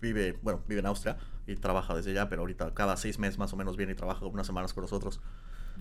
Vive, 0.00 0.38
bueno, 0.42 0.62
vive 0.66 0.80
en 0.80 0.86
Austria 0.86 1.18
y 1.46 1.56
trabaja 1.56 1.94
desde 1.94 2.12
allá, 2.12 2.28
pero 2.28 2.42
ahorita 2.42 2.72
cada 2.72 2.96
seis 2.96 3.18
meses 3.18 3.38
más 3.38 3.52
o 3.52 3.56
menos 3.56 3.76
viene 3.76 3.92
y 3.92 3.96
trabaja 3.96 4.24
unas 4.24 4.46
semanas 4.46 4.72
con 4.72 4.82
nosotros. 4.82 5.20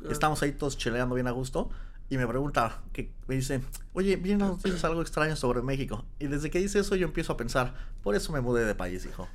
Ah. 0.04 0.08
Estamos 0.10 0.42
ahí 0.42 0.52
todos 0.52 0.78
cheleando 0.78 1.16
bien 1.16 1.28
a 1.28 1.32
gusto. 1.32 1.70
Y 2.10 2.18
me 2.18 2.26
pregunta, 2.28 2.82
que 2.92 3.12
me 3.28 3.36
dice, 3.36 3.62
oye, 3.94 4.16
vienen 4.16 4.40
las 4.40 4.50
noticias 4.58 4.84
algo 4.84 5.02
extraño 5.02 5.36
sobre 5.36 5.62
México. 5.62 6.06
Y 6.18 6.26
desde 6.28 6.50
que 6.50 6.60
dice 6.60 6.80
eso 6.80 6.96
yo 6.96 7.06
empiezo 7.06 7.34
a 7.34 7.38
pensar, 7.38 7.74
por 8.02 8.16
eso 8.16 8.32
me 8.32 8.42
mudé 8.42 8.66
de 8.66 8.74
país, 8.76 9.06
hijo. 9.06 9.28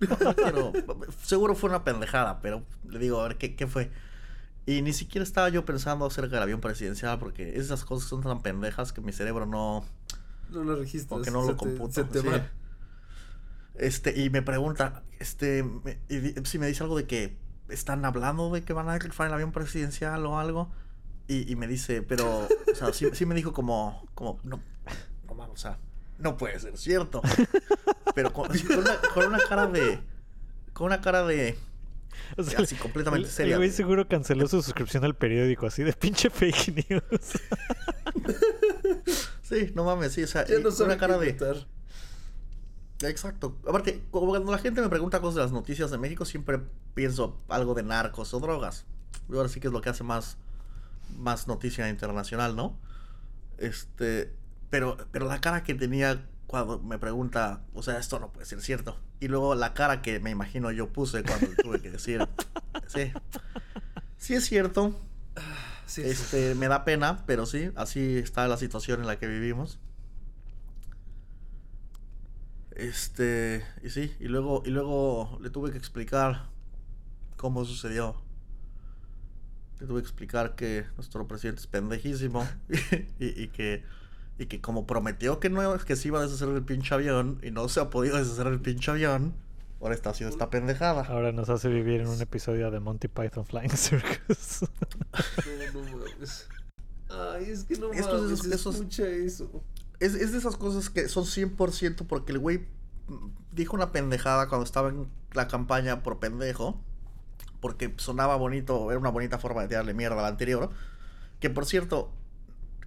Quiero- 0.36 0.72
seguro 1.22 1.54
fue 1.54 1.70
una 1.70 1.84
pendejada, 1.84 2.40
pero 2.40 2.64
le 2.88 2.98
digo, 2.98 3.20
a 3.20 3.28
ver, 3.28 3.36
¿qué, 3.38 3.54
qué 3.54 3.66
fue? 3.66 3.90
Y 4.66 4.82
ni 4.82 4.92
siquiera 4.92 5.22
estaba 5.22 5.48
yo 5.48 5.64
pensando 5.64 6.04
acerca 6.04 6.34
del 6.34 6.42
avión 6.42 6.60
presidencial, 6.60 7.18
porque 7.20 7.56
esas 7.58 7.84
cosas 7.84 8.08
son 8.08 8.22
tan 8.22 8.42
pendejas 8.42 8.92
que 8.92 9.00
mi 9.00 9.12
cerebro 9.12 9.46
no... 9.46 9.84
No 10.50 10.64
lo 10.64 10.74
registras. 10.76 11.08
Como 11.08 11.22
que 11.22 11.30
no 11.30 11.42
se 11.46 11.52
lo 11.52 11.88
te-. 11.88 11.92
Se 11.92 12.04
te 12.04 12.20
sí. 12.20 12.26
va. 12.26 12.50
Este, 13.74 14.20
y 14.20 14.30
me 14.30 14.42
pregunta, 14.42 15.02
este, 15.20 15.62
me- 15.62 15.98
y 16.08 16.34
si 16.44 16.58
me 16.58 16.66
dice 16.66 16.82
algo 16.82 16.96
de 16.96 17.06
que 17.06 17.36
están 17.68 18.04
hablando 18.04 18.50
de 18.52 18.62
que 18.62 18.72
van 18.72 18.88
a 18.88 18.98
rifar 18.98 19.28
el 19.28 19.34
avión 19.34 19.52
presidencial 19.52 20.24
o 20.26 20.38
algo. 20.40 20.70
Y, 21.28 21.50
y 21.50 21.56
me 21.56 21.66
dice, 21.66 22.02
pero, 22.02 22.46
o 22.46 22.74
sea, 22.74 22.92
sí, 22.92 23.06
sí 23.12 23.26
me 23.26 23.34
dijo 23.34 23.52
como, 23.52 24.06
como, 24.14 24.38
no, 24.44 24.60
no 25.26 25.34
mames, 25.34 25.54
o 25.54 25.56
sea, 25.56 25.78
no 26.18 26.36
puede 26.36 26.58
ser 26.60 26.76
cierto. 26.78 27.20
Pero 28.14 28.32
con, 28.32 28.48
con 28.48 28.78
una, 28.78 28.96
con 29.12 29.26
una 29.26 29.38
cara 29.38 29.66
de, 29.66 30.00
con 30.72 30.86
una 30.86 31.00
cara 31.00 31.26
de, 31.26 31.58
O 32.36 32.42
sea, 32.42 32.60
así 32.60 32.76
completamente 32.76 33.28
el- 33.28 33.32
seria. 33.34 33.54
El 33.54 33.58
güey 33.58 33.70
seguro 33.70 34.08
canceló 34.08 34.46
su 34.48 34.62
suscripción 34.62 35.04
al 35.04 35.16
periódico, 35.16 35.66
así 35.66 35.82
de 35.82 35.92
pinche 35.92 36.30
fake 36.30 36.88
news. 36.90 37.40
Sí, 39.42 39.72
no 39.74 39.84
mames, 39.84 40.12
sí, 40.12 40.22
o 40.22 40.26
sea, 40.26 40.44
no 40.62 40.70
con 40.70 40.86
una 40.86 40.98
cara 40.98 41.14
qué 41.18 41.24
de, 41.24 41.30
inventar. 41.30 41.66
Exacto. 43.02 43.56
Aparte, 43.68 44.02
cuando 44.10 44.50
la 44.50 44.58
gente 44.58 44.80
me 44.80 44.88
pregunta 44.88 45.20
cosas 45.20 45.34
de 45.36 45.40
las 45.42 45.52
noticias 45.52 45.90
de 45.90 45.98
México, 45.98 46.24
siempre 46.24 46.60
pienso 46.94 47.38
algo 47.48 47.74
de 47.74 47.82
narcos 47.82 48.32
o 48.34 48.40
drogas. 48.40 48.86
Y 49.28 49.36
ahora 49.36 49.48
sí 49.48 49.60
que 49.60 49.68
es 49.68 49.72
lo 49.72 49.80
que 49.80 49.88
hace 49.90 50.02
más, 50.02 50.38
más 51.16 51.48
noticia 51.48 51.88
internacional, 51.88 52.56
¿no? 52.56 52.78
Este, 53.58 54.32
pero, 54.70 54.96
pero 55.12 55.26
la 55.26 55.40
cara 55.40 55.62
que 55.62 55.74
tenía 55.74 56.26
cuando 56.46 56.78
me 56.78 56.98
pregunta, 56.98 57.62
o 57.74 57.82
sea, 57.82 57.98
esto 57.98 58.20
no 58.20 58.32
puede 58.32 58.46
ser 58.46 58.60
cierto. 58.60 58.98
Y 59.20 59.28
luego 59.28 59.54
la 59.54 59.74
cara 59.74 60.02
que 60.02 60.20
me 60.20 60.30
imagino 60.30 60.70
yo 60.70 60.92
puse 60.92 61.22
cuando 61.22 61.48
tuve 61.62 61.80
que 61.80 61.90
decir, 61.90 62.26
sí, 62.86 63.12
sí 64.16 64.34
es 64.34 64.44
cierto. 64.46 64.98
Sí, 65.86 66.02
sí. 66.02 66.08
Este, 66.08 66.54
me 66.56 66.66
da 66.66 66.84
pena, 66.84 67.22
pero 67.26 67.46
sí, 67.46 67.70
así 67.76 68.16
está 68.16 68.48
la 68.48 68.56
situación 68.56 69.02
en 69.02 69.06
la 69.06 69.20
que 69.20 69.28
vivimos. 69.28 69.78
Este, 72.72 73.64
y 73.84 73.90
sí, 73.90 74.12
y 74.18 74.24
luego, 74.24 74.64
y 74.66 74.70
luego 74.70 75.38
le 75.40 75.48
tuve 75.48 75.70
que 75.70 75.78
explicar 75.78 76.46
cómo 77.36 77.64
sucedió. 77.64 78.20
Le 79.80 79.86
tuve 79.86 80.00
que 80.00 80.06
explicar 80.08 80.54
que 80.54 80.86
nuestro 80.96 81.26
presidente 81.28 81.60
es 81.60 81.66
pendejísimo 81.66 82.46
y, 83.20 83.42
y 83.42 83.48
que, 83.48 83.84
y 84.38 84.46
que 84.46 84.60
como 84.60 84.86
prometió 84.86 85.38
que 85.40 85.50
no 85.50 85.76
que 85.78 85.96
se 85.96 86.08
iba 86.08 86.18
a 86.18 86.22
deshacer 86.22 86.48
del 86.48 86.62
pinche 86.64 86.94
avión 86.94 87.38
y 87.42 87.50
no 87.50 87.68
se 87.68 87.80
ha 87.80 87.90
podido 87.90 88.16
deshacer 88.16 88.44
del 88.48 88.60
pinche 88.60 88.90
avión, 88.90 89.34
ahora 89.80 89.94
está 89.94 90.10
haciendo 90.10 90.32
esta 90.32 90.48
pendejada. 90.50 91.02
Ahora 91.02 91.32
nos 91.32 91.48
hace 91.50 91.68
vivir 91.68 92.00
en 92.00 92.08
un 92.08 92.20
episodio 92.20 92.70
de 92.70 92.80
Monty 92.80 93.08
Python 93.08 93.44
Flying 93.44 93.70
Circus. 93.76 94.62
No, 95.74 95.82
no 95.82 95.96
mames. 95.98 96.48
Ay, 97.08 97.50
es 97.50 97.64
que 97.64 97.76
no 97.78 97.88
mames, 97.88 98.00
esos- 98.06 98.46
esos- 98.46 98.74
escucha 98.76 99.06
eso. 99.06 99.62
Es, 100.00 100.14
es 100.14 100.32
de 100.32 100.38
esas 100.38 100.56
cosas 100.56 100.90
que 100.90 101.08
son 101.08 101.24
100% 101.24 102.06
porque 102.06 102.32
el 102.32 102.38
güey 102.38 102.66
mm, 103.08 103.28
dijo 103.52 103.76
una 103.76 103.92
pendejada 103.92 104.48
cuando 104.48 104.64
estaba 104.64 104.88
en 104.90 105.08
la 105.34 105.48
campaña 105.48 106.02
por 106.02 106.18
pendejo. 106.18 106.82
Porque 107.66 107.92
sonaba 107.96 108.36
bonito, 108.36 108.92
era 108.92 109.00
una 109.00 109.10
bonita 109.10 109.40
forma 109.40 109.62
de 109.62 109.66
tirarle 109.66 109.92
mierda 109.92 110.20
al 110.20 110.26
anterior. 110.26 110.70
Que 111.40 111.50
por 111.50 111.66
cierto, 111.66 112.12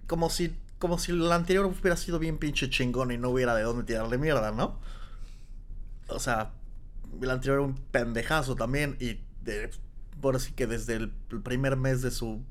como 0.06 0.30
si, 0.30 0.56
como 0.78 0.98
si 0.98 1.12
el 1.12 1.30
anterior 1.30 1.66
hubiera 1.66 1.98
sido 1.98 2.18
bien 2.18 2.38
pinche 2.38 2.70
chingón 2.70 3.10
y 3.10 3.18
no 3.18 3.28
hubiera 3.28 3.54
de 3.54 3.62
dónde 3.62 3.84
tirarle 3.84 4.16
mierda, 4.16 4.52
¿no? 4.52 4.78
O 6.08 6.18
sea, 6.18 6.52
el 7.20 7.28
anterior 7.28 7.58
era 7.58 7.66
un 7.66 7.74
pendejazo 7.74 8.56
también. 8.56 8.96
Y 9.00 9.20
por 10.18 10.36
así 10.36 10.52
que 10.52 10.66
desde 10.66 10.94
el 10.94 11.10
primer 11.42 11.76
mes 11.76 12.00
de 12.00 12.10
su 12.10 12.42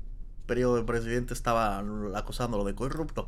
periodo 0.46 0.76
de 0.76 0.84
presidente 0.84 1.34
estaba 1.34 1.82
acusándolo 2.14 2.62
de 2.62 2.76
corrupto. 2.76 3.26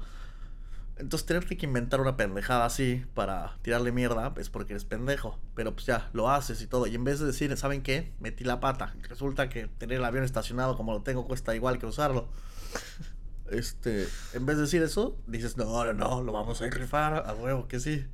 Entonces 0.98 1.26
tenerte 1.26 1.56
que 1.56 1.66
inventar 1.66 2.00
una 2.00 2.16
pendejada 2.16 2.64
así 2.66 3.04
para 3.14 3.56
tirarle 3.62 3.92
mierda 3.92 4.32
es 4.36 4.50
porque 4.50 4.72
eres 4.74 4.84
pendejo. 4.84 5.38
Pero 5.54 5.72
pues 5.74 5.86
ya, 5.86 6.10
lo 6.12 6.30
haces 6.30 6.60
y 6.62 6.66
todo. 6.66 6.86
Y 6.86 6.94
en 6.94 7.02
vez 7.04 7.18
de 7.18 7.26
decir, 7.26 7.56
¿saben 7.56 7.82
qué? 7.82 8.12
Metí 8.20 8.44
la 8.44 8.60
pata. 8.60 8.94
Resulta 9.08 9.48
que 9.48 9.66
tener 9.66 9.98
el 9.98 10.04
avión 10.04 10.22
estacionado 10.24 10.76
como 10.76 10.92
lo 10.92 11.02
tengo 11.02 11.26
cuesta 11.26 11.54
igual 11.54 11.78
que 11.78 11.86
usarlo. 11.86 12.28
Este, 13.50 14.08
en 14.32 14.46
vez 14.46 14.56
de 14.56 14.62
decir 14.62 14.82
eso, 14.82 15.18
dices, 15.26 15.58
no, 15.58 15.84
no, 15.84 15.92
no, 15.92 16.22
lo 16.22 16.32
vamos 16.32 16.62
a 16.62 16.70
rifar, 16.70 17.22
a 17.28 17.34
huevo 17.34 17.68
que 17.68 17.80
sí. 17.80 18.06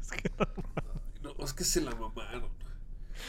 Es 0.00 0.10
que 0.10 0.28
no- 1.22 1.34
No, 1.38 1.44
es 1.44 1.52
que 1.52 1.62
se 1.62 1.82
la 1.82 1.92
mamaron. 1.92 2.42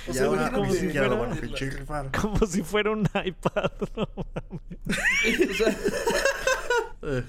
O 0.08 0.12
y 0.12 0.14
sea, 0.16 0.26
ahora 0.26 0.50
como 0.52 0.66
ni 0.66 0.72
si 0.74 0.80
siquiera 0.80 1.08
lo 1.10 1.18
fuera- 1.18 1.30
van 1.30 1.38
a 1.38 1.42
pinche 1.42 1.70
rifar. 1.70 2.12
como 2.20 2.44
si 2.48 2.64
fuera 2.64 2.90
un 2.90 3.08
iPad. 3.24 3.72
No 3.96 4.10
mames. 4.16 5.50
O 5.52 5.54
sea, 5.54 5.78
Eh, 7.04 7.24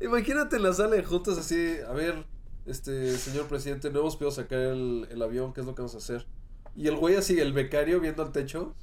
imagínate 0.00 0.56
en 0.56 0.62
la 0.62 0.72
sala 0.72 0.96
de 0.96 1.04
juntas 1.04 1.38
así, 1.38 1.76
a 1.86 1.92
ver, 1.92 2.24
este, 2.66 3.16
señor 3.16 3.46
presidente, 3.46 3.90
no 3.90 4.00
hemos 4.00 4.16
podido 4.16 4.30
sacar 4.32 4.58
el, 4.58 5.06
el 5.10 5.22
avión, 5.22 5.52
¿qué 5.52 5.60
es 5.60 5.66
lo 5.66 5.74
que 5.74 5.82
vamos 5.82 5.94
a 5.94 5.98
hacer? 5.98 6.26
Y 6.74 6.88
el 6.88 6.96
güey 6.96 7.16
así, 7.16 7.38
el 7.40 7.52
becario 7.52 8.00
viendo 8.00 8.22
al 8.22 8.32
techo. 8.32 8.74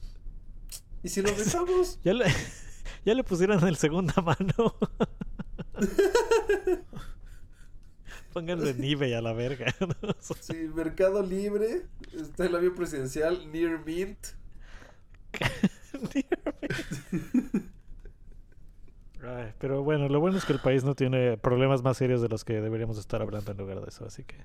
¿Y 1.03 1.09
si 1.09 1.21
lo 1.21 1.29
rifamos? 1.37 1.99
Ya 2.03 2.13
le, 2.13 2.25
ya 3.05 3.13
le 3.13 3.23
pusieron 3.23 3.65
el 3.67 3.75
segunda 3.75 4.15
mano. 4.21 4.75
Pónganlo 8.33 8.67
en 8.67 8.83
eBay 8.83 9.13
a 9.13 9.21
la 9.21 9.33
verga. 9.33 9.75
¿no? 9.79 10.15
Sí, 10.39 10.55
Mercado 10.73 11.21
Libre, 11.21 11.83
está 12.13 12.47
el 12.47 12.55
avión 12.55 12.73
presidencial, 12.73 13.51
Near 13.51 13.85
Mint. 13.85 14.17
Ay, 19.25 19.53
pero 19.59 19.83
bueno, 19.83 20.09
lo 20.09 20.19
bueno 20.19 20.37
es 20.37 20.45
que 20.45 20.53
el 20.53 20.59
país 20.59 20.83
no 20.83 20.95
tiene 20.95 21.37
problemas 21.37 21.81
más 21.81 21.97
serios 21.97 22.21
de 22.21 22.29
los 22.29 22.43
que 22.43 22.59
deberíamos 22.61 22.97
estar 22.97 23.21
hablando 23.21 23.51
en 23.51 23.57
lugar 23.57 23.81
de 23.81 23.87
eso, 23.89 24.05
así 24.05 24.23
que... 24.23 24.37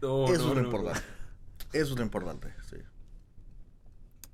No, 0.00 0.24
eso 0.26 0.32
no, 0.32 0.32
es 0.32 0.42
lo 0.42 0.54
no, 0.54 0.60
importante. 0.62 1.00
Eso 1.72 1.92
es 1.92 1.98
lo 1.98 2.02
importante, 2.02 2.54
sí. 2.68 2.76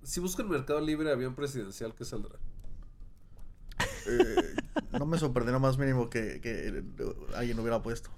Si 0.02 0.20
buscan 0.20 0.48
Mercado 0.48 0.81
Libre, 0.81 1.11
avión 1.11 1.35
presidencial, 1.35 1.94
¿qué 1.94 2.05
saldrá? 2.05 2.39
Eh, 4.06 4.55
no 4.98 5.06
me 5.06 5.19
sorprendió 5.19 5.59
más 5.59 5.78
mínimo 5.78 6.11
que, 6.11 6.40
que 6.40 6.85
alguien 7.35 7.59
hubiera 7.59 7.82
puesto. 7.82 8.11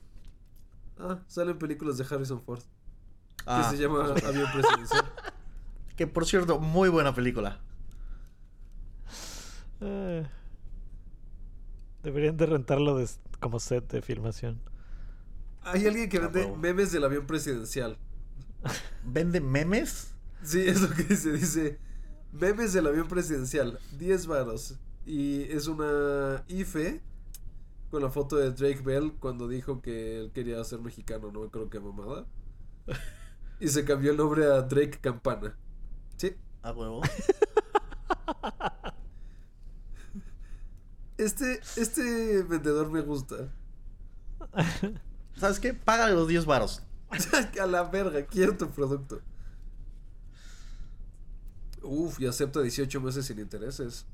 Ah, 0.98 1.20
salen 1.26 1.59
películas 1.59 1.98
de 1.98 2.05
Harrison 2.09 2.43
Ford. 2.43 2.62
Ah, 3.47 3.68
que 3.70 3.76
se 3.76 3.82
llama 3.82 4.06
Avión 4.26 4.51
Presidencial. 4.52 5.05
Que 5.97 6.06
por 6.06 6.26
cierto, 6.26 6.59
muy 6.59 6.90
buena 6.90 7.14
película. 7.14 7.59
eh, 9.80 10.26
deberían 12.06 12.36
de 12.36 12.46
rentarlo 12.46 12.96
de- 12.96 13.08
como 13.40 13.58
set 13.58 13.90
de 13.90 14.00
filmación. 14.00 14.60
Hay 15.62 15.84
alguien 15.86 16.08
que 16.08 16.18
Ah, 16.18 16.28
vende 16.28 16.56
memes 16.56 16.92
del 16.92 17.02
avión 17.04 17.26
presidencial. 17.26 17.98
¿Vende 19.04 19.40
memes? 19.40 20.14
Sí, 20.42 20.60
es 20.60 20.80
lo 20.80 20.88
que 20.94 21.02
dice. 21.02 21.32
Dice: 21.32 21.78
Memes 22.32 22.72
del 22.72 22.86
avión 22.86 23.08
presidencial, 23.08 23.80
10 23.98 24.28
varos. 24.28 24.78
Y 25.04 25.42
es 25.50 25.66
una 25.66 26.44
IFE 26.46 27.00
con 27.90 28.02
la 28.02 28.10
foto 28.10 28.36
de 28.36 28.52
Drake 28.52 28.82
Bell 28.84 29.12
cuando 29.18 29.48
dijo 29.48 29.82
que 29.82 30.18
él 30.20 30.30
quería 30.32 30.62
ser 30.64 30.80
mexicano, 30.80 31.32
no 31.32 31.40
me 31.40 31.46
acuerdo 31.46 31.68
qué 31.70 31.80
mamada. 31.80 32.26
Y 33.58 33.68
se 33.68 33.84
cambió 33.86 34.10
el 34.10 34.18
nombre 34.18 34.44
a 34.44 34.60
Drake 34.60 34.98
Campana. 35.00 35.56
Sí. 36.18 36.36
A 36.62 36.72
huevo. 36.72 37.00
Este, 41.18 41.60
este 41.76 42.43
vendedor 42.43 42.90
me 42.90 43.01
gusta. 43.01 43.48
¿Sabes 45.36 45.60
qué? 45.60 45.74
Págale 45.74 46.14
los 46.14 46.28
10 46.28 46.44
varos. 46.44 46.82
a 47.60 47.66
la 47.66 47.84
verga, 47.84 48.26
quiero 48.26 48.56
tu 48.56 48.68
producto. 48.70 49.20
Uf, 51.82 52.20
y 52.20 52.26
acepta 52.26 52.60
18 52.60 53.01
meses 53.01 53.26
sin 53.26 53.38
intereses. 53.38 54.06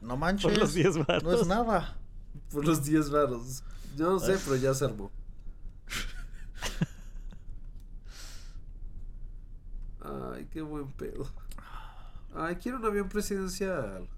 No 0.00 0.16
manches. 0.16 0.50
Por 0.50 0.58
los 0.58 0.74
10 0.74 1.06
varos. 1.06 1.22
No 1.22 1.32
es 1.32 1.46
nada. 1.46 1.96
Por 2.50 2.64
los 2.64 2.84
10 2.84 3.10
varos. 3.10 3.62
Yo 3.96 4.10
no 4.10 4.18
sé, 4.18 4.38
pero 4.44 4.56
ya 4.56 4.74
se 4.74 4.84
armó. 4.84 5.10
Ay, 10.00 10.48
qué 10.50 10.62
buen 10.62 10.90
pedo. 10.92 11.28
Ay, 12.34 12.56
quiero 12.56 12.78
un 12.78 12.86
avión 12.86 13.08
presidencial. 13.08 14.08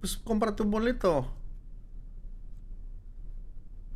Pues 0.00 0.16
cómprate 0.16 0.62
un 0.62 0.70
boleto. 0.70 1.30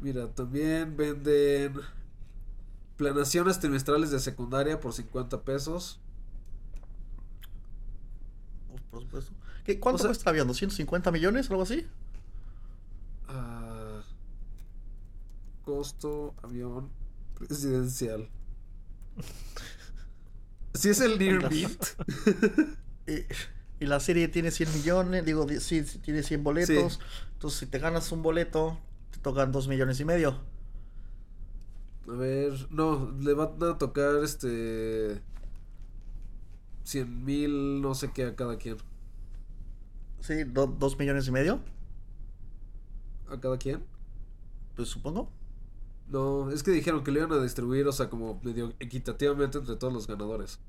Mira, 0.01 0.28
también 0.35 0.97
venden 0.97 1.81
planaciones 2.97 3.59
trimestrales 3.59 4.10
de 4.10 4.20
secundaria 4.20 4.78
por 4.78 4.93
50 4.93 5.43
pesos. 5.43 5.98
Pues, 8.70 8.82
por 8.90 9.02
supuesto. 9.02 9.32
¿Qué, 9.64 9.81
¿Cuánto 9.81 9.97
O 9.97 9.98
sea- 10.01 10.09
cuesta 10.09 10.31
el 10.31 10.40
avión? 10.40 10.48
¿250 10.48 11.10
millones? 11.10 11.51
¿Algo 11.51 11.62
así? 11.62 11.86
Ah, 13.28 14.02
costo 15.64 16.35
avión 16.43 16.90
presidencial. 17.39 18.28
Si 20.74 20.89
es 20.90 21.01
el 21.01 21.18
Near 21.18 21.51
Mint. 21.51 21.82
Y, 23.80 23.86
la 23.86 24.01
serie 24.01 24.28
tiene 24.28 24.51
100 24.51 24.72
millones, 24.72 25.24
digo, 25.24 25.46
di- 25.46 25.60
sí, 25.60 25.82
tiene 26.02 26.22
100 26.22 26.42
boletos. 26.44 26.94
Sí. 26.94 26.98
Entonces, 27.34 27.60
si 27.60 27.66
te 27.66 27.78
ganas 27.78 28.10
un 28.12 28.22
boleto, 28.22 28.78
te 29.10 29.18
tocan 29.18 29.52
2 29.52 29.68
millones 29.68 30.01
y 30.01 30.05
medio. 30.05 30.38
A 32.09 32.12
ver, 32.12 32.52
no, 32.70 33.10
le 33.20 33.34
van 33.34 33.62
a 33.62 33.78
tocar 33.78 34.22
este. 34.22 35.20
100 36.84 37.24
mil, 37.24 37.80
no 37.80 37.94
sé 37.94 38.12
qué 38.12 38.24
a 38.26 38.36
cada 38.36 38.59
quien. 38.59 38.76
Sí, 40.20 40.44
2 40.44 40.98
millones 40.98 41.26
y 41.28 41.30
medio, 41.30 41.60
¿A 43.28 43.38
cada 43.40 43.59
quien? 43.59 43.84
pues 44.76 44.88
supongo. 44.88 45.30
No, 46.09 46.51
es 46.51 46.62
que 46.62 46.70
dijeron 46.70 47.02
que 47.05 47.10
lo 47.10 47.20
iban 47.20 47.32
a 47.32 47.42
distribuir, 47.42 47.86
o 47.86 47.92
sea, 47.92 48.10
como 48.10 48.40
medio 48.42 48.74
equitativamente 48.80 49.59
entre 49.59 49.76
todos 49.76 49.92
los 49.92 50.06
ganadores. 50.06 50.60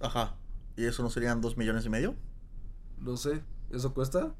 Ajá. 0.00 0.36
¿Y 0.80 0.86
eso 0.86 1.02
no 1.02 1.10
serían 1.10 1.42
2 1.42 1.58
millones 1.58 1.84
y 1.84 1.90
medio? 1.90 2.14
No 2.98 3.18
sé, 3.18 3.42
¿eso 3.70 3.92
cuesta? 3.92 4.34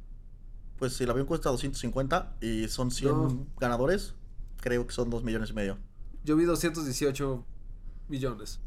Pues 0.78 0.94
si 0.96 1.04
el 1.04 1.10
avión 1.10 1.26
cuesta 1.26 1.50
250 1.50 2.36
y 2.40 2.66
son 2.68 2.90
100 2.90 3.10
No. 3.12 3.46
ganadores, 3.58 4.14
creo 4.62 4.86
que 4.86 4.94
son 4.94 5.10
2 5.10 5.22
millones 5.22 5.50
y 5.50 5.52
medio. 5.52 5.76
Yo 6.24 6.36
vi 6.36 6.44
218 6.46 7.44
millones. 8.08 8.58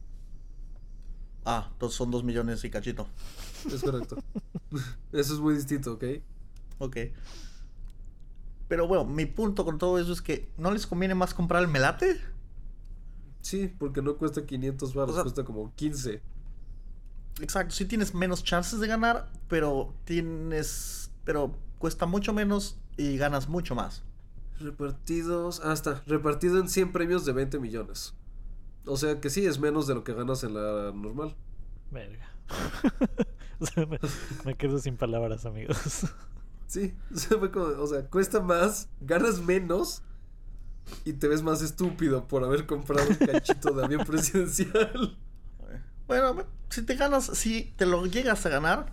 Ah, 1.46 1.70
entonces 1.74 1.98
son 1.98 2.12
2 2.12 2.24
millones 2.24 2.64
y 2.64 2.70
cachito. 2.70 3.08
Es 3.66 3.82
correcto. 3.82 4.18
Eso 5.12 5.34
es 5.34 5.40
muy 5.40 5.56
distinto, 5.56 5.94
¿ok? 5.94 6.04
Ok. 6.78 6.98
Pero 8.68 8.88
bueno, 8.88 9.04
mi 9.04 9.26
punto 9.26 9.66
con 9.66 9.80
todo 9.80 9.98
eso 9.98 10.14
es 10.14 10.22
que 10.22 10.52
¿no 10.58 10.70
les 10.72 10.86
conviene 10.86 11.16
más 11.16 11.34
comprar 11.34 11.64
el 11.64 11.68
melate? 11.70 12.22
Sí, 13.42 13.68
porque 13.80 14.04
no 14.04 14.16
cuesta 14.18 14.46
500 14.46 14.94
baros, 14.94 15.12
O 15.12 15.14
sea- 15.16 15.24
cuesta 15.24 15.44
como 15.44 15.74
15. 15.76 16.22
Exacto, 17.42 17.74
sí 17.74 17.86
tienes 17.86 18.14
menos 18.14 18.44
chances 18.44 18.80
de 18.80 18.88
ganar, 18.88 19.32
pero 19.48 19.94
tienes. 20.06 21.12
Pero 21.26 21.56
cuesta 21.80 22.06
mucho 22.06 22.34
menos 22.34 22.78
y 22.98 23.18
ganas 23.18 23.48
mucho 23.50 23.76
más. 23.76 24.04
Repartidos. 24.60 25.62
Ah, 25.64 25.74
está. 25.74 26.04
Repartido 26.06 26.60
en 26.60 26.70
100 26.70 26.92
premios 26.92 27.26
de 27.26 27.34
20 27.34 27.60
millones. 27.60 28.14
O 28.86 28.98
sea 28.98 29.20
que 29.22 29.30
sí, 29.30 29.46
es 29.46 29.60
menos 29.60 29.88
de 29.88 29.96
lo 29.96 30.04
que 30.04 30.14
ganas 30.14 30.44
en 30.44 30.54
la 30.54 30.92
normal. 30.94 31.36
Verga. 31.92 32.30
O 33.60 33.66
sea, 33.66 33.86
me, 33.86 33.98
me 34.44 34.56
quedo 34.58 34.78
sin 34.80 34.98
palabras, 34.98 35.46
amigos. 35.46 35.78
Sí, 36.68 36.94
o 37.14 37.18
sea, 37.18 37.38
fue 37.38 37.50
como- 37.50 37.68
o 37.82 37.88
sea, 37.88 38.06
cuesta 38.10 38.42
más, 38.42 38.90
ganas 39.00 39.40
menos 39.40 40.02
y 41.06 41.14
te 41.14 41.30
ves 41.30 41.44
más 41.44 41.62
estúpido 41.62 42.28
por 42.28 42.44
haber 42.44 42.66
comprado 42.66 43.08
un 43.08 43.16
cachito 43.16 43.72
de 43.74 43.86
avión 43.86 44.04
presidencial. 44.06 45.18
Bueno, 46.22 46.44
si 46.70 46.82
te 46.84 46.96
ganas, 46.96 47.26
si 47.26 47.74
te 47.76 47.86
lo 47.86 48.06
llegas 48.06 48.46
a 48.46 48.50
ganar, 48.50 48.88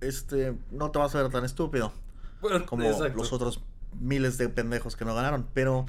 este, 0.00 0.54
no 0.70 0.90
te 0.90 0.98
vas 0.98 1.14
a 1.14 1.22
ver 1.22 1.30
tan 1.32 1.44
estúpido 1.44 1.92
Bueno, 2.40 2.66
como 2.66 2.84
exacto. 2.84 3.16
los 3.16 3.32
otros 3.32 3.62
miles 4.00 4.36
de 4.38 4.48
pendejos 4.48 4.96
que 4.96 5.04
no 5.04 5.14
ganaron. 5.14 5.46
Pero 5.54 5.86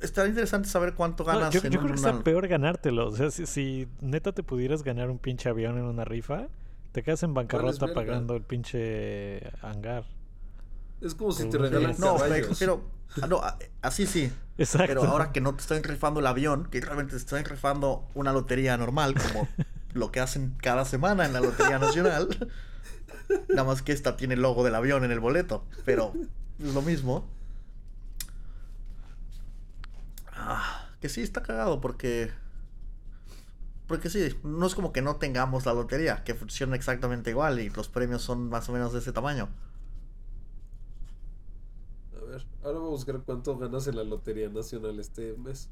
estaría 0.00 0.30
interesante 0.30 0.68
saber 0.68 0.94
cuánto 0.94 1.24
No, 1.24 1.32
ganas 1.32 1.52
yo, 1.54 1.60
en 1.64 1.70
yo 1.72 1.80
creo 1.80 1.92
que 1.92 1.96
está 1.96 2.10
una- 2.12 2.22
peor 2.24 2.46
ganártelo. 2.48 3.08
O 3.08 3.12
sea, 3.16 3.30
si, 3.30 3.46
si 3.46 3.88
neta 4.00 4.32
te 4.32 4.42
pudieras 4.42 4.82
ganar 4.82 5.10
un 5.10 5.18
pinche 5.18 5.48
avión 5.48 5.76
en 5.78 5.84
una 5.84 6.04
rifa, 6.04 6.48
te 6.92 7.02
quedas 7.02 7.22
en 7.22 7.34
bancarrota 7.34 7.92
pagando 7.92 8.34
el 8.36 8.42
pinche 8.42 9.40
hangar. 9.62 10.04
Es 11.00 11.14
como 11.14 11.32
si 11.32 11.48
te 11.48 11.58
regalan. 11.58 11.94
No, 11.98 12.16
pero, 12.58 12.82
ah, 13.22 13.26
no, 13.26 13.40
así 13.82 14.06
sí. 14.06 14.32
Exacto. 14.58 14.86
Pero 14.88 15.04
ahora 15.04 15.32
que 15.32 15.40
no 15.40 15.54
te 15.54 15.60
están 15.60 15.82
rifando 15.82 16.20
el 16.20 16.26
avión, 16.26 16.68
que 16.70 16.80
realmente 16.80 17.12
te 17.12 17.18
están 17.18 17.44
rifando 17.44 18.08
una 18.14 18.32
lotería 18.32 18.76
normal, 18.76 19.14
como 19.14 19.48
lo 19.94 20.10
que 20.10 20.20
hacen 20.20 20.56
cada 20.60 20.84
semana 20.84 21.24
en 21.24 21.32
la 21.32 21.40
Lotería 21.40 21.78
Nacional, 21.78 22.28
nada 23.48 23.64
más 23.64 23.82
que 23.82 23.92
esta 23.92 24.16
tiene 24.16 24.34
el 24.34 24.42
logo 24.42 24.64
del 24.64 24.74
avión 24.74 25.04
en 25.04 25.12
el 25.12 25.20
boleto, 25.20 25.64
pero 25.84 26.12
es 26.58 26.74
lo 26.74 26.82
mismo. 26.82 27.28
Ah, 30.32 30.88
que 31.00 31.08
sí, 31.08 31.22
está 31.22 31.42
cagado 31.42 31.80
porque... 31.80 32.30
Porque 33.86 34.10
sí, 34.10 34.38
no 34.42 34.66
es 34.66 34.74
como 34.74 34.92
que 34.92 35.00
no 35.00 35.16
tengamos 35.16 35.64
la 35.64 35.72
lotería, 35.72 36.22
que 36.22 36.34
funciona 36.34 36.76
exactamente 36.76 37.30
igual 37.30 37.58
y 37.58 37.70
los 37.70 37.88
premios 37.88 38.22
son 38.22 38.50
más 38.50 38.68
o 38.68 38.72
menos 38.72 38.92
de 38.92 38.98
ese 38.98 39.12
tamaño. 39.12 39.48
Ver, 42.28 42.46
ahora 42.62 42.78
voy 42.78 42.88
a 42.88 42.90
buscar 42.90 43.20
cuánto 43.24 43.56
ganas 43.56 43.86
en 43.86 43.96
la 43.96 44.04
Lotería 44.04 44.48
Nacional 44.50 44.98
este 45.00 45.34
mes. 45.36 45.70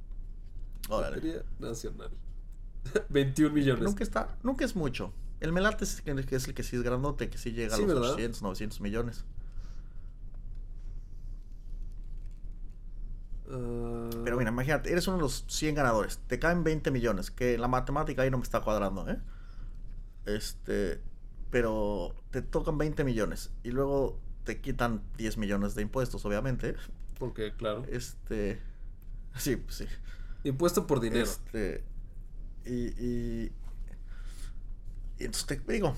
Órale. 0.89 1.17
Lotería 1.17 1.45
Nacional. 1.59 2.11
21 3.11 3.55
millones. 3.55 3.85
Nunca 3.85 4.03
está, 4.03 4.37
nunca 4.43 4.65
es 4.65 4.75
mucho. 4.75 5.13
El 5.41 5.53
Melate 5.53 5.85
es 5.85 6.03
el 6.07 6.25
que, 6.25 6.37
es 6.37 6.49
el 6.49 6.55
que 6.55 6.63
sí 6.63 6.77
es 6.77 6.83
grandote, 6.83 7.29
que 7.29 7.37
sí 7.37 7.53
llega 7.53 7.77
Sí, 7.77 7.83
a 7.83 7.87
los 7.87 7.95
¿verdad? 7.95 8.13
800, 8.13 8.43
900 8.43 8.81
millones. 8.81 9.25
Ah, 13.51 14.09
Pero 14.25 14.37
mira, 14.39 14.51
imagínate, 14.51 14.91
eres 14.91 15.07
uno 15.09 15.19
de 15.19 15.23
los 15.23 15.45
100 15.49 15.75
ganadores, 15.75 16.19
te 16.27 16.39
caen 16.39 16.65
20 16.65 16.91
millones, 16.91 17.31
que 17.31 17.59
la 17.59 17.69
matemática 17.69 18.23
ahí 18.23 18.31
no 18.31 18.39
me 18.39 18.43
está 18.43 18.61
cuadrando, 18.61 19.09
¿eh? 19.09 19.19
Este, 20.25 21.01
pero 21.51 22.15
te 22.31 22.43
tocan 22.43 22.79
20 22.79 23.05
millones 23.05 23.53
y 23.63 23.71
luego 23.71 24.19
te 24.47 24.61
quitan 24.61 25.03
10 25.19 25.37
millones 25.37 25.75
de 25.75 25.83
impuestos, 25.83 26.25
obviamente. 26.25 26.77
Porque, 27.19 27.53
claro. 27.53 27.85
Este, 27.91 28.59
sí, 29.37 29.57
pues 29.57 29.75
sí. 29.75 29.87
Impuesto 30.45 30.87
por 30.87 31.01
dinero. 31.01 31.25
Este, 31.25 31.85
y, 32.65 32.87
y, 33.05 33.53
y 35.19 35.25
entonces 35.25 35.47
te 35.47 35.73
digo, 35.73 35.95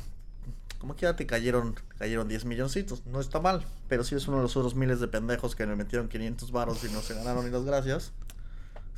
como 0.79 0.97
quiera 0.97 1.15
te 1.15 1.27
cayeron, 1.27 1.75
cayeron 1.99 2.27
10 2.27 2.47
milloncitos, 2.47 3.05
no 3.07 3.21
está 3.21 3.39
mal, 3.39 3.67
pero 3.87 4.03
si 4.03 4.15
es 4.15 4.27
uno 4.27 4.39
de 4.39 4.45
los 4.45 4.57
otros 4.57 4.75
miles 4.75 4.99
de 4.99 5.09
pendejos 5.09 5.55
que 5.55 5.67
me 5.67 5.77
metieron 5.77 6.09
500 6.09 6.51
varos 6.51 6.83
y 6.85 6.93
no 6.93 7.03
se 7.03 7.15
ganaron 7.15 7.45
ni 7.45 7.51
las 7.51 7.65
gracias, 7.65 8.13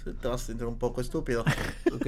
sí, 0.05 0.13
te 0.21 0.29
vas 0.29 0.45
a 0.45 0.47
sentir 0.47 0.67
un 0.67 0.79
poco 0.79 1.01
estúpido. 1.01 1.45
Ok. 1.93 2.07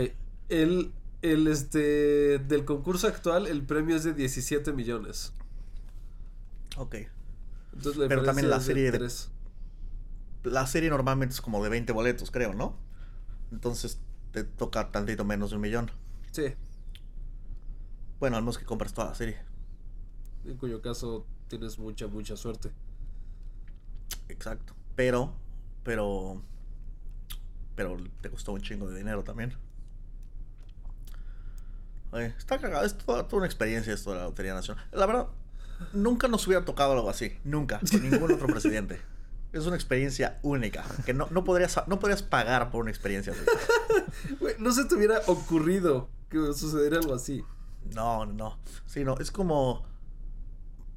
El, 0.48 0.92
el 1.22 1.48
este 1.48 2.38
del 2.38 2.64
concurso 2.64 3.08
actual, 3.08 3.48
el 3.48 3.62
premio 3.62 3.96
es 3.96 4.04
de 4.04 4.12
17 4.14 4.72
millones. 4.72 5.32
ok. 6.76 6.96
Entonces 7.72 7.96
la 7.96 8.08
Pero 8.08 8.22
también 8.22 8.50
la 8.50 8.58
de 8.58 8.64
serie 8.64 8.90
de-. 8.90 9.10
La 10.44 10.66
serie 10.66 10.90
normalmente 10.90 11.34
es 11.34 11.40
como 11.40 11.62
de 11.62 11.70
20 11.70 11.92
boletos, 11.92 12.30
creo, 12.30 12.52
¿no? 12.54 12.76
Entonces 13.50 14.00
te 14.32 14.44
toca 14.44 14.90
tantito 14.90 15.24
menos 15.24 15.50
de 15.50 15.56
un 15.56 15.62
millón. 15.62 15.90
Sí. 16.32 16.54
Bueno, 18.18 18.36
al 18.36 18.42
menos 18.42 18.58
que 18.58 18.64
compras 18.64 18.92
toda 18.92 19.08
la 19.08 19.14
serie. 19.14 19.38
En 20.44 20.56
cuyo 20.56 20.80
caso 20.80 21.26
tienes 21.48 21.78
mucha, 21.78 22.06
mucha 22.08 22.36
suerte. 22.36 22.72
Exacto. 24.28 24.74
Pero, 24.96 25.34
pero, 25.84 26.42
pero 27.76 27.96
te 28.20 28.30
costó 28.30 28.52
un 28.52 28.62
chingo 28.62 28.88
de 28.88 28.96
dinero 28.96 29.22
también. 29.22 29.54
Oye, 32.10 32.26
está 32.38 32.58
cagado, 32.58 32.84
es 32.84 32.96
toda, 32.96 33.26
toda 33.26 33.38
una 33.38 33.46
experiencia 33.46 33.92
esto 33.92 34.10
de 34.10 34.18
la 34.18 34.24
Lotería 34.24 34.54
Nacional. 34.54 34.84
La 34.92 35.06
verdad, 35.06 35.28
nunca 35.92 36.28
nos 36.28 36.46
hubiera 36.46 36.64
tocado 36.64 36.92
algo 36.92 37.10
así, 37.10 37.38
nunca, 37.44 37.80
con 37.90 38.02
ningún 38.02 38.32
otro 38.32 38.46
presidente. 38.46 39.00
Es 39.52 39.66
una 39.66 39.76
experiencia 39.76 40.38
única, 40.42 40.82
que 41.04 41.12
no, 41.12 41.28
no, 41.30 41.44
podrías, 41.44 41.78
no 41.86 41.98
podrías 41.98 42.22
pagar 42.22 42.70
por 42.70 42.80
una 42.80 42.90
experiencia 42.90 43.34
así. 43.34 43.42
No 44.58 44.72
se 44.72 44.86
te 44.86 44.94
hubiera 44.94 45.18
ocurrido 45.26 46.08
que 46.30 46.38
sucediera 46.54 46.96
algo 46.96 47.14
así. 47.14 47.44
No, 47.94 48.24
no. 48.24 48.58
Sí, 48.86 49.04
no, 49.04 49.18
es 49.18 49.30
como, 49.30 49.84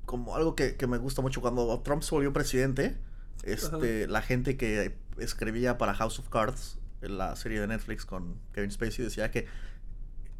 como 0.05 0.37
algo 0.37 0.55
que, 0.55 0.77
que 0.77 0.87
me 0.87 0.97
gusta 0.97 1.21
mucho. 1.21 1.41
Cuando 1.41 1.81
Trump 1.81 2.01
se 2.01 2.15
volvió 2.15 2.31
presidente, 2.31 2.97
este, 3.43 4.07
la 4.07 4.21
gente 4.21 4.55
que 4.55 4.97
escribía 5.17 5.77
para 5.77 5.93
House 5.93 6.19
of 6.19 6.29
Cards, 6.29 6.79
en 7.01 7.17
la 7.17 7.35
serie 7.35 7.59
de 7.59 7.67
Netflix 7.67 8.05
con 8.05 8.39
Kevin 8.53 8.71
Spacey, 8.71 9.05
decía 9.05 9.31
que, 9.31 9.47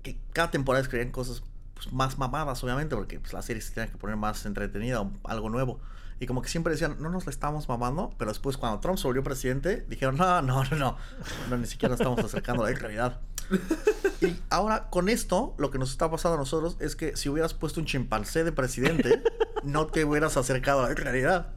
que 0.01 0.17
cada 0.33 0.51
temporada 0.51 0.81
escribían 0.81 1.11
cosas 1.11 1.43
pues, 1.75 1.93
más 1.93 2.17
mamadas, 2.17 2.63
obviamente, 2.63 2.95
porque 2.95 3.19
pues, 3.19 3.33
la 3.33 3.41
serie 3.41 3.61
se 3.61 3.73
tenía 3.73 3.91
que 3.91 3.97
poner 3.97 4.15
más 4.15 4.45
entretenida, 4.45 5.07
algo 5.23 5.49
nuevo. 5.49 5.79
Y 6.19 6.27
como 6.27 6.41
que 6.41 6.49
siempre 6.49 6.71
decían, 6.71 6.95
no 6.99 7.09
nos 7.09 7.25
la 7.25 7.29
estamos 7.29 7.67
mamando, 7.67 8.13
pero 8.17 8.31
después 8.31 8.57
cuando 8.57 8.79
Trump 8.79 8.97
se 8.97 9.05
volvió 9.05 9.21
presidente, 9.21 9.85
dijeron, 9.89 10.15
no, 10.15 10.41
no, 10.41 10.63
no, 10.63 10.75
no, 10.75 10.97
no 11.49 11.57
ni 11.57 11.67
siquiera 11.67 11.95
estamos 11.95 12.19
acercando 12.23 12.63
a 12.63 12.71
la 12.71 12.77
realidad. 12.77 13.19
Y 14.21 14.39
ahora 14.49 14.89
con 14.89 15.09
esto, 15.09 15.53
lo 15.57 15.71
que 15.71 15.77
nos 15.77 15.91
está 15.91 16.09
pasando 16.09 16.35
a 16.35 16.39
nosotros 16.39 16.77
es 16.79 16.95
que 16.95 17.15
si 17.17 17.29
hubieras 17.29 17.53
puesto 17.53 17.81
un 17.81 17.85
chimpancé 17.85 18.43
de 18.43 18.53
presidente, 18.53 19.21
no 19.63 19.87
te 19.87 20.05
hubieras 20.05 20.37
acercado 20.37 20.83
a 20.83 20.89
la 20.89 20.95
realidad. 20.95 21.51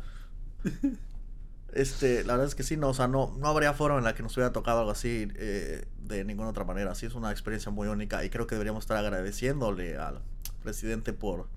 Este, 1.73 2.25
la 2.25 2.33
verdad 2.35 2.47
es 2.49 2.55
que 2.55 2.63
sí, 2.63 2.77
no, 2.77 2.89
o 2.89 2.95
sea, 2.95 3.09
no, 3.09 3.35
no 3.39 3.47
habría 3.49 3.75
forma 3.75 3.99
en 3.99 4.05
la 4.05 4.15
que 4.15 4.23
nos 4.23 4.37
hubiera 4.37 4.53
tocado 4.53 4.81
algo 4.81 4.91
así 4.91 5.29
eh, 5.37 5.87
de 5.99 6.25
ninguna 6.25 6.49
otra 6.51 6.65
manera. 6.65 6.95
Sí, 6.95 7.07
es 7.07 7.15
una 7.15 7.31
experiencia 7.31 7.71
muy 7.71 7.89
única 7.89 8.25
y 8.25 8.31
creo 8.31 8.47
que 8.47 8.55
deberíamos 8.55 8.85
estar 8.85 8.97
agradeciéndole 8.97 9.97
al 9.99 10.23
presidente 10.63 11.13
por, 11.13 11.49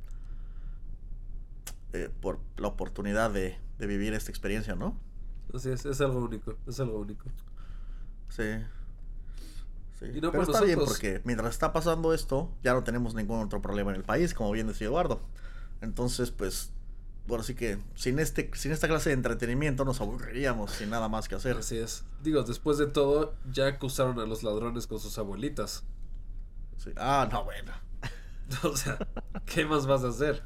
eh, 1.93 2.09
por 2.21 2.39
la 2.57 2.67
oportunidad 2.67 3.31
de, 3.31 3.57
de 3.77 3.87
vivir 3.87 4.13
esta 4.13 4.31
experiencia, 4.31 4.75
¿no? 4.75 4.97
Así 5.53 5.69
es, 5.69 5.85
es 5.85 6.01
algo 6.01 6.19
único, 6.19 6.57
es 6.67 6.79
algo 6.79 6.99
único. 6.99 7.25
Sí. 8.29 8.43
Sí. 9.99 10.05
Y 10.13 10.21
no 10.21 10.31
Pero 10.31 10.45
por 10.45 10.55
está 10.55 10.61
bien 10.61 10.79
nosotros. 10.79 10.87
porque 10.99 11.21
mientras 11.25 11.51
está 11.53 11.73
pasando 11.73 12.13
esto, 12.13 12.51
ya 12.63 12.73
no 12.73 12.83
tenemos 12.83 13.13
ningún 13.13 13.41
otro 13.43 13.61
problema 13.61 13.91
en 13.91 13.97
el 13.97 14.03
país, 14.03 14.33
como 14.33 14.51
bien 14.51 14.67
decía 14.67 14.87
Eduardo. 14.87 15.21
Entonces, 15.81 16.31
pues, 16.31 16.71
bueno, 17.27 17.43
sí 17.43 17.55
que 17.55 17.77
sin 17.95 18.19
este, 18.19 18.49
sin 18.53 18.71
esta 18.71 18.87
clase 18.87 19.09
de 19.09 19.15
entretenimiento 19.15 19.85
nos 19.85 20.01
aburriríamos 20.01 20.71
sin 20.71 20.89
nada 20.89 21.07
más 21.09 21.27
que 21.29 21.35
hacer. 21.35 21.57
Así 21.57 21.77
es. 21.77 22.03
Digo, 22.23 22.43
después 22.43 22.77
de 22.77 22.87
todo, 22.87 23.35
ya 23.51 23.67
acusaron 23.67 24.19
a 24.19 24.25
los 24.25 24.43
ladrones 24.43 24.87
con 24.87 24.99
sus 24.99 25.17
abuelitas. 25.17 25.83
Sí. 26.77 26.91
Ah, 26.97 27.27
no, 27.31 27.43
bueno. 27.45 27.71
O 28.63 28.75
sea, 28.75 28.97
¿qué 29.45 29.65
más 29.65 29.87
vas 29.87 30.03
a 30.03 30.09
hacer? 30.09 30.43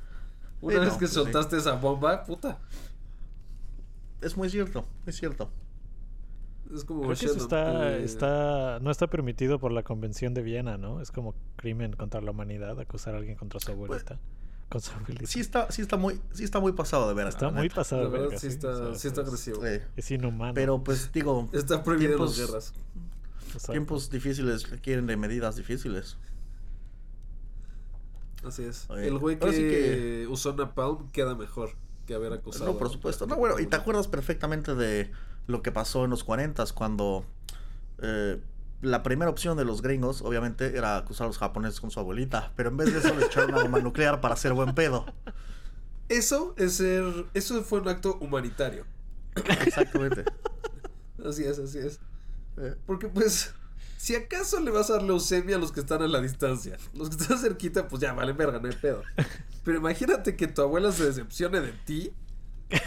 Una 0.62 0.76
Sí, 0.76 0.80
vez 0.80 0.90
no, 0.90 0.94
que 0.94 1.00
pues 1.00 1.10
sí. 1.12 1.16
soltaste 1.16 1.58
esa 1.58 1.74
bomba, 1.74 2.24
puta. 2.24 2.60
Es 4.22 4.38
muy 4.38 4.50
cierto, 4.50 4.86
es 5.06 5.16
cierto. 5.16 5.50
Es 6.74 6.84
como 6.84 7.02
Creo 7.02 7.16
que 7.16 7.26
eso 7.26 7.38
está, 7.38 7.92
eh, 7.96 8.04
está, 8.04 8.80
no 8.80 8.90
está 8.92 9.08
permitido 9.08 9.60
por 9.60 9.72
la 9.72 9.84
Convención 9.84 10.34
de 10.34 10.42
Viena, 10.42 10.78
¿no? 10.78 11.00
Es 11.02 11.12
como 11.12 11.36
crimen 11.58 11.94
contra 11.94 12.22
la 12.22 12.32
humanidad 12.32 12.80
acusar 12.80 13.14
a 13.14 13.18
alguien 13.18 13.38
contra 13.38 13.60
su 13.60 13.72
abuelita. 13.72 14.20
Con 14.70 14.82
su 14.82 14.92
abuelita. 14.92 15.28
Sí 15.28 15.40
está, 15.40 15.72
sí 15.72 15.82
está 15.82 15.96
muy, 15.98 16.20
sí 16.34 16.44
está 16.44 16.60
muy 16.60 16.72
pasado 16.74 17.08
de 17.08 17.14
ver. 17.14 17.28
está 17.28 17.50
muy 17.52 17.70
pasado. 17.70 18.10
De 18.10 18.18
verdad 18.20 18.38
sí 18.38 18.48
está, 18.48 18.70
o 18.70 18.76
sea, 18.92 18.96
sí 18.96 19.08
está 19.08 19.22
es- 19.22 19.28
agresivo. 19.28 19.62
Es 19.96 20.12
inhumano. 20.12 20.54
Pero 20.54 20.84
pues 20.84 21.12
digo, 21.12 21.50
Está 21.54 21.84
prohibido 21.84 22.18
las 22.18 22.34
tiempos- 22.36 22.38
guerras. 22.38 22.74
Exacto. 23.48 23.72
tiempos 23.72 24.10
difíciles 24.10 24.70
requieren 24.70 25.08
de 25.08 25.16
medidas 25.18 25.56
difíciles. 25.56 26.18
Así 28.44 28.64
es. 28.64 28.86
Oye, 28.90 29.08
El 29.08 29.18
güey 29.18 29.40
que, 29.40 29.52
sí 29.52 29.58
que- 29.62 30.28
usó 30.30 30.54
Napalm 30.54 31.10
queda 31.12 31.36
mejor 31.36 31.72
que 32.06 32.14
haber 32.14 32.34
acusado. 32.34 32.66
No, 32.66 32.78
por 32.78 32.88
a- 32.88 32.92
supuesto. 32.92 33.26
No, 33.26 33.36
bueno, 33.38 33.60
y 33.60 33.66
te 33.66 33.76
acuerdas 33.76 34.08
perfectamente 34.08 34.76
de 34.76 35.10
lo 35.48 35.62
que 35.64 35.72
pasó 35.72 36.04
en 36.06 36.12
los 36.12 36.24
40 36.24 36.64
cuando 36.74 37.26
eh, 38.02 38.40
la 38.82 39.04
primera 39.04 39.30
opción 39.32 39.58
de 39.58 39.66
los 39.66 39.82
gringos, 39.82 40.22
obviamente, 40.22 40.78
era 40.78 40.98
acusar 40.98 41.26
a 41.26 41.28
los 41.28 41.38
japoneses 41.38 41.80
con 41.80 41.92
su 41.92 42.00
abuelita, 42.00 42.52
pero 42.56 42.70
en 42.70 42.78
vez 42.78 42.92
de 42.94 43.00
eso 43.00 43.16
les 43.16 43.26
echaron 43.26 43.52
una 43.54 43.64
bomba 43.64 43.80
nuclear 43.80 44.22
para 44.22 44.34
hacer 44.36 44.54
buen 44.54 44.76
pedo. 44.76 45.06
Eso 46.10 46.54
es 46.58 46.76
ser. 46.76 47.04
Eso 47.34 47.64
fue 47.64 47.80
un 47.82 47.88
acto 47.88 48.18
humanitario. 48.20 48.86
Exactamente. 49.36 50.24
Así 51.26 51.44
es, 51.44 51.58
así 51.60 51.80
es. 51.80 52.00
Eh, 52.58 52.76
Porque 52.86 53.08
pues. 53.08 53.54
Si 53.98 54.14
acaso 54.16 54.60
le 54.60 54.70
vas 54.70 54.90
a 54.92 54.94
dar 54.94 55.04
leucemia 55.04 55.56
a 55.56 55.60
los 55.60 55.72
que 55.72 55.80
están 55.80 56.04
a 56.04 56.08
la 56.08 56.22
distancia. 56.22 56.78
Los 56.94 57.10
que 57.10 57.16
están 57.24 57.40
cerquita, 57.40 57.88
pues 57.88 58.02
ya 58.02 58.14
vale 58.14 58.34
verga, 58.34 58.60
no 58.60 58.68
hay 58.68 58.76
pedo. 58.76 59.02
Pero 59.64 59.78
imagínate 59.80 60.36
que 60.36 60.48
tu 60.48 60.62
abuela 60.62 60.92
se 60.92 61.06
decepcione 61.06 61.62
de 61.62 61.72
ti. 61.86 62.14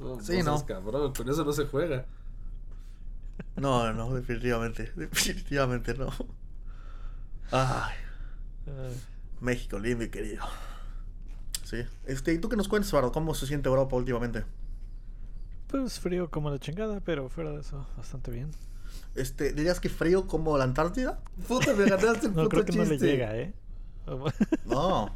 No, 0.00 0.20
Sí, 0.20 0.38
no. 0.38 0.56
no. 0.58 0.66
cabrón, 0.66 1.12
con 1.14 1.28
eso 1.28 1.44
no 1.44 1.52
se 1.52 1.66
juega. 1.66 2.06
No, 3.56 3.92
no, 3.92 4.14
definitivamente. 4.14 4.92
Definitivamente 4.96 5.94
no. 5.94 6.10
Ay, 7.50 7.94
Ay, 8.66 9.00
México 9.40 9.78
lindo 9.78 10.04
y 10.04 10.08
querido. 10.10 10.44
Sí. 11.64 11.84
Este, 12.06 12.32
¿y 12.32 12.38
tú 12.38 12.48
qué 12.48 12.56
nos 12.56 12.68
cuentas, 12.68 12.90
Eduardo? 12.90 13.12
¿Cómo 13.12 13.34
se 13.34 13.46
siente 13.46 13.68
Europa 13.68 13.96
últimamente? 13.96 14.44
pues 15.68 15.98
frío 16.00 16.30
como 16.30 16.50
la 16.50 16.58
chingada, 16.58 17.00
pero 17.00 17.30
fuera 17.30 17.50
de 17.50 17.60
eso, 17.60 17.86
bastante 17.96 18.30
bien. 18.30 18.50
Este, 19.14 19.54
¿dirías 19.54 19.80
que 19.80 19.88
frío 19.88 20.26
como 20.26 20.58
la 20.58 20.64
Antártida? 20.64 21.20
Puta, 21.48 21.72
me 21.72 21.86
ganaste 21.86 22.26
el 22.26 22.32
No, 22.34 22.42
puto 22.44 22.48
creo 22.50 22.64
que 22.66 22.72
no 22.72 22.84
le 22.84 22.90
chiste. 22.90 23.06
llega, 23.06 23.34
¿eh? 23.38 23.54
No. 24.66 25.10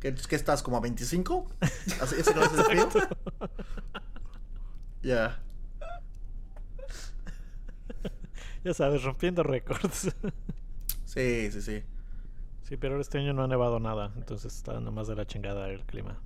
¿Qué, 0.00 0.14
qué 0.14 0.36
estás, 0.36 0.62
como 0.62 0.78
a 0.78 0.80
25? 0.80 1.50
¿Así- 2.00 2.14
¿Ese 2.18 2.32
clase 2.32 2.56
de 2.56 2.64
frío? 2.64 2.88
Ya. 5.02 5.38
ya 8.64 8.74
sabes, 8.74 9.02
rompiendo 9.02 9.42
récords. 9.42 10.14
Sí, 11.04 11.50
sí, 11.52 11.62
sí. 11.62 11.82
sí, 12.62 12.76
pero 12.76 13.00
este 13.00 13.18
año 13.18 13.32
no 13.34 13.44
ha 13.44 13.48
nevado 13.48 13.80
nada, 13.80 14.12
entonces 14.16 14.54
está 14.54 14.80
nomás 14.80 15.08
de 15.08 15.16
la 15.16 15.26
chingada 15.26 15.68
el 15.70 15.84
clima. 15.84 16.20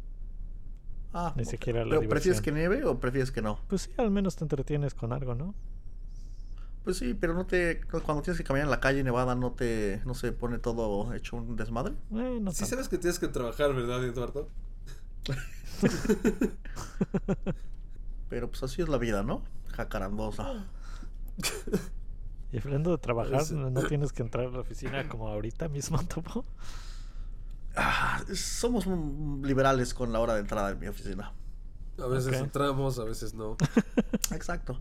Ah, 1.12 1.32
Ni 1.36 1.44
siquiera 1.44 1.84
la 1.84 1.98
¿Pero 1.98 2.08
prefieres 2.08 2.40
que 2.42 2.52
nieve 2.52 2.84
o 2.84 3.00
prefieres 3.00 3.30
que 3.32 3.42
no? 3.42 3.58
Pues 3.68 3.82
sí, 3.82 3.90
al 3.96 4.10
menos 4.10 4.36
te 4.36 4.44
entretienes 4.44 4.94
con 4.94 5.12
algo, 5.12 5.34
¿no? 5.34 5.54
Pues 6.84 6.98
sí, 6.98 7.14
pero 7.14 7.34
no 7.34 7.46
te... 7.46 7.80
Cuando 7.84 8.22
tienes 8.22 8.38
que 8.38 8.44
caminar 8.44 8.66
en 8.66 8.70
la 8.70 8.80
calle 8.80 9.02
nevada, 9.02 9.34
¿no 9.34 9.52
te... 9.52 10.00
no 10.04 10.14
se 10.14 10.32
pone 10.32 10.58
todo 10.58 11.12
hecho 11.14 11.36
un 11.36 11.56
desmadre? 11.56 11.94
Eh, 12.12 12.38
no 12.40 12.52
Sí 12.52 12.60
tanto. 12.60 12.66
sabes 12.66 12.88
que 12.88 12.98
tienes 12.98 13.18
que 13.18 13.28
trabajar, 13.28 13.74
¿verdad, 13.74 14.04
Eduardo? 14.04 14.48
Pero 18.28 18.50
pues 18.50 18.62
así 18.62 18.82
es 18.82 18.88
la 18.88 18.98
vida, 18.98 19.22
¿no? 19.22 19.42
Jacarandosa. 19.68 20.70
Y 22.52 22.59
hablando 22.59 22.90
de 22.93 22.98
trabajar, 22.98 23.43
¿no 23.52 23.70
no 23.70 23.82
tienes 23.82 24.12
que 24.12 24.23
entrar 24.23 24.47
a 24.47 24.51
la 24.51 24.60
oficina 24.60 25.09
como 25.09 25.28
ahorita 25.28 25.68
mismo, 25.68 25.98
Topo? 26.06 26.44
Ah, 27.74 28.23
somos 28.35 28.86
liberales 29.43 29.93
con 29.93 30.12
la 30.12 30.20
hora 30.20 30.35
de 30.35 30.40
entrada 30.40 30.70
en 30.70 30.78
mi 30.78 30.86
oficina. 30.86 31.32
A 31.98 32.06
veces 32.06 32.35
entramos, 32.35 32.98
a 32.98 33.05
veces 33.05 33.35
no. 33.35 33.56
Exacto. 34.32 34.81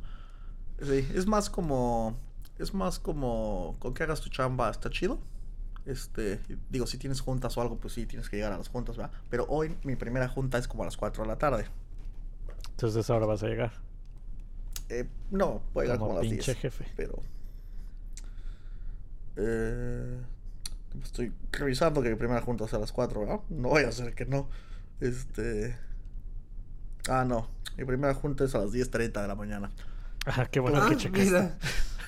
Sí, 0.81 1.07
es 1.13 1.25
más 1.27 1.49
como. 1.49 2.17
Es 2.57 2.73
más 2.73 2.99
como. 2.99 3.75
Con 3.79 3.93
que 3.93 4.03
hagas 4.03 4.21
tu 4.21 4.29
chamba 4.29 4.69
está 4.69 4.89
chido. 4.89 5.19
Este. 5.85 6.39
Digo, 6.69 6.87
si 6.87 6.97
tienes 6.97 7.21
juntas 7.21 7.57
o 7.57 7.61
algo, 7.61 7.77
pues 7.77 7.93
sí, 7.93 8.05
tienes 8.05 8.29
que 8.29 8.37
llegar 8.37 8.53
a 8.53 8.57
las 8.57 8.69
juntas, 8.69 8.97
¿verdad? 8.97 9.11
Pero 9.29 9.45
hoy 9.49 9.75
mi 9.83 9.95
primera 9.95 10.27
junta 10.29 10.57
es 10.57 10.67
como 10.67 10.83
a 10.83 10.85
las 10.85 10.97
4 10.97 11.23
de 11.23 11.27
la 11.27 11.37
tarde. 11.37 11.65
Entonces 12.71 13.09
ahora 13.09 13.25
vas 13.25 13.43
a 13.43 13.47
llegar. 13.47 13.73
Eh, 14.89 15.07
no, 15.31 15.61
voy 15.73 15.83
a 15.83 15.85
llegar 15.85 15.97
Como 15.99 16.09
como 16.09 16.19
a 16.19 16.23
las 16.23 16.29
pinche 16.31 16.53
10. 16.53 16.57
jefe. 16.61 16.85
Pero. 16.95 17.21
Eh, 19.37 20.17
estoy 21.03 21.33
revisando 21.51 22.01
que 22.01 22.09
mi 22.09 22.15
primera 22.15 22.41
junta 22.41 22.67
sea 22.67 22.77
a 22.77 22.81
las 22.81 22.91
4, 22.91 23.21
¿verdad? 23.21 23.39
No 23.49 23.69
voy 23.69 23.83
a 23.83 23.89
hacer 23.89 24.13
que 24.13 24.25
no. 24.25 24.49
Este. 24.99 25.77
Ah, 27.09 27.25
no. 27.25 27.49
Mi 27.77 27.85
primera 27.85 28.13
junta 28.13 28.45
es 28.45 28.55
a 28.55 28.59
las 28.59 28.71
10.30 28.71 29.21
de 29.21 29.27
la 29.27 29.35
mañana. 29.35 29.71
Ah, 30.27 30.47
qué 30.49 30.59
bueno 30.59 30.81
ah, 30.81 30.89
que 30.89 31.07
mira. 31.11 31.55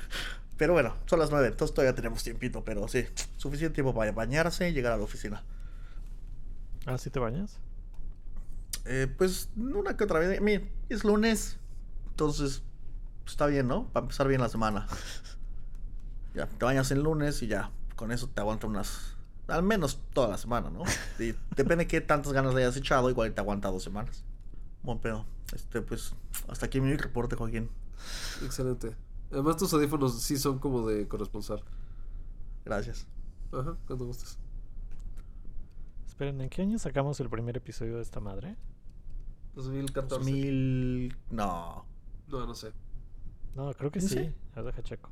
Pero 0.58 0.74
bueno, 0.74 0.95
son 1.06 1.20
las 1.20 1.30
9, 1.30 1.49
entonces 1.49 1.72
todavía 1.76 1.94
tenemos 1.94 2.24
tiempito, 2.24 2.64
pero 2.64 2.88
sí, 2.88 3.06
suficiente 3.36 3.76
tiempo 3.76 3.94
para 3.94 4.12
bañarse 4.12 4.68
y 4.68 4.74
llegar 4.74 4.91
a 4.91 4.98
la 4.98 5.04
oficina. 5.04 5.44
Ah, 6.88 6.98
¿sí 6.98 7.12
te 7.12 7.20
bañas? 7.20 7.60
Eh, 8.86 9.08
pues 9.18 9.49
una 9.56 9.95
que 9.95 10.04
otra 10.06 10.18
vez. 10.18 10.41
Mira, 10.41 10.64
es 10.90 11.04
lunes, 11.04 11.58
entonces 12.10 12.64
está 13.28 13.45
bien, 13.45 13.68
¿no? 13.68 13.88
Para 13.90 14.06
empezar 14.06 14.28
bien 14.28 14.41
la 14.41 14.49
semana. 14.49 14.88
Ya, 16.38 16.45
te 16.45 16.65
bañas 16.65 16.91
el 16.91 17.01
lunes 17.01 17.41
y 17.41 17.47
ya, 17.47 17.72
con 17.95 18.11
eso 18.11 18.30
te 18.30 18.41
aguanta 18.41 18.68
unas. 18.68 19.15
Al 19.47 19.64
menos 19.64 19.99
toda 20.14 20.27
la 20.27 20.38
semana, 20.38 20.69
¿no? 20.69 20.84
Y 21.18 21.34
depende 21.55 21.77
de 21.77 21.88
qué 21.88 21.99
tantas 21.99 22.31
ganas 22.31 22.53
le 22.53 22.61
hayas 22.61 22.77
echado, 22.77 23.09
igual 23.09 23.34
te 23.34 23.41
aguanta 23.41 23.72
dos 23.72 23.81
semanas. 23.81 24.23
Buen 24.84 24.99
pedo. 24.99 25.26
Este, 25.55 25.81
pues, 25.81 26.14
hasta 26.47 26.68
aquí 26.68 26.80
mi 26.80 26.95
reporte, 26.95 27.35
Joaquín. 27.35 27.72
Excelente. 28.43 28.95
Además, 29.31 29.57
tus 29.57 29.73
audífonos 29.73 30.22
sí 30.22 30.38
son 30.38 30.59
como 30.59 30.88
de 30.88 31.07
corresponsal. 31.07 31.64
Gracias. 32.64 33.07
Ajá, 33.51 33.76
cuando 33.88 34.05
gustes. 34.05 34.38
Esperen, 36.05 36.39
¿en 36.39 36.49
qué 36.49 36.61
año 36.61 36.77
sacamos 36.77 37.19
el 37.19 37.31
primer 37.31 37.57
episodio 37.57 37.95
de 37.95 38.03
esta 38.03 38.19
madre? 38.19 38.57
2014. 39.55 40.19
2000. 40.23 41.18
No. 41.31 41.84
No, 42.27 42.45
no 42.45 42.53
sé. 42.53 42.73
No, 43.55 43.73
creo 43.73 43.89
que 43.89 44.01
¿Sí? 44.01 44.09
sí. 44.09 44.34
A 44.53 44.61
ver, 44.61 44.76
deja 44.76 44.84
checo. 44.84 45.09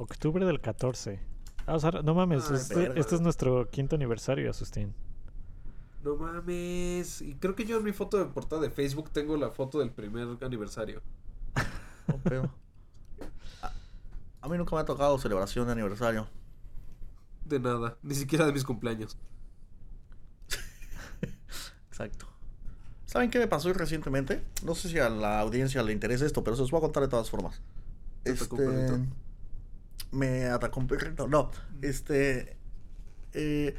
Octubre 0.00 0.46
del 0.46 0.60
14. 0.62 1.20
Ah, 1.66 1.74
o 1.74 1.78
sea, 1.78 1.90
no 1.90 2.14
mames, 2.14 2.50
Ay, 2.50 2.56
este, 2.56 2.74
verga. 2.74 3.00
este 3.00 3.14
es 3.16 3.20
nuestro 3.20 3.68
quinto 3.68 3.96
aniversario, 3.96 4.50
Asustín. 4.50 4.94
No 6.02 6.16
mames. 6.16 7.20
Y 7.20 7.34
creo 7.34 7.54
que 7.54 7.66
yo 7.66 7.76
en 7.76 7.84
mi 7.84 7.92
foto 7.92 8.16
de 8.16 8.24
portada 8.24 8.62
de 8.62 8.70
Facebook 8.70 9.10
tengo 9.10 9.36
la 9.36 9.50
foto 9.50 9.78
del 9.78 9.90
primer 9.90 10.26
aniversario. 10.42 11.02
Pedo. 12.24 12.50
Ah, 13.62 13.72
A 14.40 14.48
mí 14.48 14.56
nunca 14.56 14.74
me 14.74 14.80
ha 14.80 14.84
tocado 14.86 15.18
celebración 15.18 15.66
de 15.66 15.72
aniversario. 15.72 16.26
De 17.44 17.60
nada, 17.60 17.98
ni 18.02 18.14
siquiera 18.14 18.46
de 18.46 18.52
mis 18.54 18.64
cumpleaños. 18.64 19.18
Exacto. 21.90 22.26
¿Saben 23.04 23.28
qué 23.28 23.38
me 23.38 23.48
pasó 23.48 23.70
recientemente? 23.74 24.42
No 24.64 24.74
sé 24.74 24.88
si 24.88 24.98
a 24.98 25.10
la 25.10 25.40
audiencia 25.40 25.82
le 25.82 25.92
interesa 25.92 26.24
esto, 26.24 26.42
pero 26.42 26.56
se 26.56 26.62
los 26.62 26.70
voy 26.70 26.78
a 26.78 26.82
contar 26.82 27.02
de 27.02 27.08
todas 27.10 27.28
formas. 27.28 27.60
¿Te 28.22 28.30
atacó 28.30 28.56
un 28.56 28.62
Este? 28.72 29.08
Me 30.12 30.46
atacó 30.46 30.80
un 30.80 30.86
perrito. 30.86 31.26
No, 31.28 31.50
este. 31.82 32.56
eh, 33.32 33.74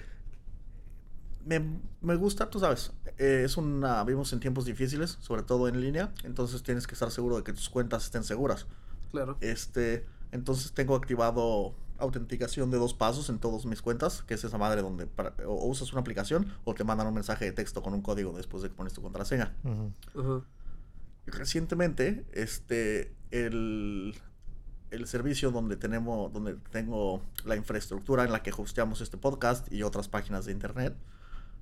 me, 1.46 1.60
me 2.02 2.16
gusta, 2.16 2.50
tú 2.50 2.60
sabes. 2.60 2.94
eh, 3.18 3.44
es 3.46 3.58
una. 3.58 4.04
Vivimos 4.04 4.32
en 4.34 4.40
tiempos 4.40 4.66
difíciles, 4.66 5.18
sobre 5.22 5.44
todo 5.44 5.68
en 5.68 5.82
línea. 5.82 6.14
Entonces 6.24 6.62
tienes 6.64 6.88
que 6.88 6.94
estar 6.94 7.12
seguro 7.12 7.38
de 7.38 7.44
que 7.44 7.54
tus 7.54 7.70
cuentas 7.70 8.06
estén 8.06 8.24
seguras. 8.24 8.68
Claro. 9.12 9.38
Este, 9.42 10.06
entonces 10.32 10.72
tengo 10.74 10.96
activado 10.96 11.76
autenticación 11.98 12.72
de 12.72 12.78
dos 12.78 12.94
pasos 12.96 13.30
en 13.30 13.38
todas 13.38 13.66
mis 13.66 13.82
cuentas, 13.82 14.24
que 14.24 14.34
es 14.34 14.44
esa 14.44 14.58
madre 14.58 14.82
donde 14.82 15.06
para- 15.06 15.36
o, 15.46 15.52
o 15.54 15.68
usas 15.68 15.92
una 15.92 16.02
aplicación 16.02 16.52
o 16.64 16.74
te 16.74 16.84
mandan 16.84 17.06
un 17.08 17.14
mensaje 17.14 17.46
de 17.46 17.52
texto 17.52 17.84
con 17.84 17.94
un 17.94 18.02
código 18.02 18.34
después 18.36 18.64
de 18.64 18.70
que 18.70 18.76
pones 18.76 18.94
tu 18.94 19.02
contraseña. 19.04 19.56
Recientemente, 21.28 22.26
este, 22.34 23.14
el, 23.30 24.16
el 24.92 25.08
servicio 25.08 25.52
donde 25.52 25.78
tenemos, 25.78 26.32
donde 26.32 26.56
tengo 26.72 27.22
la 27.46 27.56
infraestructura 27.56 28.24
en 28.24 28.32
la 28.32 28.44
que 28.44 28.52
hosteamos 28.56 29.02
este 29.02 29.18
podcast 29.18 29.72
y 29.72 29.84
otras 29.84 30.08
páginas 30.08 30.46
de 30.46 30.52
internet, 30.52 30.96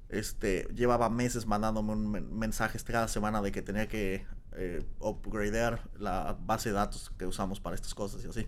este, 0.09 0.67
llevaba 0.73 1.09
meses 1.09 1.45
mandándome 1.45 1.93
un 1.93 2.09
men- 2.11 2.37
mensajes 2.37 2.83
cada 2.83 3.07
semana 3.07 3.41
de 3.41 3.51
que 3.51 3.61
tenía 3.61 3.87
que 3.87 4.25
eh, 4.53 4.83
upgradear 4.99 5.87
la 5.99 6.35
base 6.41 6.69
de 6.69 6.75
datos 6.75 7.11
que 7.17 7.25
usamos 7.27 7.59
para 7.59 7.75
estas 7.75 7.93
cosas 7.93 8.25
y 8.25 8.27
así. 8.27 8.47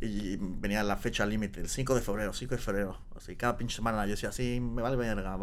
Y 0.00 0.36
venía 0.36 0.82
la 0.84 0.96
fecha 0.96 1.24
límite, 1.26 1.60
el 1.60 1.68
5 1.68 1.94
de 1.94 2.00
febrero, 2.02 2.32
5 2.32 2.54
de 2.54 2.60
febrero. 2.60 2.98
Así, 3.16 3.34
cada 3.34 3.56
pinche 3.56 3.76
semana 3.76 4.04
yo 4.04 4.10
decía, 4.12 4.30
sí, 4.30 4.60
me 4.60 4.82
vale 4.82 4.94
verga, 4.96 5.36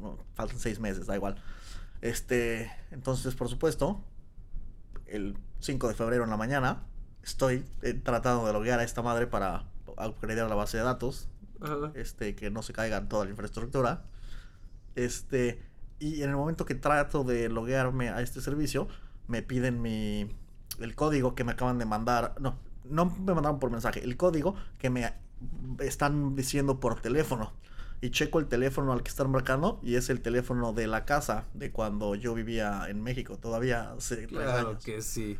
no, 0.00 0.18
faltan 0.34 0.58
seis 0.58 0.80
meses, 0.80 1.06
da 1.06 1.14
igual. 1.14 1.36
Este, 2.00 2.72
entonces, 2.90 3.34
por 3.34 3.48
supuesto, 3.48 4.02
el 5.06 5.36
5 5.60 5.88
de 5.88 5.94
febrero 5.94 6.24
en 6.24 6.30
la 6.30 6.36
mañana, 6.36 6.86
estoy 7.22 7.64
eh, 7.82 7.94
tratando 7.94 8.46
de 8.46 8.52
loguear 8.52 8.80
a 8.80 8.84
esta 8.84 9.02
madre 9.02 9.26
para 9.26 9.64
upgradear 9.86 10.48
la 10.48 10.54
base 10.54 10.76
de 10.78 10.82
datos, 10.84 11.28
Ajá. 11.60 11.92
este, 11.94 12.34
que 12.34 12.50
no 12.50 12.62
se 12.62 12.72
caiga 12.72 13.08
toda 13.08 13.24
la 13.24 13.30
infraestructura. 13.30 14.04
Este, 14.94 15.62
y 15.98 16.22
en 16.22 16.30
el 16.30 16.36
momento 16.36 16.64
que 16.64 16.74
trato 16.74 17.24
de 17.24 17.48
loguearme 17.48 18.10
a 18.10 18.20
este 18.20 18.40
servicio, 18.40 18.88
me 19.28 19.42
piden 19.42 19.80
mi 19.80 20.28
el 20.80 20.94
código 20.94 21.34
que 21.34 21.44
me 21.44 21.52
acaban 21.52 21.78
de 21.78 21.84
mandar, 21.84 22.34
no, 22.40 22.58
no 22.84 23.04
me 23.06 23.34
mandaron 23.34 23.58
por 23.60 23.70
mensaje, 23.70 24.02
el 24.02 24.16
código 24.16 24.54
que 24.78 24.90
me 24.90 25.12
están 25.80 26.34
diciendo 26.34 26.80
por 26.80 27.00
teléfono. 27.00 27.52
Y 28.00 28.10
checo 28.10 28.40
el 28.40 28.46
teléfono 28.48 28.92
al 28.92 29.04
que 29.04 29.10
están 29.10 29.30
marcando 29.30 29.78
y 29.80 29.94
es 29.94 30.10
el 30.10 30.20
teléfono 30.22 30.72
de 30.72 30.88
la 30.88 31.04
casa 31.04 31.44
de 31.54 31.70
cuando 31.70 32.16
yo 32.16 32.34
vivía 32.34 32.86
en 32.88 33.00
México, 33.00 33.38
todavía 33.38 33.92
hace 33.92 34.26
Claro 34.26 34.70
años. 34.70 34.84
que 34.84 35.02
sí. 35.02 35.38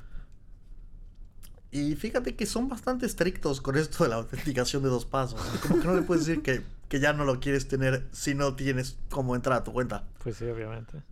Y 1.73 1.97
fíjate 1.97 2.36
que 2.36 2.44
son 2.44 2.69
bastante 2.69 3.07
estrictos 3.07 3.62
con 3.62 3.78
esto 3.78 4.05
de 4.05 4.11
la 4.11 4.16
autenticación 4.16 4.82
de 4.82 4.90
dos 4.90 5.07
pasos. 5.07 5.40
Como 5.62 5.81
que 5.81 5.86
no 5.86 5.97
le 5.97 6.03
puedes 6.03 6.27
decir 6.27 6.43
que, 6.43 6.62
que 6.90 7.01
ya 7.01 7.15
no 7.15 7.24
lo 7.24 7.40
quieres 7.40 7.66
tener 7.66 8.07
si 8.12 8.35
no 8.35 8.55
tienes 8.55 8.99
cómo 9.09 9.35
entrar 9.35 9.57
a 9.57 9.65
tu 9.65 9.73
cuenta. 9.73 10.05
Pues 10.23 10.36
sí, 10.36 10.44
obviamente. 10.44 11.03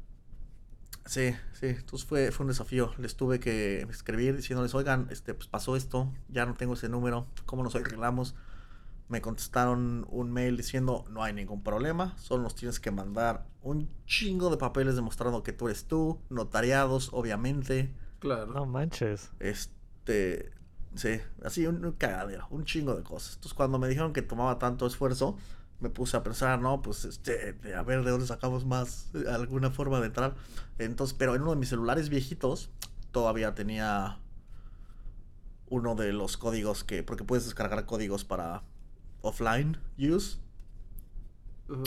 Sí, 1.06 1.34
sí, 1.54 1.66
entonces 1.66 2.06
fue, 2.06 2.30
fue 2.30 2.44
un 2.44 2.48
desafío. 2.48 2.92
Les 2.98 3.16
tuve 3.16 3.40
que 3.40 3.80
escribir 3.90 4.36
diciéndoles, 4.36 4.74
oigan, 4.74 5.08
este, 5.10 5.32
pues 5.32 5.48
pasó 5.48 5.76
esto, 5.76 6.12
ya 6.28 6.44
no 6.44 6.54
tengo 6.54 6.74
ese 6.74 6.90
número, 6.90 7.26
¿cómo 7.46 7.62
nos 7.62 7.74
arreglamos? 7.74 8.34
Me 9.08 9.22
contestaron 9.22 10.06
un 10.10 10.30
mail 10.30 10.58
diciendo, 10.58 11.06
no 11.10 11.24
hay 11.24 11.32
ningún 11.32 11.62
problema, 11.62 12.16
solo 12.18 12.42
nos 12.42 12.54
tienes 12.54 12.78
que 12.78 12.90
mandar 12.90 13.46
un 13.62 13.88
chingo 14.06 14.50
de 14.50 14.58
papeles 14.58 14.94
demostrando 14.94 15.42
que 15.42 15.52
tú 15.52 15.68
eres 15.68 15.86
tú, 15.86 16.20
notariados, 16.28 17.08
obviamente. 17.12 17.92
Claro. 18.20 18.52
No 18.52 18.66
manches. 18.66 19.30
Este, 19.40 19.79
sí, 20.94 21.20
así 21.44 21.66
un, 21.66 21.84
un 21.84 21.92
cagadero, 21.92 22.46
un 22.50 22.64
chingo 22.64 22.94
de 22.94 23.02
cosas. 23.02 23.34
Entonces, 23.34 23.54
cuando 23.54 23.78
me 23.78 23.88
dijeron 23.88 24.12
que 24.12 24.22
tomaba 24.22 24.58
tanto 24.58 24.86
esfuerzo, 24.86 25.36
me 25.80 25.88
puse 25.88 26.16
a 26.16 26.22
pensar, 26.22 26.60
no, 26.60 26.82
pues, 26.82 27.04
este, 27.04 27.56
a 27.74 27.82
ver 27.82 28.04
de 28.04 28.10
dónde 28.10 28.26
sacamos 28.26 28.66
más, 28.66 29.10
eh, 29.14 29.24
alguna 29.30 29.70
forma 29.70 30.00
de 30.00 30.06
entrar. 30.06 30.34
Entonces, 30.78 31.16
pero 31.18 31.34
en 31.34 31.42
uno 31.42 31.52
de 31.52 31.56
mis 31.56 31.70
celulares 31.70 32.08
viejitos, 32.10 32.70
todavía 33.10 33.54
tenía 33.54 34.18
uno 35.68 35.94
de 35.94 36.12
los 36.12 36.36
códigos 36.36 36.84
que, 36.84 37.02
porque 37.02 37.24
puedes 37.24 37.44
descargar 37.44 37.86
códigos 37.86 38.24
para 38.24 38.62
offline 39.22 39.78
use. 39.98 40.38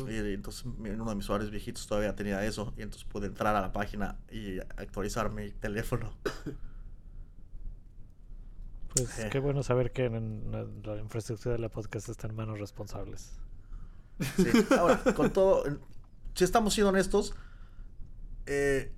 Y 0.07 0.15
entonces 0.33 0.63
en 0.63 1.01
uno 1.01 1.09
de 1.09 1.15
mis 1.17 1.25
usuarios 1.25 1.51
viejitos 1.51 1.85
todavía 1.87 2.15
tenía 2.15 2.43
eso. 2.45 2.73
Y 2.77 2.83
entonces 2.83 3.03
pude 3.03 3.27
entrar 3.27 3.55
a 3.55 3.61
la 3.61 3.73
página 3.73 4.17
y 4.31 4.59
actualizar 4.59 5.29
mi 5.29 5.51
teléfono. 5.51 6.13
Pues 8.95 9.19
Eh. 9.19 9.29
qué 9.31 9.39
bueno 9.39 9.63
saber 9.63 9.91
que 9.91 10.05
en 10.05 10.51
la, 10.51 10.65
la 10.83 11.01
infraestructura 11.01 11.53
de 11.53 11.59
la 11.59 11.69
podcast 11.69 12.09
está 12.09 12.27
en 12.27 12.35
manos 12.35 12.59
responsables. 12.59 13.31
Sí. 14.37 14.45
Ahora, 14.77 15.01
con 15.15 15.31
todo, 15.33 15.63
si 16.35 16.43
estamos 16.43 16.73
siendo 16.73 16.89
honestos, 16.89 17.33
eh, 18.45 18.93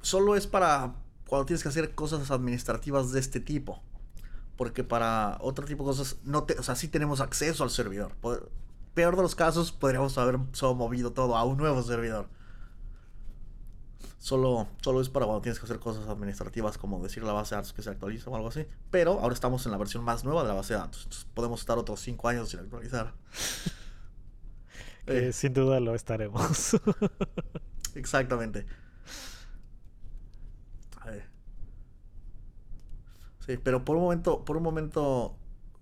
solo 0.00 0.36
es 0.36 0.46
para 0.46 0.94
cuando 1.26 1.44
tienes 1.46 1.62
que 1.62 1.68
hacer 1.68 1.94
cosas 1.94 2.30
administrativas 2.30 3.12
de 3.12 3.20
este 3.20 3.40
tipo. 3.40 3.82
Porque 4.56 4.82
para 4.82 5.38
otro 5.40 5.66
tipo 5.66 5.84
de 5.84 5.88
cosas, 5.90 6.16
no 6.24 6.44
te, 6.44 6.54
o 6.58 6.62
sea, 6.62 6.74
sí 6.74 6.88
tenemos 6.88 7.20
acceso 7.20 7.62
al 7.62 7.70
servidor. 7.70 8.12
Peor 8.94 9.14
de 9.14 9.22
los 9.22 9.34
casos, 9.36 9.70
podríamos 9.70 10.18
haber 10.18 10.38
solo 10.52 10.74
movido 10.74 11.12
todo 11.12 11.36
a 11.36 11.44
un 11.44 11.58
nuevo 11.58 11.82
servidor. 11.82 12.28
Solo, 14.18 14.68
solo 14.82 15.00
es 15.00 15.08
para 15.08 15.26
cuando 15.26 15.42
tienes 15.42 15.58
que 15.58 15.64
hacer 15.64 15.78
cosas 15.78 16.08
administrativas 16.08 16.76
como 16.76 17.02
decir 17.02 17.22
la 17.22 17.32
base 17.32 17.54
de 17.54 17.60
datos 17.60 17.72
que 17.72 17.82
se 17.82 17.90
actualiza 17.90 18.30
o 18.30 18.36
algo 18.36 18.48
así. 18.48 18.66
Pero 18.90 19.20
ahora 19.20 19.34
estamos 19.34 19.64
en 19.66 19.72
la 19.72 19.78
versión 19.78 20.04
más 20.04 20.24
nueva 20.24 20.42
de 20.42 20.48
la 20.48 20.54
base 20.54 20.74
de 20.74 20.80
datos. 20.80 21.04
Entonces 21.04 21.26
podemos 21.34 21.60
estar 21.60 21.78
otros 21.78 22.00
5 22.00 22.28
años 22.28 22.48
sin 22.48 22.60
actualizar. 22.60 23.14
Eh, 25.06 25.32
sin 25.32 25.54
duda 25.54 25.80
lo 25.80 25.94
estaremos. 25.94 26.76
Exactamente. 27.94 28.66
Eh. 31.06 31.24
Sí, 33.46 33.56
pero 33.56 33.84
por 33.84 33.96
un 33.96 34.02
momento, 34.02 34.44
por 34.44 34.58
un 34.58 34.62
momento, 34.62 35.36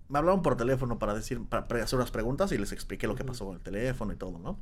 me 0.07 0.19
hablaron 0.19 0.41
por 0.41 0.55
teléfono 0.55 0.97
para 0.97 1.13
decir, 1.13 1.43
para, 1.47 1.65
hacer 1.83 1.97
unas 1.99 2.11
preguntas 2.11 2.51
y 2.53 2.57
les 2.57 2.71
expliqué 2.71 3.07
lo 3.07 3.15
que 3.15 3.25
pasó 3.25 3.45
con 3.45 3.55
el 3.55 3.61
teléfono 3.61 4.13
y 4.13 4.15
todo, 4.15 4.39
¿no? 4.39 4.57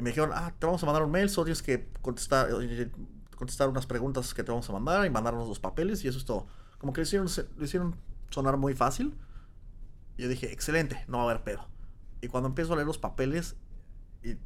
Y 0.00 0.02
me 0.02 0.12
dijeron, 0.12 0.30
ah, 0.32 0.54
te 0.58 0.64
vamos 0.64 0.82
a 0.82 0.86
mandar 0.86 1.02
un 1.02 1.10
mail, 1.10 1.28
solo 1.28 1.44
tienes 1.44 1.62
que 1.62 1.86
contestar, 2.00 2.48
eh, 2.50 2.90
contestar 3.36 3.68
unas 3.68 3.84
preguntas 3.84 4.32
que 4.32 4.42
te 4.42 4.50
vamos 4.50 4.66
a 4.70 4.72
mandar 4.72 5.04
y 5.04 5.10
mandarnos 5.10 5.46
los 5.46 5.60
papeles 5.60 6.02
y 6.06 6.08
eso 6.08 6.16
es 6.16 6.24
todo. 6.24 6.46
Como 6.78 6.94
que 6.94 7.02
lo 7.02 7.64
hicieron, 7.64 7.96
sonar 8.30 8.56
muy 8.56 8.74
fácil. 8.74 9.14
Y 10.16 10.22
yo 10.22 10.30
dije, 10.30 10.50
excelente, 10.54 11.04
no 11.06 11.18
va 11.18 11.24
a 11.24 11.26
haber 11.26 11.44
pedo. 11.44 11.68
Y 12.22 12.28
cuando 12.28 12.48
empiezo 12.48 12.72
a 12.72 12.76
leer 12.76 12.86
los 12.86 12.96
papeles, 12.96 13.56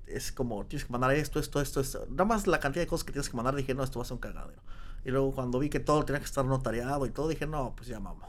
es 0.08 0.32
como, 0.32 0.66
tienes 0.66 0.86
que 0.86 0.90
mandar 0.90 1.12
esto, 1.12 1.38
esto, 1.38 1.60
esto, 1.60 1.80
esto. 1.80 2.04
Nada 2.10 2.24
más 2.24 2.48
la 2.48 2.58
cantidad 2.58 2.82
de 2.82 2.88
cosas 2.88 3.04
que 3.04 3.12
tienes 3.12 3.28
que 3.28 3.36
mandar, 3.36 3.54
dije, 3.54 3.74
no, 3.74 3.84
esto 3.84 4.00
va 4.00 4.02
a 4.02 4.06
ser 4.06 4.14
un 4.14 4.20
cagadero. 4.20 4.60
Y 5.04 5.12
luego 5.12 5.30
cuando 5.36 5.60
vi 5.60 5.70
que 5.70 5.78
todo 5.78 6.04
tenía 6.04 6.18
que 6.18 6.26
estar 6.26 6.44
notariado 6.44 7.06
y 7.06 7.10
todo, 7.10 7.28
dije, 7.28 7.46
no, 7.46 7.76
pues 7.76 7.86
ya 7.86 8.00
vamos. 8.00 8.28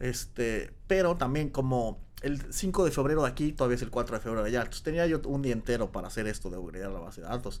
Este, 0.00 0.74
pero 0.88 1.14
también 1.14 1.50
como 1.50 2.00
el 2.24 2.52
5 2.52 2.84
de 2.84 2.90
febrero 2.90 3.22
de 3.22 3.28
aquí, 3.28 3.52
todavía 3.52 3.76
es 3.76 3.82
el 3.82 3.90
4 3.90 4.16
de 4.16 4.22
febrero 4.22 4.42
de 4.42 4.48
allá. 4.50 4.60
Entonces 4.60 4.82
tenía 4.82 5.06
yo 5.06 5.20
un 5.26 5.42
día 5.42 5.52
entero 5.52 5.92
para 5.92 6.08
hacer 6.08 6.26
esto 6.26 6.50
de 6.50 6.58
upgradear 6.58 6.90
la 6.92 7.00
base 7.00 7.20
de 7.22 7.28
datos. 7.28 7.60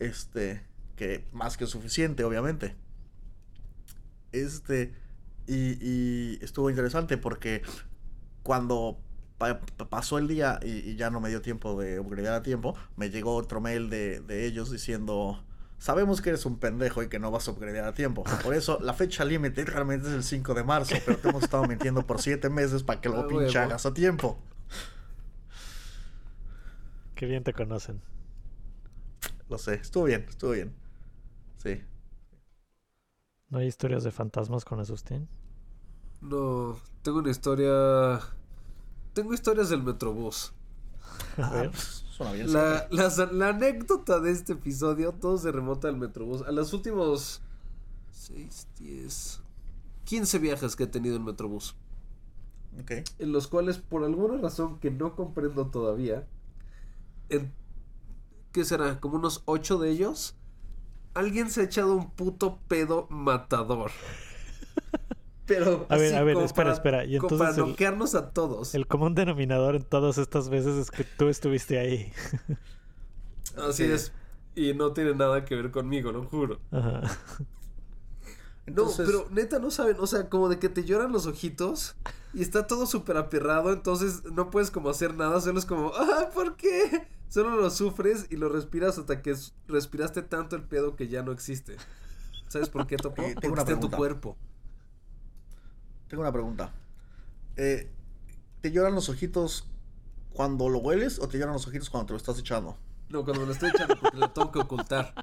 Este, 0.00 0.62
que 0.96 1.26
más 1.32 1.56
que 1.56 1.66
suficiente, 1.66 2.24
obviamente. 2.24 2.76
Este, 4.32 4.92
y, 5.46 6.42
estuvo 6.44 6.70
interesante 6.70 7.16
porque 7.18 7.62
cuando 8.44 8.98
pa- 9.38 9.60
pa- 9.60 9.90
pasó 9.90 10.18
el 10.18 10.28
día 10.28 10.60
y, 10.64 10.70
y 10.90 10.96
ya 10.96 11.10
no 11.10 11.20
me 11.20 11.30
dio 11.30 11.42
tiempo 11.42 11.80
de 11.80 12.00
upgradear 12.00 12.34
a 12.36 12.42
tiempo, 12.42 12.76
me 12.96 13.10
llegó 13.10 13.36
otro 13.36 13.62
mail 13.62 13.90
de, 13.90 14.20
de 14.22 14.46
ellos 14.46 14.72
diciendo, 14.72 15.44
sabemos 15.78 16.20
que 16.20 16.30
eres 16.30 16.46
un 16.46 16.58
pendejo 16.58 17.02
y 17.02 17.08
que 17.08 17.18
no 17.18 17.30
vas 17.30 17.48
a 17.48 17.52
upgradear 17.52 17.86
a 17.86 17.94
tiempo. 17.94 18.24
Por 18.42 18.54
eso 18.54 18.78
la 18.80 18.94
fecha 18.94 19.24
límite 19.24 19.64
realmente 19.64 20.08
es 20.08 20.14
el 20.14 20.24
5 20.24 20.54
de 20.54 20.64
marzo, 20.64 20.96
pero 21.04 21.18
te 21.18 21.28
hemos 21.28 21.42
estado 21.42 21.66
mintiendo 21.66 22.06
por 22.06 22.20
7 22.20 22.48
meses 22.50 22.82
para 22.82 23.00
que 23.00 23.08
lo 23.08 23.26
pinche 23.28 23.58
hagas 23.58 23.86
a 23.86 23.94
tiempo. 23.94 24.38
Qué 27.14 27.26
bien 27.26 27.44
te 27.44 27.52
conocen. 27.52 28.02
Lo 29.48 29.58
sé, 29.58 29.74
estuvo 29.74 30.04
bien, 30.04 30.26
estuvo 30.28 30.52
bien. 30.52 30.74
Sí. 31.56 31.82
¿No 33.48 33.58
hay 33.58 33.68
historias 33.68 34.04
de 34.04 34.10
fantasmas 34.10 34.64
con 34.64 34.80
Asustín? 34.80 35.28
No, 36.20 36.78
tengo 37.02 37.18
una 37.18 37.30
historia. 37.30 38.20
Tengo 39.12 39.32
historias 39.32 39.70
del 39.70 39.82
Metrobús. 39.82 40.52
A 41.38 41.50
ver. 41.50 41.70
Suena 42.16 42.32
bien. 42.32 42.52
La, 42.52 42.86
la- 42.90 43.28
la 43.32 43.48
anécdota 43.48 44.20
de 44.20 44.30
este 44.32 44.54
episodio, 44.54 45.12
todo 45.12 45.36
se 45.38 45.52
remonta 45.52 45.88
al 45.88 45.96
Metrobús. 45.96 46.42
A 46.42 46.50
los 46.52 46.72
últimos 46.72 47.42
6, 48.12 48.68
10, 48.78 49.40
15 50.04 50.38
viajes 50.38 50.76
que 50.76 50.84
he 50.84 50.86
tenido 50.86 51.16
en 51.16 51.24
Metrobús. 51.24 51.74
Ok. 52.80 52.92
En 53.18 53.32
los 53.32 53.46
cuales, 53.48 53.78
por 53.78 54.04
alguna 54.04 54.38
razón 54.40 54.78
que 54.80 54.90
no 54.90 55.14
comprendo 55.14 55.66
todavía, 55.68 56.26
en, 57.28 57.52
¿qué 58.52 58.64
será? 58.64 59.00
Como 59.00 59.16
unos 59.16 59.42
8 59.46 59.78
de 59.78 59.90
ellos, 59.90 60.34
alguien 61.14 61.50
se 61.50 61.60
ha 61.62 61.64
echado 61.64 61.94
un 61.96 62.10
puto 62.10 62.58
pedo 62.68 63.06
matador. 63.10 63.90
Pero 65.46 65.86
A 65.88 65.96
ver, 65.96 66.14
a 66.16 66.22
ver, 66.24 66.34
como 66.34 66.46
espera, 66.46 66.64
para- 66.64 66.74
espera, 66.74 67.04
y 67.04 67.18
para 67.18 67.34
entonces 67.34 67.58
el- 67.58 67.68
noquearnos 67.70 68.14
a 68.14 68.30
todos. 68.30 68.74
El 68.74 68.86
común 68.86 69.14
denominador 69.14 69.76
en 69.76 69.84
todas 69.84 70.18
estas 70.18 70.48
veces 70.48 70.76
es 70.76 70.90
que 70.90 71.04
tú 71.04 71.28
estuviste 71.28 71.78
ahí. 71.78 72.12
Así 73.56 73.84
Sí. 73.86 73.92
es. 73.92 74.12
Y 74.54 74.74
no 74.74 74.92
tiene 74.92 75.14
nada 75.14 75.44
que 75.44 75.54
ver 75.54 75.70
conmigo, 75.70 76.10
lo 76.12 76.24
juro. 76.24 76.58
Ajá. 76.72 77.02
Entonces, 78.66 79.06
no, 79.08 79.24
pero 79.24 79.28
neta 79.30 79.58
no 79.60 79.70
saben, 79.70 79.96
o 80.00 80.06
sea, 80.08 80.28
como 80.28 80.48
de 80.48 80.58
que 80.58 80.68
te 80.68 80.82
lloran 80.84 81.12
los 81.12 81.26
ojitos 81.26 81.94
y 82.34 82.42
está 82.42 82.66
todo 82.66 82.86
súper 82.86 83.16
aperrado, 83.16 83.72
entonces 83.72 84.24
no 84.24 84.50
puedes 84.50 84.72
como 84.72 84.88
hacer 84.90 85.14
nada, 85.14 85.40
solo 85.40 85.58
es 85.60 85.66
como, 85.66 85.92
ah, 85.94 86.30
¿por 86.34 86.56
qué? 86.56 87.06
Solo 87.28 87.50
lo 87.56 87.70
sufres 87.70 88.26
y 88.30 88.36
lo 88.36 88.48
respiras 88.48 88.98
hasta 88.98 89.22
que 89.22 89.36
respiraste 89.68 90.22
tanto 90.22 90.56
el 90.56 90.62
pedo 90.62 90.96
que 90.96 91.06
ya 91.06 91.22
no 91.22 91.30
existe. 91.32 91.76
¿Sabes 92.48 92.68
por 92.68 92.86
qué, 92.88 92.96
Topo? 92.96 93.22
Eh, 93.22 93.34
Porque 93.40 93.60
está 93.60 93.72
en 93.72 93.80
tu 93.80 93.90
cuerpo. 93.90 94.36
Tengo 96.08 96.22
una 96.22 96.32
pregunta. 96.32 96.72
Eh, 97.56 97.90
¿Te 98.60 98.70
lloran 98.72 98.94
los 98.94 99.08
ojitos 99.08 99.66
cuando 100.32 100.68
lo 100.68 100.78
hueles 100.78 101.18
o 101.18 101.28
te 101.28 101.38
lloran 101.38 101.54
los 101.54 101.66
ojitos 101.66 101.88
cuando 101.90 102.06
te 102.08 102.12
lo 102.12 102.16
estás 102.18 102.38
echando? 102.38 102.76
No, 103.08 103.24
cuando 103.24 103.40
me 103.42 103.46
lo 103.46 103.52
estoy 103.52 103.70
echando 103.70 103.96
porque 104.00 104.16
lo 104.16 104.30
tengo 104.30 104.50
que 104.52 104.58
ocultar. 104.58 105.14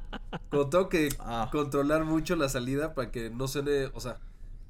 Cuando 0.50 0.70
tengo 0.70 0.90
que 0.90 1.10
Ah. 1.20 1.50
controlar 1.52 2.06
mucho 2.06 2.36
la 2.36 2.48
salida 2.50 2.94
para 2.94 3.12
que 3.12 3.30
no 3.30 3.48
suene, 3.48 3.88
o 3.94 4.00
sea, 4.00 4.20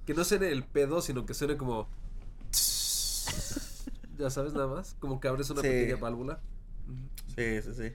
que 0.06 0.14
no 0.14 0.23
suene 0.23 0.49
el 0.52 0.64
pedo, 0.64 1.02
sino 1.02 1.26
que 1.26 1.34
suene 1.34 1.56
como... 1.57 1.88
Ya 4.18 4.30
sabes 4.30 4.53
nada 4.53 4.68
más, 4.68 4.95
como 4.99 5.19
que 5.19 5.27
abres 5.27 5.49
una 5.49 5.61
Sí. 5.61 5.68
pequeña 5.68 5.95
válvula. 5.99 6.40
Sí, 7.35 7.61
sí, 7.64 7.73
sí. 7.76 7.94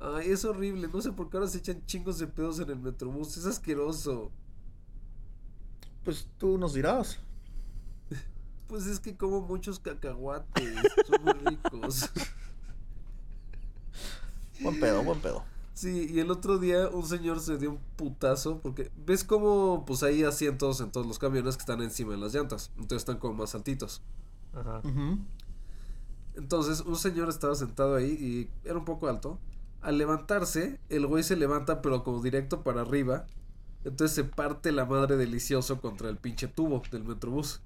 Ay, 0.00 0.30
es 0.30 0.44
horrible, 0.44 0.88
no 0.92 1.00
sé 1.00 1.10
por 1.12 1.28
qué 1.28 1.36
ahora 1.36 1.48
se 1.48 1.58
echan 1.58 1.84
chingos 1.86 2.18
de 2.20 2.28
pedos 2.28 2.60
en 2.60 2.70
el 2.70 2.76
metrobús, 2.78 3.36
es 3.36 3.44
asqueroso. 3.46 4.30
Pues 6.04 6.26
tú 6.38 6.58
nos 6.58 6.74
dirás. 6.74 7.18
Pues 8.66 8.86
es 8.86 9.00
que 9.00 9.16
como 9.16 9.40
muchos 9.40 9.78
cacahuates, 9.78 10.74
son 11.06 11.24
muy 11.24 11.32
ricos. 11.32 12.10
Buen 14.60 14.80
pedo, 14.80 15.04
buen 15.04 15.20
pedo. 15.20 15.44
Sí, 15.74 16.08
y 16.10 16.18
el 16.18 16.32
otro 16.32 16.58
día 16.58 16.88
un 16.88 17.06
señor 17.06 17.38
se 17.38 17.56
dio 17.56 17.70
un 17.70 17.78
putazo 17.94 18.58
porque 18.58 18.90
ves 19.06 19.22
como 19.22 19.84
pues 19.86 20.02
hay 20.02 20.24
asientos 20.24 20.80
en 20.80 20.90
todos 20.90 21.06
los 21.06 21.20
camiones 21.20 21.56
que 21.56 21.60
están 21.60 21.80
encima 21.82 22.12
de 22.12 22.18
las 22.18 22.34
llantas, 22.34 22.72
entonces 22.74 23.02
están 23.02 23.18
como 23.18 23.34
más 23.34 23.54
altitos. 23.54 24.02
Ajá. 24.52 24.82
Entonces 26.34 26.80
un 26.80 26.96
señor 26.96 27.28
estaba 27.28 27.54
sentado 27.54 27.94
ahí 27.94 28.10
y 28.10 28.68
era 28.68 28.76
un 28.76 28.84
poco 28.84 29.06
alto. 29.06 29.38
Al 29.80 29.98
levantarse, 29.98 30.80
el 30.88 31.06
güey 31.06 31.22
se 31.22 31.36
levanta 31.36 31.80
pero 31.80 32.02
como 32.02 32.20
directo 32.20 32.64
para 32.64 32.80
arriba. 32.80 33.26
Entonces 33.88 34.14
se 34.14 34.24
parte 34.24 34.70
la 34.70 34.84
madre 34.84 35.16
delicioso 35.16 35.80
contra 35.80 36.08
el 36.10 36.18
pinche 36.18 36.46
tubo 36.46 36.82
del 36.90 37.04
metrobús. 37.04 37.62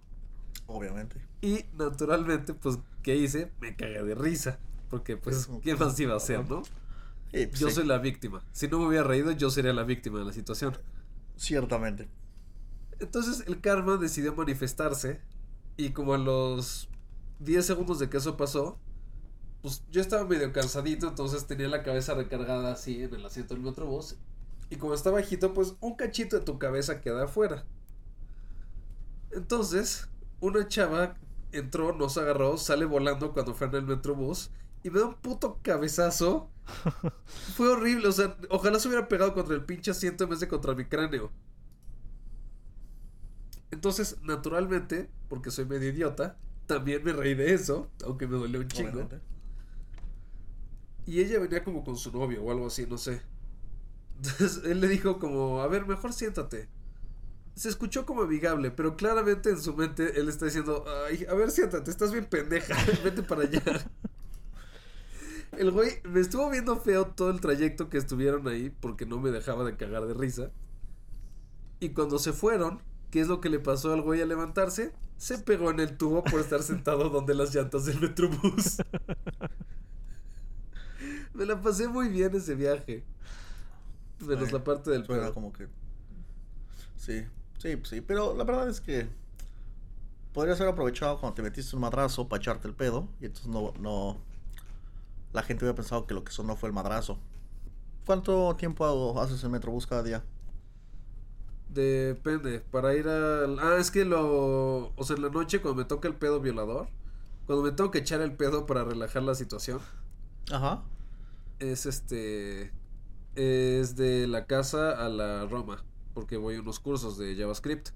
Obviamente. 0.67 1.21
Y 1.41 1.65
naturalmente, 1.77 2.55
pues, 2.55 2.79
¿qué 3.03 3.17
hice? 3.17 3.51
Me 3.61 3.75
cagué 3.75 4.03
de 4.03 4.15
risa. 4.15 4.61
Porque, 4.89 5.17
pues, 5.17 5.49
¿quién 5.63 5.79
más 5.79 5.99
iba 5.99 6.15
a 6.15 6.19
hacer, 6.19 6.49
no? 6.49 6.63
Sí, 6.65 7.47
pues 7.47 7.59
Yo 7.59 7.69
sí, 7.69 7.75
soy 7.75 7.87
la 7.87 7.99
víctima. 7.99 8.45
Si 8.53 8.69
no 8.69 8.79
me 8.79 8.87
hubiera 8.87 9.05
reído, 9.05 9.33
yo 9.33 9.51
sería 9.51 9.73
la 9.73 9.83
víctima 9.83 10.19
de 10.21 10.27
la 10.27 10.33
situación. 10.33 10.79
Ciertamente. 11.37 12.09
Entonces, 13.01 13.45
el 13.49 13.61
karma 13.61 13.97
decidió 13.97 14.35
manifestarse. 14.35 15.21
Y 15.77 15.91
como 15.91 16.15
a 16.15 16.19
los 16.19 16.89
10 17.41 17.67
segundos 17.67 17.99
de 17.99 18.11
que 18.11 18.19
eso 18.19 18.37
pasó, 18.37 18.79
pues 19.63 19.83
yo 19.91 20.01
estaba 20.01 20.25
medio 20.25 20.53
cansadito. 20.53 21.09
Entonces 21.09 21.47
tenía 21.47 21.69
la 21.69 21.83
cabeza 21.83 22.15
recargada 22.15 22.73
así 22.73 23.03
en 23.03 23.15
el 23.15 23.27
asiento 23.27 23.55
del 23.55 23.63
metrobús. 23.65 24.17
Y 24.73 24.77
como 24.77 24.95
está 24.95 25.11
bajito, 25.11 25.53
pues 25.53 25.75
un 25.83 25.97
cachito 25.97 26.39
de 26.39 26.47
tu 26.47 26.59
cabeza 26.59 27.03
queda 27.03 27.25
afuera. 27.25 27.67
Entonces, 29.31 30.09
una 30.41 30.67
chava 30.67 31.19
entró, 31.53 31.95
nos 31.95 32.17
agarró, 32.17 32.57
sale 32.57 32.87
volando 32.87 33.35
cuando 33.35 33.53
fue 33.53 33.67
en 33.67 33.75
el 33.75 33.83
metrobús 33.83 34.51
y 34.83 34.89
me 34.89 35.01
da 35.01 35.05
un 35.09 35.15
puto 35.17 35.59
cabezazo. 35.61 36.49
Fue 37.55 37.69
horrible, 37.69 38.09
o 38.09 38.13
sea, 38.13 38.35
ojalá 38.49 38.79
se 38.79 38.89
hubiera 38.89 39.09
pegado 39.09 39.35
contra 39.35 39.55
el 39.55 39.63
pinche 39.63 39.91
asiento 39.91 40.25
en 40.25 40.31
vez 40.31 40.41
de 40.41 40.49
contra 40.49 40.75
mi 40.75 40.87
cráneo. 40.87 41.31
Entonces, 43.71 44.23
naturalmente, 44.23 45.11
porque 45.29 45.51
soy 45.51 45.67
medio 45.67 45.91
idiota, 45.91 46.39
también 46.65 47.05
me 47.05 47.13
reí 47.13 47.35
de 47.35 47.53
eso, 47.53 47.91
aunque 48.07 48.27
me 48.27 48.39
dolió 48.39 48.61
un 48.61 48.69
chingo. 48.69 48.89
Obviamente. 48.89 49.21
Y 51.05 51.21
ella 51.21 51.41
venía 51.41 51.63
como 51.63 51.85
con 51.85 51.99
su 51.99 52.11
novio 52.11 52.43
o 52.43 52.51
algo 52.51 52.69
así, 52.69 52.87
no 52.87 52.97
sé. 52.97 53.21
Entonces 54.23 54.63
él 54.65 54.81
le 54.81 54.87
dijo 54.87 55.19
como, 55.19 55.63
a 55.63 55.67
ver, 55.67 55.85
mejor 55.85 56.13
siéntate. 56.13 56.69
Se 57.57 57.69
escuchó 57.69 58.07
como 58.07 58.23
amigable, 58.23 58.71
pero 58.71 58.97
claramente 58.97 59.51
en 59.51 59.61
su 59.61 59.75
mente 59.75 60.19
él 60.19 60.29
está 60.29 60.45
diciendo, 60.45 60.85
ay, 61.07 61.27
a 61.29 61.35
ver, 61.35 61.51
siéntate, 61.51 61.91
estás 61.91 62.13
bien 62.13 62.27
pendeja, 62.27 62.77
vete 63.05 63.25
para 63.25 63.43
allá. 63.43 63.63
El 65.59 65.73
güey 65.73 66.01
me 66.05 66.21
estuvo 66.21 66.49
viendo 66.51 66.79
feo 66.79 67.09
todo 67.09 67.31
el 67.31 67.41
trayecto 67.41 67.91
que 67.91 67.99
estuvieron 67.99 68.47
ahí 68.47 68.71
porque 68.71 69.07
no 69.07 69.19
me 69.19 69.31
dejaba 69.31 69.65
de 69.65 69.77
cagar 69.77 70.07
de 70.07 70.15
risa. 70.15 70.53
Y 71.81 71.91
cuando 71.91 72.21
se 72.21 72.33
fueron, 72.33 72.81
¿qué 73.11 73.21
es 73.21 73.29
lo 73.29 73.41
que 73.41 73.51
le 73.51 73.59
pasó 73.59 73.93
al 73.93 74.03
güey 74.03 74.23
al 74.23 74.29
levantarse? 74.29 74.93
Se 75.17 75.39
pegó 75.39 75.71
en 75.71 75.81
el 75.81 75.97
tubo 75.97 76.23
por 76.23 76.41
estar 76.41 76.63
sentado 76.63 77.11
donde 77.11 77.35
las 77.35 77.55
llantas 77.55 77.87
del 77.87 78.01
metrobús. 78.01 78.77
Me 81.35 81.45
la 81.45 81.61
pasé 81.61 81.89
muy 81.89 82.09
bien 82.09 82.35
ese 82.37 82.55
viaje. 82.55 83.05
Menos 84.27 84.53
la 84.53 84.63
parte 84.65 84.91
del 84.91 85.05
Suena 85.05 85.23
pedo. 85.25 85.35
como 85.35 85.53
que. 85.53 85.69
Sí, 86.97 87.25
sí, 87.59 87.79
sí. 87.85 88.01
Pero 88.01 88.35
la 88.37 88.45
verdad 88.45 88.69
es 88.69 88.81
que. 88.81 89.09
Podrías 90.33 90.61
haber 90.61 90.73
aprovechado 90.73 91.19
cuando 91.21 91.35
te 91.35 91.43
metiste 91.43 91.77
un 91.77 91.83
madrazo 91.83 92.27
para 92.29 92.41
echarte 92.41 92.67
el 92.69 92.75
pedo. 92.75 93.09
Y 93.21 93.27
entonces 93.27 93.49
no. 93.49 93.73
no 93.81 94.17
la 95.33 95.43
gente 95.43 95.65
hubiera 95.65 95.75
pensado 95.77 96.07
que 96.07 96.13
lo 96.15 96.25
que 96.25 96.33
sonó 96.33 96.57
fue 96.57 96.69
el 96.69 96.75
madrazo. 96.75 97.19
¿Cuánto 98.05 98.55
tiempo 98.57 98.85
hago- 98.85 99.19
haces 99.21 99.43
el 99.45 99.51
Metrobús 99.51 99.87
cada 99.87 100.03
día? 100.03 100.23
Depende. 101.71 102.61
Para 102.61 102.95
ir 102.95 103.09
al. 103.09 103.59
Ah, 103.59 103.77
es 103.79 103.91
que 103.91 104.05
lo. 104.05 104.93
O 104.95 105.05
sea, 105.05 105.17
en 105.17 105.23
la 105.23 105.29
noche 105.31 105.61
cuando 105.61 105.83
me 105.83 105.89
toca 105.89 106.09
el 106.09 106.15
pedo 106.15 106.41
violador. 106.41 106.89
Cuando 107.47 107.65
me 107.65 107.73
tengo 107.73 107.91
que 107.91 107.99
echar 107.99 108.21
el 108.21 108.35
pedo 108.37 108.67
para 108.67 108.85
relajar 108.85 109.23
la 109.23 109.35
situación. 109.35 109.81
Ajá. 110.51 110.83
Es 111.59 111.87
este. 111.87 112.73
Es 113.35 113.97
de 113.97 114.27
la 114.27 114.47
casa 114.47 115.05
a 115.05 115.09
la 115.09 115.47
Roma. 115.47 115.85
Porque 116.15 116.37
voy 116.37 116.57
a 116.57 116.61
unos 116.61 116.79
cursos 116.81 117.17
de 117.17 117.35
JavaScript. 117.37 117.89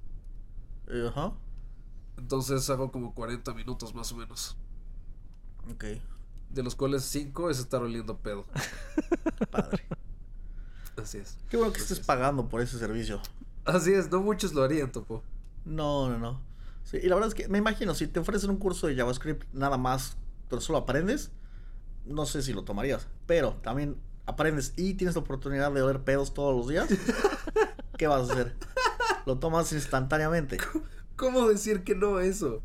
Ajá. 1.09 1.33
Entonces 2.17 2.69
hago 2.71 2.91
como 2.91 3.15
40 3.15 3.53
minutos 3.55 3.95
más 3.95 4.11
o 4.13 4.17
menos. 4.17 4.57
Ok. 5.71 5.85
De 6.51 6.63
los 6.63 6.75
cuales 6.75 7.03
5 7.05 7.51
es 7.51 7.59
estar 7.59 7.83
oliendo 7.83 8.17
pedo. 8.19 8.47
Padre. 9.51 9.85
Así 10.97 11.19
es. 11.19 11.37
Qué 11.51 11.57
bueno 11.59 11.73
que 11.73 11.79
Así 11.79 11.85
estés 11.93 12.01
es. 12.01 12.07
pagando 12.07 12.49
por 12.49 12.61
ese 12.63 12.79
servicio. 12.79 13.21
Así 13.65 13.93
es, 13.93 14.11
no 14.11 14.23
muchos 14.23 14.55
lo 14.55 14.63
harían, 14.63 14.91
Topo. 14.93 15.23
No, 15.65 16.09
no, 16.09 16.19
no. 16.19 16.41
Sí, 16.85 16.99
y 17.03 17.09
la 17.09 17.17
verdad 17.17 17.29
es 17.29 17.35
que 17.35 17.49
me 17.49 17.59
imagino, 17.59 17.95
si 17.95 18.07
te 18.07 18.21
ofrecen 18.21 18.49
un 18.49 18.59
curso 18.59 18.87
de 18.87 18.95
JavaScript 18.97 19.43
nada 19.53 19.77
más, 19.77 20.17
pero 20.49 20.63
solo 20.63 20.79
aprendes, 20.79 21.33
no 22.07 22.25
sé 22.25 22.43
si 22.43 22.53
lo 22.53 22.63
tomarías. 22.65 23.09
Pero 23.27 23.55
también 23.63 23.97
aprendes 24.27 24.75
y 24.77 24.95
tienes 24.95 25.15
la 25.15 25.23
oportunidad 25.23 25.73
de 25.73 25.83
oler 25.83 26.03
pedos 26.03 26.35
todos 26.35 26.57
los 26.57 26.69
días. 26.69 26.89
¿Qué 27.99 28.07
vas 28.07 28.29
a 28.29 28.33
hacer? 28.33 28.55
Lo 29.25 29.39
tomas 29.39 29.73
instantáneamente. 29.73 30.59
¿Cómo 31.17 31.49
decir 31.49 31.83
que 31.83 31.95
no 31.95 32.17
a 32.17 32.25
eso? 32.25 32.63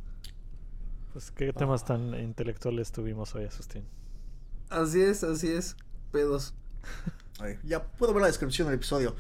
Pues 1.14 1.32
qué 1.32 1.54
temas 1.54 1.86
tan 1.86 2.14
intelectuales 2.20 2.92
tuvimos 2.92 3.34
hoy, 3.36 3.46
Asustín. 3.46 3.86
Así 4.70 5.02
es, 5.02 5.24
así 5.24 5.52
es. 5.52 5.76
Pedos. 6.12 6.54
Ay, 7.40 7.58
Ya 7.64 7.84
puedo 7.84 8.14
ver 8.14 8.22
la 8.22 8.28
descripción 8.28 8.68
del 8.68 8.76
episodio. 8.76 9.16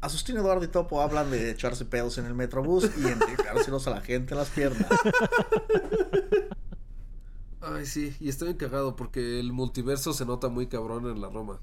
Asustín, 0.00 0.36
Eduardo 0.36 0.64
y 0.64 0.68
Topo 0.68 1.00
hablan 1.00 1.30
de 1.30 1.50
echarse 1.50 1.84
pedos 1.84 2.18
en 2.18 2.26
el 2.26 2.34
metrobús 2.34 2.90
y 2.98 3.06
entregárselos 3.06 3.86
a 3.86 3.90
la 3.90 4.00
gente 4.00 4.34
en 4.34 4.38
las 4.38 4.50
piernas. 4.50 4.90
Ay, 7.60 7.86
sí, 7.86 8.16
y 8.18 8.28
estoy 8.28 8.50
encagado 8.50 8.96
porque 8.96 9.38
el 9.38 9.52
multiverso 9.52 10.12
se 10.12 10.26
nota 10.26 10.48
muy 10.48 10.66
cabrón 10.66 11.08
en 11.08 11.20
la 11.20 11.28
Roma. 11.28 11.60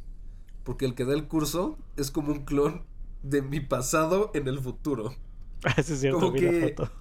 Porque 0.70 0.86
el 0.86 0.94
que 0.94 1.04
da 1.04 1.14
el 1.16 1.28
curso 1.28 1.80
es 1.98 2.12
como 2.12 2.32
un 2.32 2.46
clon 2.46 2.84
de 3.24 3.42
mi 3.42 3.60
pasado 3.60 4.30
en 4.36 4.48
el 4.48 4.60
futuro. 4.60 5.16
Ese 5.78 5.96
es 5.96 6.00
cierto, 6.02 6.20
Como 6.20 6.32
vi 6.34 6.42
que- 6.42 6.52
la 6.78 6.86
foto. 6.86 6.92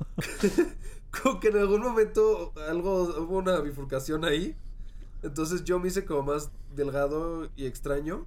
como 1.23 1.39
que 1.39 1.49
en 1.49 1.59
algún 1.59 1.83
momento 1.83 2.55
algo 2.67 3.03
hubo 3.03 3.37
una 3.37 3.61
bifurcación 3.61 4.25
ahí. 4.25 4.57
Entonces 5.23 5.65
yo 5.65 5.79
me 5.79 5.89
hice 5.89 6.07
como 6.07 6.23
más 6.23 6.51
delgado 6.75 7.51
y 7.57 7.67
extraño. 7.67 8.25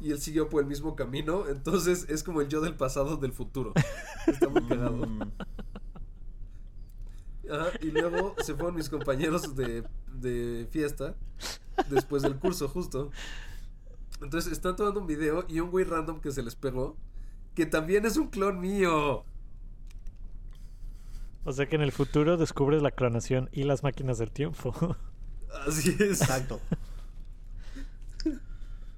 y 0.00 0.10
él 0.10 0.20
siguió 0.22 0.48
por 0.48 0.62
el 0.62 0.66
mismo 0.68 0.96
camino. 0.96 1.46
Entonces 1.48 2.06
es 2.08 2.22
como 2.22 2.40
el 2.40 2.48
yo 2.48 2.62
del 2.62 2.76
pasado 2.76 3.18
del 3.18 3.32
futuro. 3.32 3.74
Está 4.26 4.48
muy 4.48 4.62
cagado. 4.64 5.06
Mm, 5.06 5.20
Ajá, 7.52 7.68
y 7.82 7.90
luego 7.90 8.34
se 8.42 8.54
fueron 8.54 8.74
mis 8.74 8.88
compañeros 8.88 9.54
de, 9.54 9.84
de 10.14 10.66
fiesta 10.70 11.14
después 11.90 12.22
del 12.22 12.36
curso, 12.36 12.68
justo. 12.68 13.10
Entonces 14.22 14.52
están 14.52 14.76
tomando 14.76 15.00
un 15.00 15.06
video 15.06 15.44
y 15.48 15.60
un 15.60 15.70
güey 15.70 15.84
random 15.84 16.20
que 16.20 16.32
se 16.32 16.42
les 16.42 16.56
pegó, 16.56 16.96
que 17.54 17.66
también 17.66 18.06
es 18.06 18.16
un 18.16 18.28
clon 18.28 18.60
mío. 18.60 19.24
O 21.44 21.52
sea 21.52 21.68
que 21.68 21.76
en 21.76 21.82
el 21.82 21.92
futuro 21.92 22.36
descubres 22.36 22.82
la 22.82 22.90
clonación 22.90 23.48
y 23.52 23.64
las 23.64 23.82
máquinas 23.82 24.18
del 24.18 24.32
tiempo. 24.32 24.74
Así 25.66 25.90
es. 26.00 26.22
exacto. 26.22 26.60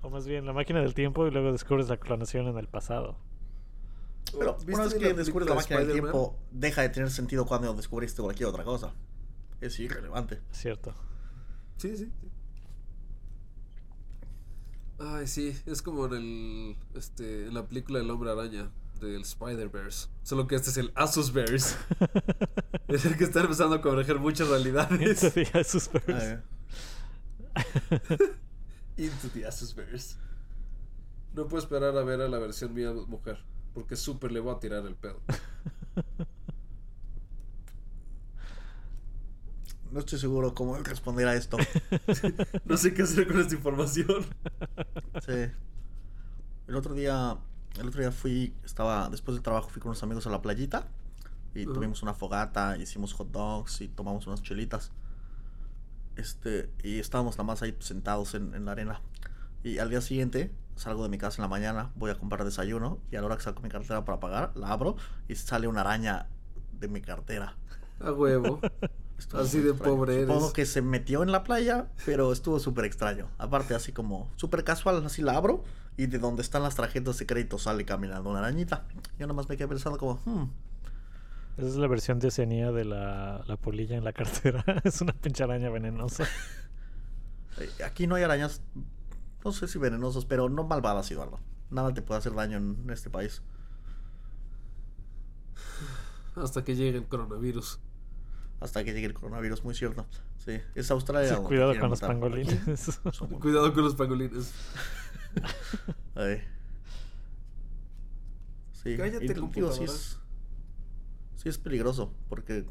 o 0.02 0.10
más 0.10 0.26
bien 0.26 0.46
la 0.46 0.52
máquina 0.52 0.80
del 0.80 0.94
tiempo 0.94 1.26
y 1.26 1.30
luego 1.30 1.52
descubres 1.52 1.88
la 1.88 1.98
clonación 1.98 2.46
en 2.48 2.56
el 2.56 2.68
pasado. 2.68 3.18
Pero 4.38 4.54
¿Viste 4.54 4.74
una 4.74 4.84
vez 4.84 4.94
que 4.94 5.14
descubres 5.14 5.48
la 5.48 5.54
máquina 5.54 5.80
del 5.80 5.92
tiempo, 5.92 6.36
deja 6.50 6.82
de 6.82 6.88
tener 6.90 7.10
sentido 7.10 7.46
cuando 7.46 7.72
descubriste 7.74 8.22
cualquier 8.22 8.48
otra 8.48 8.64
cosa. 8.64 8.94
Es 9.60 9.78
irrelevante. 9.80 10.40
Es 10.50 10.58
cierto. 10.58 10.94
Sí, 11.76 11.96
sí. 11.96 12.06
sí. 12.06 12.28
Ay, 14.98 15.26
sí, 15.28 15.56
es 15.66 15.80
como 15.80 16.06
en 16.06 16.14
el 16.14 16.76
este 16.94 17.46
en 17.46 17.54
la 17.54 17.66
película 17.66 18.00
del 18.00 18.10
Hombre 18.10 18.32
Araña 18.32 18.70
del 19.00 19.22
Spider-Verse, 19.22 20.08
solo 20.24 20.48
que 20.48 20.56
este 20.56 20.70
es 20.70 20.76
el 20.76 20.92
Asusverse. 20.96 21.76
es 22.88 23.04
el 23.04 23.16
que 23.16 23.24
está 23.24 23.42
empezando 23.42 23.76
a 23.76 23.80
converger 23.80 24.18
muchas 24.18 24.48
realidades. 24.48 25.22
Into 25.24 25.30
the 25.30 25.58
Asusverse. 25.58 26.42
Into 28.96 29.28
the 29.32 29.46
Asusverse. 29.46 30.16
No 31.34 31.46
puedo 31.46 31.62
esperar 31.62 31.96
a 31.96 32.02
ver 32.02 32.20
a 32.20 32.28
la 32.28 32.38
versión 32.38 32.74
mía 32.74 32.92
mujer, 32.92 33.38
porque 33.74 33.94
súper 33.94 34.32
le 34.32 34.40
voy 34.40 34.56
a 34.56 34.58
tirar 34.58 34.84
el 34.84 34.96
pedo. 34.96 35.20
No 39.92 40.00
estoy 40.00 40.18
seguro 40.18 40.54
cómo 40.54 40.76
responder 40.78 41.28
a 41.28 41.34
esto. 41.34 41.56
No 42.64 42.76
sé 42.76 42.94
qué 42.94 43.02
hacer 43.02 43.26
con 43.26 43.40
esta 43.40 43.54
información. 43.54 44.24
Sí. 45.24 45.50
El 46.66 46.76
otro 46.76 46.94
día, 46.94 47.38
el 47.78 47.88
otro 47.88 48.00
día 48.00 48.12
fui, 48.12 48.54
estaba, 48.64 49.08
después 49.08 49.34
del 49.34 49.42
trabajo 49.42 49.68
fui 49.70 49.80
con 49.80 49.90
unos 49.90 50.02
amigos 50.02 50.26
a 50.26 50.30
la 50.30 50.42
playita 50.42 50.88
y 51.54 51.64
tuvimos 51.64 52.02
una 52.02 52.14
fogata, 52.14 52.76
hicimos 52.76 53.14
hot 53.14 53.30
dogs 53.30 53.80
y 53.80 53.88
tomamos 53.88 54.26
unas 54.26 54.42
chelitas. 54.42 54.92
Este, 56.16 56.70
y 56.82 56.98
estábamos 56.98 57.36
nada 57.36 57.44
más 57.44 57.62
ahí 57.62 57.74
sentados 57.80 58.34
en, 58.34 58.54
en 58.54 58.64
la 58.64 58.72
arena. 58.72 59.00
Y 59.62 59.78
al 59.78 59.90
día 59.90 60.00
siguiente 60.00 60.52
salgo 60.76 61.02
de 61.02 61.08
mi 61.08 61.18
casa 61.18 61.40
en 61.40 61.42
la 61.42 61.48
mañana, 61.48 61.90
voy 61.96 62.10
a 62.10 62.18
comprar 62.18 62.44
desayuno 62.44 62.98
y 63.10 63.16
a 63.16 63.20
la 63.20 63.26
hora 63.26 63.36
que 63.36 63.42
saco 63.42 63.62
mi 63.62 63.68
cartera 63.68 64.04
para 64.04 64.20
pagar, 64.20 64.56
la 64.56 64.70
abro 64.70 64.96
y 65.26 65.34
sale 65.34 65.66
una 65.66 65.80
araña 65.80 66.28
de 66.78 66.88
mi 66.88 67.00
cartera. 67.00 67.56
A 68.00 68.12
huevo. 68.12 68.60
Estuvo 69.18 69.40
Así 69.40 69.60
de 69.60 69.70
extraño. 69.70 69.96
pobre 69.96 70.14
eres. 70.14 70.28
Supongo 70.28 70.52
que 70.52 70.64
se 70.64 70.80
metió 70.80 71.22
en 71.22 71.32
la 71.32 71.42
playa, 71.44 71.88
pero 72.06 72.32
estuvo 72.32 72.60
súper 72.60 72.84
extraño. 72.84 73.28
Aparte, 73.38 73.74
así 73.74 73.92
como 73.92 74.30
súper 74.36 74.62
casual, 74.64 75.04
así 75.04 75.22
la 75.22 75.32
abro 75.36 75.64
y 75.96 76.06
de 76.06 76.18
donde 76.18 76.42
están 76.42 76.62
las 76.62 76.76
tarjetas 76.76 77.18
de 77.18 77.26
crédito 77.26 77.58
sale 77.58 77.84
caminando 77.84 78.30
una 78.30 78.38
arañita. 78.38 78.86
Yo 79.18 79.26
nomás 79.26 79.48
me 79.48 79.56
quedé 79.56 79.66
pensando 79.66 79.98
como, 79.98 80.20
hmm, 80.24 80.50
Esa 81.58 81.66
es 81.66 81.76
la 81.76 81.88
versión 81.88 82.20
de 82.20 82.28
Oceanía 82.28 82.70
de 82.70 82.84
la, 82.84 83.42
la 83.46 83.56
polilla 83.56 83.96
en 83.96 84.04
la 84.04 84.12
cartera. 84.12 84.64
es 84.84 85.00
una 85.00 85.12
pinche 85.12 85.42
araña 85.42 85.68
venenosa. 85.70 86.24
eh, 87.58 87.68
aquí 87.84 88.06
no 88.06 88.14
hay 88.14 88.22
arañas, 88.22 88.62
no 89.44 89.50
sé 89.50 89.66
si 89.66 89.78
venenosas, 89.80 90.24
pero 90.24 90.48
no 90.48 90.62
malvadas, 90.62 91.10
Eduardo. 91.10 91.40
Nada 91.70 91.92
te 91.92 92.02
puede 92.02 92.18
hacer 92.18 92.34
daño 92.34 92.58
en 92.58 92.88
este 92.90 93.10
país. 93.10 93.42
Hasta 96.36 96.62
que 96.62 96.76
llegue 96.76 96.98
el 96.98 97.08
coronavirus. 97.08 97.80
Hasta 98.60 98.82
que 98.84 98.92
llegue 98.92 99.06
el 99.06 99.14
coronavirus, 99.14 99.62
muy 99.64 99.74
cierto. 99.74 100.06
Sí, 100.44 100.60
es 100.74 100.90
Australia. 100.90 101.36
Sí, 101.36 101.42
cuidado 101.44 101.78
con 101.78 101.90
los 101.90 102.00
pangolines. 102.00 103.00
Cuidado 103.40 103.72
con 103.72 103.84
los 103.84 103.94
pangolines. 103.94 104.52
Ay. 106.14 106.42
Sí, 108.72 108.96
Cállate, 108.96 109.20
digo, 109.20 109.34
sí 109.34 109.40
computadora. 109.40 109.84
es, 109.84 110.18
sí 111.36 111.48
es 111.48 111.58
peligroso, 111.58 112.12
porque 112.28 112.64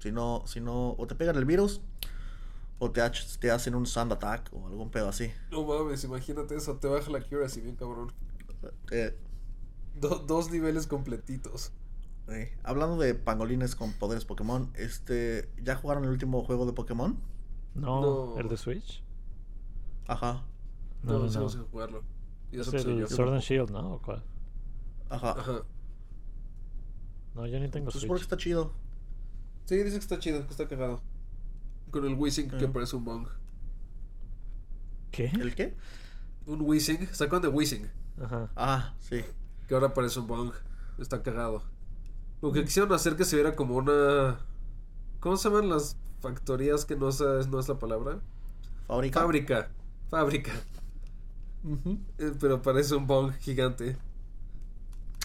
si 0.00 0.12
no, 0.12 0.42
si 0.46 0.60
no, 0.60 0.90
o 0.98 1.06
te 1.06 1.14
pegan 1.14 1.36
el 1.36 1.44
virus, 1.44 1.80
o 2.78 2.90
te, 2.90 3.00
hacen 3.00 3.74
un 3.76 3.86
sand 3.86 4.12
attack, 4.12 4.50
o 4.52 4.66
algún 4.66 4.90
pedo 4.90 5.08
así. 5.08 5.30
No 5.50 5.64
mames, 5.64 6.02
imagínate 6.04 6.56
eso, 6.56 6.76
te 6.76 6.88
baja 6.88 7.10
la 7.10 7.18
accuracy 7.18 7.60
bien 7.60 7.76
cabrón. 7.76 8.12
Eh, 8.90 9.16
Do- 9.94 10.18
dos 10.26 10.50
niveles 10.50 10.86
completitos. 10.86 11.72
Eh, 12.34 12.56
Hablando 12.62 12.96
de 12.98 13.14
pangolines 13.14 13.74
con 13.76 13.92
poderes 13.92 14.24
Pokémon, 14.24 14.70
este, 14.74 15.48
¿ya 15.62 15.76
jugaron 15.76 16.04
el 16.04 16.10
último 16.10 16.42
juego 16.44 16.66
de 16.66 16.72
Pokémon? 16.72 17.18
no, 17.74 18.00
No. 18.34 18.38
¿el 18.38 18.48
de 18.48 18.56
Switch? 18.56 19.02
Ajá, 20.06 20.44
No, 21.02 21.12
no, 21.18 21.26
no. 21.26 21.40
no 21.40 21.48
sé 21.48 21.58
jugarlo. 21.70 22.02
Y 22.50 22.60
Es 22.60 22.68
que 22.68 22.76
el 22.78 22.98
yo. 23.00 23.06
Sword 23.06 23.32
and 23.34 23.40
Shield, 23.42 23.70
¿no? 23.70 23.94
¿O 23.94 24.02
cuál? 24.02 24.22
ajá. 25.08 25.32
Ajá. 25.32 25.62
No, 27.34 27.46
yo 27.46 27.58
ni 27.60 27.68
tengo 27.68 27.90
Pues 27.90 28.02
Switch. 28.04 28.20
está 28.22 28.36
chido. 28.36 28.72
Sí, 29.64 29.76
dice 29.76 29.90
que 29.92 29.96
está 29.98 30.18
chido, 30.18 30.44
que 30.44 30.50
está 30.50 30.68
cagado. 30.68 31.00
Con 31.90 32.04
el 32.04 32.14
Wishing 32.14 32.50
que 32.50 32.64
Ah. 32.66 32.72
parece 32.72 32.96
un 32.96 33.04
bong. 33.04 33.26
¿Qué? 35.10 35.26
¿El 35.26 35.54
qué? 35.54 35.76
Un 36.46 36.60
Wishing, 36.62 37.06
sacan 37.12 37.40
de 37.42 37.48
Wishing, 37.48 37.88
Ajá. 38.20 38.50
Ah, 38.56 38.94
sí. 38.98 39.22
que 39.68 39.74
ahora 39.74 39.94
parece 39.94 40.18
un 40.20 40.26
bong. 40.26 40.52
Está 40.98 41.22
cagado. 41.22 41.62
Lo 42.42 42.52
que 42.52 42.64
quisieron 42.64 42.92
hacer 42.92 43.16
que 43.16 43.24
se 43.24 43.36
viera 43.36 43.56
como 43.56 43.76
una. 43.76 44.38
¿Cómo 45.20 45.36
se 45.36 45.48
llaman 45.48 45.68
las 45.70 45.96
factorías 46.20 46.84
que 46.84 46.96
no 46.96 47.08
es, 47.08 47.20
no 47.20 47.58
es 47.60 47.68
la 47.68 47.78
palabra? 47.78 48.20
Fábrica. 48.86 49.20
Fábrica. 49.20 49.70
Fábrica. 50.10 50.52
Eh, 52.18 52.32
Pero 52.40 52.60
parece 52.60 52.96
un 52.96 53.06
bong 53.06 53.32
gigante. 53.34 53.96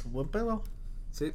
Buen 0.06 0.30
pedo. 0.30 0.64
Sí. 1.11 1.34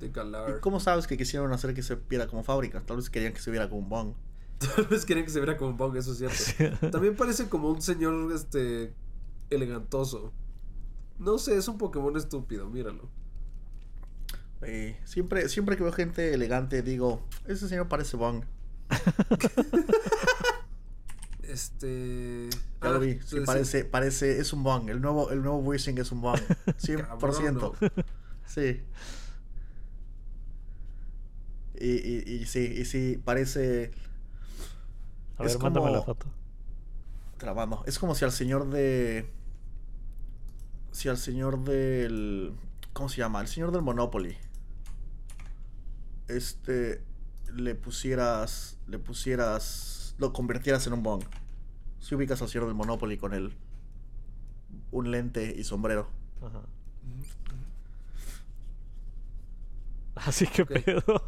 De 0.00 0.06
¿Y 0.06 0.10
Galar. 0.10 0.60
cómo 0.60 0.80
sabes 0.80 1.06
que 1.06 1.16
quisieron 1.16 1.52
hacer 1.52 1.74
que 1.74 1.82
se 1.82 1.96
viera 1.96 2.26
como 2.26 2.42
fábrica? 2.42 2.80
Tal 2.84 2.96
vez 2.96 3.10
querían 3.10 3.32
que 3.32 3.40
se 3.40 3.50
viera 3.50 3.68
como 3.68 3.82
un 3.82 3.88
bong. 3.88 4.14
Tal 4.58 4.86
vez 4.86 5.04
querían 5.04 5.26
que 5.26 5.32
se 5.32 5.40
viera 5.40 5.56
como 5.56 5.70
un 5.72 5.76
bong, 5.76 5.96
eso 5.96 6.12
es 6.12 6.18
cierto. 6.56 6.90
También 6.90 7.14
parece 7.14 7.48
como 7.48 7.68
un 7.68 7.82
señor 7.82 8.32
este 8.32 8.94
elegantoso. 9.50 10.32
No 11.18 11.36
sé, 11.38 11.56
es 11.56 11.68
un 11.68 11.78
Pokémon 11.78 12.16
estúpido, 12.16 12.68
míralo. 12.70 13.08
Eh, 14.62 14.96
siempre, 15.04 15.48
siempre 15.48 15.76
que 15.76 15.82
veo 15.84 15.92
gente 15.92 16.34
elegante 16.34 16.82
digo, 16.82 17.22
ese 17.46 17.68
señor 17.68 17.88
parece 17.88 18.16
Bong. 18.16 18.44
Este. 21.42 22.50
Ya 22.82 22.88
lo 22.90 22.96
ah, 22.96 22.98
vi, 22.98 23.14
sí, 23.14 23.20
sí, 23.24 23.36
sí. 23.38 23.40
parece, 23.46 23.84
parece, 23.84 24.38
es 24.38 24.52
un 24.52 24.62
Bong. 24.62 24.90
El 24.90 25.00
nuevo, 25.00 25.30
el 25.30 25.40
nuevo 25.42 25.58
Wishing 25.58 25.96
es 25.98 26.12
un 26.12 26.20
Bong. 26.20 26.38
100%. 26.66 27.06
Cabrón, 27.08 27.72
Sí. 28.46 28.82
Y, 31.80 31.90
y, 31.90 32.34
y 32.34 32.44
sí, 32.46 32.74
y 32.78 32.84
sí, 32.84 33.20
parece 33.24 33.92
A 35.38 35.42
ver, 35.42 35.50
Es 35.52 35.58
mándame 35.60 35.86
como- 35.86 35.96
la 35.96 36.02
foto. 36.02 36.26
grabando. 37.38 37.82
Es 37.86 37.98
como 37.98 38.14
si 38.14 38.24
al 38.24 38.32
señor 38.32 38.68
de. 38.68 39.30
Si 40.92 41.08
al 41.08 41.16
señor 41.18 41.62
del. 41.64 42.52
¿Cómo 42.92 43.08
se 43.08 43.18
llama? 43.18 43.40
El 43.40 43.48
señor 43.48 43.70
del 43.72 43.82
Monopoly. 43.82 44.36
Este. 46.28 47.02
Le 47.52 47.74
pusieras. 47.74 48.78
Le 48.86 48.98
pusieras. 48.98 50.14
Lo 50.18 50.32
convirtieras 50.32 50.86
en 50.86 50.92
un 50.94 51.02
bong. 51.02 51.22
Si 52.00 52.14
ubicas 52.14 52.40
al 52.42 52.48
señor 52.48 52.66
del 52.66 52.74
Monopoly 52.74 53.16
con 53.18 53.32
el. 53.34 53.54
Un 54.90 55.10
lente 55.10 55.54
y 55.56 55.64
sombrero. 55.64 56.08
Ajá. 56.42 56.62
Así 60.14 60.46
que 60.46 60.62
Ok. 60.62 60.72
pedo. 60.84 61.22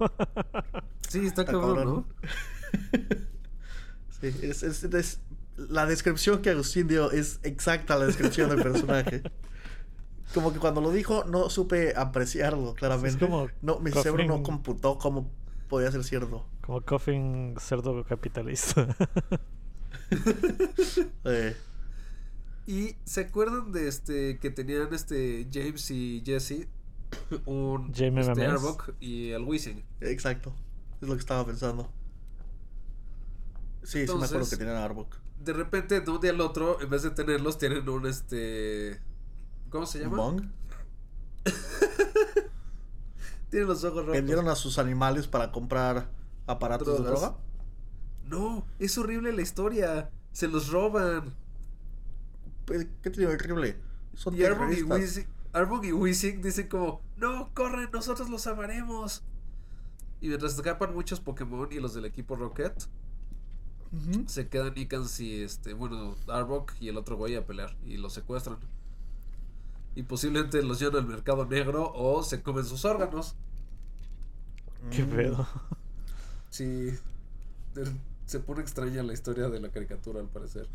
Sí, 1.09 1.27
está 1.27 1.45
cabrón, 1.45 1.77
cabrón. 1.77 1.87
¿no? 1.87 2.07
Sí, 4.21 4.27
es, 4.43 4.63
es- 4.63 4.85
es- 4.85 5.21
la 5.57 5.87
descripción 5.87 6.43
que 6.43 6.51
Agustín 6.51 6.89
dio 6.89 7.11
es 7.11 7.41
exacta 7.43 7.97
la 7.97 8.05
descripción 8.07 8.51
del 8.51 8.63
personaje. 8.63 9.23
Como 10.35 10.53
que 10.53 10.59
cuando 10.61 10.81
lo 10.81 10.93
dijo 10.93 11.25
no 11.25 11.51
supe 11.51 11.95
apreciarlo 11.97 12.75
claramente. 12.75 13.19
como 13.27 13.49
no, 13.63 13.81
mi 13.81 13.91
cerebro 13.91 14.25
no 14.25 14.43
computó 14.43 14.99
cómo 14.99 15.31
podía 15.69 15.91
ser 15.91 16.05
cierto. 16.05 16.47
Como 16.61 16.81
Coffin 16.83 17.55
cerdo 17.59 18.05
capitalista. 18.05 18.97
Eh, 21.25 21.57
Y 22.67 22.97
se 23.05 23.23
acuerdan 23.23 23.73
de 23.73 23.89
este 23.89 24.39
que 24.39 24.51
tenían 24.51 24.93
este 24.93 25.49
James 25.53 25.91
y 25.91 26.23
Jesse 26.25 26.69
un 27.45 27.93
Jaime 27.93 28.21
este, 28.21 28.47
y 29.01 29.31
el 29.31 29.43
Wishing. 29.43 29.85
exacto. 30.01 30.55
Es 31.01 31.09
lo 31.09 31.15
que 31.15 31.21
estaba 31.21 31.45
pensando. 31.47 31.91
Sí, 33.83 34.07
sí 34.07 34.15
me 34.15 34.25
acuerdo 34.27 34.49
que 34.49 34.57
tenían 34.57 34.77
Arbok. 34.77 35.17
De 35.39 35.53
repente, 35.53 36.01
de 36.01 36.11
un 36.11 36.21
día 36.21 36.31
al 36.33 36.41
otro, 36.41 36.81
en 36.83 36.91
vez 36.91 37.03
de 37.03 37.11
tenerlos, 37.11 37.59
tienen 37.59 37.89
un 37.89 38.07
este. 38.07 39.01
¿Cómo 39.71 39.87
se 39.87 40.01
llama? 40.01 40.17
¿Bong? 40.17 40.43
tienen 43.51 43.69
los 43.69 43.85
ojos 43.85 44.01
rojos. 44.01 44.13
¿Vendieron 44.13 44.49
a 44.49 44.55
sus 44.55 44.79
animales 44.79 45.27
para 45.27 45.53
comprar 45.53 46.11
aparatos 46.47 46.99
de 46.99 47.05
droga? 47.05 47.37
No, 48.25 48.67
es 48.79 48.97
horrible 48.99 49.33
la 49.33 49.43
historia. 49.43 50.11
Se 50.33 50.49
los 50.49 50.71
roban. 50.71 51.35
¿Qué 53.03 53.11
tiene 53.11 53.33
horrible? 53.33 53.77
Son 54.15 54.37
y 54.37 54.45
Arbok 55.53 55.85
y, 55.85 55.93
Wizzing 55.93 56.43
dicen 56.43 56.69
como, 56.69 57.03
no, 57.17 57.51
corren, 57.55 57.91
nosotros 57.93 58.31
los 58.31 58.47
amaremos. 58.47 59.25
Y 60.21 60.29
mientras 60.29 60.55
escapan 60.55 60.95
muchos 60.95 61.19
Pokémon 61.19 61.69
y 61.73 61.81
los 61.81 61.95
del 61.95 62.05
equipo 62.05 62.37
Rocket, 62.37 62.87
se 64.27 64.49
quedan 64.49 64.77
Icans 64.77 65.19
y 65.19 65.43
este, 65.43 65.75
bueno, 65.75 66.15
Arbok 66.29 66.73
y 66.81 66.89
el 66.89 66.97
otro 66.97 67.17
güey 67.17 67.35
a 67.35 67.47
pelear 67.47 67.77
y 67.85 67.97
los 67.97 68.13
secuestran. 68.13 68.59
Y 69.95 70.03
posiblemente 70.05 70.63
los 70.63 70.79
llevan 70.79 71.05
al 71.05 71.09
mercado 71.09 71.47
negro 71.47 71.93
o 71.95 72.23
se 72.23 72.43
comen 72.43 72.65
sus 72.65 72.85
órganos. 72.85 73.35
Qué 74.91 75.05
mm. 75.05 75.11
pedo. 75.11 75.47
Sí. 76.51 76.91
Se 78.27 78.41
pone 78.41 78.61
extraña 78.61 79.03
la 79.03 79.13
historia 79.13 79.49
de 79.49 79.61
la 79.61 79.71
caricatura 79.71 80.21
al 80.21 80.29
parecer. 80.29 80.69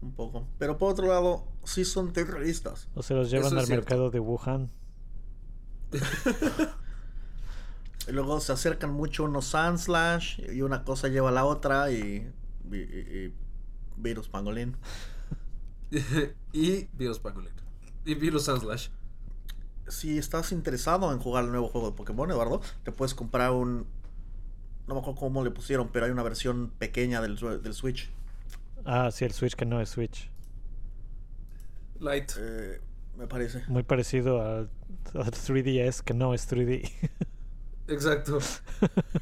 Un 0.00 0.12
poco. 0.12 0.46
Pero 0.58 0.78
por 0.78 0.92
otro 0.92 1.06
lado, 1.06 1.44
sí 1.64 1.84
son 1.84 2.12
terroristas. 2.12 2.88
O 2.94 3.02
se 3.02 3.14
los 3.14 3.30
llevan 3.30 3.56
al 3.56 3.68
mercado 3.68 4.10
de 4.10 4.20
Wuhan. 4.20 4.70
Y 8.08 8.12
luego 8.12 8.40
se 8.40 8.52
acercan 8.52 8.92
mucho 8.92 9.24
unos 9.24 9.46
Sandslash 9.46 10.40
y 10.52 10.62
una 10.62 10.84
cosa 10.84 11.08
lleva 11.08 11.28
a 11.28 11.32
la 11.32 11.44
otra 11.44 11.92
y, 11.92 12.28
Virus 13.96 14.28
Pangolin. 14.28 14.76
y 16.52 16.88
Virus 16.96 17.20
Pangolin. 17.20 17.52
Y 17.61 17.61
Virus 17.61 17.61
Sandslash. 18.38 18.88
Si 19.88 20.18
estás 20.18 20.52
interesado 20.52 21.12
en 21.12 21.18
jugar 21.18 21.44
el 21.44 21.50
nuevo 21.50 21.68
juego 21.68 21.90
de 21.90 21.96
Pokémon, 21.96 22.30
Eduardo, 22.30 22.60
te 22.84 22.92
puedes 22.92 23.14
comprar 23.14 23.50
un... 23.50 23.86
No 24.86 24.94
me 24.94 25.00
acuerdo 25.00 25.20
cómo 25.20 25.44
le 25.44 25.50
pusieron, 25.50 25.88
pero 25.92 26.06
hay 26.06 26.12
una 26.12 26.22
versión 26.22 26.70
pequeña 26.78 27.20
del, 27.20 27.36
del 27.36 27.74
Switch. 27.74 28.10
Ah, 28.84 29.10
sí, 29.10 29.24
el 29.24 29.32
Switch 29.32 29.54
que 29.54 29.64
no 29.64 29.80
es 29.80 29.90
Switch. 29.90 30.30
Light. 32.00 32.32
Eh, 32.38 32.80
me 33.16 33.26
parece. 33.26 33.64
Muy 33.68 33.82
parecido 33.82 34.40
al 34.40 34.70
3DS 35.12 36.02
que 36.02 36.14
no 36.14 36.34
es 36.34 36.50
3D. 36.50 36.90
Exacto. 37.88 38.38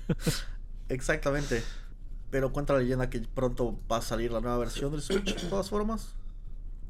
Exactamente. 0.88 1.62
Pero 2.30 2.52
cuenta 2.52 2.74
la 2.74 2.80
leyenda 2.80 3.10
que 3.10 3.20
pronto 3.20 3.78
va 3.90 3.98
a 3.98 4.02
salir 4.02 4.32
la 4.32 4.40
nueva 4.40 4.58
versión 4.58 4.92
del 4.92 5.02
Switch, 5.02 5.42
de 5.42 5.48
todas 5.48 5.68
formas. 5.68 6.14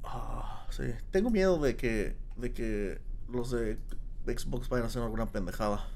Ah, 0.04 0.59
sí. 0.70 0.84
Tengo 1.10 1.30
miedo 1.30 1.58
de 1.58 1.76
que, 1.76 2.16
de 2.36 2.52
que 2.52 3.00
los 3.28 3.50
de 3.50 3.78
Xbox 4.26 4.68
vayan 4.68 4.84
a 4.84 4.86
hacer 4.88 5.02
alguna 5.02 5.26
pendejada. 5.26 5.86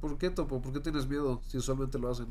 ¿Por 0.00 0.16
qué, 0.18 0.30
Topo? 0.30 0.62
¿Por 0.62 0.72
qué 0.72 0.80
tienes 0.80 1.06
miedo 1.06 1.42
si 1.46 1.58
usualmente 1.58 1.98
lo 1.98 2.10
hacen? 2.10 2.28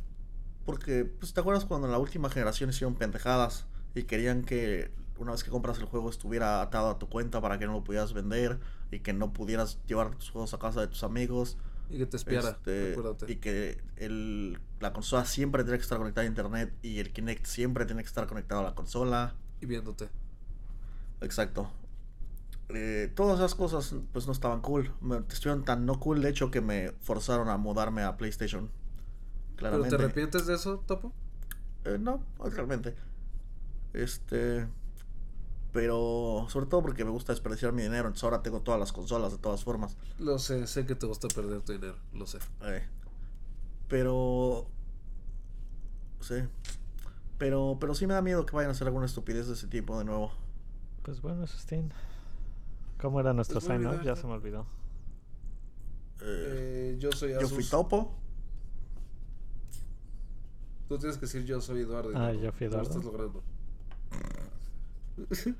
Porque, 0.65 1.05
pues, 1.05 1.33
¿te 1.33 1.39
acuerdas 1.39 1.65
cuando 1.65 1.87
en 1.87 1.91
la 1.91 1.99
última 1.99 2.29
generación 2.29 2.71
hicieron 2.71 2.95
pendejadas 2.95 3.65
y 3.95 4.03
querían 4.03 4.43
que 4.43 4.91
una 5.17 5.31
vez 5.31 5.43
que 5.43 5.49
compras 5.49 5.77
el 5.79 5.85
juego 5.85 6.09
estuviera 6.09 6.61
atado 6.61 6.89
a 6.89 6.99
tu 6.99 7.09
cuenta 7.09 7.41
para 7.41 7.59
que 7.59 7.65
no 7.65 7.73
lo 7.73 7.83
pudieras 7.83 8.13
vender 8.13 8.59
y 8.91 8.99
que 8.99 9.13
no 9.13 9.33
pudieras 9.33 9.79
llevar 9.85 10.15
tus 10.15 10.29
juegos 10.29 10.53
a 10.53 10.59
casa 10.59 10.81
de 10.81 10.87
tus 10.87 11.03
amigos? 11.03 11.57
Y 11.89 11.97
que 11.97 12.05
te 12.05 12.17
espiara, 12.17 12.51
este, 12.51 12.95
Y 13.27 13.37
que 13.37 13.81
el, 13.97 14.59
la 14.79 14.93
consola 14.93 15.25
siempre 15.25 15.63
tiene 15.63 15.77
que 15.77 15.83
estar 15.83 15.97
conectada 15.97 16.25
a 16.25 16.29
internet 16.29 16.73
y 16.81 16.99
el 16.99 17.11
Kinect 17.11 17.45
siempre 17.45 17.85
tiene 17.85 18.03
que 18.03 18.07
estar 18.07 18.27
conectado 18.27 18.61
a 18.61 18.63
la 18.63 18.75
consola. 18.75 19.35
Y 19.59 19.65
viéndote. 19.65 20.09
Exacto. 21.21 21.69
Eh, 22.69 23.11
todas 23.15 23.39
esas 23.39 23.55
cosas 23.55 23.95
pues 24.13 24.27
no 24.27 24.33
estaban 24.33 24.61
cool. 24.61 24.91
Me, 25.01 25.17
estuvieron 25.29 25.65
tan 25.65 25.85
no 25.85 25.99
cool 25.99 26.21
de 26.21 26.29
hecho 26.29 26.51
que 26.51 26.61
me 26.61 26.91
forzaron 27.01 27.49
a 27.49 27.57
mudarme 27.57 28.03
a 28.03 28.17
PlayStation. 28.17 28.69
Claramente. 29.55 29.89
¿Pero 29.89 29.97
te 29.97 30.05
arrepientes 30.05 30.45
de 30.45 30.55
eso, 30.55 30.83
Topo? 30.85 31.13
Eh, 31.85 31.97
no, 31.99 32.23
realmente. 32.39 32.95
Este... 33.93 34.67
Pero 35.71 36.47
sobre 36.49 36.65
todo 36.65 36.81
porque 36.81 37.05
me 37.05 37.11
gusta 37.11 37.31
desperdiciar 37.31 37.73
mi 37.73 37.83
dinero. 37.83 38.07
Entonces 38.07 38.23
ahora 38.23 38.41
tengo 38.41 38.61
todas 38.61 38.79
las 38.79 38.91
consolas 38.91 39.31
de 39.31 39.37
todas 39.37 39.63
formas. 39.63 39.97
Lo 40.17 40.39
sé, 40.39 40.65
sé 40.65 40.85
que 40.85 40.95
te 40.95 41.05
gusta 41.05 41.27
perder 41.27 41.61
tu 41.61 41.73
dinero. 41.73 41.95
Lo 42.13 42.25
sé. 42.25 42.39
Eh, 42.63 42.83
pero. 43.87 44.67
Sí. 46.21 46.35
Pero, 47.37 47.77
pero 47.79 47.93
sí 47.93 48.07
me 48.07 48.15
da 48.15 48.21
miedo 48.21 48.45
que 48.45 48.55
vayan 48.55 48.69
a 48.69 48.71
hacer 48.71 48.87
alguna 48.87 49.05
estupidez 49.05 49.47
de 49.47 49.53
ese 49.53 49.67
tipo 49.67 49.97
de 49.99 50.05
nuevo. 50.05 50.31
Pues 51.09 51.23
bueno, 51.23 51.47
Sustín. 51.47 51.91
¿Cómo 53.01 53.19
era 53.19 53.33
nuestro 53.33 53.59
pues 53.59 53.65
sign 53.65 54.03
Ya 54.03 54.15
se 54.15 54.27
me 54.27 54.33
olvidó. 54.33 54.67
Eh, 56.21 56.97
yo 56.99 57.11
soy 57.11 57.33
Asus. 57.33 57.49
Yo 57.49 57.55
fui 57.55 57.63
Topo. 57.63 58.13
Tú 60.87 60.99
tienes 60.99 61.17
que 61.17 61.21
decir 61.21 61.45
yo 61.45 61.59
soy 61.61 61.81
Eduardo. 61.81 62.11
Ah, 62.13 62.31
yo 62.31 62.51
fui 62.51 62.67
Eduardo. 62.67 62.83
Lo 62.83 62.89
estás 62.91 63.03
logrando. 63.03 63.43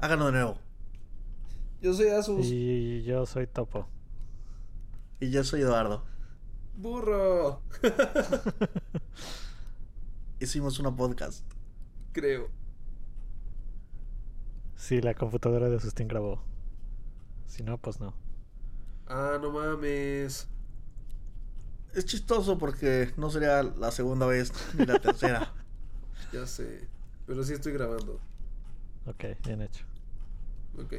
Háganlo 0.00 0.26
de 0.26 0.32
nuevo. 0.32 0.58
Yo 1.80 1.92
soy 1.92 2.06
Asus. 2.06 2.46
Y 2.46 3.02
yo 3.02 3.26
soy 3.26 3.48
Topo. 3.48 3.88
Y 5.18 5.32
yo 5.32 5.42
soy 5.42 5.62
Eduardo. 5.62 6.04
Burro. 6.76 7.62
Hicimos 10.38 10.78
una 10.78 10.94
podcast. 10.94 11.44
Creo. 12.12 12.61
Sí, 14.82 15.00
la 15.00 15.14
computadora 15.14 15.68
de 15.68 15.78
Sustín 15.78 16.08
grabó. 16.08 16.42
Si 17.46 17.62
no, 17.62 17.78
pues 17.78 18.00
no. 18.00 18.14
Ah, 19.06 19.38
no 19.40 19.52
mames. 19.52 20.48
Es 21.94 22.04
chistoso 22.04 22.58
porque 22.58 23.12
no 23.16 23.30
sería 23.30 23.62
la 23.62 23.92
segunda 23.92 24.26
vez 24.26 24.52
ni 24.76 24.84
la 24.84 24.98
tercera. 24.98 25.52
ya 26.32 26.48
sé. 26.48 26.88
Pero 27.28 27.44
sí 27.44 27.52
estoy 27.52 27.74
grabando. 27.74 28.18
Ok, 29.06 29.24
bien 29.46 29.62
hecho. 29.62 29.84
Ok. 30.76 30.94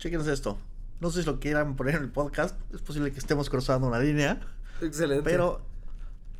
Chequense 0.00 0.32
esto. 0.32 0.56
No 0.98 1.10
sé 1.10 1.20
si 1.20 1.26
lo 1.26 1.38
quieran 1.38 1.76
poner 1.76 1.96
en 1.96 2.04
el 2.04 2.10
podcast. 2.10 2.58
Es 2.72 2.80
posible 2.80 3.12
que 3.12 3.18
estemos 3.18 3.50
cruzando 3.50 3.86
una 3.86 3.98
línea. 3.98 4.40
Excelente. 4.80 5.22
Pero 5.22 5.60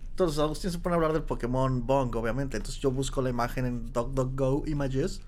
entonces 0.09 0.39
Agustín 0.39 0.71
se 0.71 0.79
pone 0.79 0.95
a 0.95 0.97
hablar 0.97 1.13
del 1.13 1.25
Pokémon 1.25 1.87
Bong, 1.87 2.17
obviamente. 2.17 2.57
Entonces 2.57 2.81
yo 2.81 2.91
busco 2.91 3.21
la 3.21 3.29
imagen 3.29 3.67
en 3.67 3.93
DuckDuckGo 3.93 4.65
Images. 4.67 5.21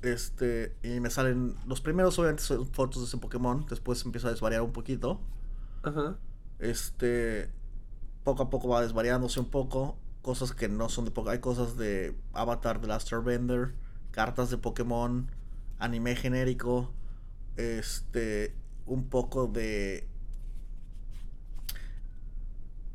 Este, 0.00 0.74
y 0.82 1.00
me 1.00 1.10
salen. 1.10 1.54
Los 1.66 1.82
primeros, 1.82 2.18
obviamente, 2.18 2.42
son 2.42 2.66
fotos 2.66 3.02
de 3.02 3.08
ese 3.08 3.18
Pokémon. 3.18 3.66
Después 3.68 4.02
empieza 4.06 4.28
a 4.28 4.30
desvariar 4.30 4.62
un 4.62 4.72
poquito. 4.72 5.20
Ajá. 5.82 6.16
Este. 6.60 7.50
Poco 8.24 8.42
a 8.42 8.48
poco 8.48 8.68
va 8.68 8.80
desvariándose 8.80 9.38
un 9.38 9.50
poco. 9.50 9.98
Cosas 10.22 10.52
que 10.52 10.70
no 10.70 10.88
son 10.88 11.04
de 11.04 11.10
Pokémon. 11.10 11.34
Hay 11.34 11.40
cosas 11.40 11.76
de 11.76 12.18
Avatar 12.32 12.80
de 12.80 12.88
Last 12.88 13.12
Bender. 13.22 13.74
Cartas 14.12 14.48
de 14.48 14.56
Pokémon. 14.56 15.30
Anime 15.80 16.14
genérico. 16.14 16.92
Este. 17.56 18.54
Un 18.86 19.08
poco 19.08 19.48
de 19.48 20.08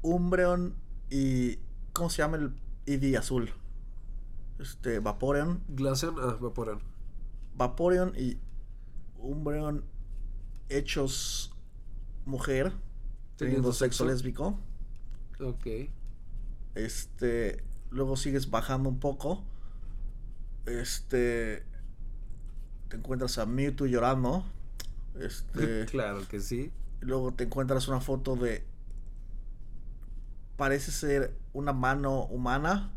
Umbreon 0.02 0.76
y. 1.10 1.60
¿Cómo 1.94 2.10
se 2.10 2.18
llama 2.18 2.38
el 2.38 2.54
ID 2.86 3.16
azul? 3.16 3.52
Este, 4.60 5.00
Vaporeon. 5.00 5.62
Glaceon, 5.68 6.16
ah, 6.20 6.38
Vaporeon. 6.40 6.80
Vaporeon 7.56 8.14
y 8.18 8.38
Umbreon 9.18 9.84
hechos 10.70 11.54
mujer, 12.26 12.74
teniendo 13.38 13.74
sexo, 13.74 14.06
lésbico. 14.06 14.60
Ok. 15.40 15.68
Este, 16.76 17.64
luego 17.90 18.18
sigues 18.18 18.50
bajando 18.50 18.90
un 18.90 19.00
poco. 19.00 19.44
Este, 20.66 21.66
te 22.90 22.98
encuentras 22.98 23.38
a 23.38 23.46
Mewtwo 23.46 23.88
llorando. 23.88 24.46
Este, 25.20 25.86
claro 25.92 26.28
que 26.28 26.40
sí. 26.40 26.72
Luego 27.02 27.34
te 27.34 27.44
encuentras 27.46 27.88
una 27.88 28.02
foto 28.02 28.36
de 28.36 28.66
parece 30.58 30.92
ser 30.92 31.36
una 31.54 31.74
mano 31.74 32.24
humana 32.26 32.92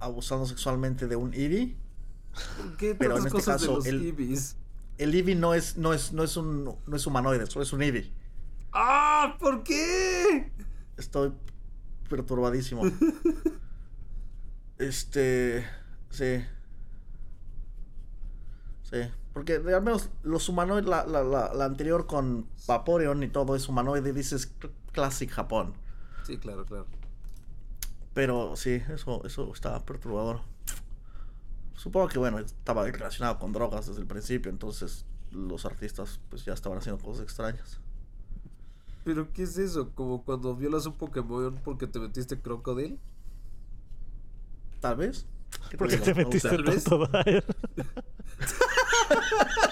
abusando 0.00 0.46
sexualmente 0.46 1.06
de 1.06 1.16
un 1.16 1.32
Eevee. 1.34 1.76
¿Qué 2.78 2.94
pero 2.94 3.18
en 3.18 3.26
este 3.26 3.42
caso, 3.42 3.66
de 3.66 3.76
los 3.76 3.86
el, 3.86 4.16
el 4.98 5.14
Eevee 5.14 5.34
no 5.34 5.54
es, 5.54 5.76
no 5.76 5.94
es, 5.94 6.12
no 6.12 6.22
es 6.22 6.36
un 6.36 6.76
no 6.86 6.96
es 6.96 7.06
humanoide, 7.06 7.46
solo 7.46 7.62
es 7.62 7.72
un 7.72 7.82
Eevee. 7.82 8.12
¡Ah! 8.72 9.36
¿Por 9.38 9.62
qué? 9.62 10.52
Estoy 10.96 11.32
perturbadísimo. 12.08 12.82
este. 14.78 15.66
Sí. 16.10 16.44
Sí. 18.90 18.98
Porque 19.32 19.56
al 19.56 19.82
menos 19.82 20.10
los 20.22 20.48
humanoides, 20.48 20.88
la, 20.88 21.04
la, 21.04 21.22
la, 21.22 21.52
la 21.52 21.64
anterior 21.64 22.06
con 22.06 22.46
Vaporeon 22.68 23.22
y 23.22 23.28
todo 23.28 23.56
es 23.56 23.68
humanoide, 23.68 24.12
dices 24.12 24.52
Classic 24.92 25.28
Japón. 25.28 25.74
Sí, 26.22 26.38
claro, 26.38 26.64
claro. 26.64 26.86
Pero 28.14 28.56
sí, 28.56 28.82
eso, 28.88 29.24
eso 29.24 29.52
estaba 29.52 29.84
perturbador. 29.84 30.40
Supongo 31.74 32.08
que 32.08 32.18
bueno, 32.18 32.38
estaba 32.38 32.84
relacionado 32.84 33.38
con 33.38 33.52
drogas 33.52 33.86
desde 33.86 34.00
el 34.00 34.06
principio, 34.06 34.50
entonces 34.50 35.04
los 35.32 35.66
artistas 35.66 36.20
pues 36.30 36.44
ya 36.44 36.54
estaban 36.54 36.78
haciendo 36.78 37.04
cosas 37.04 37.24
extrañas. 37.24 37.80
¿Pero 39.04 39.32
qué 39.32 39.42
es 39.42 39.58
eso? 39.58 39.90
¿Como 39.94 40.24
cuando 40.24 40.56
violas 40.56 40.86
un 40.86 40.94
Pokémon 40.94 41.60
porque 41.62 41.86
te 41.86 42.00
metiste 42.00 42.40
Crocodile? 42.40 42.98
Tal 44.80 44.96
vez. 44.96 45.26
Porque 45.76 45.96
te 45.98 46.14
metiste 46.14 46.54
el. 46.54 46.64
Totodile. 46.64 47.44